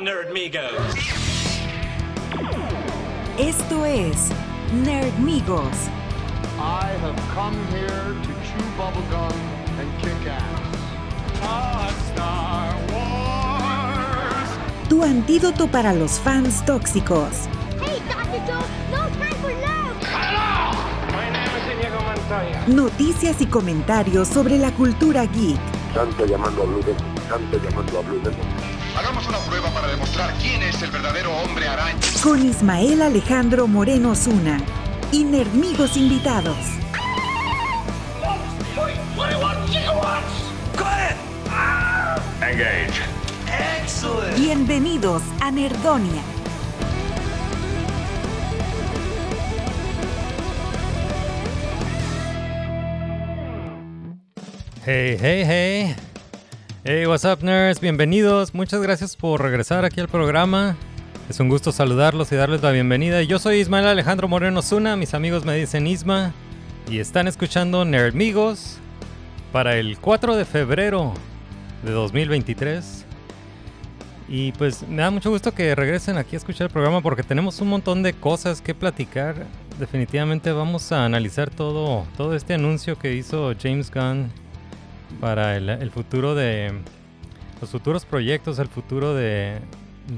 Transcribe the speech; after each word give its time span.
Nerdmigos. 0.00 0.94
Esto 3.36 3.84
es 3.84 4.30
Nerdmigos. 4.84 5.88
I 6.56 6.86
have 7.02 7.16
come 7.34 7.56
here 7.72 8.14
to 8.22 8.32
chew 8.46 8.64
bubblegum 8.76 9.32
and 9.80 9.88
kick 10.00 10.28
ass. 10.28 11.92
Star 12.12 12.76
Wars. 12.92 14.48
Tu 14.88 15.02
antídoto 15.02 15.66
para 15.66 15.92
los 15.92 16.20
fans 16.20 16.64
tóxicos. 16.64 17.48
Hey, 17.80 18.00
Dr. 18.08 18.40
Joe, 18.46 18.62
no 18.92 19.08
time 19.18 19.34
for 19.42 19.50
love. 19.50 19.96
My 21.12 21.28
name 21.28 21.50
is 21.58 21.72
Inigo 21.72 22.00
Montoya. 22.02 22.64
Noticias 22.68 23.40
y 23.40 23.46
comentarios 23.46 24.28
sobre 24.28 24.58
la 24.58 24.70
cultura 24.70 25.24
geek. 25.26 25.58
Santo 25.92 26.24
llamando 26.24 26.62
a 26.62 26.66
Blue 26.66 26.82
Demon, 26.82 27.16
Santo 27.28 27.58
llamando 27.58 27.98
a 27.98 28.02
Blue 28.02 28.20
Demon. 28.20 28.67
Hagamos 28.98 29.28
una 29.28 29.38
prueba 29.38 29.70
para 29.70 29.86
demostrar 29.86 30.34
quién 30.40 30.60
es 30.60 30.82
el 30.82 30.90
verdadero 30.90 31.32
hombre 31.32 31.68
araña. 31.68 32.00
Con 32.20 32.44
Ismael 32.44 33.00
Alejandro 33.00 33.68
Moreno 33.68 34.16
Zuna. 34.16 34.58
Y 35.12 35.22
Nerdmigos 35.22 35.96
invitados. 35.96 36.56
Engage. 42.42 43.00
Bienvenidos 44.36 45.22
a 45.42 45.52
Nerdonia. 45.52 46.22
Hey, 54.84 55.16
hey, 55.20 55.44
hey. 55.46 56.07
Hey, 56.84 57.06
what's 57.06 57.24
up, 57.24 57.42
nerds? 57.42 57.80
Bienvenidos. 57.80 58.54
Muchas 58.54 58.80
gracias 58.80 59.16
por 59.16 59.42
regresar 59.42 59.84
aquí 59.84 60.00
al 60.00 60.06
programa. 60.06 60.76
Es 61.28 61.40
un 61.40 61.48
gusto 61.48 61.72
saludarlos 61.72 62.30
y 62.30 62.36
darles 62.36 62.62
la 62.62 62.70
bienvenida. 62.70 63.20
Yo 63.22 63.40
soy 63.40 63.56
Ismael 63.58 63.88
Alejandro 63.88 64.28
Moreno 64.28 64.62
Zuna. 64.62 64.94
Mis 64.94 65.12
amigos 65.12 65.44
me 65.44 65.56
dicen 65.56 65.88
Isma. 65.88 66.32
Y 66.88 67.00
están 67.00 67.26
escuchando 67.26 67.84
Nerdmigos 67.84 68.78
para 69.50 69.76
el 69.76 69.98
4 69.98 70.36
de 70.36 70.44
febrero 70.44 71.14
de 71.82 71.90
2023. 71.90 73.04
Y 74.28 74.52
pues 74.52 74.86
me 74.86 75.02
da 75.02 75.10
mucho 75.10 75.30
gusto 75.30 75.52
que 75.52 75.74
regresen 75.74 76.16
aquí 76.16 76.36
a 76.36 76.38
escuchar 76.38 76.68
el 76.68 76.72
programa 76.72 77.00
porque 77.00 77.24
tenemos 77.24 77.60
un 77.60 77.70
montón 77.70 78.04
de 78.04 78.12
cosas 78.12 78.62
que 78.62 78.76
platicar. 78.76 79.34
Definitivamente 79.80 80.52
vamos 80.52 80.92
a 80.92 81.04
analizar 81.04 81.50
todo, 81.50 82.06
todo 82.16 82.36
este 82.36 82.54
anuncio 82.54 82.96
que 82.96 83.14
hizo 83.14 83.52
James 83.60 83.90
Gunn 83.90 84.30
para 85.20 85.56
el, 85.56 85.90
futuro 85.90 86.34
de 86.34 86.72
los 87.60 87.70
futuros 87.70 88.04
proyectos, 88.04 88.58
el 88.58 88.68
futuro 88.68 89.14
de, 89.14 89.58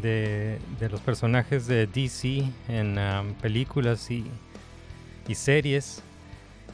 de, 0.02 0.58
los 0.90 1.00
personajes 1.00 1.66
de 1.66 1.86
DC 1.86 2.44
en 2.68 2.98
um, 2.98 3.34
películas 3.34 4.10
y, 4.10 4.24
y 5.28 5.34
series. 5.34 6.02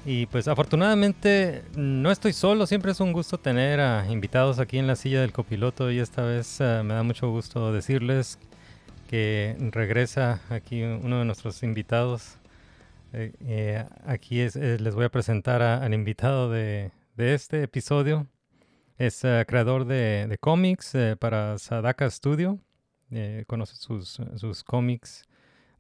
Y 0.05 0.27
pues 0.27 0.47
afortunadamente 0.47 1.65
no 1.75 2.13
estoy 2.13 2.33
solo, 2.33 2.67
siempre 2.67 2.93
es 2.93 3.01
un 3.01 3.13
gusto 3.13 3.39
tener 3.39 3.81
a 3.81 4.07
invitados 4.09 4.61
aquí 4.61 4.79
en 4.79 4.87
la 4.87 4.95
silla 4.95 5.21
del 5.21 5.33
copiloto 5.33 5.91
y 5.91 5.99
esta 5.99 6.23
vez 6.23 6.61
eh, 6.61 6.83
me 6.85 6.95
da 6.95 7.03
mucho 7.03 7.29
gusto 7.29 7.73
decirles 7.73 8.39
que 9.09 9.57
regresa 9.73 10.41
aquí 10.49 10.83
uno 10.83 11.19
de 11.19 11.25
nuestros 11.25 11.63
invitados. 11.65 12.39
Eh, 13.13 13.33
eh, 13.47 13.85
aquí 14.05 14.41
es, 14.41 14.55
les 14.55 14.95
voy 14.95 15.07
a 15.07 15.09
presentar 15.09 15.63
al 15.63 15.93
invitado 15.93 16.51
de, 16.51 16.93
de 17.17 17.35
este 17.35 17.63
episodio. 17.63 18.27
Es 18.99 19.25
eh, 19.25 19.45
creador 19.47 19.85
de, 19.87 20.27
de 20.29 20.39
cómics 20.39 20.95
eh, 20.95 21.17
para 21.19 21.59
Sadaka 21.59 22.09
Studio. 22.11 22.59
Eh, 23.11 23.45
conoce 23.47 23.77
sus, 23.77 24.21
sus 24.37 24.65
cómics, 24.65 25.25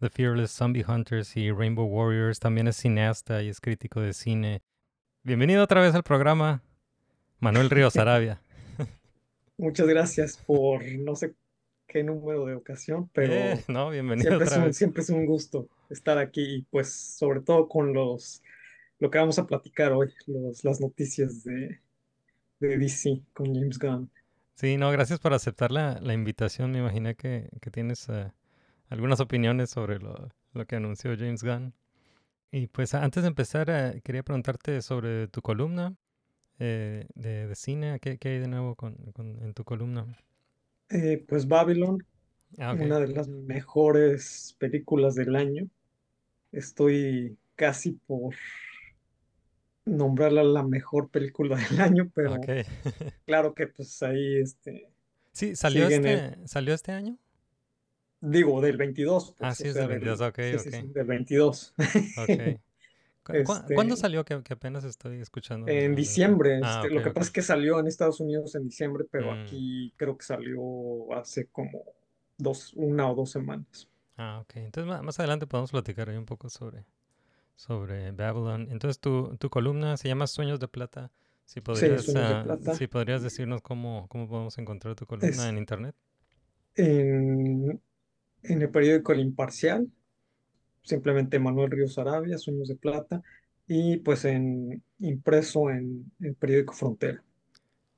The 0.00 0.10
Fearless 0.10 0.50
Zombie 0.50 0.84
Hunters 0.86 1.36
y 1.36 1.50
Rainbow 1.50 1.86
Warriors. 1.86 2.38
También 2.38 2.68
es 2.68 2.76
cineasta 2.76 3.42
y 3.42 3.48
es 3.48 3.60
crítico 3.60 4.00
de 4.00 4.12
cine. 4.12 4.62
Bienvenido 5.22 5.62
otra 5.64 5.80
vez 5.80 5.94
al 5.94 6.02
programa, 6.02 6.62
Manuel 7.38 7.70
Ríos 7.70 7.96
Arabia. 7.96 8.40
Muchas 9.58 9.86
gracias 9.86 10.36
por 10.46 10.84
no 10.98 11.16
sé 11.16 11.34
qué 11.88 12.02
número 12.04 12.44
de 12.44 12.54
ocasión, 12.54 13.08
pero 13.12 13.32
Eh, 13.32 13.64
no, 13.68 13.90
bienvenido 13.90 14.38
siempre 14.38 14.44
es 14.44 14.52
otra 14.52 14.58
un, 14.62 14.64
vez. 14.66 14.76
siempre 14.76 15.02
es 15.02 15.10
un 15.10 15.24
gusto 15.26 15.68
estar 15.88 16.18
aquí 16.18 16.42
y 16.56 16.62
pues 16.62 16.92
sobre 16.92 17.40
todo 17.40 17.68
con 17.68 17.94
los 17.94 18.42
lo 18.98 19.10
que 19.10 19.18
vamos 19.18 19.38
a 19.38 19.46
platicar 19.46 19.92
hoy, 19.92 20.12
los, 20.26 20.64
las 20.64 20.80
noticias 20.80 21.44
de, 21.44 21.80
de 22.60 22.78
DC 22.78 23.22
con 23.34 23.54
James 23.54 23.78
Gunn. 23.78 24.10
Sí, 24.54 24.76
no, 24.78 24.90
gracias 24.90 25.20
por 25.20 25.34
aceptar 25.34 25.70
la, 25.70 25.98
la 26.00 26.14
invitación. 26.14 26.70
Me 26.72 26.78
imaginé 26.78 27.14
que, 27.14 27.50
que 27.60 27.70
tienes 27.70 28.08
eh, 28.08 28.32
algunas 28.90 29.20
opiniones 29.20 29.70
sobre 29.70 29.98
lo, 30.00 30.30
lo 30.52 30.66
que 30.66 30.76
anunció 30.76 31.16
James 31.18 31.42
Gunn. 31.44 31.74
Y 32.52 32.68
pues 32.68 32.94
antes 32.94 33.22
de 33.24 33.28
empezar, 33.28 33.70
eh, 33.70 34.02
quería 34.04 34.22
preguntarte 34.24 34.82
sobre 34.82 35.28
tu 35.28 35.42
columna 35.42 35.96
eh, 36.60 37.06
de, 37.14 37.48
de 37.48 37.56
cine. 37.56 38.00
¿Qué, 38.00 38.18
qué 38.18 38.30
hay 38.30 38.38
de 38.40 38.48
nuevo 38.48 38.76
con, 38.76 38.96
con- 39.14 39.42
en 39.42 39.54
tu 39.54 39.64
columna? 39.64 40.06
Eh, 40.88 41.24
pues 41.28 41.48
Babylon, 41.48 42.04
Ah, 42.58 42.72
una 42.72 43.00
de 43.00 43.08
las 43.08 43.28
mejores 43.28 44.56
películas 44.60 45.14
del 45.16 45.36
año. 45.36 45.68
Estoy 46.52 47.38
casi 47.56 47.92
por 47.92 48.34
nombrarla 49.86 50.42
la 50.44 50.62
mejor 50.62 51.08
película 51.08 51.56
del 51.70 51.80
año, 51.80 52.10
pero 52.14 52.36
claro 53.24 53.54
que 53.54 53.66
pues 53.68 54.02
ahí 54.02 54.40
este 54.40 54.88
Sí, 55.32 55.54
¿salió 55.56 55.86
el- 55.86 55.92
este, 56.06 56.48
¿salió 56.48 56.74
este 56.74 56.92
año? 56.92 57.16
Digo, 58.20 58.60
del 58.60 58.76
22, 58.78 59.30
Ah, 59.34 59.48
pues, 59.48 59.58
sí, 59.58 59.64
o 59.64 59.66
es 59.68 59.74
del 59.74 59.88
22, 59.88 60.20
ok, 60.22 60.38
sí, 60.38 60.58
sí, 60.58 60.70
sí, 60.70 60.86
del 60.88 61.06
22. 61.06 61.74
Ok. 61.78 62.28
¿Cu- 63.22 63.32
cu- 63.44 63.74
¿Cuándo 63.74 63.94
Este- 63.94 64.02
salió 64.02 64.24
que, 64.24 64.42
que 64.42 64.54
apenas 64.54 64.84
estoy 64.84 65.20
escuchando? 65.20 65.66
En 65.68 65.94
diciembre, 65.94 66.60
Ah, 66.62 66.80
este, 66.82 66.94
lo 66.94 67.02
que 67.02 67.10
pasa 67.10 67.26
es 67.26 67.30
que 67.32 67.42
salió 67.42 67.78
en 67.80 67.86
Estados 67.88 68.20
Unidos 68.20 68.54
en 68.54 68.64
diciembre, 68.64 69.04
pero 69.10 69.32
Mm. 69.34 69.42
aquí 69.42 69.92
creo 69.96 70.16
que 70.16 70.24
salió 70.24 71.12
hace 71.14 71.46
como 71.48 71.82
dos, 72.38 72.72
una 72.74 73.10
o 73.10 73.14
dos 73.14 73.30
semanas. 73.30 73.88
Ah, 74.16 74.38
ok. 74.42 74.56
Entonces 74.56 75.02
más 75.02 75.18
adelante 75.18 75.46
podemos 75.46 75.70
platicar 75.70 76.08
ahí 76.08 76.16
un 76.16 76.24
poco 76.24 76.48
sobre, 76.48 76.84
sobre 77.56 78.12
Babylon. 78.12 78.68
Entonces 78.70 79.00
tu, 79.00 79.36
tu 79.38 79.50
columna 79.50 79.96
se 79.96 80.08
llama 80.08 80.26
Sueños 80.26 80.60
de 80.60 80.68
Plata. 80.68 81.10
Si 81.46 81.60
podrías, 81.60 82.06
de 82.06 82.20
ah, 82.20 82.42
Plata. 82.44 82.74
si 82.74 82.86
podrías 82.88 83.22
decirnos 83.22 83.62
cómo, 83.62 84.08
cómo 84.08 84.28
podemos 84.28 84.58
encontrar 84.58 84.94
tu 84.96 85.06
columna 85.06 85.28
Es- 85.28 85.50
en 85.50 85.58
internet. 85.58 85.96
En, 86.76 87.80
en 88.44 88.62
el 88.62 88.70
periódico 88.70 89.12
El 89.12 89.20
Imparcial, 89.20 89.90
simplemente 90.82 91.38
Manuel 91.40 91.70
Ríos 91.72 91.98
Arabia, 91.98 92.38
Sueños 92.38 92.68
de 92.68 92.76
Plata, 92.76 93.22
y 93.66 93.98
pues 93.98 94.24
en 94.26 94.82
impreso 95.00 95.70
en 95.70 96.12
el 96.20 96.34
periódico 96.36 96.74
Frontera. 96.74 97.24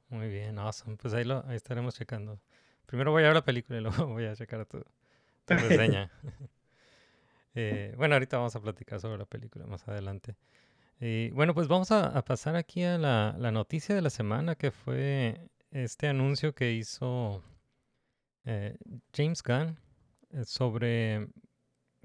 Muy 0.08 0.28
bien, 0.28 0.58
awesome. 0.58 0.96
Pues 0.96 1.14
ahí, 1.14 1.24
lo, 1.24 1.44
ahí 1.46 1.56
estaremos 1.56 1.94
checando. 1.94 2.40
Primero 2.86 3.10
voy 3.12 3.22
a 3.24 3.26
ver 3.26 3.34
la 3.34 3.44
película 3.44 3.78
y 3.78 3.82
luego 3.82 4.06
voy 4.06 4.26
a 4.26 4.34
checar 4.36 4.64
tu, 4.66 4.82
tu 5.46 5.58
reseña. 5.58 6.10
Eh, 7.60 7.92
bueno, 7.96 8.14
ahorita 8.14 8.36
vamos 8.36 8.54
a 8.54 8.60
platicar 8.60 9.00
sobre 9.00 9.18
la 9.18 9.24
película 9.24 9.66
más 9.66 9.86
adelante. 9.88 10.36
Y 11.00 11.30
bueno, 11.30 11.54
pues 11.54 11.66
vamos 11.66 11.90
a, 11.90 12.24
pasar 12.24 12.54
aquí 12.54 12.84
a 12.84 12.98
la, 12.98 13.32
noticia 13.50 13.96
de 13.96 14.02
la 14.02 14.10
semana, 14.10 14.54
que 14.54 14.70
fue 14.70 15.40
este 15.72 16.06
anuncio 16.06 16.54
que 16.54 16.72
hizo 16.72 17.42
eh, 18.44 18.76
James 19.12 19.42
Gunn 19.42 19.76
eh, 20.30 20.44
sobre, 20.44 21.28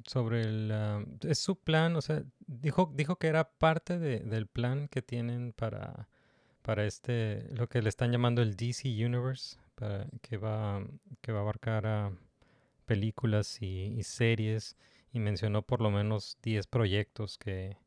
sobre 0.05 0.41
el... 0.41 0.71
ah, 0.73 1.05
es 1.21 1.37
su 1.37 1.55
plan, 1.55 1.95
o 1.97 2.01
sea, 2.01 2.23
dijo, 2.47 2.91
dijo 2.95 3.17
que 3.17 3.27
era 3.27 3.51
parte 3.51 3.99
de- 3.99 4.21
del 4.21 4.47
plan 4.47 4.87
que 4.87 5.03
tienen 5.03 5.53
para, 5.53 6.09
para 6.63 6.85
este, 6.85 7.47
lo 7.51 7.69
que 7.69 7.83
le 7.83 7.89
están 7.89 8.11
llamando 8.11 8.41
el 8.41 8.55
DC 8.55 8.89
Universe, 8.89 9.57
que, 10.21 10.37
va, 10.37 10.83
que 11.21 11.31
va 11.31 11.39
a 11.39 11.41
abarcar 11.41 11.85
a 11.85 12.11
películas 12.85 13.61
y 13.61 14.01
series, 14.03 14.77
y 15.13 15.19
mencionó 15.19 15.61
por 15.61 15.79
lo 15.79 15.91
menos 15.91 16.37
10 16.41 16.65
proyectos 16.67 17.37
que, 17.37 17.77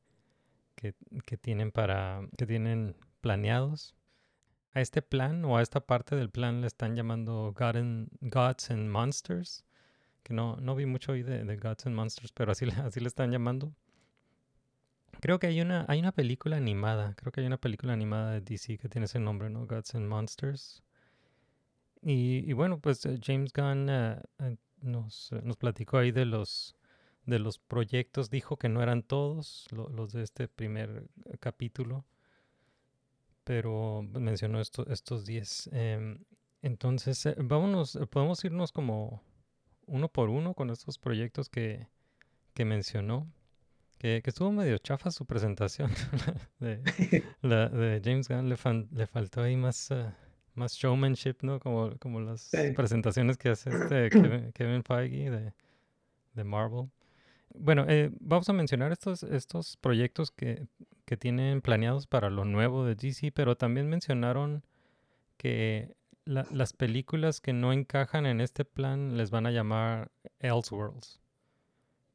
que, 0.76 0.94
que 1.26 1.36
tienen 1.36 1.72
para, 1.72 2.20
que 2.38 2.46
tienen 2.46 2.96
planeados. 3.20 3.96
A 4.72 4.80
este 4.80 5.02
plan 5.02 5.44
o 5.44 5.56
a 5.56 5.62
esta 5.62 5.80
parte 5.80 6.14
del 6.14 6.30
plan 6.30 6.60
le 6.60 6.68
están 6.68 6.94
llamando 6.94 7.52
God 7.56 7.76
Gods 8.20 8.70
and 8.70 8.88
Monsters, 8.88 9.64
que 10.22 10.34
no, 10.34 10.56
no 10.56 10.74
vi 10.76 10.86
mucho 10.86 11.12
hoy 11.12 11.22
de, 11.22 11.44
de 11.44 11.56
Gods 11.56 11.86
and 11.86 11.96
Monsters, 11.96 12.30
pero 12.32 12.52
así, 12.52 12.66
así 12.84 13.00
le 13.00 13.08
están 13.08 13.32
llamando. 13.32 13.74
Creo 15.20 15.40
que 15.40 15.48
hay 15.48 15.60
una, 15.60 15.84
hay 15.88 15.98
una 15.98 16.12
película 16.12 16.58
animada, 16.58 17.14
creo 17.14 17.32
que 17.32 17.40
hay 17.40 17.46
una 17.46 17.56
película 17.56 17.92
animada 17.92 18.32
de 18.32 18.40
DC 18.42 18.78
que 18.78 18.88
tiene 18.88 19.06
ese 19.06 19.18
nombre, 19.18 19.50
¿no? 19.50 19.66
Gods 19.66 19.94
and 19.96 20.06
Monsters. 20.06 20.84
Y, 22.02 22.48
y 22.48 22.52
bueno, 22.52 22.78
pues 22.78 23.04
eh, 23.06 23.18
James 23.20 23.52
Gunn 23.52 23.88
eh, 23.88 24.20
eh, 24.40 24.56
nos, 24.82 25.32
nos 25.42 25.56
platicó 25.56 25.98
ahí 25.98 26.12
de 26.12 26.26
los, 26.26 26.76
de 27.26 27.38
los 27.38 27.58
proyectos, 27.58 28.30
dijo 28.30 28.56
que 28.56 28.68
no 28.68 28.82
eran 28.82 29.02
todos 29.02 29.66
lo- 29.70 29.88
los 29.88 30.12
de 30.12 30.22
este 30.22 30.48
primer 30.48 31.04
eh, 31.26 31.36
capítulo, 31.38 32.04
pero 33.44 34.02
mencionó 34.02 34.60
esto- 34.60 34.86
estos 34.88 35.24
10. 35.24 35.68
em, 35.72 36.18
Entonces, 36.62 37.24
eh, 37.26 37.36
vámonos, 37.38 37.94
eh, 37.96 38.06
podemos 38.06 38.42
irnos 38.44 38.72
como 38.72 39.22
uno 39.86 40.08
por 40.08 40.30
uno 40.30 40.54
con 40.54 40.70
estos 40.70 40.98
proyectos 40.98 41.48
que, 41.48 41.86
que 42.54 42.64
mencionó. 42.64 43.30
Que, 43.98 44.20
que 44.22 44.30
estuvo 44.30 44.50
medio 44.50 44.76
chafa 44.78 45.10
su 45.12 45.26
presentación. 45.26 45.90
de, 46.58 46.82
la, 47.42 47.68
de 47.68 48.00
James 48.04 48.28
Gunn 48.28 48.48
le, 48.48 48.56
fan- 48.56 48.88
le 48.92 49.06
faltó 49.06 49.42
ahí 49.42 49.56
más, 49.56 49.90
más 50.54 50.72
showmanship, 50.74 51.36
¿no? 51.42 51.60
Como, 51.60 51.96
como 51.98 52.20
las 52.20 52.40
Sí. 52.40 52.72
presentaciones 52.74 53.36
que 53.38 53.50
hace 53.50 53.70
este 53.70 54.10
Kevin, 54.10 54.52
Kevin 54.52 54.82
Feige 54.82 55.30
de, 55.30 55.52
de 56.34 56.44
Marvel. 56.44 56.90
Bueno, 57.58 57.84
eh, 57.88 58.10
vamos 58.20 58.48
a 58.48 58.52
mencionar 58.52 58.92
estos, 58.92 59.22
estos 59.22 59.76
proyectos 59.78 60.30
que, 60.30 60.66
que 61.04 61.16
tienen 61.16 61.60
planeados 61.62 62.06
para 62.06 62.30
lo 62.30 62.44
nuevo 62.44 62.84
de 62.84 62.94
DC, 62.94 63.32
pero 63.32 63.56
también 63.56 63.88
mencionaron 63.88 64.62
que 65.38 65.96
la- 66.24 66.46
las 66.52 66.72
películas 66.72 67.40
que 67.40 67.52
no 67.52 67.72
encajan 67.72 68.26
en 68.26 68.40
este 68.40 68.64
plan 68.64 69.16
les 69.16 69.30
van 69.30 69.46
a 69.46 69.50
llamar 69.52 70.10
Elseworlds. 70.40 71.20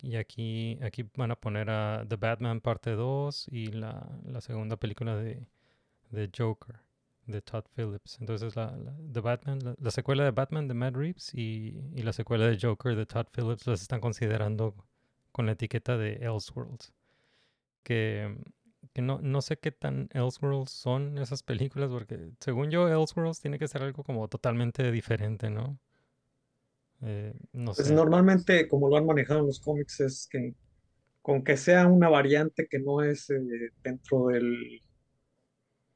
Y 0.03 0.15
aquí, 0.15 0.79
aquí 0.81 1.05
van 1.15 1.31
a 1.31 1.35
poner 1.35 1.69
a 1.69 2.05
The 2.07 2.15
Batman 2.15 2.61
parte 2.61 2.91
2 2.91 3.47
y 3.51 3.67
la, 3.67 4.09
la 4.25 4.41
segunda 4.41 4.77
película 4.77 5.15
de, 5.15 5.47
de 6.11 6.29
Joker, 6.35 6.77
de 7.27 7.41
Todd 7.41 7.65
Phillips. 7.75 8.17
Entonces 8.19 8.55
la, 8.55 8.75
la- 8.77 8.95
The 9.13 9.19
Batman, 9.21 9.59
la 9.79 9.91
secuela 9.91 10.23
de 10.23 10.31
Batman 10.31 10.67
de 10.67 10.73
Matt 10.73 10.95
Reeves 10.95 11.33
y, 11.35 11.79
y 11.95 12.01
la 12.03 12.13
secuela 12.13 12.47
de 12.47 12.57
Joker 12.61 12.95
de 12.95 13.05
Todd 13.05 13.27
Phillips 13.31 13.67
las 13.67 13.81
están 13.81 14.01
considerando 14.01 14.75
con 15.31 15.45
la 15.45 15.53
etiqueta 15.53 15.97
de 15.97 16.13
Elseworlds. 16.21 16.93
Que, 17.83 18.37
que 18.93 19.01
no, 19.01 19.19
no 19.21 19.41
sé 19.41 19.57
qué 19.59 19.71
tan 19.71 20.09
Elseworlds 20.13 20.71
son 20.71 21.17
esas 21.19 21.43
películas, 21.43 21.89
porque 21.91 22.31
según 22.39 22.71
yo 22.71 22.87
Elseworlds 22.89 23.41
tiene 23.41 23.59
que 23.59 23.67
ser 23.67 23.83
algo 23.83 24.03
como 24.03 24.27
totalmente 24.29 24.91
diferente, 24.91 25.49
¿no? 25.49 25.79
Eh, 27.01 27.33
no 27.53 27.73
Pues 27.75 27.89
sé. 27.89 27.91
normalmente, 27.91 28.67
como 28.69 28.87
lo 28.89 28.95
han 28.97 29.05
manejado 29.05 29.41
en 29.41 29.47
los 29.47 29.59
cómics, 29.59 29.99
es 30.01 30.27
que 30.31 30.55
con 31.21 31.43
que 31.43 31.57
sea 31.57 31.87
una 31.87 32.09
variante 32.09 32.67
que 32.69 32.79
no 32.79 33.03
es 33.03 33.29
eh, 33.31 33.39
dentro 33.83 34.27
del, 34.27 34.81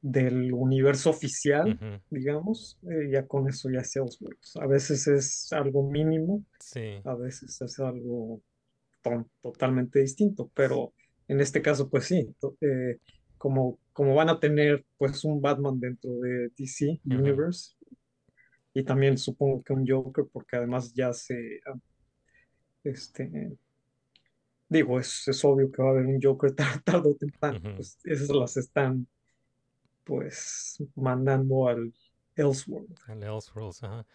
del 0.00 0.52
universo 0.52 1.10
oficial, 1.10 1.80
digamos, 2.10 2.78
eh, 2.90 3.10
ya 3.10 3.26
con 3.26 3.48
eso 3.48 3.70
ya 3.70 3.80
es 3.80 3.96
Elseworlds. 3.96 4.56
A 4.56 4.66
veces 4.66 5.06
es 5.08 5.52
algo 5.52 5.82
mínimo, 5.90 6.44
Sí. 6.60 7.04
a 7.04 7.14
veces 7.14 7.60
es 7.62 7.78
algo 7.80 8.42
to- 9.10 9.30
totalmente 9.42 10.00
distinto, 10.00 10.50
pero 10.54 10.92
en 11.28 11.40
este 11.40 11.62
caso, 11.62 11.88
pues 11.88 12.04
sí, 12.06 12.34
eh, 12.60 12.98
como, 13.38 13.78
como 13.92 14.14
van 14.14 14.28
a 14.28 14.40
tener 14.40 14.84
pues 14.96 15.24
un 15.24 15.40
Batman 15.40 15.78
dentro 15.78 16.10
de 16.18 16.50
DC 16.56 17.00
Ujú. 17.04 17.18
Universe, 17.18 17.74
y 18.74 18.84
también 18.84 19.16
supongo 19.16 19.62
que 19.62 19.72
un 19.72 19.86
Joker, 19.86 20.26
porque 20.32 20.56
además 20.56 20.92
ya 20.92 21.12
se, 21.12 21.60
ah, 21.66 21.78
este, 22.84 23.56
digo, 24.68 24.98
es, 25.00 25.26
es 25.28 25.44
obvio 25.44 25.70
que 25.70 25.82
va 25.82 25.88
a 25.88 25.92
haber 25.92 26.06
un 26.06 26.20
Joker 26.22 26.54
tar- 26.56 26.82
tarde 26.82 27.10
o 27.10 27.14
temprano, 27.14 27.58
Ujú. 27.58 27.76
pues 27.76 27.98
esas 28.04 28.28
las 28.30 28.56
están 28.56 29.06
pues 30.04 30.82
mandando 30.94 31.68
al 31.68 31.92
Elseworld. 32.36 32.96
El 33.08 33.22
Elseworlds, 33.24 33.82
ajá. 33.82 34.06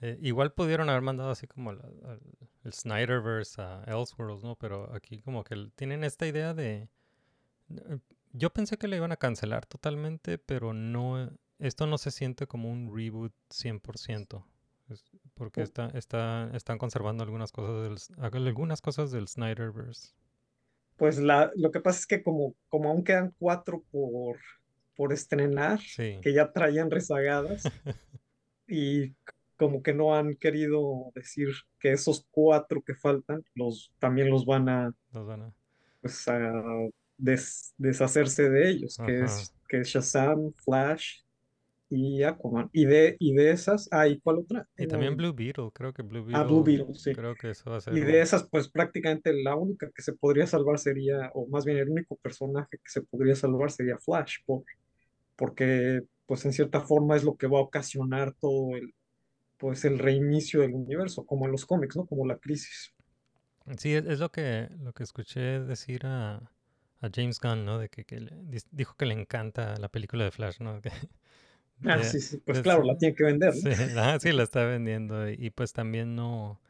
Eh, 0.00 0.18
igual 0.20 0.52
pudieron 0.52 0.88
haber 0.90 1.02
mandado 1.02 1.30
así 1.30 1.46
como 1.46 1.72
la- 1.72 1.88
el 2.64 2.72
Snyderverse 2.72 3.60
a 3.62 3.84
Elseworlds, 3.86 4.42
¿no? 4.44 4.56
Pero 4.56 4.92
aquí 4.94 5.20
como 5.22 5.42
que 5.44 5.70
tienen 5.76 6.04
esta 6.04 6.26
idea 6.26 6.52
de... 6.54 6.88
eh, 7.70 7.98
Yo 8.32 8.50
pensé 8.52 8.76
que 8.76 8.88
le 8.88 8.96
iban 8.96 9.12
a 9.12 9.16
cancelar 9.16 9.66
totalmente, 9.66 10.38
pero 10.38 10.72
no... 10.74 11.30
Esto 11.58 11.86
no 11.86 11.96
se 11.96 12.10
siente 12.10 12.46
como 12.46 12.70
un 12.70 12.94
reboot 12.94 13.32
100%. 13.50 14.44
es 14.90 15.04
porque 15.34 15.62
Oh. 15.62 15.64
está, 15.64 15.88
está, 15.94 16.50
están 16.54 16.76
conservando 16.78 17.24
algunas 17.24 17.50
cosas 17.50 18.08
del, 18.08 18.22
algunas 18.46 18.80
cosas 18.82 19.10
del 19.10 19.26
Snyderverse. 19.28 20.12
Pues 20.96 21.18
la, 21.18 21.50
lo 21.56 21.70
que 21.70 21.80
pasa 21.80 22.00
es 22.00 22.06
que 22.06 22.22
como, 22.22 22.54
como 22.68 22.90
aún 22.90 23.04
quedan 23.04 23.34
cuatro 23.38 23.82
por, 23.90 24.38
por 24.96 25.12
estrenar, 25.12 25.80
Sí. 25.80 26.18
que 26.22 26.32
ya 26.34 26.52
traían 26.52 26.90
rezagadas, 26.90 27.64
y 28.68 29.12
como 29.56 29.82
que 29.82 29.94
no 29.94 30.14
han 30.16 30.36
querido 30.36 31.10
decir 31.14 31.48
que 31.80 31.92
esos 31.92 32.26
cuatro 32.30 32.82
que 32.82 32.94
faltan, 32.94 33.44
los, 33.54 33.92
también 33.98 34.30
los 34.30 34.44
van 34.46 34.68
a, 34.68 34.92
Los 35.12 35.26
van 35.26 35.42
a- 35.42 35.52
pues, 36.00 36.26
a 36.28 36.52
des- 37.16 37.74
deshacerse 37.78 38.50
de 38.50 38.70
ellos, 38.70 39.00
que 39.04 39.24
es, 39.24 39.54
que 39.68 39.80
es 39.80 39.88
Shazam, 39.88 40.52
Flash 40.64 41.20
y 41.90 42.22
Aquaman. 42.22 42.70
Y 42.72 42.86
de, 42.86 43.16
y 43.18 43.34
de 43.34 43.50
esas, 43.52 43.88
ah, 43.92 44.08
¿y 44.08 44.20
cuál 44.20 44.38
otra? 44.40 44.68
Y 44.78 44.86
también 44.86 45.16
Blue 45.16 45.32
Beetle, 45.34 45.70
creo 45.72 45.92
que 45.92 46.02
Blue 46.02 46.24
Ah, 46.32 46.42
Blue 46.44 46.62
Beetle, 46.62 46.86
Beetle, 46.86 46.94
sí. 46.94 47.12
creo 47.14 47.34
que 47.36 47.50
eso 47.50 47.70
va 47.70 47.76
a 47.78 47.80
ser... 47.80 47.94
Y 47.94 48.00
de 48.00 48.20
esas, 48.20 48.48
pues 48.48 48.68
prácticamente 48.68 49.32
la 49.32 49.54
única 49.56 49.90
que 49.94 50.02
se 50.02 50.12
podría 50.14 50.46
salvar 50.46 50.78
sería, 50.78 51.30
o 51.34 51.46
más 51.48 51.64
bien 51.64 51.78
el 51.78 51.88
único 51.88 52.16
personaje 52.16 52.78
que 52.78 52.88
se 52.90 53.02
podría 53.02 53.34
salvar 53.36 53.70
sería 53.70 53.98
Flash, 53.98 54.38
por, 54.44 54.64
porque 55.36 56.02
pues 56.26 56.44
en 56.46 56.52
cierta 56.52 56.80
forma 56.82 57.16
es 57.16 57.24
lo 57.24 57.36
que 57.36 57.46
va 57.48 57.58
a 57.58 57.62
ocasionar 57.62 58.34
todo 58.40 58.76
el, 58.76 58.94
pues 59.58 59.84
el 59.84 59.98
reinicio 59.98 60.60
del 60.62 60.74
universo, 60.74 61.24
como 61.26 61.46
en 61.46 61.52
los 61.52 61.66
cómics, 61.66 61.96
¿no? 61.96 62.06
Como 62.06 62.26
la 62.26 62.38
crisis. 62.38 62.94
Sí, 63.78 63.94
es, 63.94 64.06
es 64.06 64.20
lo 64.20 64.30
que 64.30 64.68
lo 64.80 64.92
que 64.92 65.02
escuché 65.02 65.60
decir 65.60 66.06
a, 66.06 66.36
a 67.00 67.10
James 67.14 67.40
Gunn, 67.40 67.64
¿no? 67.64 67.78
De 67.78 67.88
que, 67.88 68.04
que 68.04 68.20
le- 68.20 68.32
dijo 68.70 68.94
que 68.96 69.06
le 69.06 69.14
encanta 69.14 69.76
la 69.78 69.88
película 69.88 70.24
de 70.24 70.30
Flash, 70.30 70.60
¿no? 70.60 70.80
Que- 70.82 70.92
Ah, 71.84 71.96
de- 71.98 72.04
sí, 72.04 72.20
sí, 72.20 72.38
pues 72.38 72.58
de- 72.58 72.62
claro, 72.62 72.82
la 72.84 72.96
tiene 72.98 73.14
que 73.14 73.24
vender, 73.24 73.54
¿no? 73.54 73.60
Sí, 73.60 73.68
ajá, 73.70 74.18
sí, 74.20 74.32
la 74.32 74.42
está 74.44 74.64
vendiendo. 74.64 75.28
Y, 75.30 75.36
y 75.38 75.50
pues 75.50 75.72
también 75.72 76.14
no, 76.16 76.60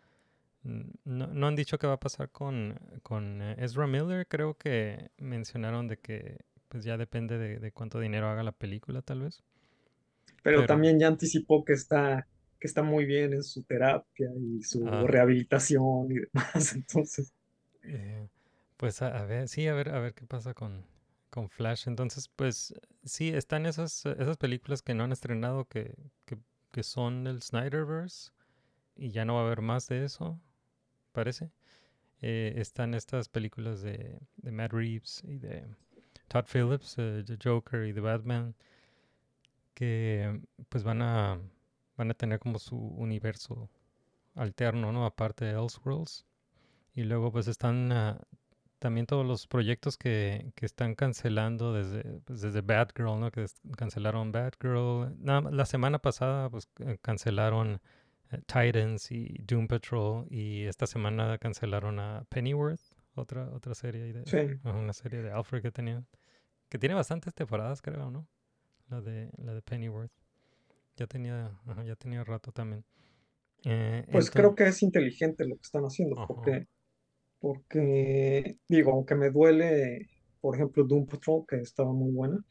no, 0.65 1.27
no 1.29 1.47
han 1.47 1.57
dicho 1.57 1.79
qué 1.79 1.87
va 1.87 1.95
a 1.95 2.01
pasar 2.01 2.31
con, 2.31 2.79
con 3.03 3.43
eh, 3.43 3.57
Ezra 3.59 3.87
Miller. 3.87 4.27
Creo 4.29 4.57
que 4.59 5.11
mencionaron 5.19 5.89
de 5.89 5.99
que 5.99 6.39
pues 6.69 6.85
ya 6.85 6.97
depende 6.97 7.39
de, 7.39 7.59
de 7.61 7.73
cuánto 7.73 8.01
dinero 8.01 8.29
haga 8.29 8.43
la 8.43 8.53
película, 8.53 9.03
tal 9.03 9.23
vez. 9.23 9.43
Pero 10.43 10.59
Pero- 10.61 10.67
también 10.67 10.99
ya 10.99 11.09
anticipó 11.09 11.65
que 11.65 11.73
está, 11.75 12.27
que 12.61 12.67
está 12.69 12.83
muy 12.83 13.05
bien 13.07 13.33
en 13.35 13.43
su 13.43 13.63
terapia 13.65 14.31
y 14.39 14.63
su 14.63 14.85
Ah. 14.87 15.03
rehabilitación 15.07 16.11
y 16.13 16.17
demás, 16.21 16.75
entonces, 16.77 17.33
Eh, 17.83 18.29
pues 18.77 19.03
a, 19.03 19.19
a 19.19 19.25
ver, 19.27 19.49
sí, 19.49 19.67
a 19.69 19.75
ver, 19.75 19.91
a 19.91 20.01
ver 20.01 20.15
qué 20.15 20.27
pasa 20.27 20.55
con, 20.55 20.85
con 21.31 21.49
Flash. 21.49 21.85
Entonces, 21.89 22.29
pues 22.29 22.75
sí, 23.05 23.29
están 23.31 23.67
esas, 23.67 24.05
eh, 24.07 24.17
esas 24.19 24.37
películas 24.39 24.83
que 24.83 24.95
no 24.95 25.05
han 25.05 25.13
estrenado 25.13 25.67
que, 25.67 25.95
que, 26.27 26.39
que 26.73 26.83
son 26.83 27.27
el 27.27 27.43
Snyderverse 27.43 28.33
y 28.97 29.11
ya 29.11 29.25
no 29.25 29.37
va 29.37 29.43
a 29.43 29.47
haber 29.47 29.63
más 29.63 29.89
de 29.89 30.05
eso, 30.05 30.41
parece. 31.13 31.51
Eh, 32.23 32.55
están 32.59 32.95
estas 32.95 33.29
películas 33.29 33.83
de, 33.83 34.21
de 34.39 34.53
Matt 34.53 34.73
Reeves 34.73 35.23
y 35.27 35.39
de 35.39 35.65
Todd 36.29 36.47
Phillips, 36.53 36.97
eh, 36.99 37.25
The 37.27 37.39
Joker 37.43 37.87
y 37.87 37.95
The 37.95 38.01
Batman, 38.01 38.55
que 39.75 40.41
pues 40.69 40.85
van 40.85 41.03
a, 41.03 41.39
van 41.97 42.11
a 42.11 42.15
tener 42.15 42.39
como 42.39 42.59
su 42.59 42.77
universo 42.77 43.71
alterno, 44.35 44.93
¿no? 44.93 45.07
Aparte 45.07 45.45
de 45.45 45.53
Elseworlds. 45.53 46.27
Y 46.95 47.05
luego 47.05 47.31
pues 47.33 47.49
están 47.49 47.93
ah, 47.93 48.21
también 48.79 49.07
todos 49.07 49.27
los 49.27 49.47
proyectos 49.47 49.97
que, 49.97 50.53
que 50.55 50.67
están 50.67 50.95
cancelando 50.95 51.73
desde, 51.73 52.21
pues, 52.21 52.41
desde 52.41 52.61
Batgirl, 52.61 53.19
¿no? 53.19 53.31
Que 53.31 53.47
cancelaron 53.77 54.33
Batgirl. 54.33 55.15
Nada 55.19 55.51
la 55.51 55.67
semana 55.67 55.99
pasada 55.99 56.51
pues 56.51 56.69
eh, 56.81 56.99
cancelaron 57.03 57.81
eh, 58.31 58.39
Titans 58.47 59.11
y 59.11 59.39
Doom 59.43 59.69
Patrol 59.69 60.27
y 60.31 60.65
esta 60.65 60.87
semana 60.87 61.39
cancelaron 61.39 61.99
a 61.99 62.25
Pennyworth, 62.29 62.81
otra, 63.15 63.49
otra 63.51 63.75
serie 63.75 64.13
de, 64.13 64.27
sí. 64.27 64.61
una 64.65 64.93
serie 64.93 65.23
de 65.23 65.33
Alfred 65.33 65.63
que 65.63 65.73
tenían. 65.73 66.07
Que 66.69 66.79
tiene 66.79 66.95
bastantes 66.97 67.33
temporadas, 67.33 67.81
creo, 67.81 68.11
¿no? 68.11 68.27
La 68.89 69.01
de, 69.01 69.31
la 69.39 69.55
de 69.55 69.63
Pennyworth. 69.63 70.13
Ya 70.97 71.07
tenía, 71.07 71.59
ajá, 71.67 71.85
ya 71.85 71.97
tenía 71.97 72.25
rato 72.25 72.53
también. 72.53 72.85
Eh, 73.65 74.05
Pues 74.11 74.31
creo 74.31 74.55
que 74.55 74.65
es 74.65 74.83
inteligente 74.83 75.47
lo 75.47 75.57
que 75.57 75.63
están 75.63 75.85
haciendo, 75.85 76.17
Ajá. 76.17 76.27
porque, 76.27 76.67
porque, 77.41 78.59
digo, 78.69 78.93
aunque 78.93 79.15
me 79.15 79.31
duele, 79.31 80.09
por 80.41 80.55
ejemplo, 80.55 80.85
Doom 80.85 81.07
Patrol, 81.07 81.45
que 81.47 81.57
estaba 81.57 81.93
muy 81.93 82.13
buena, 82.13 82.45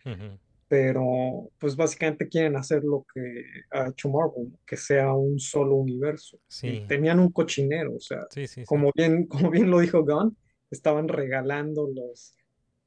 pero 0.67 1.49
pues 1.59 1.75
básicamente 1.75 2.27
quieren 2.27 2.55
hacer 2.55 2.83
lo 2.83 3.05
que 3.13 3.43
ha 3.71 3.89
hecho 3.89 4.09
Marvel, 4.09 4.57
que 4.65 4.77
sea 4.77 5.13
un 5.13 5.39
solo 5.39 5.75
universo. 5.75 6.39
Y 6.61 6.81
tenían 6.87 7.19
un 7.19 7.31
cochinero, 7.31 7.95
o 7.95 7.99
sea, 7.99 8.21
Sí, 8.29 8.47
sí, 8.47 8.61
sí. 8.61 8.65
como 8.65 8.91
bien, 8.95 9.27
como 9.49 9.49
bien 9.49 9.69
lo 9.69 9.79
dijo 9.79 10.03
Gunn, 10.03 10.37
estaban 10.69 11.07
regalando 11.07 11.87
los, 11.87 12.35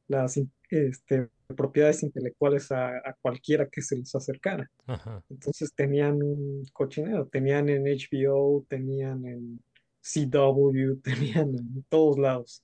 las 0.09 0.39
este, 0.71 1.29
propiedades 1.55 2.03
intelectuales 2.03 2.71
a, 2.73 2.89
a 2.99 3.17
cualquiera 3.21 3.69
que 3.69 3.83
se 3.83 3.97
les 3.97 4.15
acercara. 4.15 4.71
Ajá. 4.87 5.23
Entonces 5.31 5.73
tenían 5.75 6.23
un 6.23 6.65
cochinero, 6.73 7.27
tenían 7.27 7.69
en 7.69 7.85
HBO, 7.85 8.65
tenían 8.69 9.25
en 9.27 9.61
CW, 10.03 11.01
tenían 11.03 11.49
en 11.51 11.85
todos 11.89 12.19
lados. 12.19 12.63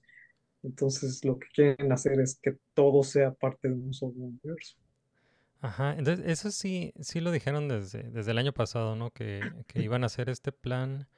Entonces 0.63 1.25
lo 1.25 1.39
que 1.39 1.49
quieren 1.55 1.93
hacer 1.93 2.21
es 2.21 2.39
que 2.41 2.57
todo 2.75 3.03
sea 3.03 3.33
parte 3.33 3.69
de 3.69 3.75
un 3.75 3.93
solo 3.93 4.15
universo. 4.17 4.77
Ajá, 5.61 5.95
entonces 5.97 6.27
eso 6.27 6.51
sí, 6.51 6.93
sí 7.01 7.21
lo 7.21 7.31
dijeron 7.31 7.69
desde, 7.69 8.03
desde 8.11 8.33
el 8.33 8.39
año 8.39 8.53
pasado, 8.53 8.97
¿no? 8.97 9.11
Que, 9.11 9.41
que 9.67 9.83
iban 9.83 10.03
a 10.03 10.07
hacer 10.07 10.29
este 10.29 10.53
plan 10.53 11.09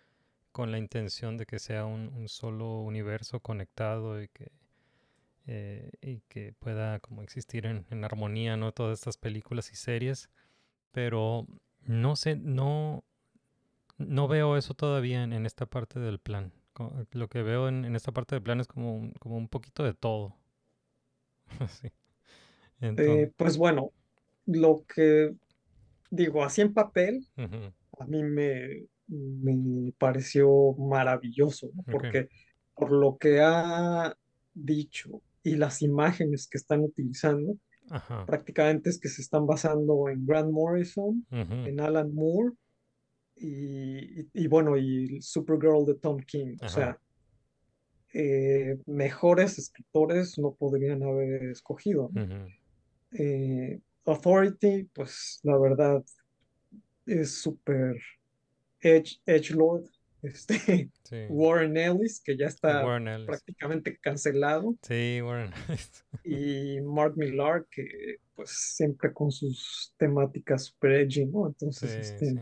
con 0.53 0.71
la 0.71 0.79
intención 0.79 1.37
de 1.37 1.47
que 1.47 1.59
sea 1.59 1.85
un, 1.85 2.09
un 2.15 2.29
solo 2.29 2.81
universo 2.81 3.41
conectado 3.41 4.23
y 4.23 4.29
que, 4.29 4.53
eh, 5.47 5.93
y 6.03 6.21
que 6.29 6.55
pueda 6.59 7.01
como 7.01 7.23
existir 7.23 7.67
en, 7.67 7.87
en 7.91 8.05
armonía, 8.05 8.57
¿no? 8.57 8.73
Todas 8.73 8.99
estas 9.01 9.17
películas 9.19 9.73
y 9.73 9.77
series. 9.77 10.31
Pero 10.93 11.47
no 11.83 12.17
sé, 12.17 12.37
no, 12.37 13.05
no 13.99 14.29
veo 14.29 14.57
eso 14.57 14.75
todavía 14.75 15.23
en, 15.25 15.33
en 15.33 15.47
esta 15.47 15.67
parte 15.67 16.01
del 16.01 16.21
plan. 16.21 16.53
Lo 17.13 17.29
que 17.29 17.43
veo 17.43 17.69
en, 17.69 17.85
en 17.85 17.97
esta 17.97 18.13
parte 18.13 18.37
del 18.37 18.43
plan 18.43 18.61
es 18.61 18.69
como 18.69 18.97
un, 18.97 19.13
como 19.15 19.37
un 19.39 19.49
poquito 19.49 19.85
de 19.85 19.95
todo. 19.95 20.37
Sí. 21.69 21.89
Entonces, 22.81 23.23
Eh, 23.23 23.33
pues 23.37 23.57
bueno, 23.59 23.93
lo 24.47 24.85
que 24.87 25.35
digo, 26.11 26.45
así 26.45 26.63
en 26.63 26.75
papel, 26.75 27.27
ujú, 27.37 27.73
a 27.99 28.07
mí 28.07 28.23
me, 28.25 28.87
me 29.09 29.93
pareció 29.99 30.75
maravilloso, 30.75 31.71
¿no? 31.75 31.85
Porque 31.91 32.29
por 32.75 32.93
lo 32.93 33.19
que 33.19 33.41
ha 33.43 34.17
dicho 34.55 35.23
y 35.47 35.57
las 35.57 35.81
imágenes 35.83 36.49
que 36.51 36.59
están 36.59 36.81
utilizando, 36.81 37.57
Ajá. 37.91 38.27
prácticamente 38.27 38.91
es 38.91 38.99
que 38.99 39.09
se 39.09 39.23
están 39.23 39.47
basando 39.47 40.09
en 40.09 40.27
Grant 40.27 40.51
Morrison, 40.51 41.25
en 41.31 41.81
Alan 41.81 42.13
Moore 42.15 42.53
y, 43.37 44.21
y- 44.23 44.29
y 44.33 44.47
bueno, 44.49 44.77
y 44.77 45.21
Supergirl 45.23 45.85
de 45.87 45.95
Tom 45.95 46.19
King. 46.19 46.57
O 46.63 46.69
sea, 46.69 46.99
eh, 48.13 48.79
mejores 48.87 49.59
escritores 49.59 50.39
no 50.39 50.55
podrían 50.55 51.03
haber 51.03 51.45
escogido, 51.51 52.11
Eh, 53.13 53.81
Authority, 54.05 54.85
pues 54.95 55.41
la 55.43 55.57
verdad 55.59 56.05
es 57.07 57.41
súper 57.41 57.97
edge, 58.81 59.21
edgelord. 59.27 59.85
Este, 60.27 60.91
Sí. 61.05 61.17
Warren 61.31 61.77
Ellis, 61.77 62.21
que 62.21 62.37
ya 62.37 62.47
está 62.47 62.83
Ellis. 62.83 63.27
prácticamente 63.27 63.97
cancelado, 63.99 64.77
Sí, 64.83 65.21
Warren. 65.23 65.53
y 66.25 66.81
Mark 66.81 67.15
Millar, 67.17 67.67
que 67.71 68.17
pues 68.35 68.51
siempre 68.51 69.13
con 69.13 69.31
sus 69.31 69.95
temáticas 69.97 70.65
super 70.65 70.93
edgy, 70.93 71.27
¿no? 71.27 71.47
Entonces, 71.47 71.91
Sí, 71.93 71.99
este, 71.99 72.31
sí. 72.33 72.39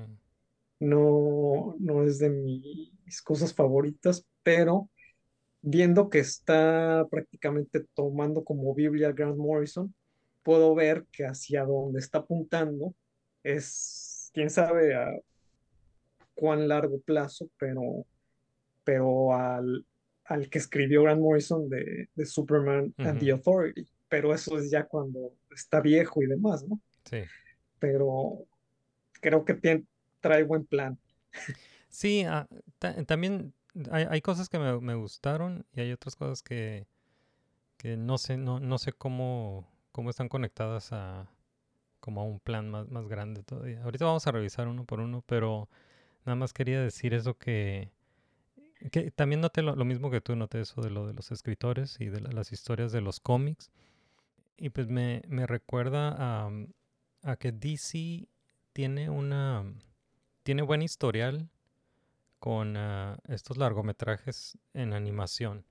no, 0.81 1.77
no 1.79 2.05
es 2.05 2.19
de 2.19 2.31
mis 2.31 3.23
cosas 3.23 3.55
favoritas, 3.55 4.27
pero 4.43 4.91
viendo 5.63 6.09
que 6.11 6.19
está 6.19 7.07
prácticamente 7.11 7.85
tomando 7.95 8.45
como 8.45 8.75
Biblia 8.75 9.13
Grant 9.13 9.37
Morrison, 9.37 9.95
puedo 10.43 10.75
ver 10.75 11.07
que 11.13 11.25
hacia 11.25 11.65
donde 11.65 12.01
está 12.01 12.19
apuntando 12.19 12.95
es, 13.43 14.31
quién 14.35 14.51
sabe 14.51 14.95
a 14.95 15.11
cuán 16.35 16.69
largo 16.69 17.01
plazo, 17.01 17.49
pero, 17.59 18.07
pero 18.85 19.35
al, 19.35 19.87
al 20.25 20.51
que 20.51 20.59
escribió 20.59 21.03
Grant 21.05 21.21
Morrison 21.21 21.69
de, 21.69 22.09
de 22.15 22.27
Superman 22.27 22.95
and 23.03 23.21
the. 23.21 23.33
Authority, 23.33 23.87
pero 24.09 24.35
eso 24.35 24.59
es 24.59 24.71
ya 24.71 24.85
cuando 24.87 25.35
está 25.55 25.81
viejo 25.81 26.23
y 26.23 26.27
demás, 26.27 26.65
¿no? 26.69 26.81
Sí. 27.05 27.31
Pero 27.79 28.47
creo 29.21 29.45
que 29.45 29.55
tien- 29.55 29.87
trae 30.21 30.45
buen 30.45 30.67
plan. 30.67 30.99
Sí, 31.89 32.25
ta- 32.79 33.05
también 33.05 33.55
hay, 33.91 34.07
hay 34.09 34.21
cosas 34.21 34.49
que 34.49 34.59
me, 34.59 34.81
me 34.81 34.95
gustaron 34.95 35.67
y 35.75 35.81
hay 35.81 35.93
otras 35.93 36.17
cosas 36.17 36.43
que, 36.43 36.87
que 37.79 37.97
no 37.97 38.19
sé, 38.19 38.37
no, 38.39 38.61
no 38.61 38.79
sé 38.79 38.93
cómo, 38.93 39.69
cómo 39.93 40.11
están 40.11 40.29
conectadas 40.29 40.93
a 40.93 41.29
como 42.01 42.21
a 42.23 42.25
un 42.25 42.41
plan 42.41 42.71
más, 42.71 42.89
más 42.91 43.09
grande 43.09 43.43
todavía. 43.45 43.83
Ahorita 43.85 44.07
vamos 44.07 44.27
a 44.27 44.33
revisar 44.33 44.69
uno 44.69 44.85
por 44.87 45.01
uno, 45.01 45.23
pero 45.27 45.69
nada 46.25 46.37
más 46.37 46.53
quería 46.53 46.81
decir 46.81 47.15
eso 47.15 47.37
que, 47.39 47.91
también 49.15 49.41
noté 49.41 49.63
lo, 49.63 49.75
mismo 49.85 50.11
que 50.11 50.21
tú, 50.21 50.37
noté 50.37 50.61
eso 50.61 50.81
de 50.83 50.91
lo 50.91 51.07
de 51.07 51.15
los 51.15 51.31
escritores 51.33 52.01
y 52.01 52.07
de 52.07 52.21
la- 52.21 52.31
las 52.33 52.53
historias 52.53 52.93
de 52.93 53.01
los 53.01 53.21
cómics. 53.21 53.71
Y 54.59 54.71
pues 54.71 54.89
me, 54.89 55.23
me 55.29 55.47
recuerda 55.47 56.15
a, 56.19 56.51
a 57.23 57.37
que 57.37 57.53
DC 57.53 58.29
tiene 58.73 59.11
una 59.11 59.65
tiene 60.45 60.63
buen 60.63 60.83
historial 60.83 61.51
con 62.41 62.77
ah, 62.77 63.19
estos 63.29 63.57
largometrajes 63.59 64.59
en 64.75 64.93
animación. 64.95 65.65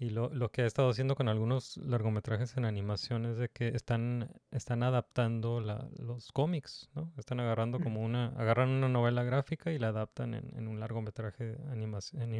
Y 0.00 0.10
lo, 0.10 0.28
lo 0.32 0.50
que 0.52 0.62
ha 0.62 0.66
estado 0.66 0.90
haciendo 0.90 1.16
con 1.16 1.28
algunos 1.28 1.76
largometrajes 1.78 2.56
en 2.56 2.64
animación 2.64 3.26
es 3.26 3.36
de 3.36 3.48
que 3.48 3.68
están, 3.68 4.30
están 4.52 4.84
adaptando 4.84 5.60
la- 5.60 5.88
los 5.98 6.30
cómics, 6.30 6.88
¿no? 6.94 7.12
Están 7.18 7.40
agarrando 7.40 7.80
como 7.80 8.02
una, 8.02 8.28
agarran 8.36 8.68
una 8.70 8.88
novela 8.88 9.24
gráfica 9.24 9.72
y 9.72 9.78
la 9.78 9.88
adaptan 9.88 10.34
en, 10.34 10.56
en 10.56 10.68
un 10.68 10.78
largometraje 10.78 11.56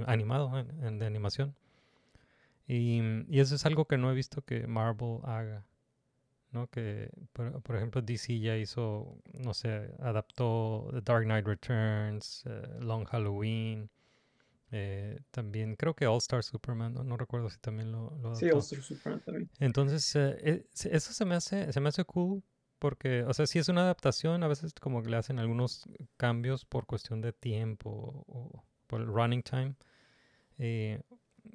animado, 0.07 0.57
en- 0.59 0.85
en- 0.85 0.99
de 1.01 1.07
animación. 1.07 1.55
Y, 2.67 3.01
y 3.29 3.41
eso 3.41 3.55
es 3.55 3.65
algo 3.67 3.87
que 3.87 3.99
no 3.99 4.11
he 4.11 4.15
visto 4.15 4.43
que 4.43 4.67
Marvel 4.67 5.19
haga. 5.25 5.65
¿no? 6.53 6.69
Que, 6.69 7.11
por, 7.33 7.61
por 7.63 7.77
ejemplo, 7.77 8.03
DC 8.03 8.39
ya 8.41 8.57
hizo, 8.57 9.19
no 9.35 9.53
sé, 9.55 9.91
adaptó 10.01 10.89
The 10.93 11.01
Dark 11.03 11.25
Knight 11.25 11.47
Returns, 11.47 12.45
eh, 12.47 12.63
Long 12.81 13.05
Halloween, 13.07 13.91
eh, 14.71 15.19
también 15.31 15.77
creo 15.77 15.95
que 15.95 16.07
All 16.07 16.19
Star 16.19 16.43
Superman, 16.45 16.95
no, 16.95 17.05
No 17.05 17.17
recuerdo 17.17 17.51
si 17.51 17.59
también 17.59 17.93
lo, 17.93 18.17
lo 18.19 18.31
Sí, 18.33 18.47
adaptó. 18.47 18.57
All-Star 18.57 18.83
Superman 18.83 19.23
también. 19.25 19.51
Entonces, 19.61 20.15
eh, 20.17 20.67
eso 20.91 21.13
se 21.13 21.25
me 21.25 21.35
hace, 21.35 21.73
se 21.73 21.81
me 21.81 21.89
hace 21.89 22.05
cool 22.05 22.43
porque, 22.79 23.25
o 23.25 23.35
sea, 23.35 23.47
si 23.47 23.59
es 23.59 23.69
una 23.69 23.83
adaptación, 23.83 24.43
a 24.45 24.49
veces 24.49 24.73
como 24.75 25.03
que 25.03 25.11
le 25.11 25.17
hacen 25.17 25.39
algunos 25.39 25.85
cambios 26.17 26.65
por 26.65 26.87
cuestión 26.87 27.21
de 27.21 27.33
tiempo 27.33 28.25
o 28.29 28.65
por 28.87 29.01
el 29.01 29.07
running 29.09 29.43
time 29.43 29.75
eh, 30.59 31.01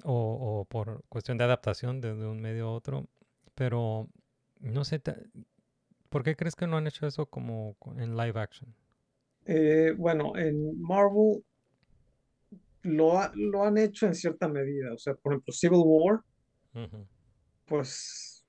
o, 0.04 0.60
o 0.62 0.64
por 0.66 1.04
cuestión 1.08 1.38
de 1.38 1.44
adaptación 1.44 2.00
de, 2.00 2.14
de 2.14 2.26
un 2.26 2.40
medio 2.40 2.68
a 2.68 2.72
otro, 2.74 3.08
pero 3.54 4.08
no 4.60 4.84
sé, 4.84 5.00
¿por 6.08 6.22
qué 6.22 6.34
crees 6.34 6.56
que 6.56 6.66
no 6.66 6.78
han 6.78 6.86
hecho 6.86 7.06
eso 7.06 7.26
como 7.26 7.76
en 7.98 8.16
live 8.16 8.40
action? 8.40 8.74
Eh, 9.46 9.92
bueno, 9.96 10.36
en 10.36 10.80
Marvel 10.80 11.44
lo, 12.84 13.18
ha- 13.18 13.32
lo 13.34 13.64
han 13.64 13.76
hecho 13.78 14.06
en 14.06 14.14
cierta 14.14 14.48
medida. 14.48 14.92
O 14.94 14.98
sea, 14.98 15.14
por 15.14 15.32
ejemplo, 15.32 15.52
Civil 15.52 15.82
War, 15.84 16.20
pues 17.66 18.44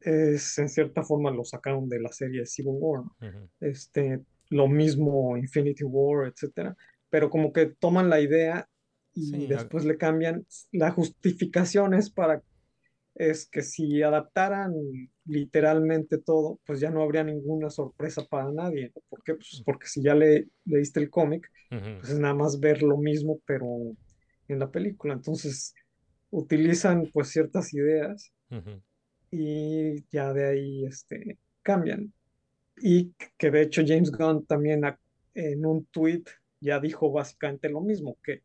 es 0.00 0.58
en 0.58 0.68
cierta 0.68 1.02
forma 1.02 1.30
lo 1.30 1.44
sacaron 1.44 1.88
de 1.88 2.00
la 2.00 2.10
serie 2.10 2.44
Civil 2.46 2.74
War, 2.78 3.04
Este, 3.60 4.20
lo 4.50 4.68
mismo 4.68 5.36
Infinity 5.36 5.84
War, 5.84 6.26
etcétera. 6.28 6.76
Pero 7.08 7.30
como 7.30 7.52
que 7.52 7.66
toman 7.66 8.08
la 8.10 8.20
idea 8.20 8.68
y 9.14 9.26
Sí, 9.26 9.46
después 9.46 9.84
le 9.84 9.96
cambian. 9.98 10.46
La 10.72 10.90
justificación 10.90 11.94
es 11.94 12.10
para 12.10 12.42
es 13.14 13.46
que 13.48 13.62
si 13.62 14.02
adaptaran 14.02 14.72
literalmente 15.26 16.18
todo, 16.18 16.60
pues 16.66 16.80
ya 16.80 16.90
no 16.90 17.02
habría 17.02 17.24
ninguna 17.24 17.70
sorpresa 17.70 18.24
para 18.28 18.50
nadie. 18.50 18.92
¿no? 18.94 19.02
¿Por 19.08 19.22
qué? 19.22 19.34
Pues 19.34 19.62
porque 19.64 19.86
si 19.86 20.02
ya 20.02 20.14
le, 20.14 20.48
leíste 20.64 21.00
el 21.00 21.10
cómic, 21.10 21.48
ujú, 21.70 21.98
pues 22.00 22.12
es 22.12 22.18
nada 22.18 22.34
más 22.34 22.58
ver 22.60 22.82
lo 22.82 22.96
mismo, 22.98 23.40
pero 23.46 23.66
en 24.48 24.58
la 24.58 24.70
película. 24.70 25.14
Entonces, 25.14 25.74
utilizan 26.30 27.10
pues 27.12 27.28
ciertas 27.28 27.72
ideas 27.74 28.32
y 29.30 30.04
ya 30.10 30.32
de 30.32 30.46
ahí 30.46 30.84
este, 30.86 31.38
cambian. 31.62 32.12
Y 32.78 33.12
que 33.38 33.50
de 33.50 33.62
hecho 33.62 33.82
James 33.86 34.10
Gunn 34.10 34.46
también 34.46 34.84
a- 34.84 34.98
en 35.34 35.64
un 35.66 35.86
tweet 35.86 36.24
ya 36.60 36.80
dijo 36.80 37.10
básicamente 37.12 37.68
lo 37.68 37.80
mismo, 37.80 38.18
que 38.22 38.42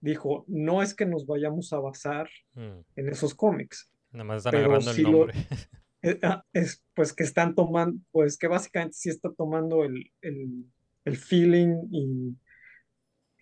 dijo, 0.00 0.44
no 0.48 0.82
es 0.82 0.94
que 0.94 1.06
nos 1.06 1.26
vayamos 1.26 1.72
a 1.72 1.78
basar 1.80 2.28
Mm, 2.54 2.80
en 2.96 3.08
esos 3.08 3.34
cómics, 3.34 3.90
Nada 4.12 4.24
más 4.24 4.38
están 4.38 4.56
agarrando 4.56 4.90
el 4.90 4.96
sí 4.96 5.02
lo, 5.02 5.10
nombre. 5.10 5.34
eh, 6.02 6.18
ah, 6.22 6.44
es 6.52 6.82
pues 6.94 7.12
que 7.12 7.24
están 7.24 7.54
tomando, 7.54 8.00
pues 8.10 8.36
que 8.36 8.46
básicamente 8.46 8.96
sí 8.96 9.08
está 9.08 9.32
tomando 9.32 9.84
el, 9.84 10.12
el, 10.20 10.66
el 11.04 11.16
feeling 11.16 11.88
y, 11.90 12.36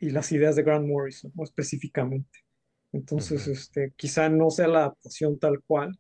y 0.01 0.11
las 0.11 0.31
ideas 0.33 0.57
de 0.57 0.63
Grant 0.63 0.87
Morrison, 0.87 1.33
¿no? 1.35 1.45
específicamente. 1.45 2.39
Entonces, 2.93 3.43
Ujú. 3.43 3.53
este, 3.53 3.93
quizá 3.97 4.29
no 4.29 4.51
sea 4.51 4.69
la 4.69 4.79
adaptación 4.81 5.39
tal 5.39 5.63
cual, 5.63 5.99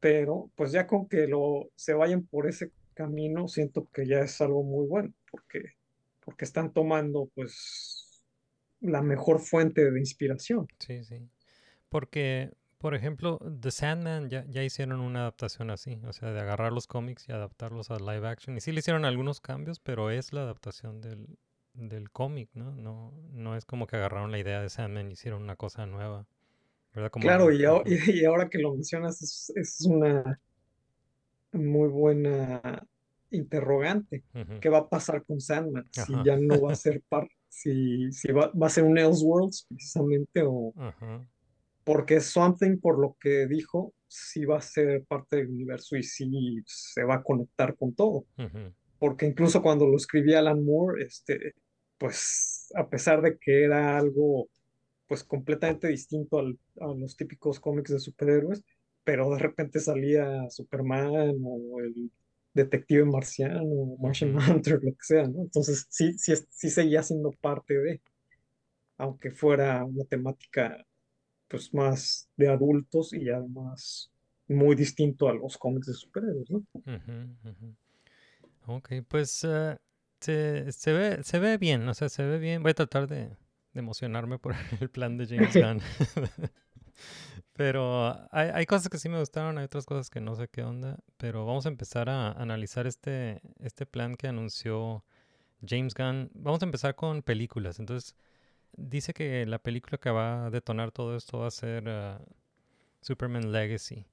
pero 0.00 0.50
pues 0.54 0.70
ya 0.72 0.86
con 0.86 1.08
que 1.08 1.26
lo, 1.26 1.70
se 1.76 1.94
vayan 1.94 2.26
por 2.26 2.46
ese 2.46 2.72
camino, 2.94 3.48
siento 3.48 3.88
que 3.92 4.06
ya 4.06 4.20
es 4.20 4.40
algo 4.40 4.62
muy 4.62 4.86
bueno, 4.86 5.12
porque, 5.30 5.62
porque 6.24 6.44
están 6.44 6.72
tomando 6.72 7.30
pues 7.34 8.22
la 8.80 9.02
mejor 9.02 9.40
fuente 9.40 9.90
de 9.90 9.98
inspiración. 9.98 10.68
Sí, 10.78 11.02
sí. 11.04 11.26
Porque, 11.88 12.52
por 12.84 12.94
ejemplo, 12.94 13.38
The 13.62 13.70
Sandman 13.70 14.28
ya, 14.28 14.44
ya 14.46 14.62
hicieron 14.62 15.00
una 15.00 15.20
adaptación 15.20 15.70
así, 15.70 16.02
o 16.06 16.12
sea, 16.12 16.32
de 16.32 16.40
agarrar 16.40 16.70
los 16.70 16.86
cómics 16.86 17.26
y 17.26 17.32
adaptarlos 17.32 17.90
a 17.90 17.96
live 17.98 18.28
action. 18.28 18.58
Y 18.58 18.60
sí 18.60 18.72
le 18.72 18.80
hicieron 18.80 19.06
algunos 19.06 19.40
cambios, 19.40 19.80
pero 19.80 20.10
es 20.10 20.34
la 20.34 20.42
adaptación 20.42 21.00
del, 21.00 21.38
del 21.72 22.10
cómic, 22.10 22.50
¿no? 22.52 22.72
No, 22.72 23.14
no 23.32 23.56
es 23.56 23.64
como 23.64 23.86
que 23.86 23.96
agarraron 23.96 24.30
la 24.30 24.38
idea 24.38 24.60
de 24.60 24.68
Sandman 24.68 25.08
y 25.08 25.12
hicieron 25.14 25.42
una 25.42 25.56
cosa 25.56 25.86
nueva, 25.86 26.26
¿verdad? 26.94 27.10
Como, 27.10 27.22
Claro, 27.22 27.50
y, 27.50 27.64
ahora- 27.64 27.90
Ujú. 27.90 28.10
y 28.12 28.24
ahora 28.26 28.50
que 28.50 28.58
lo 28.58 28.74
mencionas, 28.74 29.22
es, 29.22 29.50
es 29.56 29.80
una, 29.86 30.38
muy 31.52 31.88
buena 31.88 32.86
interrogante. 33.30 34.24
¿Qué 34.60 34.68
va 34.68 34.78
a 34.80 34.88
pasar 34.90 35.24
con 35.24 35.40
Sandman? 35.40 35.88
Si 35.90 36.12
ya 36.22 36.36
no 36.36 36.60
va 36.60 36.72
a 36.72 36.74
ser 36.76 37.00
parte, 37.08 37.34
si, 37.48 38.12
si 38.12 38.30
va, 38.30 38.52
va 38.52 38.66
a 38.66 38.70
ser 38.70 38.84
un 38.84 38.98
Elseworlds 38.98 39.68
precisamente, 39.70 40.42
o 40.44 40.74
Ajá. 40.76 41.26
Porque 41.84 42.20
Something, 42.20 42.78
por 42.78 42.98
lo 42.98 43.16
que 43.20 43.46
dijo, 43.46 43.94
sí 44.08 44.44
va 44.44 44.58
a 44.58 44.62
ser 44.62 45.04
parte 45.04 45.36
del 45.36 45.50
universo 45.50 45.96
y 45.96 46.02
sí 46.02 46.62
se 46.66 47.04
va 47.04 47.16
a 47.16 47.22
conectar 47.22 47.76
con 47.76 47.94
todo. 47.94 48.26
Ujú. 48.38 48.72
Porque 48.98 49.26
incluso 49.26 49.60
cuando 49.60 49.86
lo 49.86 49.96
escribía 49.96 50.38
Alan 50.38 50.64
Moore, 50.64 51.04
este, 51.04 51.54
pues 51.98 52.72
a 52.74 52.88
pesar 52.88 53.20
de 53.22 53.36
que 53.38 53.64
era 53.64 53.98
algo 53.98 54.48
pues 55.06 55.22
completamente 55.22 55.88
distinto 55.88 56.38
al- 56.38 56.58
a 56.80 56.86
los 56.86 57.16
típicos 57.16 57.60
cómics 57.60 57.90
de 57.92 57.98
superhéroes, 58.00 58.64
pero 59.04 59.30
de 59.30 59.38
repente 59.38 59.78
salía 59.80 60.48
Superman 60.48 61.36
o 61.44 61.80
el 61.80 62.10
detective 62.54 63.04
marciano, 63.04 63.62
o 63.64 63.98
Martian. 63.98 64.36
Hunter, 64.36 64.80
lo 64.82 64.92
que 64.92 65.02
sea, 65.02 65.28
¿no? 65.28 65.42
Entonces 65.42 65.86
sí, 65.90 66.16
sí, 66.16 66.32
sí 66.48 66.70
seguía 66.70 67.02
siendo 67.02 67.32
parte 67.32 67.78
de, 67.78 68.00
aunque 68.96 69.30
fuera 69.30 69.84
una 69.84 70.04
temática 70.04 70.84
pues 71.48 71.72
más 71.74 72.28
de 72.36 72.48
adultos 72.48 73.12
y 73.12 73.28
además 73.30 74.10
muy 74.48 74.76
distinto 74.76 75.28
a 75.28 75.34
los 75.34 75.56
cómics 75.56 75.86
de 75.86 75.94
superhéroes, 75.94 76.50
¿no? 76.50 76.64
Ujú. 76.74 77.74
Ok, 78.66 78.92
pues 79.08 79.44
eh, 79.44 79.76
se, 80.20 80.72
se 80.72 80.92
ve, 80.92 81.22
se 81.22 81.38
ve 81.38 81.58
bien, 81.58 81.88
o 81.88 81.94
sea, 81.94 82.08
se 82.08 82.24
ve 82.24 82.38
bien. 82.38 82.62
Voy 82.62 82.70
a 82.70 82.74
tratar 82.74 83.06
de, 83.06 83.28
de 83.28 83.36
emocionarme 83.80 84.38
por 84.38 84.54
el 84.80 84.90
plan 84.90 85.16
de 85.18 85.26
James 85.26 85.54
Gunn. 85.54 85.80
Pero 87.52 88.14
hay, 88.32 88.48
hay 88.52 88.66
cosas 88.66 88.88
que 88.88 88.98
sí 88.98 89.08
me 89.08 89.18
gustaron, 89.18 89.58
hay 89.58 89.64
otras 89.64 89.86
cosas 89.86 90.10
que 90.10 90.20
no 90.20 90.34
sé 90.34 90.48
qué 90.48 90.62
onda. 90.62 90.98
Pero 91.16 91.46
vamos 91.46 91.66
a 91.66 91.68
empezar 91.68 92.08
a 92.08 92.32
analizar 92.32 92.86
este, 92.86 93.40
este 93.60 93.86
plan 93.86 94.16
que 94.16 94.28
anunció 94.28 95.04
James 95.66 95.94
Gunn. 95.94 96.30
Vamos 96.34 96.62
a 96.62 96.66
empezar 96.66 96.94
con 96.96 97.22
películas. 97.22 97.78
Entonces, 97.80 98.16
dice 98.76 99.12
que 99.14 99.46
la 99.46 99.58
película 99.58 99.98
que 99.98 100.10
va 100.10 100.46
a 100.46 100.50
detonar 100.50 100.92
todo 100.92 101.16
esto 101.16 101.38
va 101.40 101.48
a 101.48 101.50
ser 101.50 101.88
ah, 101.88 102.20
Superman 103.02 103.52
Legacy 103.52 104.06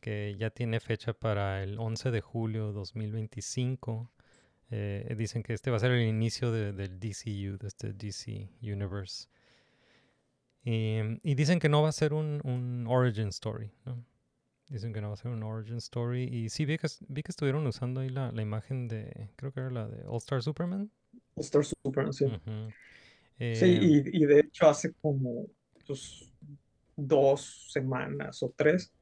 que 0.00 0.36
ya 0.38 0.50
tiene 0.50 0.80
fecha 0.80 1.12
para 1.12 1.62
el 1.62 1.78
11 1.78 2.10
de 2.10 2.20
julio 2.22 2.72
2025. 2.72 4.10
Eh, 4.70 5.14
dicen 5.18 5.42
que 5.42 5.52
este 5.54 5.70
va 5.70 5.78
a 5.78 5.80
ser 5.80 5.92
el 5.92 6.06
inicio 6.08 6.52
de- 6.52 6.72
del 6.72 6.98
DCU, 7.00 7.58
de 7.58 7.68
este 7.68 7.92
DC 7.92 8.50
Universe. 8.62 9.28
Y, 10.64 10.98
y 11.22 11.34
dicen 11.34 11.58
que 11.58 11.68
no 11.68 11.82
va 11.82 11.88
a 11.88 11.92
ser 11.92 12.12
un, 12.12 12.40
un 12.44 12.86
origin 12.86 13.28
story, 13.28 13.70
¿no? 13.84 14.04
Dicen 14.68 14.92
que 14.92 15.00
no 15.00 15.08
va 15.08 15.14
a 15.14 15.16
ser 15.16 15.30
un 15.32 15.42
origin 15.42 15.76
story. 15.78 16.24
Y 16.24 16.48
sí 16.50 16.64
vi 16.64 16.78
que, 16.78 16.88
vi 17.08 17.22
que 17.22 17.32
estuvieron 17.32 17.66
usando 17.66 18.00
ahí 18.00 18.08
la, 18.08 18.30
la 18.32 18.42
imagen 18.42 18.88
de, 18.88 19.30
creo 19.36 19.52
que 19.52 19.60
era 19.60 19.70
la 19.70 19.88
de 19.88 20.04
All 20.06 20.18
Star 20.18 20.42
Superman. 20.42 20.90
Star 21.36 21.64
Superman, 21.64 22.12
sí. 22.12 22.26
Sí, 22.26 22.32
Eh, 23.42 24.04
y, 24.12 24.22
y 24.22 24.26
de 24.26 24.40
hecho 24.40 24.68
hace 24.68 24.92
como 25.00 25.46
pues, 25.86 26.30
dos 26.94 27.68
semanas 27.72 28.42
o 28.42 28.52
tres 28.54 28.92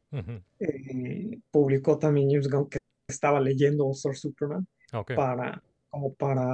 eh, 0.60 1.38
publicó 1.50 1.98
también 1.98 2.30
James 2.30 2.48
Gunn 2.48 2.68
que 2.70 2.78
estaba 3.08 3.40
leyendo 3.40 3.84
All 3.84 3.92
Star 3.92 4.14
Superman 4.14 4.66
Ok. 4.92 5.14
para, 5.16 5.62
como 5.90 6.14
para, 6.14 6.46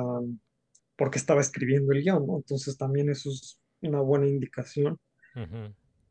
porque 0.97 1.19
estaba 1.19 1.41
escribiendo 1.41 1.93
el 1.93 2.03
guion, 2.03 2.27
¿no? 2.27 2.39
Entonces 2.39 2.77
también 2.77 3.11
eso 3.11 3.31
es 3.31 3.61
una 3.83 4.01
buena 4.01 4.27
indicación 4.27 4.99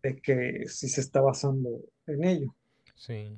de 0.04 0.22
que 0.22 0.66
sí 0.68 0.88
se 0.88 1.02
está 1.02 1.22
basando 1.22 1.70
en 2.06 2.24
ello. 2.24 2.56
Sí. 2.96 3.36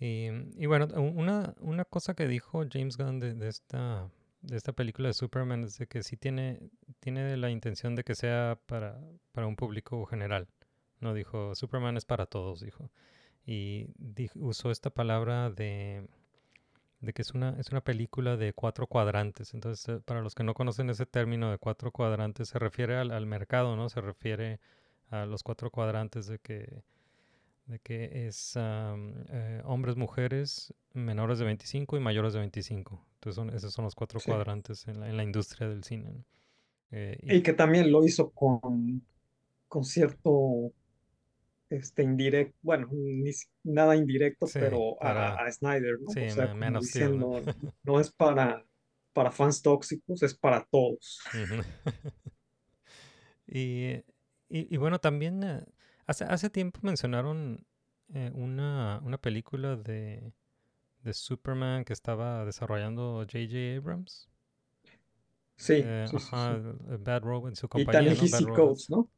Y, 0.00 0.26
y 0.56 0.66
bueno, 0.66 0.88
una, 0.96 1.54
una 1.60 1.84
cosa 1.84 2.14
que 2.14 2.26
dijo 2.26 2.64
James 2.68 2.96
Gunn 2.96 3.20
de, 3.20 3.34
de 3.34 3.48
esta, 3.48 4.10
de 4.42 4.56
esta 4.56 4.72
película 4.72 5.08
de 5.08 5.14
Superman 5.14 5.64
es 5.64 5.78
de 5.78 5.86
que 5.86 6.02
sí 6.02 6.16
tiene, 6.16 6.60
tiene 7.00 7.36
la 7.36 7.50
intención 7.50 7.94
de 7.94 8.04
que 8.04 8.14
sea 8.14 8.58
para, 8.66 9.00
para 9.32 9.46
un 9.46 9.56
público 9.56 10.04
general. 10.06 10.48
No 11.00 11.14
dijo, 11.14 11.54
Superman 11.54 11.96
es 11.96 12.04
para 12.04 12.26
todos, 12.26 12.60
dijo. 12.60 12.90
Y 13.44 13.88
usó 14.36 14.70
esta 14.70 14.90
palabra 14.90 15.50
de, 15.50 16.06
de 17.00 17.12
que 17.12 17.22
es 17.22 17.32
una, 17.32 17.58
es 17.58 17.70
una 17.70 17.82
película 17.82 18.36
de 18.36 18.52
cuatro 18.52 18.86
cuadrantes. 18.86 19.54
Entonces, 19.54 19.88
eh, 19.88 20.00
para 20.00 20.20
los 20.20 20.34
que 20.34 20.44
no 20.44 20.54
conocen 20.54 20.90
ese 20.90 21.06
término 21.06 21.50
de 21.50 21.58
cuatro 21.58 21.90
cuadrantes, 21.90 22.48
se 22.50 22.58
refiere 22.58 22.96
al, 22.96 23.10
al 23.10 23.26
mercado, 23.26 23.76
¿no? 23.76 23.88
Se 23.88 24.00
refiere 24.00 24.60
a 25.10 25.26
los 25.26 25.42
cuatro 25.42 25.70
cuadrantes 25.70 26.26
de 26.26 26.38
que 26.38 26.84
de 27.66 27.78
que 27.78 28.26
es 28.26 28.54
eh, 28.56 29.62
hombres, 29.64 29.96
mujeres, 29.96 30.74
menores 30.92 31.38
de 31.38 31.44
25 31.44 31.96
y 31.96 32.00
mayores 32.00 32.32
de 32.32 32.40
25. 32.40 33.04
Entonces 33.22 33.36
son, 33.36 33.50
esos 33.50 33.72
son 33.72 33.84
los 33.84 33.94
cuatro 33.94 34.20
Sí. 34.20 34.30
cuadrantes 34.32 34.88
en 34.88 34.98
la, 35.00 35.08
en 35.08 35.16
la 35.16 35.22
industria 35.22 35.68
del 35.68 35.84
cine. 35.84 36.10
¿no? 36.10 36.24
Eh, 36.92 37.18
y- 37.22 37.36
Y 37.36 37.42
que 37.42 37.52
también 37.52 37.90
lo 37.90 38.04
hizo 38.04 38.30
con, 38.30 39.02
con 39.68 39.84
cierto 39.84 40.72
este 41.70 42.02
indirecto, 42.02 42.56
bueno, 42.62 42.88
ni 42.92 43.30
nada 43.64 43.96
indirecto, 43.96 44.46
Sí, 44.46 44.58
pero 44.58 45.02
a, 45.02 45.04
para- 45.04 45.34
a 45.46 45.50
Snyder, 45.52 45.98
¿no? 46.00 46.10
sí, 46.10 46.20
O 46.20 46.28
sea, 46.28 46.54
diciendo, 46.80 47.40
no 47.84 48.00
es 48.00 48.12
para, 48.12 48.66
para 49.12 49.30
fans 49.32 49.62
tóxicos, 49.62 50.22
es 50.22 50.34
para 50.34 50.64
todos. 50.70 51.20
Y- 54.48 54.74
y 54.74 54.76
bueno, 54.76 55.00
también 55.00 55.42
eh, 55.42 55.64
hace, 56.06 56.24
hace 56.24 56.50
tiempo 56.50 56.80
mencionaron 56.82 57.66
eh, 58.14 58.30
una, 58.34 59.00
una 59.04 59.18
película 59.18 59.76
de, 59.76 60.32
de 61.04 61.12
Superman 61.14 61.84
que 61.84 61.92
estaba 61.92 62.44
desarrollando 62.44 63.24
J.J. 63.30 63.76
Abrams. 63.78 64.28
Sí, 65.56 65.82
Eh, 65.84 66.04
sí, 66.04 66.18
sí, 66.18 66.26
ajá, 66.26 66.36
sí. 66.36 66.62
eh, 66.90 66.96
Bad 67.00 67.22
Robot, 67.22 67.54
su 67.56 67.66
Y 67.66 67.68
compañía, 67.68 68.14
¿no? 68.14 68.28
Bad 68.28 68.42
Ta-Nehisi 68.42 68.44
Robots. 68.44 68.56
Coates, 68.56 68.90
¿no? 68.90 69.08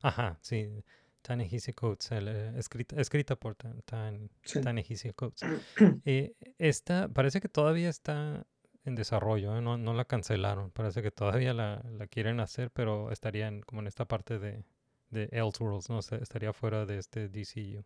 Ajá, 0.00 0.38
sí. 0.42 0.84
Ta-Nehisi 1.22 1.72
Coates, 1.72 2.10
el, 2.12 2.28
eh, 2.28 2.52
escrita, 2.58 3.00
escrita 3.00 3.36
por 3.36 3.54
Ta- 3.56 3.74
Tan- 3.84 4.30
Sí. 4.44 4.60
Ta-Nehisi 4.60 5.12
Coates. 5.12 5.42
Eh, 6.04 6.34
esta 6.58 7.08
parece 7.08 7.40
que 7.40 7.48
todavía 7.48 7.88
está 7.90 8.46
en 8.84 8.94
desarrollo, 8.94 9.56
¿eh? 9.56 9.60
no, 9.60 9.76
no 9.78 9.94
la 9.94 10.06
cancelaron. 10.06 10.70
Parece 10.70 11.02
que 11.02 11.10
todavía 11.10 11.52
la, 11.54 11.82
la 11.98 12.06
quieren 12.06 12.40
hacer, 12.40 12.70
pero 12.70 13.10
estaría 13.12 13.48
en- 13.48 13.62
como 13.62 13.80
en 13.82 13.88
esta 13.88 14.06
parte 14.06 14.38
de, 14.38 14.64
de 15.10 15.28
Elseworlds, 15.32 15.90
¿no? 15.90 15.98
O 15.98 16.02
sea, 16.02 16.18
estaría 16.18 16.52
fuera 16.52 16.86
de 16.86 16.98
este 16.98 17.28
DCU. 17.28 17.84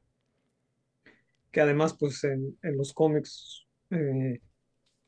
Que 1.53 1.61
además, 1.61 1.95
pues 1.99 2.25
en, 2.25 2.59
en 2.63 2.77
los 2.77 2.93
cómics, 2.93 3.67
eh, 3.91 4.41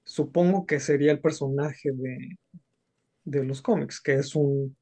supongo 0.05 0.67
que 0.67 0.79
sería 0.79 1.11
el 1.11 1.21
personaje 1.21 1.91
de, 1.93 2.39
de 3.25 3.45
los 3.45 3.63
cómics, 3.63 4.01
que 4.01 4.15
es 4.15 4.35
un, 4.37 4.77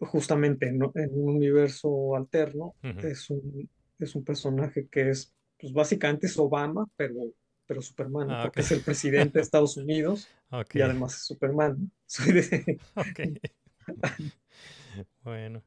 justamente 0.00 0.68
en, 0.68 0.82
en 0.94 1.10
un 1.12 1.36
universo 1.36 2.16
alterno, 2.16 2.74
es 3.08 3.30
un, 3.30 3.70
es 3.98 4.14
un 4.14 4.24
personaje 4.24 4.88
que 4.88 5.10
es, 5.10 5.32
pues 5.58 5.72
básicamente 5.72 6.26
es 6.26 6.36
Obama, 6.38 6.86
pero, 6.96 7.14
pero 7.66 7.80
Superman. 7.80 8.28
Ah, 8.30 8.42
porque 8.44 8.60
es 8.60 8.72
el 8.72 8.80
presidente 8.82 9.38
de 9.38 9.42
Estados 9.42 9.76
Unidos 9.76 10.28
y 10.74 10.80
además 10.82 11.14
es 11.14 11.26
Superman. 11.26 11.76
¿no? 11.80 11.90
Soy 12.06 12.32
de- 12.32 12.80
ok. 12.96 13.20
bueno. 15.22 15.62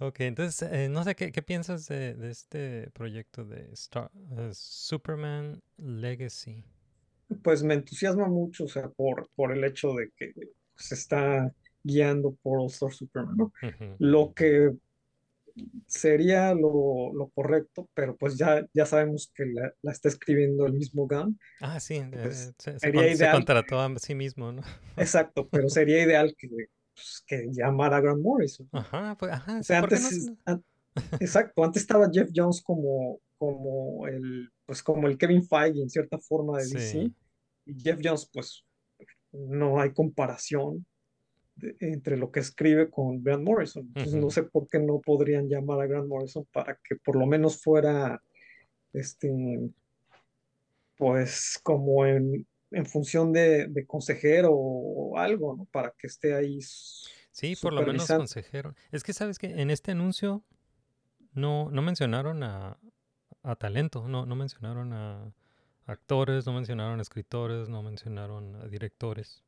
Ok, 0.00 0.20
entonces, 0.20 0.68
eh, 0.70 0.88
no 0.88 1.02
sé, 1.02 1.16
¿qué, 1.16 1.32
qué 1.32 1.42
piensas 1.42 1.88
de, 1.88 2.14
de 2.14 2.30
este 2.30 2.90
proyecto 2.92 3.44
de 3.44 3.72
Star, 3.72 4.10
eh, 4.36 4.50
Superman 4.52 5.60
Legacy? 5.76 6.62
pues 7.42 7.62
me 7.62 7.74
entusiasma 7.74 8.26
mucho, 8.28 8.64
o 8.64 8.68
sea, 8.68 8.88
por, 8.88 9.28
por 9.34 9.52
el 9.52 9.64
hecho 9.64 9.92
de 9.94 10.10
que 10.16 10.32
se 10.76 10.94
está 10.94 11.52
guiando 11.82 12.34
por 12.42 12.58
All 12.60 12.66
Star 12.68 12.92
Superman, 12.92 13.36
¿no? 13.36 13.52
Lo 13.98 14.32
que 14.34 14.72
sería 15.86 16.54
lo, 16.54 17.12
lo 17.14 17.28
correcto, 17.30 17.88
pero 17.94 18.16
pues 18.16 18.36
ya, 18.36 18.64
ya 18.72 18.86
sabemos 18.86 19.30
que 19.34 19.46
la, 19.46 19.72
la 19.82 19.92
está 19.92 20.08
escribiendo 20.08 20.66
el 20.66 20.74
mismo 20.74 21.06
Gunn. 21.06 21.38
Ah, 21.60 21.80
sí, 21.80 21.96
eh, 22.12 22.20
Pues, 22.22 22.54
se 22.58 22.78
sería 22.78 22.90
con- 22.92 23.12
se 23.14 23.26
ideal 23.26 23.28
contrató 23.28 23.80
a 23.80 23.98
sí 23.98 24.14
mismo, 24.14 24.52
¿no? 24.52 24.62
Exacto, 24.96 25.48
pero 25.48 25.68
sería 25.68 26.02
ideal 26.02 26.34
que, 26.36 26.48
pues, 26.98 27.22
que 27.26 27.48
llamara 27.52 27.98
a 27.98 28.00
Grant 28.00 28.20
Morrison. 28.20 28.68
Ajá, 28.72 29.16
pues, 29.18 29.32
ajá, 29.32 29.54
O 29.58 29.62
sí, 29.62 29.64
sea, 29.64 29.80
¿por 29.80 29.88
qué 29.90 29.94
antes, 29.96 30.26
no 30.26 30.36
an- 30.44 30.64
exacto, 31.20 31.64
antes 31.64 31.82
estaba 31.82 32.08
Jeff 32.12 32.30
Jones 32.34 32.60
como, 32.62 33.20
como 33.38 34.06
el, 34.08 34.50
pues 34.66 34.82
como 34.82 35.06
el 35.06 35.16
Kevin 35.16 35.44
Feige 35.44 35.80
en 35.82 35.88
cierta 35.90 36.18
forma 36.18 36.58
de 36.58 36.64
DC, 36.64 37.10
y 37.66 37.80
Jeff 37.80 38.00
Jones, 38.02 38.28
pues 38.32 38.64
no 39.32 39.80
hay 39.80 39.92
comparación 39.92 40.84
de- 41.54 41.76
entre 41.80 42.16
lo 42.16 42.30
que 42.32 42.40
escribe 42.40 42.90
con 42.90 43.22
Grant 43.22 43.44
Morrison. 43.44 43.84
Entonces 43.86 44.14
no 44.14 44.30
sé 44.30 44.42
por 44.42 44.68
qué 44.68 44.78
no 44.80 45.00
podrían 45.00 45.48
llamar 45.48 45.80
a 45.80 45.86
Grant 45.86 46.08
Morrison 46.08 46.44
para 46.52 46.78
que 46.82 46.96
por 46.96 47.16
lo 47.16 47.26
menos 47.26 47.62
fuera, 47.62 48.20
este, 48.92 49.30
pues 50.96 51.58
como 51.62 52.04
en, 52.06 52.46
en 52.70 52.86
función 52.86 53.32
de, 53.32 53.66
de 53.68 53.86
consejero 53.86 54.50
o 54.52 55.18
algo, 55.18 55.56
¿no? 55.56 55.64
Para 55.66 55.94
que 55.98 56.06
esté 56.06 56.34
ahí 56.34 56.60
Sí, 57.30 57.54
por 57.54 57.72
lo 57.72 57.86
menos 57.86 58.08
consejero. 58.08 58.74
Es 58.90 59.04
que, 59.04 59.12
¿sabes 59.12 59.38
que 59.38 59.60
En 59.60 59.70
este 59.70 59.92
anuncio 59.92 60.42
no, 61.32 61.70
no 61.70 61.82
mencionaron 61.82 62.42
a, 62.42 62.78
a 63.42 63.56
talento, 63.56 64.08
no, 64.08 64.26
no 64.26 64.34
mencionaron 64.34 64.92
a, 64.92 65.32
actores, 65.86 66.46
no 66.46 66.52
mencionaron 66.52 67.00
escritores, 67.00 67.68
no 67.68 67.82
mencionaron 67.82 68.56
uh, 68.56 68.68
directores. 68.68 69.44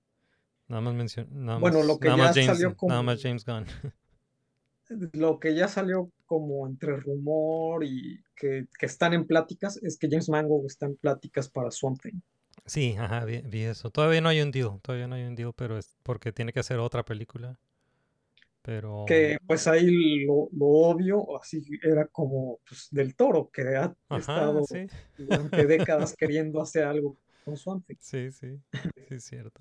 Nada 0.68 0.80
más 0.80 0.94
mencion 0.94 1.26
nada 1.32 1.58
Bueno, 1.58 1.78
más, 1.78 1.86
lo 1.86 1.98
que 1.98 2.08
nada 2.08 2.16
más 2.16 2.34
ya 2.36 2.42
James, 2.42 2.58
salió 2.58 2.76
como- 2.76 2.90
nada 2.90 3.02
más 3.02 3.22
James 3.22 3.44
Gunn. 3.44 3.66
Lo 5.12 5.38
que 5.38 5.54
ya 5.54 5.68
salió 5.68 6.10
como 6.26 6.66
entre 6.66 6.96
rumor 6.96 7.84
y 7.84 8.24
que, 8.34 8.66
que 8.76 8.86
están 8.86 9.12
en 9.14 9.24
pláticas 9.24 9.76
es 9.84 9.96
que 9.96 10.08
James 10.08 10.28
Mango 10.28 10.64
está 10.66 10.86
en 10.86 10.96
pláticas 10.96 11.48
para 11.48 11.70
Swamp 11.70 12.00
Thing. 12.02 12.20
Sí, 12.66 12.96
ajá, 12.98 13.24
vi, 13.24 13.40
vi 13.42 13.62
eso. 13.64 13.90
Todavía 13.90 14.20
no 14.20 14.28
hay 14.28 14.40
un 14.40 14.50
deal, 14.50 14.80
todavía 14.82 15.06
no 15.08 15.14
hay 15.16 15.24
un 15.24 15.34
deal, 15.34 15.52
pero 15.54 15.78
es 15.78 15.96
porque 16.02 16.32
tiene 16.32 16.52
que 16.52 16.60
hacer 16.60 16.78
otra 16.78 17.04
película. 17.04 17.58
Pero 18.62 19.06
Que 19.06 19.38
pues 19.46 19.66
ahí 19.66 20.24
lo, 20.26 20.48
lo 20.52 20.66
obvio, 20.66 21.40
así 21.40 21.62
era 21.82 22.06
como 22.06 22.60
pues, 22.68 22.88
del 22.90 23.14
Toro, 23.16 23.50
que 23.50 23.62
ha 23.76 23.94
ajá, 24.08 24.18
estado 24.20 24.64
sí. 24.64 24.86
durante 25.16 25.66
décadas 25.66 26.14
queriendo 26.16 26.60
hacer 26.60 26.84
algo 26.84 27.16
con 27.44 27.56
Swamp. 27.56 27.84
Sí, 27.98 28.30
sí, 28.32 28.58
sí 29.06 29.14
es 29.14 29.24
cierto. 29.24 29.60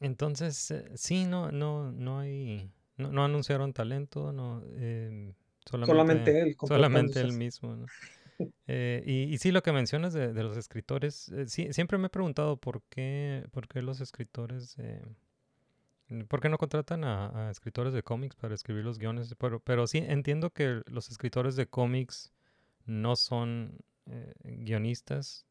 Entonces, 0.00 0.70
eh, 0.70 0.90
sí, 0.96 1.26
no, 1.26 1.52
no, 1.52 1.92
no 1.92 2.20
hay, 2.20 2.70
no, 2.96 3.12
no 3.12 3.24
anunciaron 3.24 3.72
talento, 3.72 4.32
no, 4.32 4.62
em, 4.76 5.34
Solamente 5.82 6.40
él 6.40 6.56
solamente 6.62 7.20
él 7.20 7.32
mismo, 7.32 7.76
¿no? 7.76 7.86
Eh, 8.66 9.02
y, 9.06 9.38
sí, 9.38 9.50
lo 9.50 9.62
que 9.62 9.72
mencionas 9.72 10.12
de, 10.12 10.32
los 10.42 10.56
escritores, 10.56 11.28
eh, 11.30 11.46
siempre 11.48 11.98
me 11.98 12.08
he 12.08 12.10
preguntado 12.10 12.56
por 12.56 12.82
qué, 12.90 13.46
por 13.52 13.68
qué 13.68 13.80
los 13.82 14.00
escritores, 14.00 14.76
eh, 14.78 15.02
por 16.28 16.40
qué 16.40 16.48
no 16.48 16.58
contratan 16.58 17.04
a, 17.04 17.48
a 17.48 17.50
escritores 17.50 17.92
de 17.92 18.02
cómics 18.02 18.36
para 18.36 18.54
escribir 18.54 18.84
los 18.84 18.98
guiones, 18.98 19.34
pero, 19.38 19.60
pero 19.60 19.86
sí 19.86 19.98
entiendo 19.98 20.50
que 20.50 20.82
los 20.86 21.10
escritores 21.10 21.56
de 21.56 21.66
cómics 21.66 22.32
no 22.84 23.16
son 23.16 23.78
guionistas 24.44 25.46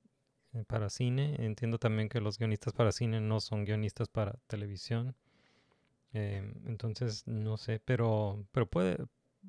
para 0.67 0.89
cine, 0.89 1.35
entiendo 1.39 1.77
también 1.77 2.07
que 2.07 2.21
los 2.21 2.37
guionistas 2.37 2.73
para 2.73 2.93
cine 2.93 3.19
no 3.19 3.41
son 3.41 3.65
guionistas 3.65 4.07
para 4.07 4.37
televisión, 4.47 5.15
eh, 6.13 6.41
entonces 6.65 7.27
no 7.27 7.57
sé, 7.57 7.81
pero, 7.83 8.45
pero 8.53 8.65
puede, 8.67 8.97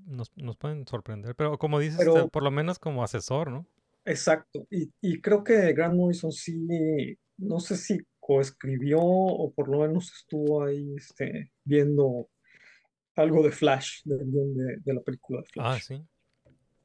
nos, 0.07 0.31
nos 0.37 0.57
pueden 0.57 0.87
sorprender, 0.87 1.35
pero 1.35 1.59
como 1.59 1.79
dices, 1.79 1.99
Pero- 1.99 2.29
por 2.29 2.43
lo 2.43 2.51
menos 2.51 2.79
como 2.79 3.03
asesor, 3.03 3.51
¿no? 3.51 3.67
Exacto. 4.05 4.67
Y, 4.71 4.93
y 5.01 5.21
creo 5.21 5.43
que 5.43 5.73
Grant 5.73 5.95
Morrison 5.97 6.31
sí, 6.31 7.19
no 7.39 7.59
sé 7.59 7.77
si 7.77 7.99
coescribió 8.21 8.99
o 9.01 9.53
por 9.53 9.69
lo 9.69 9.81
menos 9.81 10.13
estuvo 10.13 10.63
ahí 10.65 10.95
este, 10.97 11.53
viendo 11.65 12.29
algo 13.17 13.43
de 13.43 13.51
Flash, 13.51 14.03
de, 14.05 14.17
de 14.85 14.95
la 14.95 15.01
película 15.01 15.41
de 15.41 15.47
Ah, 15.61 15.73
Flash. 15.79 15.83
sí. 15.83 16.03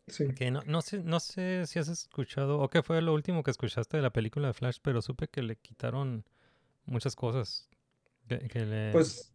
Sí. 0.07 0.25
Que 0.35 0.49
no, 0.51 0.61
no 0.65 0.81
sé, 0.81 1.03
no 1.03 1.19
sé 1.19 1.65
si 1.67 1.79
has 1.79 1.87
escuchado, 1.87 2.59
o 2.59 2.69
qué 2.69 2.81
fue 2.83 3.01
lo 3.01 3.13
último 3.13 3.43
que 3.43 3.51
escuchaste 3.51 3.97
de 3.97 4.03
la 4.03 4.09
película 4.11 4.47
de 4.47 4.53
Flash, 4.53 4.77
pero 4.81 5.01
supe 5.01 5.27
que 5.29 5.41
le 5.41 5.55
quitaron 5.57 6.25
muchas 6.85 7.15
cosas. 7.15 7.69
Que, 8.27 8.39
que 8.49 8.65
le... 8.65 8.91
Pues, 8.91 9.30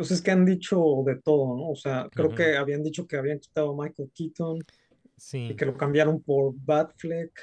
pues 0.00 0.12
es 0.12 0.22
que 0.22 0.30
han 0.30 0.46
dicho 0.46 0.82
de 1.04 1.16
todo, 1.16 1.58
¿no? 1.58 1.68
O 1.68 1.76
sea, 1.76 2.08
creo 2.10 2.28
Ujú. 2.28 2.36
que 2.36 2.56
habían 2.56 2.82
dicho 2.82 3.06
que 3.06 3.18
habían 3.18 3.38
quitado 3.38 3.72
a 3.72 3.84
Michael 3.84 4.10
Keaton 4.14 4.58
sí. 5.18 5.48
y 5.50 5.54
que 5.54 5.66
lo 5.66 5.76
cambiaron 5.76 6.22
por 6.22 6.54
Batfleck, 6.56 7.38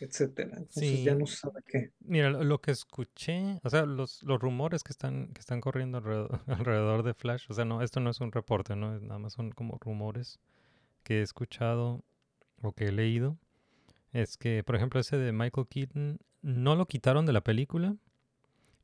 etcétera. 0.00 0.56
Entonces 0.56 0.98
Sí. 0.98 1.04
ya 1.04 1.14
no 1.14 1.26
se 1.26 1.36
sabe 1.36 1.60
qué. 1.64 1.92
Mira, 2.00 2.30
lo, 2.30 2.60
que 2.60 2.72
escuché, 2.72 3.60
o 3.62 3.70
sea, 3.70 3.86
los, 3.86 4.24
los 4.24 4.40
rumores 4.40 4.82
que 4.82 4.90
están, 4.90 5.28
que 5.32 5.38
están 5.38 5.60
corriendo 5.60 5.98
alrededor, 5.98 6.40
alrededor 6.66 7.04
de 7.04 7.14
Flash, 7.14 7.46
o 7.48 7.54
sea, 7.54 7.64
no, 7.64 7.82
esto 7.82 8.00
no 8.00 8.10
es 8.10 8.20
un 8.20 8.32
reporte, 8.32 8.74
¿no? 8.74 8.98
Nada 8.98 9.20
más 9.20 9.34
son 9.34 9.52
como 9.52 9.78
rumores 9.80 10.40
que 11.04 11.20
he 11.20 11.22
escuchado 11.22 12.02
o 12.62 12.72
que 12.72 12.86
he 12.86 12.92
leído. 12.92 13.38
Es 14.12 14.36
que, 14.36 14.64
por 14.64 14.74
ejemplo, 14.74 14.98
ese 14.98 15.18
de 15.18 15.30
Michael 15.30 15.68
Keaton 15.68 16.18
no 16.42 16.74
lo 16.74 16.86
quitaron 16.86 17.26
de 17.26 17.32
la 17.32 17.42
película, 17.42 17.94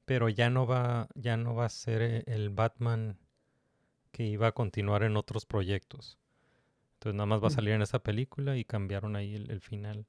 pero 0.07 0.31
ya 0.31 0.51
no 0.51 0.67
va, 0.67 1.09
ya 1.17 1.37
no 1.39 1.55
va 1.57 1.67
a 1.67 1.71
ser 1.71 2.03
e- 2.03 2.25
el 2.29 2.51
Batman 2.51 3.19
que 4.13 4.25
iba 4.27 4.49
a 4.49 4.53
continuar 4.53 5.03
en 5.05 5.17
otros 5.17 5.47
proyectos. 5.47 6.19
Entonces 6.95 7.17
nada 7.17 7.27
más 7.27 7.43
va 7.43 7.49
a 7.49 7.51
Mm. 7.51 7.53
salir 7.53 7.75
en 7.75 7.83
esa 7.83 8.01
película 8.01 8.57
y 8.59 8.65
cambiaron 8.65 9.17
ahí 9.17 9.35
el, 9.37 9.51
el 9.51 9.61
final 9.61 10.07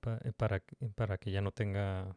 pa- 0.00 0.18
eh, 0.24 0.32
para, 0.32 0.60
que- 0.60 0.76
para 0.94 1.18
que 1.18 1.30
ya 1.30 1.40
no 1.40 1.52
tenga 1.52 2.14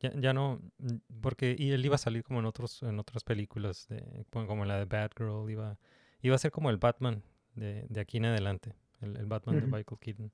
ya, 0.00 0.12
ya 0.14 0.32
no 0.34 0.60
mm, 0.78 0.96
porque 1.22 1.56
y 1.58 1.72
él 1.72 1.84
iba 1.86 1.96
a 1.96 1.98
salir 1.98 2.24
como 2.24 2.40
en 2.40 2.46
otros 2.46 2.82
en 2.82 2.98
otras 2.98 3.24
películas 3.24 3.88
de, 3.88 4.26
como 4.30 4.62
en 4.64 4.68
la 4.68 4.78
de 4.78 4.84
Batgirl 4.86 5.50
iba 5.50 5.78
iba 6.22 6.34
a 6.36 6.38
ser 6.38 6.50
como 6.52 6.70
el 6.70 6.78
Batman 6.78 7.22
de, 7.54 7.86
de 7.88 8.00
aquí 8.00 8.18
en 8.18 8.26
adelante 8.26 8.74
el, 9.00 9.16
el 9.16 9.26
Batman 9.26 9.60
de. 9.60 9.66
Michael 9.66 9.98
Keaton 10.00 10.32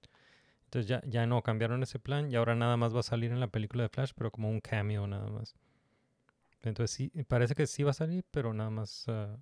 entonces 0.71 0.89
ya, 0.89 1.03
ya 1.07 1.27
no 1.27 1.43
cambiaron 1.43 1.83
ese 1.83 1.99
plan 1.99 2.31
y 2.31 2.37
ahora 2.37 2.55
nada 2.55 2.77
más 2.77 2.95
va 2.95 3.01
a 3.01 3.03
salir 3.03 3.33
en 3.33 3.41
la 3.41 3.49
película 3.49 3.83
de 3.83 3.89
Flash 3.89 4.13
pero 4.17 4.31
como 4.31 4.49
un 4.49 4.61
cameo 4.61 5.07
nada 5.09 5.29
más 5.29 5.55
entonces 6.63 6.91
sí 6.91 7.09
parece 7.25 7.55
que 7.55 7.67
sí 7.67 7.83
va 7.83 7.91
a 7.91 7.95
salir 7.95 8.25
pero 8.31 8.53
nada 8.55 8.71
más 8.71 9.05
ah, 9.09 9.37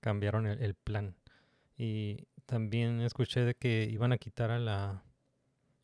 cambiaron 0.00 0.46
el, 0.46 0.62
el 0.62 0.74
plan 0.74 1.16
y 1.78 2.26
también 2.46 3.00
escuché 3.02 3.42
de 3.42 3.54
que 3.56 3.88
iban 3.90 4.12
a 4.12 4.18
quitar 4.18 4.50
a 4.52 4.58
la 4.58 5.04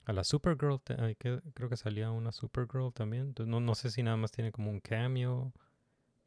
a 0.07 0.13
la 0.13 0.25
Supergirl, 0.25 0.81
que- 1.19 1.41
creo 1.55 1.69
que 1.71 1.77
salía 1.77 2.11
una 2.11 2.33
Supergirl 2.33 2.93
también. 2.93 3.25
Entonces, 3.29 3.51
no, 3.51 3.61
no 3.61 3.75
sé 3.75 3.91
si 3.91 4.03
nada 4.03 4.17
más 4.17 4.33
tiene 4.33 4.53
como 4.53 4.71
un 4.71 4.81
cameo, 4.81 5.53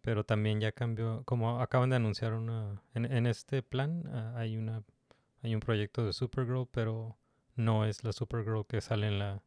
pero 0.01 0.23
también 0.25 0.61
ya 0.61 0.71
cambió, 0.71 1.23
como 1.25 1.61
acaban 1.61 1.89
de 1.91 1.97
anunciar 1.97 2.33
una, 2.33 2.81
en, 2.93 3.05
en 3.11 3.27
este 3.27 3.63
plan 3.63 4.03
ah, 4.07 4.33
hay 4.37 4.57
una, 4.57 4.83
hay 5.43 5.55
un 5.55 5.61
proyecto 5.61 6.05
de 6.05 6.13
Supergirl, 6.13 6.67
pero 6.71 7.17
no 7.57 7.85
es 7.85 8.03
la 8.03 8.13
Supergirl 8.13 8.65
que 8.67 8.81
sale 8.81 9.07
en 9.07 9.19
la, 9.19 9.31
en 9.33 9.41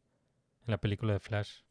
la 0.67 0.79
película 0.79 1.13
de 1.13 1.19
Flash. 1.21 1.61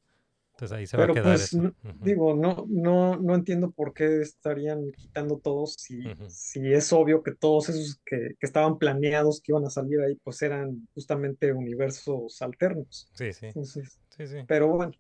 Entonces 0.52 0.76
ahí 0.78 0.86
se 0.86 0.98
va 0.98 1.06
a 1.06 1.10
quedar 1.10 1.40
pues, 1.40 1.42
eso. 1.42 1.62
no- 1.62 1.74
digo, 1.82 2.34
no, 2.34 2.64
no, 2.68 3.16
no 3.16 3.34
entiendo 3.34 3.70
por 3.70 3.92
qué 3.94 4.20
estarían 4.22 4.92
quitando 4.92 5.38
todos 5.38 5.74
si, 5.78 6.14
si 6.26 6.72
es 6.72 6.92
obvio 6.92 7.22
que 7.22 7.34
todos 7.34 7.68
esos 7.68 8.00
que, 8.04 8.16
que 8.38 8.46
estaban 8.46 8.78
planeados 8.78 9.40
que 9.40 9.52
iban 9.52 9.64
a 9.66 9.70
salir 9.70 10.00
ahí, 10.00 10.16
pues 10.22 10.40
eran 10.42 10.88
justamente 10.94 11.52
universos 11.52 12.40
alternos. 12.42 13.10
Sí, 13.12 13.32
sí, 13.32 13.54
Entonces, 13.54 14.00
sí, 14.10 14.26
sí. 14.26 14.46
pero 14.46 14.68
bueno, 14.68 14.92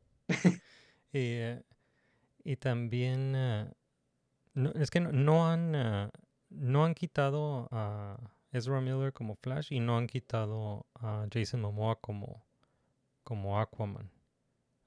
Y, 1.12 1.18
eh, 1.18 1.62
y 2.44 2.56
también 2.56 3.34
ah, 3.36 3.72
no, 4.54 4.72
es 4.72 4.90
que 4.90 5.00
no, 5.00 5.12
no 5.12 5.48
han 5.50 5.74
ah, 5.76 6.10
no 6.50 6.84
han 6.86 6.94
quitado 6.94 7.68
a 7.72 8.18
Ezra 8.52 8.80
Miller 8.80 9.12
como 9.12 9.36
Flash 9.36 9.72
y 9.72 9.80
no 9.80 9.96
han 9.98 10.06
quitado 10.06 10.86
a 10.94 11.26
Jason 11.32 11.60
Momoa 11.62 12.00
como 12.00 12.44
como 13.24 13.60
Aquaman. 13.60 14.10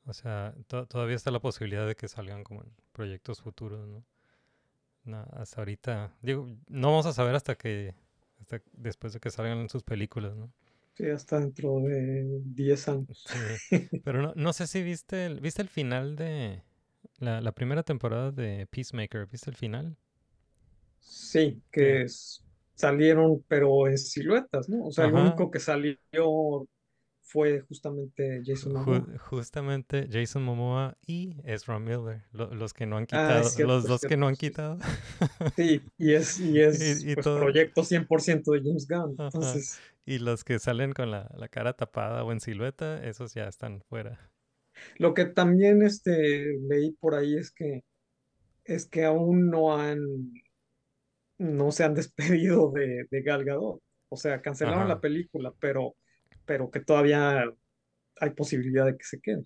O 0.06 0.14
sea, 0.14 0.56
to- 0.68 0.88
todavía 0.88 1.16
está 1.18 1.32
la 1.32 1.42
posibilidad 1.42 1.88
de 1.88 1.96
que 1.96 2.08
salgan 2.10 2.44
como 2.46 2.64
en 2.64 2.72
proyectos 2.94 3.42
futuros, 3.42 3.88
¿no? 3.88 4.04
Na- 5.06 5.28
hasta 5.34 5.62
ahorita, 5.62 6.14
digo, 6.22 6.48
no 6.68 6.88
vamos 6.92 7.06
a 7.06 7.14
saber 7.14 7.36
hasta 7.36 7.56
que 7.56 7.94
hasta 8.40 8.62
después 8.74 9.14
de 9.14 9.20
que 9.20 9.32
salgan 9.32 9.60
en 9.60 9.70
sus 9.70 9.84
películas, 9.84 10.36
¿no? 10.36 10.52
sí, 10.96 11.06
hasta 11.10 11.40
dentro 11.40 11.80
de 11.82 12.42
10 12.46 12.88
años. 12.88 13.26
Sí, 13.26 13.40
pero 14.04 14.22
no, 14.22 14.34
no 14.36 14.54
sé 14.54 14.68
si 14.68 14.84
viste 14.84 15.26
el, 15.26 15.40
viste 15.42 15.62
el 15.62 15.70
final 15.70 16.16
de 16.16 16.64
la, 17.20 17.42
la 17.42 17.52
primera 17.54 17.84
temporada 17.84 18.32
de 18.32 18.68
Peacemaker, 18.68 19.28
¿viste 19.28 19.50
el 19.50 19.56
final? 19.58 19.98
Sí, 21.00 21.62
que 21.72 22.04
s- 22.06 22.42
salieron, 22.84 23.44
pero 23.48 23.88
en 23.88 23.98
siluetas, 23.98 24.70
¿no? 24.70 24.86
O 24.86 24.92
sea, 24.92 25.06
el 25.06 25.14
único 25.14 25.50
que 25.52 25.60
salió 25.60 25.98
fue 27.22 27.62
justamente 27.62 28.42
Jason 28.46 28.74
Momoa. 28.74 29.08
justamente 29.30 30.08
Jason 30.12 30.44
Momoa 30.44 30.98
y 31.08 31.36
Ezra 31.46 31.80
Miller, 31.80 32.22
lo- 32.32 32.54
los 32.54 32.74
que 32.74 32.86
no 32.86 32.98
han 32.98 33.04
Ah, 33.04 33.08
quitado, 33.08 33.44
cierto, 33.46 33.74
los 33.74 33.88
dos 33.88 34.02
que 34.02 34.18
no 34.18 34.28
han 34.28 34.36
quitado. 34.36 34.78
Sí, 35.56 35.82
y 35.98 36.14
es, 36.14 36.40
y 36.40 36.60
es 36.62 37.04
Y- 37.04 37.12
y 37.12 37.14
pues, 37.16 37.24
todo- 37.24 37.40
proyecto 37.40 37.84
100% 37.84 38.52
de 38.52 38.60
James 38.62 38.88
Gunn. 38.88 39.16
Entonces, 39.20 39.80
Y 40.06 40.20
los 40.20 40.44
que 40.44 40.60
salen 40.60 40.92
con 40.92 41.12
la, 41.12 41.30
la 41.38 41.48
cara 41.48 41.74
tapada 41.74 42.24
o 42.26 42.32
en 42.34 42.42
silueta, 42.42 43.02
esos 43.06 43.34
ya 43.34 43.48
están 43.48 43.82
fuera. 43.90 44.20
lo 44.98 45.14
que 45.14 45.26
también 45.26 45.82
este, 45.82 46.58
leí 46.68 46.92
por 47.00 47.16
ahí 47.16 47.38
es 47.38 47.52
que 47.52 47.84
es 48.66 48.86
que 48.86 49.06
aún 49.06 49.50
no 49.50 49.78
han 49.78 50.00
no 51.44 51.72
se 51.72 51.84
han 51.84 51.96
despedido 51.96 52.72
de, 52.72 53.06
de 53.12 53.22
Gal 53.24 53.46
Gadot. 53.46 53.82
O 54.10 54.18
sea, 54.18 54.42
cancelaron 54.42 54.88
Ajá. 54.88 54.88
la 54.88 55.00
película, 55.02 55.54
pero, 55.60 55.96
pero 56.46 56.70
que 56.72 56.80
todavía 56.82 57.46
hay 58.18 58.30
posibilidad 58.32 58.86
de 58.88 58.98
que 58.98 59.06
se 59.06 59.22
quede. 59.22 59.44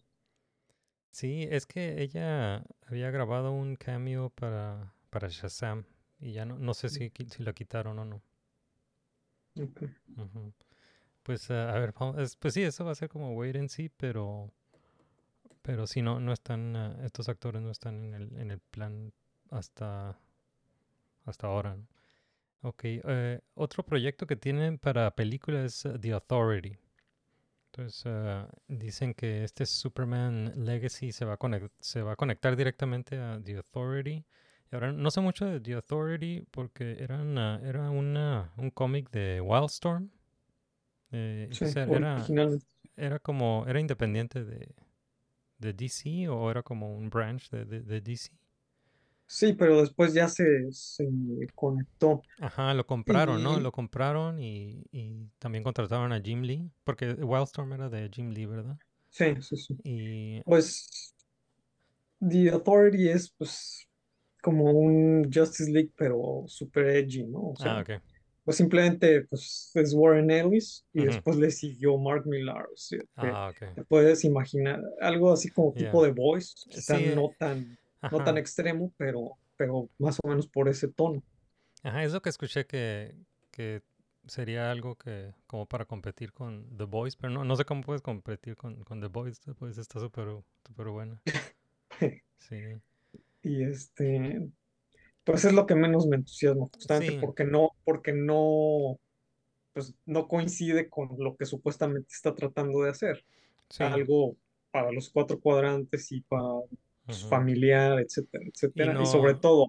Sí, 1.11 1.47
es 1.49 1.65
que 1.65 2.01
ella 2.01 2.63
había 2.85 3.11
grabado 3.11 3.51
un 3.51 3.75
cameo 3.75 4.29
para, 4.29 4.93
para 5.09 5.27
Shazam 5.29 5.85
y 6.19 6.31
ya 6.33 6.45
no, 6.45 6.57
no 6.59 6.73
sé 6.73 6.89
si, 6.89 7.09
qui- 7.11 7.27
si 7.29 7.43
la 7.43 7.53
quitaron 7.53 7.99
o 7.99 8.05
no. 8.05 8.21
Ok. 9.59 9.81
Ujú. 10.17 10.53
Pues 11.23 11.51
a 11.51 11.79
ver, 11.79 11.93
vamos- 11.99 12.19
es- 12.19 12.35
pues 12.37 12.53
sí, 12.55 12.63
eso 12.63 12.85
va 12.85 12.91
a 12.93 12.95
ser 12.95 13.09
como 13.09 13.33
wait 13.35 13.55
and 13.57 13.69
see, 13.69 13.89
pero 13.89 14.51
pero 15.61 15.87
si 15.87 16.01
no 16.01 16.19
no 16.19 16.33
están 16.33 16.75
ah, 16.75 16.97
estos 17.03 17.29
actores 17.29 17.61
no 17.61 17.71
están 17.71 18.03
en 18.05 18.13
el 18.13 18.37
en 18.37 18.51
el 18.51 18.59
plan 18.59 19.13
hasta 19.49 20.17
hasta 21.27 21.47
ahora. 21.47 21.75
¿no? 21.77 21.87
Ok, 22.61 22.81
eh, 22.85 23.41
otro 23.55 23.83
proyecto 23.83 24.27
que 24.27 24.35
tienen 24.35 24.79
para 24.79 25.11
película 25.15 25.63
es 25.63 25.85
uh, 25.85 25.97
The 25.99 26.13
Authority. 26.13 26.77
Entonces 27.71 28.03
ah, 28.07 28.49
dicen 28.67 29.13
que 29.13 29.43
este 29.43 29.65
Superman 29.65 30.53
Legacy 30.55 31.11
se 31.11 31.25
va, 31.25 31.33
a 31.33 31.37
se 31.79 32.01
va 32.01 32.13
a 32.13 32.15
conectar 32.15 32.55
directamente 32.55 33.17
a 33.19 33.39
The 33.43 33.57
Authority. 33.57 34.25
Y 34.71 34.75
ahora 34.75 34.91
no 34.91 35.11
sé 35.11 35.21
mucho 35.21 35.45
de 35.45 35.59
The 35.61 35.73
Authority 35.75 36.43
porque 36.51 36.97
era, 36.99 37.21
una- 37.21 37.61
era 37.63 37.89
una, 37.89 38.53
un 38.57 38.71
cómic 38.71 39.09
de 39.11 39.41
Wildstorm. 39.41 40.09
Eh, 41.11 41.47
Sí, 41.51 41.65
era, 41.97 42.25
era 42.97 43.19
como, 43.19 43.65
era 43.67 43.79
independiente 43.79 44.43
de, 44.43 44.75
de 45.59 45.73
DC 45.73 46.27
o 46.29 46.51
era 46.51 46.63
como 46.63 46.95
un 46.97 47.09
branch 47.09 47.49
de, 47.49 47.65
de- 47.65 47.81
de 47.83 48.01
DC. 48.01 48.31
Sí, 49.27 49.53
pero 49.53 49.81
después 49.81 50.13
ya 50.13 50.27
se, 50.29 50.71
se 50.71 51.05
conectó. 51.53 52.21
Ajá, 52.39 52.73
lo 52.73 52.85
compraron, 52.85 53.43
¿no? 53.43 53.59
Lo 53.59 53.71
compraron 53.71 54.39
y, 54.39 54.83
y 54.91 55.27
también 55.39 55.63
contrataron 55.63 56.13
a 56.13 56.21
Jim 56.21 56.41
Lee, 56.41 56.71
porque 56.83 57.11
Wildstorm 57.13 57.73
era 57.73 57.89
de 57.89 58.09
Jim 58.13 58.29
Lee, 58.29 58.45
¿verdad? 58.45 58.77
Sí, 59.09 59.25
sí, 59.41 59.57
sí. 59.57 59.75
Y 59.83 60.41
Pues 60.43 61.13
The 62.19 62.49
Authority 62.51 63.09
es 63.09 63.31
pues 63.37 63.87
como 64.41 64.71
un 64.71 65.29
Justice 65.33 65.71
League, 65.71 65.91
pero 65.97 66.45
super 66.47 66.87
edgy, 66.87 67.25
¿no? 67.25 67.51
O 67.51 67.55
sea, 67.55 67.73
ah, 67.73 67.81
ok. 67.81 68.01
pues 68.43 68.57
simplemente 68.57 69.23
pues 69.25 69.71
es 69.75 69.93
Warren 69.93 70.31
Ellis 70.31 70.85
y 70.93 71.05
después 71.05 71.37
le 71.37 71.51
siguió 71.51 71.97
Mark 71.97 72.25
Millar. 72.27 72.65
O 72.73 72.77
sea, 72.77 72.99
que 73.19 73.27
Ah, 73.31 73.49
ok. 73.49 73.63
te 73.75 73.83
puedes 73.85 74.23
imaginar 74.25 74.81
algo 75.01 75.31
así 75.33 75.49
como 75.51 75.73
tipo 75.73 76.03
de 76.03 76.11
Voice, 76.11 76.55
quizá 76.69 76.99
Sí, 76.99 77.05
no 77.15 77.35
tan, 77.37 77.77
no 78.11 78.23
tan 78.23 78.37
extremo, 78.37 78.93
pero, 78.97 79.37
pero 79.55 79.89
más 79.97 80.19
o 80.23 80.27
menos 80.27 80.47
por 80.47 80.69
ese 80.69 80.87
tono. 80.87 81.23
Ajá, 81.83 82.03
es 82.03 82.13
lo 82.13 82.21
que 82.21 82.29
escuché 82.29 82.65
que, 82.65 83.15
que 83.51 83.83
sería 84.27 84.71
algo 84.71 84.97
que 84.97 85.33
como 85.45 85.65
para 85.67 85.85
competir 85.85 86.33
con 86.33 86.75
The 86.77 86.83
Boys, 86.85 87.15
pero 87.15 87.31
no, 87.33 87.43
no 87.43 87.55
sé 87.55 87.65
cómo 87.65 87.81
puedes 87.81 88.01
competir 88.01 88.55
con, 88.55 88.83
con 88.83 88.99
The 89.01 89.07
Boys. 89.07 89.39
The 89.41 89.51
Boys 89.53 89.77
está 89.77 89.99
súper 89.99 90.43
súper 90.65 90.87
buena. 90.89 91.21
Sí. 92.37 92.55
Y 93.41 93.63
este, 93.63 94.49
pues 95.23 95.45
es 95.45 95.53
lo 95.53 95.65
que 95.65 95.75
menos 95.75 96.07
me 96.07 96.17
entusiasma, 96.17 96.67
justamente 96.73 97.13
Sí. 97.13 97.17
porque 97.19 97.45
no, 97.45 97.71
porque 97.83 98.13
no, 98.13 98.99
pues 99.73 99.95
no 100.05 100.27
coincide 100.27 100.89
con 100.89 101.09
lo 101.19 101.35
que 101.37 101.45
supuestamente 101.45 102.09
está 102.13 102.35
tratando 102.35 102.81
de 102.83 102.91
hacer. 102.91 103.25
Sí. 103.69 103.83
Algo 103.83 104.37
para 104.71 104.91
los 104.91 105.09
cuatro 105.09 105.39
cuadrantes 105.39 106.11
y 106.11 106.21
para 106.21 106.43
familiar, 107.29 107.99
etcétera, 107.99 108.43
etcétera. 108.53 109.01
Y, 109.01 109.05
sobre 109.05 109.35
todo, 109.35 109.67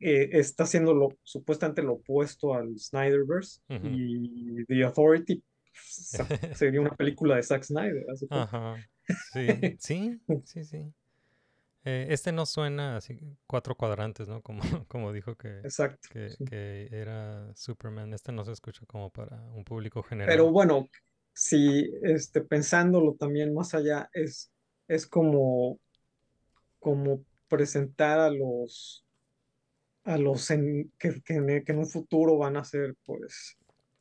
eh, 0.00 0.30
está 0.32 0.64
haciendo 0.64 0.94
lo, 0.94 1.08
supuestamente 1.22 1.82
lo 1.82 1.94
opuesto 1.94 2.54
al 2.54 2.78
Snyderverse 2.78 3.60
Ujú. 3.68 3.88
y 3.88 4.64
The 4.66 4.84
Authority 4.84 5.42
sería 6.54 6.80
una 6.80 6.94
película 6.94 7.36
de 7.36 7.42
Zack 7.42 7.62
Snyder. 7.64 8.04
Ajá. 8.30 8.76
Sí, 9.32 9.46
sí, 9.78 10.20
sí, 10.44 10.64
sí. 10.64 10.92
Eh, 11.84 12.06
este 12.10 12.30
no 12.30 12.46
suena 12.46 12.96
así 12.96 13.18
cuatro 13.46 13.74
cuadrantes, 13.74 14.28
¿no? 14.28 14.40
Como, 14.40 14.62
como 14.88 15.12
dijo 15.12 15.36
que, 15.36 15.58
Exacto. 15.60 16.08
que, 16.10 16.30
sí. 16.30 16.44
que 16.44 16.88
era 16.92 17.52
Superman. 17.56 18.12
Este 18.14 18.30
no 18.32 18.44
se 18.44 18.52
escucha 18.52 18.86
como 18.86 19.10
para 19.10 19.42
un 19.42 19.64
público 19.64 20.02
Pero 20.02 20.08
general. 20.08 20.50
bueno, 20.52 20.88
si 21.32 21.90
este, 22.02 22.42
pensándolo 22.42 23.14
también 23.14 23.52
más 23.52 23.74
allá, 23.74 24.08
es, 24.12 24.52
es 24.86 25.06
como, 25.06 25.80
como 26.82 27.24
presentar 27.48 28.20
a 28.20 28.30
los, 28.30 29.06
a 30.04 30.18
los 30.18 30.50
en- 30.50 30.92
que, 30.98 31.22
que 31.22 31.34
en, 31.34 31.64
que 31.64 31.72
en 31.72 31.78
un 31.78 31.86
futuro 31.88 32.38
van 32.38 32.56
a 32.56 32.64
ser 32.64 32.96
pues 33.04 33.56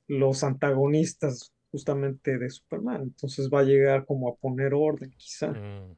los 0.08 0.44
antagonistas 0.44 1.54
justamente 1.72 2.38
de 2.38 2.50
Superman. 2.50 3.04
Entonces 3.04 3.50
va 3.50 3.60
a 3.62 3.64
llegar 3.64 4.06
como 4.06 4.30
a 4.30 4.36
poner 4.36 4.74
orden, 4.74 5.12
quizá. 5.18 5.56
Mm, 5.56 5.96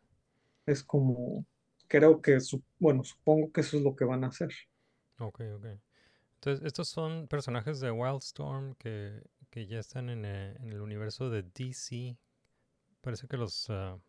Es 0.65 0.83
como, 0.83 1.45
creo 1.87 2.21
que, 2.21 2.39
su- 2.41 2.63
bueno, 2.79 3.03
supongo 3.05 3.51
que 3.53 3.61
eso 3.61 3.77
es 3.77 3.83
lo 3.83 3.95
que 3.95 4.03
van 4.05 4.23
a 4.25 4.27
hacer. 4.27 4.49
ok, 5.19 5.41
ok. 5.55 5.65
Entonces, 6.35 6.65
estos 6.65 6.89
son 6.89 7.27
personajes 7.29 7.79
de 7.81 7.91
Wildstorm 7.91 8.75
que, 8.75 9.23
que 9.51 9.67
ya 9.67 9.79
están 9.79 10.09
en, 10.09 10.25
eh, 10.25 10.55
en 10.61 10.73
el 10.73 10.81
universo 10.81 11.29
de 11.29 11.43
DC. 11.43 12.17
Parece 13.01 13.27
que 13.27 13.37
los... 13.37 13.69
ah, 13.71 13.99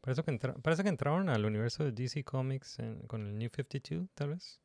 parece, 0.00 0.22
que 0.22 0.30
entra- 0.30 0.54
parece 0.62 0.82
que 0.82 0.88
entraron 0.88 1.28
al 1.28 1.44
universo 1.44 1.84
de 1.84 1.92
DC 1.92 2.24
Comics 2.24 2.78
en- 2.78 3.00
con 3.06 3.26
el 3.26 3.38
New 3.38 3.50
52, 3.50 4.08
tal 4.14 4.30
vez. 4.30 4.60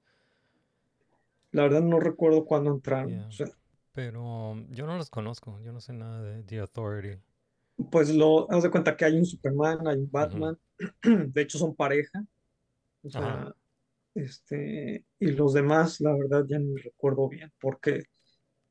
La 1.51 1.63
verdad 1.63 1.81
no 1.81 1.99
recuerdo 1.99 2.45
cuándo 2.45 2.71
entraron. 2.71 3.09
Yeah. 3.09 3.27
O 3.27 3.31
sea, 3.31 3.47
Pero 3.93 4.51
um, 4.51 4.67
yo 4.71 4.87
no 4.87 4.97
los 4.97 5.09
conozco. 5.09 5.59
Yo 5.61 5.71
no 5.71 5.79
sé 5.79 5.93
nada 5.93 6.21
de 6.21 6.43
The 6.43 6.59
Authority. 6.59 7.19
Pues 7.91 8.13
lo, 8.13 8.51
haz 8.51 8.63
de 8.63 8.71
cuenta 8.71 8.95
que 8.95 9.05
hay 9.05 9.17
un 9.17 9.25
Superman, 9.25 9.87
hay 9.87 9.97
un 9.97 10.09
Batman, 10.11 10.57
de 11.03 11.41
hecho 11.41 11.57
son 11.57 11.75
pareja, 11.75 12.23
o 13.03 13.09
sea, 13.09 13.21
Ajá. 13.21 13.55
este, 14.13 15.05
y 15.19 15.27
los 15.31 15.53
demás, 15.53 15.99
la 15.99 16.13
verdad, 16.13 16.45
ya 16.47 16.59
ni 16.59 16.75
recuerdo 16.77 17.27
bien, 17.27 17.51
porque, 17.59 18.03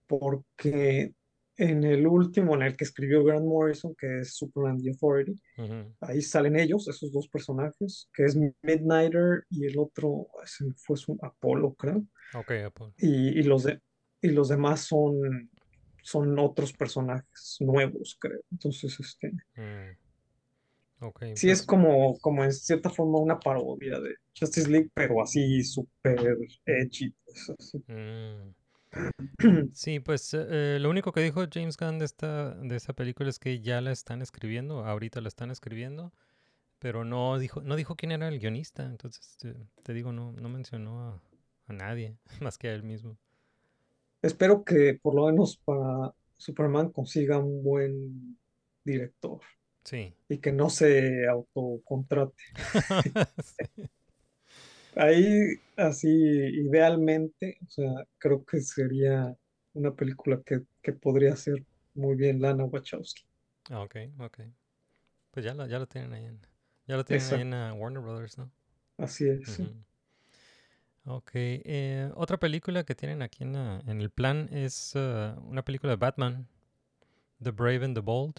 porque 0.07 1.15
en 1.57 1.85
el 1.85 2.07
último, 2.07 2.55
en 2.55 2.63
el 2.63 2.77
que 2.77 2.85
escribió 2.85 3.23
Grant 3.25 3.45
Morrison, 3.45 3.95
que 3.95 4.21
es 4.21 4.35
Superman 4.35 4.81
The 4.83 4.91
Authority, 4.91 5.35
ahí 6.01 6.23
salen 6.23 6.57
ellos, 6.59 6.89
esos 6.89 7.13
dos 7.13 7.29
personajes, 7.29 8.09
que 8.15 8.25
es 8.25 8.37
Midnighter 8.63 9.45
y 9.51 9.67
el 9.67 9.79
otro, 9.79 10.29
fue 10.77 10.97
su 10.97 11.19
Apolo, 11.23 11.75
creo, 11.75 12.03
Ok, 12.35 12.53
Apple. 12.65 12.93
y, 12.99 13.39
y 13.39 13.43
los 13.43 13.65
de, 13.65 13.81
y 14.23 14.29
los 14.29 14.49
demás 14.49 14.81
son, 14.81 15.51
son 16.03 16.39
otros 16.39 16.73
personajes 16.73 17.57
nuevos, 17.61 18.17
creo, 18.19 18.41
entonces, 18.51 18.99
este... 18.99 19.33
Mm. 19.57 19.97
Ok, 21.05 21.23
Sí, 21.35 21.51
es 21.51 21.59
pues, 21.61 21.67
como, 21.67 22.17
como 22.21 22.45
en 22.45 22.53
cierta 22.53 22.89
forma 22.89 23.19
una 23.19 23.39
parodia 23.41 23.99
de 23.99 24.15
Justice 24.39 24.71
League, 24.71 24.89
pero 24.95 25.21
así 25.21 25.65
súper 25.65 26.39
edgy, 26.65 27.13
pues, 27.25 27.51
así. 27.59 27.79
mm. 27.89 28.55
Sí, 29.73 30.01
pues 30.01 30.35
eh, 30.35 30.79
lo 30.81 30.91
único 30.91 31.13
que 31.13 31.21
dijo 31.21 31.45
James 31.51 31.77
Gunn 31.77 31.99
de 31.99 32.05
esta, 32.05 32.55
de 32.55 32.77
esa 32.77 32.93
película 32.93 33.29
es 33.31 33.39
que 33.39 33.61
ya 33.61 33.81
la 33.81 33.93
están 33.93 34.23
escribiendo, 34.23 34.85
ahorita 34.85 35.21
la 35.21 35.29
están 35.29 35.51
escribiendo, 35.51 36.13
pero 36.79 37.05
no 37.05 37.39
dijo, 37.39 37.63
no 37.63 37.77
dijo 37.77 37.97
quién 37.97 38.13
era 38.13 38.29
el 38.29 38.41
guionista, 38.41 38.85
entonces 38.85 39.37
te, 39.39 39.55
te 39.83 39.95
digo, 39.95 40.13
no, 40.13 40.33
no 40.33 40.49
mencionó 40.51 41.03
a, 41.11 41.23
a 41.69 41.73
nadie 41.75 42.19
más 42.41 42.59
que 42.59 42.69
a 42.69 42.75
él 42.75 42.83
mismo. 42.85 43.19
Espero 44.23 44.65
que 44.65 44.99
por 45.03 45.15
lo 45.15 45.27
menos 45.27 45.57
para 45.65 46.15
Superman 46.37 46.91
consiga 46.93 47.39
un 47.39 47.63
buen 47.63 48.39
director 48.85 49.41
Sí. 49.85 50.15
y 50.29 50.39
que 50.39 50.53
no 50.53 50.71
se 50.71 51.29
autocontrate. 51.29 52.35
Sí. 53.43 53.63
Ahí, 54.97 55.57
así, 55.77 56.09
idealmente, 56.09 57.59
o 57.67 57.71
sea, 57.71 58.07
creo 58.19 58.45
que 58.45 58.61
sería 58.61 59.35
una 59.75 59.95
película 59.95 60.41
que, 60.45 60.63
que 60.83 60.93
podría 60.93 61.35
ser 61.37 61.65
muy 61.95 62.15
bien 62.17 62.41
Lana 62.41 62.65
Wachowski. 62.65 63.23
Ah, 63.71 63.81
Ok, 63.83 63.97
ok. 64.19 64.41
Pues 65.31 65.45
ya 65.45 65.55
lo, 65.55 65.67
ya 65.67 65.79
lo 65.79 65.87
tienen 65.87 66.13
ahí 66.13 66.25
en, 66.27 66.41
ya 66.87 66.97
lo 66.97 67.05
tienen 67.05 67.27
ahí 67.27 67.41
en 67.41 67.55
ah, 67.55 67.75
Warner 67.75 68.03
Brothers, 68.03 68.39
¿no? 68.39 68.51
Así 68.99 69.29
es. 69.29 69.49
Ujú. 69.49 69.69
Ok, 71.05 71.31
eh, 71.35 72.11
otra 72.15 72.39
película 72.39 72.85
que 72.85 72.95
tienen 72.95 73.23
aquí 73.23 73.43
en, 73.43 73.55
la- 73.55 73.83
en 73.87 74.01
el 74.01 74.11
plan 74.11 74.49
es 74.53 74.93
ah, 74.95 75.37
una 75.49 75.65
película 75.65 75.91
de 75.93 75.97
Batman, 75.97 76.47
The 77.43 77.51
Brave 77.53 77.85
and 77.85 77.95
the 77.97 78.01
Bold, 78.03 78.37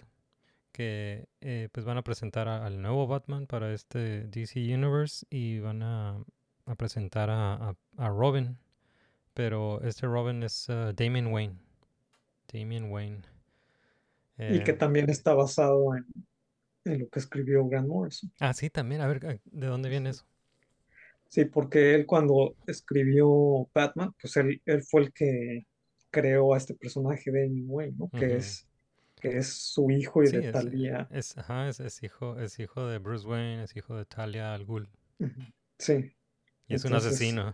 que 0.74 1.28
eh, 1.42 1.70
pues 1.72 1.86
van 1.86 1.98
a 1.98 2.04
presentar 2.04 2.48
a- 2.50 2.66
al 2.66 2.82
nuevo 2.82 3.08
Batman 3.08 3.48
para 3.48 3.74
este 3.74 4.24
DC 4.28 4.60
Universe 4.74 5.26
y 5.30 5.60
van 5.60 5.84
a, 5.84 6.24
a 6.66 6.76
presentar 6.76 7.30
a, 7.30 7.54
a- 7.56 7.76
a 7.98 8.10
Robin, 8.10 8.58
pero 9.34 9.82
este 9.84 10.08
Robin 10.08 10.44
es 10.44 10.70
ah, 10.70 10.94
Damian 10.96 11.28
Wayne. 11.28 11.58
Damian 12.54 12.92
Wayne. 12.92 13.24
Y 14.48 14.64
que 14.64 14.72
Eh, 14.72 14.74
también 14.74 15.10
está 15.10 15.34
basado 15.34 15.96
en, 15.96 16.06
en 16.86 17.00
lo 17.02 17.10
que 17.10 17.20
escribió 17.20 17.68
Grant 17.68 17.88
Morrison. 17.90 18.32
ah, 18.40 18.54
sí, 18.54 18.70
también, 18.70 19.02
a 19.02 19.08
ver, 19.08 19.42
¿de 19.46 19.68
dónde 19.68 19.90
viene 19.90 20.10
eso? 20.12 20.26
Sí, 21.28 21.46
porque 21.46 21.96
él 21.96 22.06
cuando 22.06 22.58
escribió 22.68 23.68
Batman, 23.74 24.14
pues 24.22 24.38
él, 24.38 24.62
él 24.66 24.84
fue 24.84 25.02
el 25.02 25.14
que 25.14 25.66
creó 26.12 26.54
a 26.54 26.58
este 26.58 26.76
personaje 26.76 27.32
de 27.32 27.44
Damian 27.44 27.66
Wayne, 27.68 27.96
¿no? 27.98 28.12
Que 28.16 28.36
es, 28.38 28.68
que 29.20 29.38
es 29.38 29.48
su 29.54 29.90
hijo 29.90 30.24
y 30.24 30.30
Sí, 30.30 30.38
de 30.38 30.44
es, 30.44 30.68
Talia. 30.68 31.10
es, 31.10 31.38
ajá, 31.38 31.68
es, 31.70 31.80
es 31.80 32.02
hijo, 32.04 32.40
es 32.40 32.60
hijo 32.60 32.88
de 32.88 32.98
Bruce 32.98 33.28
Wayne, 33.28 33.64
es 33.64 33.76
hijo 33.76 33.96
de 33.96 34.06
Talia 34.06 34.54
al 34.56 34.66
Ghul. 34.66 34.90
Sí, 35.80 36.16
Y 36.68 36.76
es 36.76 36.86
un 36.86 36.94
asesino. 36.94 37.54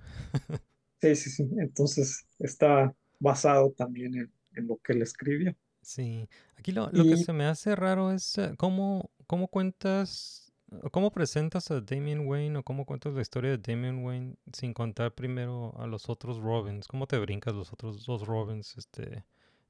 sí, 1.01 1.15
sí, 1.15 1.29
sí. 1.29 1.49
Entonces 1.59 2.25
está 2.39 2.93
basado 3.19 3.71
también 3.71 4.15
en, 4.15 4.33
en 4.55 4.67
lo 4.67 4.77
que 4.77 4.93
él 4.93 5.01
escribió. 5.01 5.55
Sí. 5.81 6.27
Aquí 6.55 6.71
lo, 6.71 6.89
lo 6.91 7.03
que 7.05 7.17
se 7.17 7.33
me 7.33 7.45
hace 7.45 7.75
raro 7.75 8.11
es 8.11 8.37
eh, 8.37 8.53
cómo, 8.57 9.11
cómo 9.27 9.47
cuentas, 9.47 10.51
cómo 10.91 11.11
presentas 11.11 11.71
a 11.71 11.81
Damian 11.81 12.27
Wayne 12.27 12.59
o 12.59 12.63
cómo 12.63 12.85
cuentas 12.85 13.13
la 13.13 13.21
historia 13.21 13.51
de 13.51 13.57
Damian 13.57 14.03
Wayne 14.03 14.35
sin 14.53 14.73
contar 14.73 15.15
primero 15.15 15.73
a 15.79 15.87
los 15.87 16.09
otros 16.09 16.37
Robins. 16.39 16.87
¿Cómo 16.87 17.07
te 17.07 17.17
brincas 17.17 17.55
los 17.55 17.71
otros 17.73 18.05
dos 18.05 18.27
Robins, 18.27 18.75
este, 18.77 19.25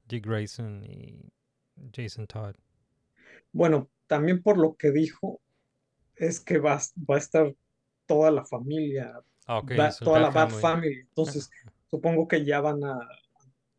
Dick 0.08 0.26
Grayson 0.26 0.84
y 0.84 1.32
Jason 1.94 2.26
Todd? 2.26 2.56
Bueno, 3.52 3.90
también 4.06 4.42
por 4.42 4.58
lo 4.58 4.76
que 4.76 4.90
dijo, 4.90 5.40
es 6.16 6.40
que 6.40 6.58
va, 6.58 6.80
va 7.10 7.16
a 7.16 7.18
estar 7.18 7.54
toda 8.10 8.30
la 8.32 8.44
familia, 8.44 9.12
Ah, 9.46 9.62
Ba- 9.62 9.90
toda 10.04 10.20
la 10.20 10.30
Bat 10.30 10.50
Family. 10.50 10.60
Family. 10.62 11.00
Entonces, 11.08 11.50
supongo 11.90 12.26
que 12.28 12.44
ya 12.44 12.60
van 12.60 12.82
a, 12.84 12.98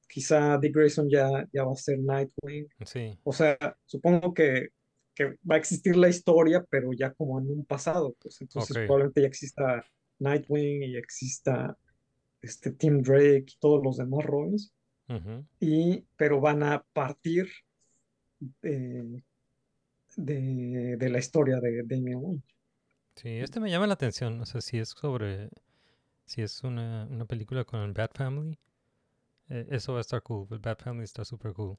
quizá 0.08 0.58
Dick 0.58 0.74
Grayson 0.76 1.10
ya, 1.10 1.28
ya 1.54 1.64
va 1.64 1.72
a 1.74 1.76
ser 1.76 2.00
Nightwing. 2.00 2.68
Sí, 2.86 3.18
O 3.24 3.32
sea, 3.34 3.58
supongo 3.86 4.34
que, 4.34 4.70
que 5.16 5.38
va 5.50 5.56
a 5.56 5.58
existir 5.58 5.96
la 5.96 6.08
historia, 6.10 6.66
pero 6.70 6.92
ya 6.94 7.12
como 7.14 7.40
en 7.40 7.50
un 7.52 7.66
pasado, 7.66 8.16
pues 8.22 8.40
entonces 8.42 8.76
probablemente 8.88 9.22
ya 9.22 9.28
exista 9.28 9.86
Nightwing 10.20 10.84
y 10.84 10.98
exista 10.98 11.78
este 12.42 12.72
Tim 12.72 13.02
Drake 13.02 13.46
y 13.48 13.58
todos 13.60 13.84
los 13.84 13.98
demás 13.98 14.26
Robins, 14.26 14.74
y, 15.60 16.04
pero 16.18 16.40
van 16.42 16.64
a 16.64 16.84
partir 16.94 17.48
eh, 18.64 19.22
de, 20.16 20.96
de 20.98 21.10
la 21.10 21.20
historia 21.20 21.60
de 21.60 21.84
Damian 21.84 22.20
Wayne. 22.22 22.42
Sí, 23.16 23.30
este 23.40 23.60
me 23.60 23.70
llama 23.70 23.88
la 23.88 23.94
atención. 23.94 24.40
O 24.42 24.46
sea, 24.46 24.62
si 24.62 24.78
es 24.80 24.90
sobre. 24.90 25.50
Si 26.26 26.42
es 26.42 26.64
una, 26.64 27.08
una 27.10 27.26
película 27.26 27.66
con 27.66 27.82
el 27.82 27.94
Bat 27.94 28.18
Family, 28.18 28.58
eh, 29.50 29.68
eso 29.72 29.94
va 29.94 30.00
a 30.00 30.02
estar 30.02 30.22
cool. 30.24 30.48
El 30.52 30.60
Bat 30.60 30.84
Family 30.84 31.04
está 31.04 31.26
súper 31.26 31.54
cool. 31.54 31.78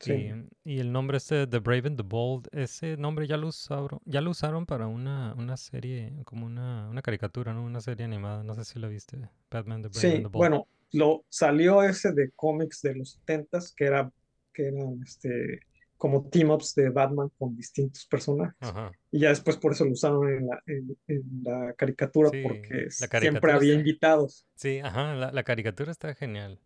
Sí. 0.00 0.30
Y, 0.64 0.74
y 0.74 0.80
el 0.80 0.92
nombre 0.92 1.16
este, 1.18 1.46
The 1.46 1.58
Brave 1.60 1.88
and 1.88 1.96
the 1.96 2.04
Bold, 2.06 2.48
ese 2.52 2.96
nombre 2.96 3.26
ya 3.26 3.36
lo 3.36 3.48
usaron, 3.48 4.00
ya 4.04 4.20
lo 4.20 4.30
usaron 4.30 4.66
para 4.66 4.86
una, 4.88 5.34
una 5.34 5.56
serie, 5.56 6.12
como 6.24 6.46
una, 6.46 6.88
una 6.90 7.02
caricatura, 7.02 7.52
¿no? 7.54 7.64
Una 7.64 7.80
serie 7.80 8.04
animada. 8.04 8.42
No 8.44 8.54
sé 8.54 8.64
si 8.64 8.78
la 8.78 8.88
viste. 8.88 9.18
Batman, 9.50 9.82
The 9.82 9.88
Brave 9.88 10.08
Sí, 10.10 10.16
and 10.16 10.22
the 10.22 10.28
Bold. 10.28 10.50
bueno, 10.50 10.68
lo 10.92 11.24
salió 11.28 11.82
ese 11.82 12.12
de 12.12 12.30
cómics 12.32 12.82
de 12.82 12.94
los 12.96 13.18
70s 13.26 13.72
que 13.74 13.84
era 13.86 14.12
que 14.52 14.68
eran 14.68 15.00
este 15.02 15.60
como 15.96 16.28
team-ups 16.28 16.74
de 16.74 16.90
Batman 16.90 17.30
con 17.38 17.56
distintos 17.56 18.06
personajes. 18.06 18.56
Ajá. 18.60 18.92
Y 19.10 19.20
ya 19.20 19.28
después 19.30 19.56
por 19.56 19.72
eso 19.72 19.84
lo 19.84 19.92
usaron 19.92 20.28
en 20.28 20.46
la, 20.48 20.62
en, 20.66 20.96
en 21.06 21.22
la 21.42 21.72
caricatura 21.74 22.30
Sí, 22.30 22.42
porque 22.42 22.88
la 23.00 23.20
siempre 23.20 23.52
había 23.52 23.70
está- 23.72 23.78
invitados. 23.80 24.46
Sí, 24.54 24.80
ajá, 24.80 25.14
la, 25.14 25.32
la 25.32 25.42
caricatura 25.44 25.90
está 25.92 26.14
genial. 26.14 26.58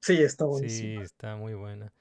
Sí, 0.00 0.22
está 0.22 0.44
Sí, 0.44 0.50
buenísimo. 0.50 1.02
está 1.02 1.36
muy 1.36 1.54
buena. 1.54 1.92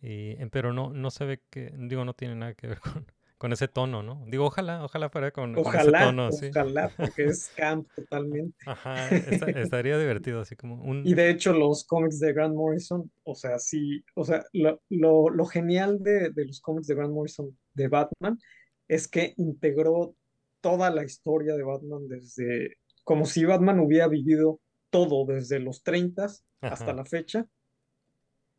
Y, 0.00 0.34
pero 0.46 0.72
no, 0.72 0.90
no 0.92 1.10
se 1.10 1.24
ve 1.24 1.42
que, 1.50 1.72
digo, 1.76 2.04
no 2.04 2.14
tiene 2.14 2.34
nada 2.36 2.54
que 2.54 2.66
ver 2.68 2.80
con, 2.80 3.06
con 3.38 3.52
ese 3.52 3.68
tono, 3.68 4.02
¿no? 4.02 4.24
Digo, 4.28 4.46
ojalá, 4.46 4.84
ojalá 4.84 5.10
fuera 5.10 5.30
con, 5.30 5.52
con 5.54 5.62
ese 5.62 5.78
Ojalá, 5.78 6.00
tono, 6.06 6.32
sí. 6.32 6.46
ojalá, 6.50 6.90
porque 6.96 7.24
es 7.26 7.50
camp 7.56 7.86
totalmente. 7.94 8.56
Ajá, 8.66 9.08
esta- 9.14 9.46
estaría 9.60 9.98
divertido, 9.98 10.40
así 10.40 10.56
como 10.56 10.82
un... 10.82 11.06
Y 11.06 11.14
de 11.14 11.30
hecho 11.30 11.52
los 11.52 11.84
cómics 11.84 12.18
de 12.20 12.32
Grant 12.32 12.54
Morrison, 12.54 13.10
o 13.24 13.34
sea, 13.34 13.58
sí, 13.58 14.02
o 14.14 14.24
sea, 14.24 14.44
lo, 14.52 14.80
lo, 14.88 15.28
lo 15.30 15.44
genial 15.46 16.02
de, 16.02 16.30
de 16.30 16.44
los 16.46 16.60
cómics 16.60 16.86
de 16.86 16.94
Grant 16.94 17.12
Morrison 17.12 17.56
de 17.74 17.88
Batman 17.88 18.38
es 18.88 19.08
que 19.08 19.34
integró 19.36 20.14
toda 20.60 20.90
la 20.90 21.04
historia 21.04 21.54
de 21.56 21.62
Batman 21.62 22.08
desde, 22.08 22.76
como 23.04 23.24
si 23.26 23.44
Batman 23.44 23.80
hubiera 23.80 24.08
vivido 24.08 24.60
todo 24.90 25.26
desde 25.26 25.60
los 25.60 25.82
30 25.82 26.24
hasta 26.24 26.44
Ajá. 26.84 26.92
la 26.94 27.04
fecha. 27.04 27.46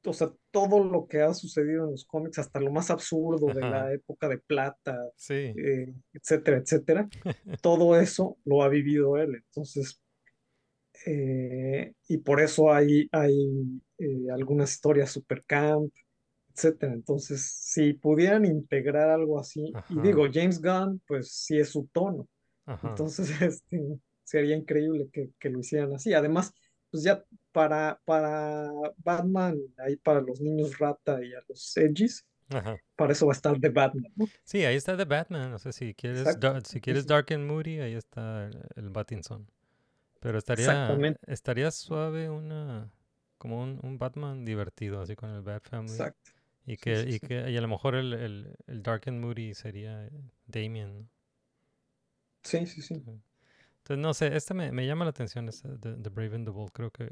O 0.06 0.14
sea, 0.14 0.32
todo 0.52 0.84
lo 0.84 1.08
que 1.08 1.22
ha 1.22 1.34
sucedido 1.34 1.86
en 1.86 1.92
los 1.92 2.06
cómics, 2.06 2.40
hasta 2.40 2.60
lo 2.60 2.72
más 2.72 2.90
absurdo 2.92 3.52
de 3.54 3.66
la 3.66 3.78
Ajá. 3.80 3.94
época 3.94 4.30
de 4.30 4.38
plata, 4.40 4.98
Sí, 5.16 5.34
eh, 5.56 5.94
etcétera, 6.14 6.58
etcétera. 6.58 7.10
Todo 7.62 8.00
eso 8.00 8.38
lo 8.46 8.64
ha 8.64 8.70
vivido 8.70 9.18
él. 9.18 9.36
Entonces, 9.36 10.02
eh, 11.06 11.94
y 12.08 12.18
por 12.20 12.42
eso 12.42 12.72
hay, 12.74 13.08
hay 13.12 13.82
eh, 14.00 14.28
algunas 14.32 14.72
historias 14.72 15.12
super 15.12 15.44
camp, 15.46 15.94
etcétera. 16.54 16.94
Entonces, 16.94 17.44
si 17.64 17.94
pudieran 17.94 18.46
integrar 18.46 19.10
algo 19.10 19.40
así, 19.40 19.80
y 19.88 20.00
Ajá. 20.00 20.02
digo, 20.02 20.26
James 20.32 20.62
Gunn, 20.62 21.02
pues 21.08 21.32
sí 21.34 21.58
es 21.60 21.70
su 21.72 21.88
tono. 21.94 22.28
ajá. 22.66 22.90
Entonces, 22.92 23.30
este, 23.42 23.82
sería 24.24 24.56
increíble 24.58 25.10
que, 25.14 25.32
que 25.40 25.50
lo 25.50 25.60
hicieran 25.62 25.94
así. 25.94 26.14
Además, 26.14 26.54
pues 26.92 27.04
ya 27.04 27.24
para, 27.58 28.00
para 28.06 28.70
Batman, 28.98 29.58
ahí 29.80 29.96
para 29.96 30.22
los 30.22 30.40
niños 30.40 30.78
rata 30.78 31.24
y 31.26 31.34
a 31.34 31.42
los 31.50 31.76
edgys, 31.76 32.24
Ajá. 32.50 32.78
para 32.96 33.14
eso 33.14 33.26
va 33.26 33.32
a 33.34 33.36
estar 33.36 33.60
The 33.60 33.70
Batman, 33.70 34.14
¿no? 34.16 34.28
Sí, 34.44 34.64
ahí 34.64 34.76
está 34.76 34.96
The 34.96 35.06
Batman. 35.06 35.54
O 35.54 35.58
sea, 35.58 35.72
si 35.72 35.96
quieres, 35.96 36.38
si 36.66 36.82
quieres. 36.82 37.08
Dark 37.08 37.34
and 37.34 37.50
Moody, 37.50 37.80
ahí 37.80 37.94
está 37.96 38.46
el, 38.46 38.62
el 38.76 38.92
Pattinson. 38.92 39.50
Pero 40.20 40.38
estaría, 40.38 41.18
estaría 41.26 41.72
suave 41.72 42.30
una, 42.30 42.92
como 43.40 43.64
un, 43.64 43.80
un 43.82 43.98
Batman 43.98 44.46
divertido, 44.46 45.02
así 45.02 45.16
con 45.16 45.32
el 45.32 45.42
Bat 45.42 45.68
Family. 45.68 45.92
Exacto. 45.94 46.32
Y 46.68 46.78
Sí, 46.78 46.78
que, 46.78 46.96
sí, 46.96 47.10
y 47.16 47.20
que, 47.20 47.50
y 47.50 47.58
a 47.58 47.62
lo 47.62 47.68
mejor 47.68 47.96
el, 47.96 48.14
el, 48.14 48.56
el 48.68 48.84
Dark 48.84 49.04
and 49.08 49.20
Moody 49.20 49.56
sería 49.56 50.08
Damien, 50.46 50.94
¿no? 51.00 51.10
Sí, 52.44 52.66
sí, 52.66 52.82
sí. 52.82 52.96
Entonces, 53.80 54.02
no 54.02 54.14
sé, 54.14 54.36
este 54.36 54.54
me, 54.54 54.72
me 54.72 54.86
llama 54.86 55.06
la 55.06 55.12
atención, 55.12 55.48
este, 55.50 55.70
The, 55.80 55.94
The 55.96 56.10
Brave 56.10 56.36
and 56.36 56.46
the 56.46 56.52
Bold. 56.52 56.72
Creo 56.74 56.92
que, 56.92 57.12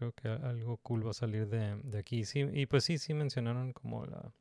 creo 0.00 0.12
que 0.12 0.28
algo 0.28 0.78
cool 0.78 1.06
va 1.06 1.10
a 1.10 1.14
salir 1.14 1.46
de, 1.48 1.76
de 1.84 1.98
aquí. 1.98 2.24
Sí, 2.24 2.40
y 2.52 2.66
pues 2.66 2.84
sí, 2.84 2.98
sí 2.98 3.14
mencionaron 3.14 3.72
como 3.74 4.06
la, 4.06 4.32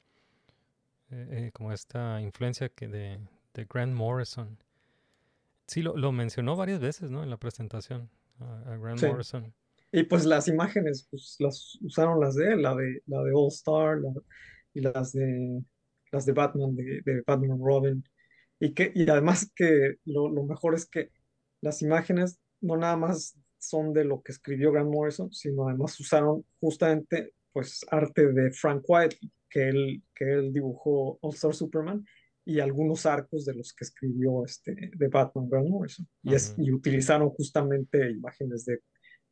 eh, 1.11 1.27
eh, 1.47 1.51
como 1.53 1.71
esta 1.73 2.21
influencia 2.21 2.69
que 2.69 2.87
de, 2.87 3.19
de 3.53 3.65
Grant 3.65 3.93
Morrison. 3.93 4.57
Sí, 5.67 5.81
lo, 5.81 5.95
lo 5.95 6.11
mencionó 6.11 6.55
varias 6.57 6.79
veces, 6.81 7.11
¿no? 7.11 7.23
En 7.23 7.29
la 7.29 7.37
presentación, 7.37 8.09
a, 8.39 8.73
a 8.73 8.77
Grant 8.77 8.99
Sí. 8.99 9.07
Morrison. 9.07 9.53
Y 9.91 10.03
pues 10.03 10.25
las 10.25 10.47
imágenes, 10.47 11.07
pues 11.11 11.37
las 11.39 11.77
usaron 11.81 12.19
las 12.19 12.35
de 12.35 12.53
él, 12.53 12.61
la 12.63 12.75
de 12.75 13.01
la 13.07 13.23
de 13.23 13.31
All 13.33 13.49
Star, 13.49 13.99
la- 14.01 14.13
y 14.73 14.81
las 14.81 15.13
de 15.13 15.63
las 16.11 16.25
de 16.25 16.33
Batman, 16.33 16.75
de, 16.75 17.01
de 17.05 17.23
Batman 17.27 17.59
Robin. 17.61 18.03
Y 18.59 18.73
que, 18.73 18.91
y 18.95 19.09
además 19.09 19.51
que 19.55 19.97
lo, 20.05 20.29
lo 20.29 20.43
mejor 20.45 20.75
es 20.75 20.87
que 20.87 21.11
las 21.61 21.81
imágenes 21.83 22.39
no 22.61 22.77
nada 22.77 22.97
más 22.97 23.37
son 23.59 23.93
de 23.93 24.05
lo 24.05 24.21
que 24.21 24.31
escribió 24.31 24.71
Grant 24.71 24.89
Morrison, 24.89 25.31
sino 25.31 25.67
además 25.67 25.99
usaron 25.99 26.45
justamente 26.59 27.33
pues 27.51 27.85
arte 27.89 28.31
de 28.31 28.51
Frank 28.51 28.83
White, 28.87 29.17
que 29.49 29.69
él, 29.69 30.03
que 30.15 30.31
él 30.31 30.53
dibujó 30.53 31.17
All 31.21 31.33
Star 31.33 31.53
Superman, 31.53 32.05
y 32.45 32.59
algunos 32.59 33.05
arcos 33.05 33.45
de 33.45 33.55
los 33.55 33.73
que 33.73 33.83
escribió 33.83 34.43
este 34.45 34.91
de 34.95 35.07
Batman 35.07 35.49
Grant 35.49 35.67
Morrison. 35.67 36.07
Y, 36.23 36.33
es, 36.33 36.55
y 36.57 36.71
utilizaron 36.71 37.29
justamente 37.29 38.09
imágenes 38.09 38.65
de 38.65 38.79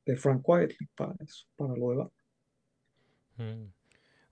de 0.07 0.15
Frank 0.15 0.41
Whiteley 0.47 0.89
para 0.95 1.13
eso, 1.19 1.45
para 1.55 1.75
lo 1.75 1.89
de 1.91 1.95
Batman. 1.97 2.13
Mm. 3.37 3.73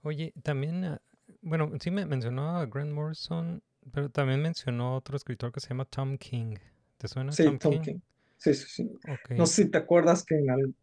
Oye, 0.02 0.32
también, 0.42 0.84
ah, 0.84 1.00
bueno, 1.42 1.70
sí 1.80 1.90
me 1.90 2.06
mencionó 2.06 2.56
a 2.56 2.66
Grant 2.66 2.92
Morrison, 2.92 3.62
pero 3.92 4.10
también 4.10 4.42
mencionó 4.42 4.96
otro 4.96 5.16
escritor 5.16 5.52
que 5.52 5.60
se 5.60 5.68
llama 5.68 5.84
Tom 5.84 6.16
King. 6.16 6.56
¿Te 6.96 7.08
suena 7.08 7.30
Sí, 7.30 7.44
Tom, 7.44 7.58
Tom 7.58 7.72
King? 7.72 7.80
King. 7.80 7.98
Sí, 8.38 8.54
sí, 8.54 8.66
sí. 8.68 8.90
No 9.30 9.46
sé 9.46 9.64
si 9.64 9.70
te 9.70 9.78
acuerdas 9.78 10.24
que 10.24 10.36
en 10.36 10.50
al- 10.50 10.74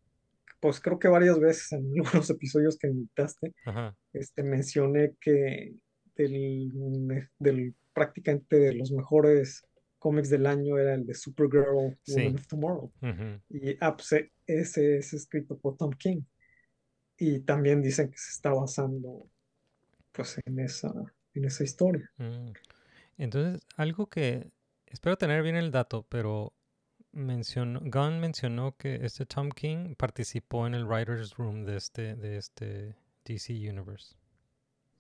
pues 0.59 0.79
creo 0.79 0.97
que 0.97 1.07
varias 1.09 1.39
veces 1.39 1.71
en 1.73 1.85
algunos 1.97 2.29
episodios 2.29 2.77
que 2.77 2.87
invitaste, 2.87 3.53
Ajá. 3.65 3.95
este, 4.13 4.43
mencioné 4.43 5.13
que 5.19 5.75
del, 6.15 6.71
me- 6.73 7.29
del 7.39 7.73
prácticamente 7.93 8.55
de 8.57 8.73
los 8.73 8.91
mejores 8.91 9.65
cómics 9.99 10.29
del 10.29 10.45
año 10.47 10.77
era 10.77 10.95
el 10.95 11.05
de 11.05 11.13
Supergirl, 11.13 11.97
Sí. 12.03 12.15
Woman 12.23 12.35
of 12.35 12.47
Tomorrow. 12.47 12.91
Y 13.49 13.77
ah, 13.81 13.95
pues, 13.95 14.11
e- 14.13 14.31
ese 14.47 14.97
es 14.97 15.13
escrito 15.13 15.57
por 15.57 15.77
Tom 15.77 15.91
King. 15.91 16.21
Y 17.17 17.39
también 17.41 17.81
dicen 17.81 18.09
que 18.09 18.17
se 18.17 18.31
está 18.31 18.49
basando 18.51 19.27
pues 20.11 20.39
en 20.45 20.59
esa, 20.59 20.91
en 21.33 21.45
esa 21.45 21.63
historia. 21.63 22.11
Mm. 22.17 22.51
Entonces, 23.17 23.61
algo 23.77 24.07
que 24.07 24.51
espero 24.87 25.17
tener 25.17 25.41
bien 25.43 25.55
el 25.55 25.71
dato, 25.71 26.05
pero 26.09 26.53
mencionó, 27.13 27.79
Gunn 27.81 28.19
mencionó 28.19 28.75
que 28.77 28.95
este 29.05 29.25
Tom 29.25 29.49
King 29.49 29.95
participó 29.95 30.67
en 30.67 30.73
el 30.75 30.85
writers 30.85 31.35
room 31.37 31.65
de 31.65 31.77
este, 31.77 32.15
de 32.15 32.37
este 32.37 32.95
DC 33.25 33.53
Universe. 33.53 34.15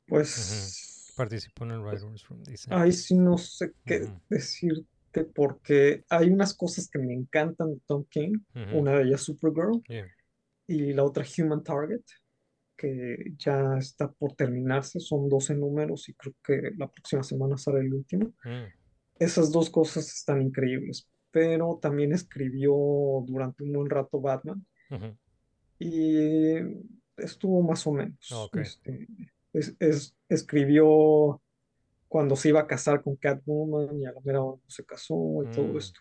Pues 0.07 1.13
Participó 1.15 1.65
en 1.65 1.71
el 1.71 1.79
writers 1.81 2.27
room, 2.27 2.43
dice. 2.43 2.73
ahí 2.73 2.91
sí 2.91 3.15
no 3.15 3.37
sé 3.37 3.73
qué 3.85 4.07
decirte 4.29 4.85
porque 5.35 6.03
hay 6.09 6.29
unas 6.29 6.55
cosas 6.55 6.89
que 6.89 6.97
me 6.99 7.13
encantan 7.13 7.73
de 7.75 7.79
Tom 7.85 8.03
King. 8.09 8.39
Una 8.73 8.93
de 8.97 9.03
ellas 9.03 9.21
Supergirl 9.21 9.81
Yeah. 9.87 10.07
y 10.67 10.93
la 10.93 11.03
otra 11.03 11.23
Human 11.37 11.63
Target, 11.63 12.01
que 12.75 13.17
ya 13.37 13.77
está 13.77 14.11
por 14.11 14.33
terminarse. 14.33 14.99
Son 14.99 15.29
12 15.29 15.53
números 15.55 16.09
y 16.09 16.13
creo 16.15 16.33
que 16.43 16.71
la 16.77 16.89
próxima 16.91 17.21
semana 17.23 17.57
sale 17.57 17.81
el 17.81 17.93
último. 17.93 18.33
Mm. 18.43 18.65
Esas 19.19 19.51
dos 19.51 19.69
cosas 19.69 20.11
están 20.11 20.41
increíbles, 20.41 21.07
pero 21.33 21.79
también 21.81 22.13
escribió 22.13 22.71
durante 23.25 23.63
un 23.63 23.73
buen 23.73 23.89
rato 23.89 24.21
Batman 24.21 24.63
Ujú. 24.91 25.17
y 25.79 26.53
estuvo 27.17 27.61
más 27.63 27.85
o 27.87 27.91
menos. 27.91 28.29
Ah, 28.31 28.43
ok. 28.43 28.57
Este, 28.57 29.07
es- 29.51 29.75
es- 29.79 30.15
escribió 30.29 31.41
cuando 32.07 32.35
se 32.35 32.49
iba 32.49 32.59
a 32.61 32.67
casar 32.67 33.01
con 33.01 33.15
Catwoman 33.15 33.99
y 33.99 34.05
a 34.05 34.11
la 34.11 34.21
mera 34.21 34.37
no 34.39 34.61
se 34.67 34.85
casó 34.85 35.15
y 35.43 35.51
todo 35.55 35.73
Mm. 35.73 35.77
esto. 35.77 35.99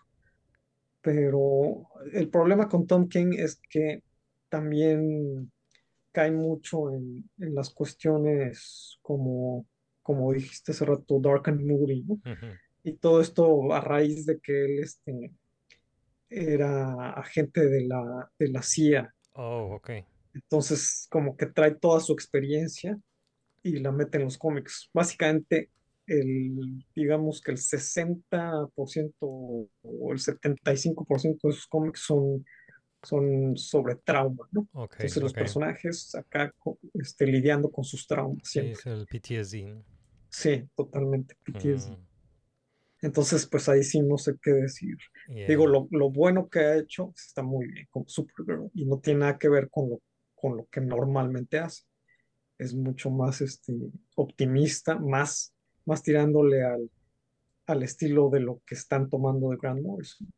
Pero 1.00 1.86
el 2.12 2.28
problema 2.28 2.68
con 2.68 2.86
Tom 2.86 3.08
King 3.08 3.32
es 3.36 3.60
que 3.70 4.02
también 4.48 5.50
cae 6.12 6.30
mucho 6.30 6.92
en, 6.94 7.28
en 7.38 7.54
las 7.54 7.70
cuestiones 7.70 8.98
como 9.02 9.66
como 10.02 10.32
dijiste 10.32 10.72
hace 10.72 10.84
rato, 10.84 11.20
dark 11.20 11.48
and 11.48 11.60
moody, 11.64 12.02
¿no? 12.02 12.14
Ujú. 12.14 12.46
Y 12.84 12.94
todo 12.94 13.20
esto 13.20 13.72
a 13.72 13.80
raíz 13.80 14.26
de 14.26 14.40
que 14.40 14.64
él 14.64 14.78
este, 14.80 15.32
era 16.28 17.12
agente 17.12 17.68
de 17.68 17.86
la, 17.86 18.30
de 18.38 18.48
la 18.48 18.62
CIA. 18.62 19.14
Oh, 19.34 19.74
ok. 19.76 19.90
Entonces, 20.34 21.06
como 21.10 21.36
que 21.36 21.46
trae 21.46 21.74
toda 21.74 22.00
su 22.00 22.12
experiencia 22.12 22.98
y 23.62 23.78
la 23.78 23.92
mete 23.92 24.18
en 24.18 24.24
los 24.24 24.38
cómics. 24.38 24.88
Básicamente, 24.92 25.70
el, 26.06 26.84
digamos 26.94 27.40
que 27.40 27.52
el 27.52 27.58
60% 27.58 29.12
o 29.20 29.68
el 30.12 30.18
75% 30.18 31.38
de 31.48 31.52
sus 31.52 31.66
cómics 31.66 32.00
son, 32.00 32.44
son 33.02 33.56
sobre 33.56 33.96
trauma, 33.96 34.48
¿no? 34.50 34.68
Ok, 34.72 34.94
Entonces, 34.94 35.22
los 35.22 35.32
personajes 35.32 36.14
acá 36.14 36.52
este, 36.94 37.26
lidiando 37.26 37.70
con 37.70 37.84
sus 37.84 38.06
traumas 38.06 38.38
Sí, 38.42 38.60
siempre. 38.60 38.72
es 38.72 38.86
el 38.86 39.06
PTSD. 39.06 39.82
Sí, 40.30 40.64
totalmente. 40.74 41.36
PTSD. 41.44 41.90
Mm, 41.90 42.06
Entonces, 43.02 43.46
pues 43.46 43.68
ahí 43.68 43.82
sí 43.82 44.00
no 44.00 44.16
sé 44.16 44.36
qué 44.40 44.52
decir. 44.52 44.96
Digo, 45.48 45.66
lo, 45.66 45.88
lo 45.90 46.10
bueno 46.10 46.48
que 46.48 46.60
ha 46.60 46.76
hecho 46.76 47.12
está 47.16 47.42
muy 47.42 47.66
bien 47.66 47.86
como 47.90 48.06
Supergirl 48.08 48.70
y 48.74 48.86
no 48.86 49.00
tiene 49.00 49.20
nada 49.20 49.38
que 49.38 49.48
ver 49.48 49.68
con 49.70 49.90
lo, 49.90 50.00
con 50.34 50.56
lo 50.56 50.66
que 50.70 50.80
normalmente 50.80 51.58
hace. 51.58 51.82
Es 52.58 52.74
mucho 52.74 53.10
más 53.10 53.40
este, 53.40 53.74
optimista, 54.14 54.96
más, 54.98 55.52
más 55.84 56.02
tirándole 56.02 56.62
al, 56.64 56.88
al 57.66 57.82
estilo 57.82 58.30
de 58.30 58.40
lo 58.40 58.62
que 58.64 58.76
están 58.76 59.10
tomando 59.10 59.50
de 59.50 59.56
Grant 59.60 59.82
Morrison. 59.82 60.32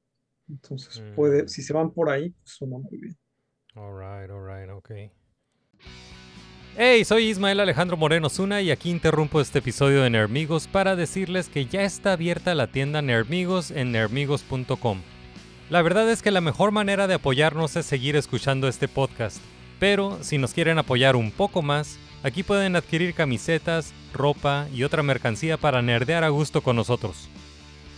Entonces, 0.49 1.03
puede, 1.15 1.43
Mm. 1.45 1.49
si 1.49 1.63
se 1.63 1.73
van 1.75 1.91
por 1.93 2.09
ahí, 2.09 2.31
pues 2.31 2.51
suena 2.57 2.79
muy 2.79 2.99
bien. 2.99 3.17
Alright, 3.75 4.31
alright, 4.31 4.71
ok. 4.71 4.91
Hey, 6.77 7.05
soy 7.05 7.29
Ismael 7.29 7.61
Alejandro 7.61 7.97
Moreno 7.97 8.29
Zuna 8.29 8.61
y 8.61 8.73
aquí 8.73 8.91
interrumpo 8.91 9.41
este 9.41 9.61
episodio 9.61 10.03
de 10.03 10.11
Nermigos 10.11 10.67
para 10.67 10.97
decirles 10.97 11.49
que 11.49 11.67
ya 11.67 11.85
está 11.85 12.15
abierta 12.15 12.53
la 12.57 12.67
tienda 12.67 13.01
Nermigos 13.01 13.71
en 13.71 13.93
nermigos.com. 13.93 14.99
La 15.71 15.83
verdad 15.83 16.11
es 16.11 16.21
que 16.21 16.33
la 16.33 16.41
mejor 16.41 16.73
manera 16.73 17.07
de 17.07 17.15
apoyarnos 17.15 17.77
es 17.77 17.87
seguir 17.87 18.17
escuchando 18.17 18.67
este 18.67 18.89
podcast, 18.89 19.39
pero 19.79 20.19
si 20.23 20.37
nos 20.37 20.53
quieren 20.53 20.79
apoyar 20.79 21.15
un 21.15 21.31
poco 21.31 21.63
más, 21.63 21.97
aquí 22.25 22.43
pueden 22.43 22.75
adquirir 22.75 23.15
camisetas, 23.15 23.95
ropa 24.13 24.67
y 24.75 24.83
otra 24.83 25.05
mercancía 25.05 25.57
para 25.57 25.81
nerdear 25.81 26.25
a 26.25 26.31
gusto 26.31 26.61
con 26.61 26.75
nosotros. 26.75 27.29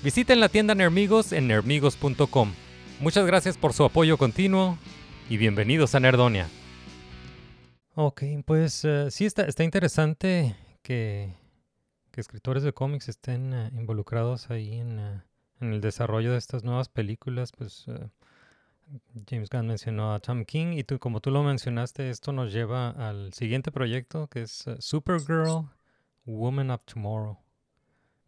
Visiten 0.05 0.39
la 0.39 0.51
tienda 0.51 0.75
Nermigos 0.75 1.33
en 1.33 1.47
nermigos.com. 1.49 2.53
Muchas 3.01 3.25
gracias 3.25 3.57
por 3.57 3.73
su 3.73 3.85
apoyo 3.85 4.19
continuo 4.19 4.77
y 5.31 5.39
bienvenidos 5.39 5.95
a 5.95 6.01
Nerdonia. 6.01 6.47
Ok, 7.99 8.25
pues 8.45 8.85
eh, 8.85 9.11
sí 9.11 9.25
está, 9.25 9.45
está 9.45 9.65
interesante 9.65 10.55
que, 10.83 11.35
que 12.11 12.21
escritores 12.21 12.63
de 12.63 12.75
cómics 12.75 13.09
estén 13.09 13.55
eh, 13.55 13.71
involucrados 13.73 14.51
ahí 14.51 14.75
en, 14.75 14.99
eh, 14.99 15.23
en 15.63 15.73
el 15.73 15.81
desarrollo 15.81 16.33
de 16.33 16.37
estas 16.37 16.63
nuevas 16.63 16.91
películas. 16.91 17.53
Pues 17.57 17.87
James 19.31 19.49
Gunn 19.49 19.69
mencionó 19.69 20.13
a 20.13 20.19
Tom 20.19 20.45
King 20.45 20.75
y 20.75 20.85
tú, 20.85 20.99
como 20.99 21.23
tú 21.23 21.31
lo 21.31 21.43
mencionaste, 21.43 22.11
esto 22.11 22.33
nos 22.33 22.53
lleva 22.53 22.91
al 22.91 23.33
siguiente 23.33 23.73
proyecto 23.73 24.27
que 24.27 24.43
es 24.43 24.67
Supergirl, 24.79 25.67
Woman 26.27 26.73
of 26.73 26.85
Tomorrow. 26.85 27.39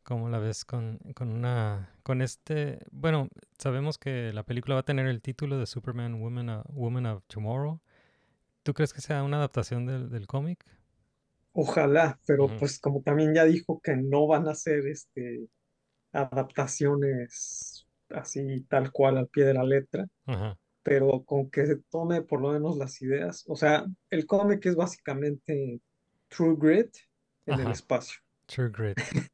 ¿Cómo 0.03 0.31
la 0.31 0.39
ves 0.39 0.65
con, 0.65 0.99
con 1.15 1.29
una 1.29 1.91
con 2.03 2.23
este? 2.23 2.87
Bueno, 2.91 3.29
sabemos 3.59 3.99
que 3.99 4.33
la 4.33 4.45
película 4.45 4.77
va 4.77 4.81
a 4.81 4.85
tener 4.87 5.07
el 5.07 5.21
título 5.21 5.59
de 5.59 5.67
Superman, 5.67 6.23
Woman, 6.23 6.63
Woman 6.71 7.05
of 7.05 7.23
Tomorrow. 7.27 7.83
¿Tú 8.69 8.75
crees 8.75 8.93
que 8.93 9.01
sea 9.01 9.23
una 9.23 9.39
adaptación 9.39 9.87
del, 9.87 10.11
del 10.11 10.27
cómic? 10.27 10.63
Ojalá, 11.53 12.21
pero 12.27 12.55
pues 12.59 12.79
como 12.79 13.01
también 13.01 13.35
ya 13.35 13.47
dijo 13.47 13.81
que 13.83 13.97
no 13.97 14.27
van 14.27 14.47
a 14.47 14.55
ser 14.55 14.87
este, 14.87 15.49
adaptaciones 16.13 17.87
así 18.11 18.67
tal 18.69 18.93
cual 18.93 19.17
al 19.17 19.29
pie 19.29 19.47
de 19.47 19.55
la 19.55 19.65
letra, 19.65 20.07
Ajá. 20.27 20.59
pero 20.83 21.25
con 21.25 21.49
que 21.49 21.65
se 21.65 21.77
tome 21.89 22.21
por 22.21 22.43
lo 22.43 22.53
menos 22.53 22.77
las 22.77 23.01
ideas. 23.01 23.47
O 23.49 23.57
sea, 23.57 23.87
el 24.11 24.27
cómic 24.27 24.67
es 24.67 24.77
básicamente 24.77 25.81
True 26.29 26.57
Grit 26.59 26.95
en 27.47 27.61
el 27.61 27.71
espacio. 27.71 28.21
True 28.45 28.71
Grit. 28.71 28.99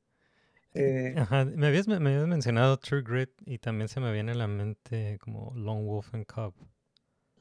Eh, 0.77 1.15
Ajá. 1.17 1.45
Me 1.45 1.69
habías, 1.69 1.87
me 1.87 1.97
habías 1.97 2.27
mencionado 2.27 2.77
True 2.79 3.03
Grit 3.03 3.31
y 3.47 3.59
también 3.59 3.89
se 3.89 4.01
me 4.01 4.13
viene 4.13 4.33
a 4.33 4.35
la 4.37 4.49
mente 4.49 5.19
como 5.21 5.53
Lone 5.57 5.85
Wolf 5.85 6.15
and 6.15 6.27
Cub. 6.27 6.53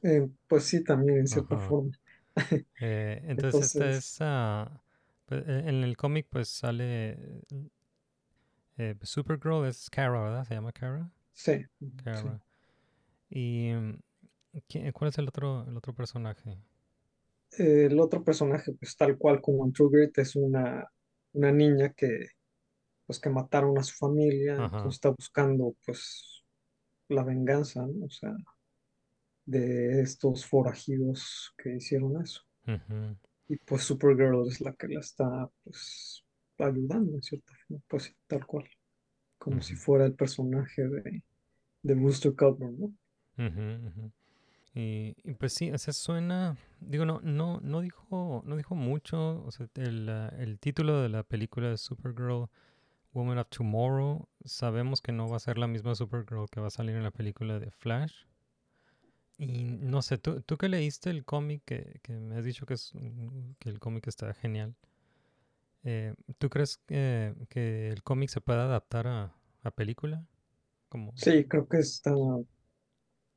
Eh, 0.04 0.28
pues 0.48 0.64
sí, 0.66 0.84
también 0.84 1.18
en 1.20 1.28
cierta 1.28 1.58
Ajá. 1.58 1.58
forma. 1.58 1.92
Eh, 2.80 3.22
entonces 3.26 3.70
esta 3.72 3.90
es... 3.96 4.18
ah, 4.20 4.82
pues, 5.26 5.46
e- 5.48 5.68
en 5.68 5.84
el 5.84 5.96
cómic 5.96 6.26
pues 6.30 6.48
sale... 6.48 7.18
eh, 8.78 8.94
Supergirl 9.02 9.66
es 9.66 9.88
Kara, 9.90 10.20
¿verdad? 10.22 10.44
Se 10.44 10.54
llama 10.54 10.72
Kara. 10.72 11.10
sí, 11.32 11.64
sí. 12.12 12.28
Kara. 12.28 12.40
Y... 13.30 13.72
mm, 13.74 13.98
¿quién- 14.68 14.92
¿Cuál 14.92 15.10
es 15.10 15.18
el 15.18 15.28
otro, 15.28 15.66
el 15.68 15.76
otro 15.76 15.94
personaje? 15.94 16.58
El 17.56 18.00
otro 18.00 18.22
personaje, 18.24 18.72
pues 18.72 18.96
tal 18.96 19.16
cual 19.18 19.40
como 19.40 19.64
en 19.64 19.72
True 19.72 19.88
Grit, 19.92 20.18
es 20.18 20.34
una, 20.36 20.90
una 21.32 21.52
niña 21.52 21.92
que, 21.94 22.26
pues, 23.06 23.20
que 23.20 23.30
mataron 23.30 23.78
a 23.78 23.84
su 23.84 23.96
familia, 23.96 24.56
Ajá. 24.56 24.94
entonces 24.94 24.96
está 24.98 25.10
buscando, 25.10 25.74
pues, 25.86 26.44
la 27.08 27.24
venganza, 27.24 27.86
¿no? 27.86 28.06
O 28.06 28.10
sea, 28.10 28.34
de 29.46 30.00
estos 30.00 30.46
forajidos 30.46 31.54
que 31.58 31.76
hicieron 31.76 32.22
eso. 32.22 32.42
Y 33.48 33.56
pues 33.58 33.84
Supergirl 33.84 34.46
es 34.48 34.60
la 34.60 34.72
que 34.74 34.88
la 34.88 35.00
está, 35.00 35.50
pues, 35.64 36.24
ayudando 36.58 37.14
en 37.14 37.22
cierta 37.22 37.52
forma, 37.66 37.82
pues 37.88 38.14
tal 38.26 38.46
cual, 38.46 38.68
como 39.38 39.60
si 39.62 39.74
fuera 39.76 40.06
el 40.06 40.14
personaje 40.14 40.82
de, 40.88 41.24
de 41.82 41.94
Booster 41.94 42.32
Goldberg, 42.32 42.78
¿no? 42.78 42.94
Y, 44.74 45.14
y 45.22 45.34
pues 45.34 45.52
sí, 45.52 45.70
o 45.70 45.78
sea, 45.78 45.92
suena, 45.92 46.56
digo, 46.80 47.04
no, 47.06 47.20
no, 47.22 47.60
no 47.62 47.80
dijo, 47.80 48.42
no 48.44 48.56
dijo 48.56 48.74
mucho, 48.74 49.44
o 49.44 49.50
sea, 49.52 49.68
el, 49.76 50.08
el 50.08 50.58
título 50.58 51.00
de 51.00 51.08
la 51.08 51.22
película 51.22 51.70
de 51.70 51.76
Supergirl, 51.76 52.48
Woman 53.12 53.38
of 53.38 53.48
Tomorrow, 53.50 54.28
sabemos 54.44 55.00
que 55.00 55.12
no 55.12 55.28
va 55.28 55.36
a 55.36 55.40
ser 55.40 55.58
la 55.58 55.68
misma 55.68 55.94
Supergirl 55.94 56.48
que 56.50 56.60
va 56.60 56.66
a 56.68 56.70
salir 56.70 56.96
en 56.96 57.04
la 57.04 57.12
película 57.12 57.60
de 57.60 57.70
Flash. 57.70 58.24
Y 59.38 59.64
no 59.64 60.02
sé, 60.02 60.18
tú, 60.18 60.42
tú 60.42 60.56
que 60.56 60.68
leíste 60.68 61.10
el 61.10 61.24
cómic, 61.24 61.62
que, 61.64 62.00
que 62.02 62.12
me 62.14 62.36
has 62.38 62.44
dicho 62.44 62.66
que, 62.66 62.74
es, 62.74 62.94
un- 62.94 63.56
que 63.60 63.68
el 63.70 63.80
cómic 63.80 64.06
está 64.08 64.32
genial, 64.34 64.74
eh, 65.84 66.14
¿tú 66.38 66.48
crees 66.50 66.78
que, 66.78 67.34
que 67.48 67.90
el 67.90 68.02
cómic 68.02 68.30
se 68.30 68.40
pueda 68.40 68.64
adaptar 68.64 69.06
a, 69.06 69.34
a 69.62 69.70
película? 69.70 70.26
Como, 70.88 71.14
Sí, 71.16 71.44
creo 71.48 71.66
que 71.68 71.78
está, 71.78 72.12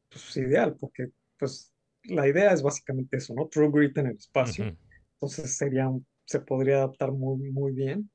pues, 0.09 0.37
ideal, 0.37 0.75
porque, 0.79 1.09
pues, 1.37 1.73
la 2.03 2.27
idea 2.27 2.53
es 2.53 2.61
básicamente 2.61 3.17
eso, 3.17 3.33
¿no? 3.33 3.47
True 3.47 3.69
Grit 3.71 3.97
en 3.97 4.07
el 4.07 4.15
espacio. 4.17 4.69
Entonces 5.13 5.57
sería, 5.57 5.89
se 6.25 6.39
podría 6.41 6.77
adaptar 6.77 7.11
muy, 7.11 7.51
muy 7.51 7.71
bien. 7.73 8.09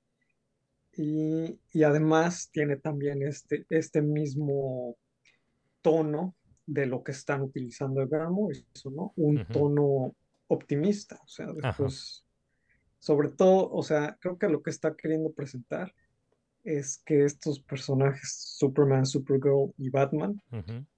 Y, 0.95 1.59
y 1.73 1.83
además 1.85 2.51
tiene 2.53 2.77
también 2.77 3.23
este, 3.23 3.67
este 3.71 4.03
mismo 4.03 4.97
tono 5.83 6.37
de 6.67 6.87
lo 6.87 7.03
que 7.03 7.13
están 7.13 7.43
utilizando 7.43 8.01
el 8.03 8.09
Grant 8.09 8.33
Morrison, 8.33 8.95
¿no? 8.97 9.13
Un 9.17 9.45
ujú, 9.45 9.53
tono 9.53 10.15
optimista. 10.49 11.19
O 11.25 11.29
sea, 11.29 11.53
Ajá. 11.63 11.93
después, 11.93 12.25
sobre 12.99 13.31
todo, 13.31 13.71
o 13.73 13.83
sea, 13.83 14.17
creo 14.21 14.39
que 14.39 14.49
lo 14.49 14.63
que 14.63 14.71
está 14.71 14.97
queriendo 14.97 15.33
presentar 15.33 15.95
es 16.65 16.99
que 17.05 17.25
estos 17.25 17.61
personajes, 17.63 18.57
Superman, 18.59 19.07
Supergirl 19.07 19.75
y 19.79 19.91
Batman, 19.91 20.41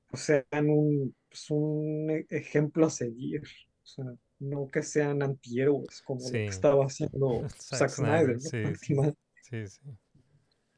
pues 0.09 0.23
sean 0.25 0.71
un, 0.71 1.17
pues, 1.29 1.51
un 1.51 2.11
e- 2.11 2.27
ejemplo 2.31 2.87
a 2.87 2.91
seguir. 2.91 3.43
O 3.85 3.87
sea, 3.87 4.05
no 4.41 4.71
que 4.71 4.83
sean 4.83 5.23
antihéroes 5.23 6.03
como 6.03 6.31
lo 6.31 6.43
que 6.43 6.43
Sí. 6.43 6.51
estaba 6.51 6.85
haciendo 6.87 7.49
Zack 7.61 7.91
Zack 7.91 7.91
Snyder. 7.91 8.39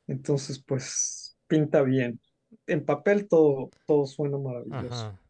Entonces, 0.06 0.62
pues 0.62 1.36
pinta 1.46 1.82
bien. 1.82 2.20
En 2.66 2.84
papel 2.84 3.28
todo, 3.28 3.70
todo 3.86 4.06
suena 4.06 4.38
maravilloso. 4.38 4.86
Ajá. 4.86 5.20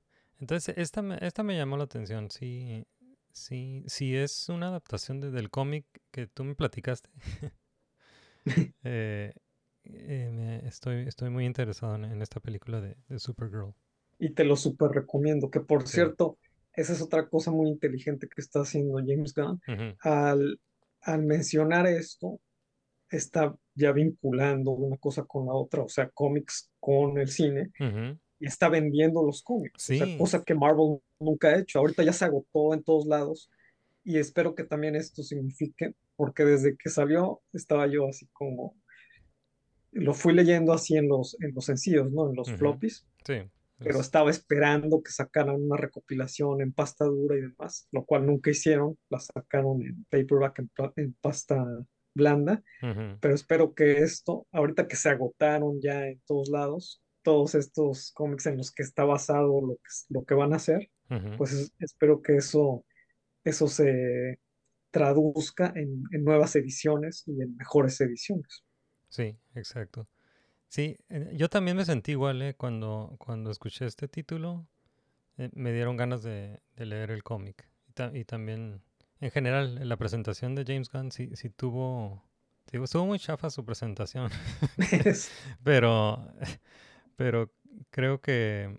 Entonces, 0.41 0.77
esta 0.79 1.03
me, 1.03 1.19
esta 1.21 1.43
me 1.43 1.57
llamó 1.57 1.77
la 1.77 1.85
atención. 1.85 2.31
Sí, 2.31 2.85
sí, 3.33 3.85
sí 3.87 4.17
es 4.17 4.49
una 4.49 4.69
adaptación 4.69 5.21
de- 5.21 5.31
del 5.31 5.51
cómic 5.51 5.87
que 6.11 6.27
tú 6.27 6.45
me 6.45 6.55
platicaste. 6.55 7.11
eh, 8.85 9.33
eh, 9.85 10.31
me- 10.33 10.67
estoy, 10.67 11.07
estoy 11.07 11.31
muy 11.31 11.45
interesado 11.47 11.95
en, 11.97 12.05
en 12.05 12.23
esta 12.23 12.41
película 12.41 12.81
de, 12.81 12.97
de 13.09 13.19
Supergirl. 13.19 13.75
Y 14.19 14.31
te 14.31 14.45
lo 14.45 14.57
súper 14.57 14.91
recomiendo, 14.93 15.51
que 15.51 15.61
por 15.61 15.87
Sí. 15.87 15.97
cierto, 15.97 16.39
esa 16.75 16.93
es 16.93 17.03
otra 17.03 17.29
cosa 17.29 17.51
muy 17.51 17.69
inteligente 17.69 18.29
que 18.29 18.41
está 18.41 18.61
haciendo 18.61 18.99
James 18.99 19.35
Gunn. 19.35 19.61
Al, 20.01 20.61
al 21.03 21.23
mencionar 21.23 21.87
esto, 21.87 22.41
está 23.11 23.57
ya 23.75 23.93
vinculando 23.93 24.71
una 24.73 24.97
cosa 24.97 25.25
con 25.25 25.47
la 25.47 25.53
otra, 25.55 25.83
o 25.83 25.89
sea, 25.89 26.09
cómics 26.11 26.71
con 26.81 27.19
el 27.19 27.29
cine, 27.29 27.71
y 28.39 28.47
está 28.47 28.69
vendiendo 28.69 29.23
los 29.25 29.43
cómics, 29.43 29.91
o 29.91 29.95
sea, 29.95 30.07
Sí. 30.07 30.19
cosa 30.19 30.43
que 30.45 30.55
Marvel 30.55 30.99
nunca 31.21 31.49
ha 31.49 31.59
hecho. 31.59 31.79
Ahorita 31.79 32.03
ya 32.03 32.13
se 32.13 32.25
agotó 32.25 32.75
en 32.75 32.83
todos 32.83 33.07
lados, 33.07 33.51
y 34.05 34.19
espero 34.19 34.55
que 34.55 34.65
también 34.65 34.95
esto 34.97 35.23
signifique 35.23 35.95
porque 36.17 36.45
desde 36.45 36.77
que 36.77 36.89
salió 36.91 37.43
estaba 37.53 37.87
yo 37.87 38.07
así 38.09 38.27
como, 38.33 38.75
lo 39.93 40.13
fui 40.15 40.35
leyendo 40.35 40.73
así 40.73 40.97
en 40.97 41.09
los, 41.09 41.37
en 41.41 41.53
los 41.55 41.65
sencillos, 41.65 42.11
¿no? 42.13 42.29
En 42.29 42.37
los 42.37 42.51
floppies, 42.53 43.07
Sí. 43.25 43.35
pero 43.79 43.99
es- 44.01 44.07
estaba 44.07 44.31
esperando 44.31 45.03
que 45.03 45.11
sacaran 45.11 45.61
una 45.63 45.77
recopilación 45.77 46.61
en 46.61 46.73
pasta 46.73 47.05
dura 47.07 47.37
y 47.37 47.41
demás, 47.43 47.89
lo 47.93 48.05
cual 48.05 48.27
nunca 48.27 48.51
hicieron, 48.51 48.99
la 49.11 49.19
sacaron 49.21 49.83
en 49.83 50.05
paperback, 50.11 50.59
en, 50.61 50.71
en 50.97 51.13
pasta 51.21 51.65
blanda, 52.17 52.63
pero 53.21 53.35
espero 53.35 53.75
que 53.75 53.99
esto, 53.99 54.47
ahorita 54.53 54.89
que 54.89 54.97
se 54.97 55.11
agotaron 55.11 55.81
ya 55.81 56.07
en 56.09 56.21
todos 56.27 56.49
lados, 56.51 57.03
todos 57.23 57.55
estos 57.55 58.13
cómics 58.13 58.47
en 58.47 58.57
los 58.59 58.73
que 58.73 58.83
está 58.85 59.05
basado 59.05 59.61
lo 59.61 59.77
que, 59.77 59.91
lo 60.11 60.25
que 60.25 60.35
van 60.35 60.53
a 60.53 60.57
hacer, 60.57 60.91
pues 61.37 61.53
es- 61.53 61.73
espero 61.81 62.23
que 62.23 62.37
eso, 62.37 62.85
eso 63.45 63.69
se 63.69 64.41
traduzca 64.91 65.73
en, 65.77 66.05
en 66.13 66.25
nuevas 66.25 66.57
ediciones 66.57 67.25
y 67.27 67.43
en 67.43 67.57
mejores 67.57 68.01
ediciones. 68.01 68.65
Sí, 69.09 69.37
exacto. 69.55 70.07
Sí, 70.69 70.99
eh, 71.09 71.33
yo 71.37 71.49
también 71.49 71.77
me 71.77 71.85
sentí 71.85 72.13
igual, 72.13 72.43
¿eh? 72.43 72.55
Cuando, 72.55 73.17
cuando 73.19 73.51
escuché 73.51 73.87
este 73.87 74.09
título, 74.09 74.67
eh, 75.39 75.51
me 75.55 75.73
dieron 75.73 75.97
ganas 75.97 76.23
de, 76.23 76.61
de 76.77 76.87
leer 76.87 77.11
el 77.11 77.23
cómic. 77.25 77.69
Y, 77.89 77.93
ta- 77.93 78.13
y 78.15 78.25
también, 78.25 78.83
en 79.21 79.31
general, 79.31 79.79
en 79.79 79.89
la 79.89 79.97
presentación 79.97 80.55
de 80.55 80.65
James 80.67 80.91
Gunn 80.91 81.13
sí, 81.13 81.31
sí 81.35 81.51
tuvo, 81.51 82.23
digo, 82.73 82.85
estuvo 82.85 83.07
muy 83.07 83.19
chafa 83.19 83.51
su 83.51 83.65
presentación, 83.65 84.31
Es- 85.05 85.31
pero, 85.65 86.33
pero 87.17 87.53
creo 87.91 88.21
que 88.21 88.79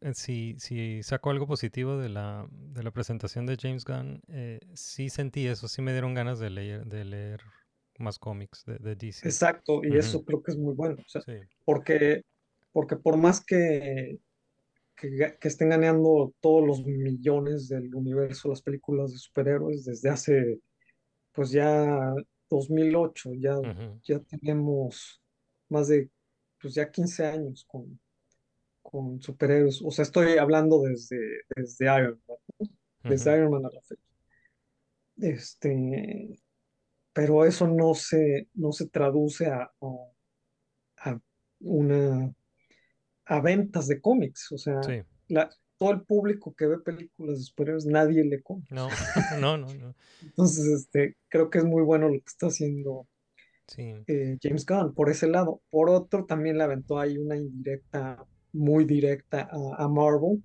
eh, 0.00 0.14
si, 0.14 0.56
si 0.58 1.02
saco 1.02 1.30
algo 1.30 1.46
positivo 1.46 1.96
de 1.98 2.08
la, 2.08 2.46
de 2.50 2.82
la 2.82 2.90
presentación 2.90 3.46
de 3.46 3.56
James 3.60 3.84
Gunn, 3.84 4.22
eh, 4.28 4.60
sí 4.74 5.08
sentí 5.10 5.46
eso, 5.46 5.68
sí 5.68 5.82
me 5.82 5.92
dieron 5.92 6.14
ganas 6.14 6.38
de 6.38 6.50
leer, 6.50 6.86
de 6.86 7.04
leer 7.04 7.40
más 7.98 8.18
cómics 8.18 8.64
de, 8.64 8.78
de 8.78 8.96
DC. 8.96 9.28
exacto, 9.28 9.84
y 9.84 9.96
eso 9.96 10.24
creo 10.24 10.42
que 10.42 10.52
es 10.52 10.58
muy 10.58 10.74
bueno, 10.74 10.96
o 10.98 11.08
sea, 11.08 11.22
Sí. 11.24 11.32
porque, 11.64 12.22
porque 12.72 12.96
por 12.96 13.16
más 13.16 13.44
que, 13.44 14.18
que, 14.96 15.36
estén 15.42 15.70
ganando 15.70 16.34
todos 16.40 16.66
los 16.66 16.84
millones 16.84 17.68
del 17.68 17.94
universo, 17.94 18.48
las 18.48 18.62
películas 18.62 19.12
de 19.12 19.18
superhéroes, 19.18 19.84
desde 19.84 20.10
hace, 20.10 20.60
pues 21.32 21.50
ya 21.50 22.14
2008, 22.48 23.30
ya, 23.34 23.58
Ujú. 23.58 24.00
ya 24.02 24.20
tenemos 24.20 25.22
más 25.68 25.88
de, 25.88 26.10
pues 26.60 26.74
ya 26.74 26.90
15 26.90 27.26
años 27.26 27.64
con, 27.66 27.98
con 28.82 29.20
superhéroes, 29.20 29.82
o 29.82 29.90
sea, 29.90 30.04
estoy 30.04 30.38
hablando 30.38 30.82
desde, 30.82 31.18
desde 31.56 31.84
Iron 31.86 32.22
Man, 32.28 32.38
¿no? 32.58 33.10
desde. 33.10 33.36
Iron 33.36 33.50
Man 33.50 33.66
a 33.66 33.70
la 33.70 33.80
fecha. 33.82 34.02
Este, 35.16 36.40
pero 37.12 37.44
eso 37.44 37.66
no 37.66 37.94
se, 37.94 38.48
no 38.54 38.72
se 38.72 38.88
traduce 38.88 39.46
a, 39.46 39.70
a 40.98 41.20
una, 41.60 42.34
a 43.32 43.40
ventas 43.40 43.86
de 43.88 44.00
cómics, 44.00 44.52
o 44.52 44.58
sea, 44.58 44.82
Sí. 44.82 45.02
la, 45.28 45.48
todo 45.78 45.90
el 45.92 46.02
público 46.02 46.54
que 46.54 46.66
ve 46.66 46.78
películas 46.78 47.38
de 47.38 47.44
superhéroes, 47.44 47.86
nadie 47.86 48.24
le 48.24 48.42
compra. 48.42 48.74
No, 48.76 48.88
no, 49.40 49.56
no, 49.58 49.74
no. 49.74 49.94
Entonces, 50.22 50.66
este, 50.66 51.16
creo 51.28 51.50
que 51.50 51.58
es 51.58 51.64
muy 51.64 51.82
bueno 51.82 52.08
lo 52.08 52.14
que 52.14 52.24
está 52.26 52.46
haciendo 52.48 53.08
Sí. 53.66 53.94
eh, 54.06 54.36
James 54.42 54.66
Gunn 54.66 54.94
por 54.94 55.08
ese 55.08 55.28
lado. 55.28 55.60
Por 55.70 55.88
otro, 55.88 56.24
también 56.26 56.58
le 56.58 56.64
aventó 56.64 56.98
ahí 56.98 57.16
una 57.18 57.36
indirecta, 57.36 58.24
muy 58.52 58.84
directa 58.84 59.48
a, 59.50 59.84
a 59.84 59.88
Marvel, 59.88 60.42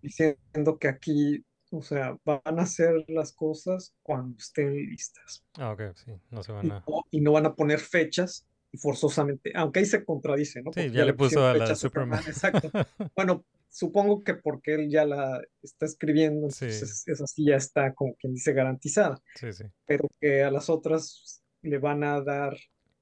diciendo 0.00 0.78
que 0.78 0.88
aquí, 0.88 1.44
o 1.70 1.82
sea, 1.82 2.16
van 2.24 2.58
a 2.58 2.62
hacer 2.62 3.04
las 3.08 3.32
cosas 3.32 3.94
cuando 4.02 4.36
estén 4.38 4.72
listas 4.74 5.44
Ah, 5.58 5.72
ok, 5.72 5.82
sí, 5.96 6.12
no 6.30 6.42
se 6.42 6.52
van 6.52 6.70
a... 6.70 6.84
no, 6.86 7.02
y 7.10 7.20
no 7.20 7.32
van 7.32 7.46
a 7.46 7.54
poner 7.54 7.80
fechas 7.80 8.46
forzosamente, 8.76 9.52
aunque 9.54 9.80
ahí 9.80 9.86
se 9.86 10.04
contradice, 10.04 10.62
¿no? 10.62 10.72
Sí, 10.72 10.90
ya 10.90 11.04
le 11.04 11.14
puso 11.14 11.46
a 11.46 11.54
la 11.54 11.74
Superman. 11.74 12.20
exacto. 12.26 12.70
Bueno, 13.16 13.44
supongo 13.68 14.22
que 14.22 14.34
porque 14.34 14.74
él 14.74 14.90
ya 14.90 15.04
la 15.04 15.40
está 15.62 15.86
escribiendo, 15.86 16.50
Sí. 16.50 16.64
entonces 16.66 17.02
esa 17.06 17.26
sí 17.26 17.46
ya 17.46 17.56
está 17.56 17.92
como 17.94 18.14
quien 18.14 18.34
dice 18.34 18.52
garantizada, 18.52 19.20
Sí, 19.34 19.52
sí. 19.52 19.64
pero 19.86 20.08
que 20.20 20.42
a 20.42 20.50
las 20.50 20.68
otras 20.70 21.42
le 21.62 21.78
van 21.78 22.04
a 22.04 22.20
dar 22.20 22.56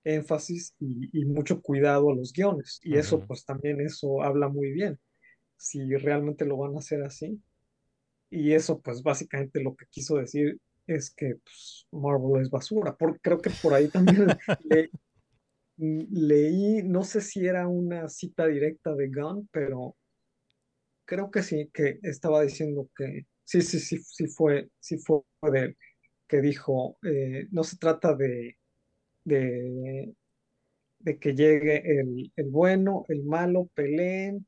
énfasis 0.04 0.74
y, 0.80 1.08
y 1.18 1.24
mucho 1.24 1.60
cuidado 1.60 2.10
a 2.10 2.14
los 2.14 2.32
guiones. 2.32 2.80
Y 2.82 2.96
eso, 2.96 3.20
pues 3.20 3.44
también 3.44 3.80
eso 3.80 4.22
habla 4.22 4.48
muy 4.48 4.72
bien, 4.72 4.98
si 5.56 5.94
realmente 5.96 6.44
lo 6.44 6.56
van 6.56 6.74
a 6.74 6.78
hacer 6.80 7.02
así. 7.02 7.40
Y 8.30 8.52
eso, 8.52 8.80
pues 8.80 9.02
básicamente 9.02 9.62
lo 9.62 9.74
que 9.76 9.86
quiso 9.90 10.16
decir 10.16 10.58
es 10.86 11.10
que 11.10 11.36
pues, 11.44 11.86
Marvel 11.92 12.42
es 12.42 12.50
basura. 12.50 12.96
Por, 12.96 13.20
creo 13.20 13.38
que 13.38 13.50
por 13.62 13.74
ahí 13.74 13.88
también 13.88 14.26
le- 14.64 14.90
leí, 15.82 16.82
no 16.84 17.02
sé 17.04 17.20
si 17.20 17.46
era 17.46 17.68
una 17.68 18.08
cita 18.08 18.46
directa 18.46 18.94
de 18.94 19.08
Gunn, 19.10 19.48
pero 19.52 19.96
creo 21.04 21.30
que 21.30 21.42
sí, 21.42 21.70
que 21.72 21.98
estaba 22.02 22.42
diciendo 22.42 22.90
que 22.96 23.26
sí, 23.44 23.62
sí, 23.62 23.78
sí, 23.80 23.98
sí 23.98 24.26
fue, 24.28 24.70
sí 24.80 24.98
fue 24.98 25.20
de 25.52 25.60
él, 25.60 25.76
que 26.28 26.40
dijo, 26.40 26.98
eh, 27.04 27.48
no 27.52 27.64
se 27.64 27.78
trata 27.78 28.14
de, 28.16 28.58
de, 29.24 30.14
de 31.00 31.18
que 31.18 31.34
llegue 31.34 32.00
el, 32.00 32.32
el 32.36 32.50
bueno, 32.50 33.04
el 33.08 33.24
malo, 33.24 33.70
peleen, 33.74 34.46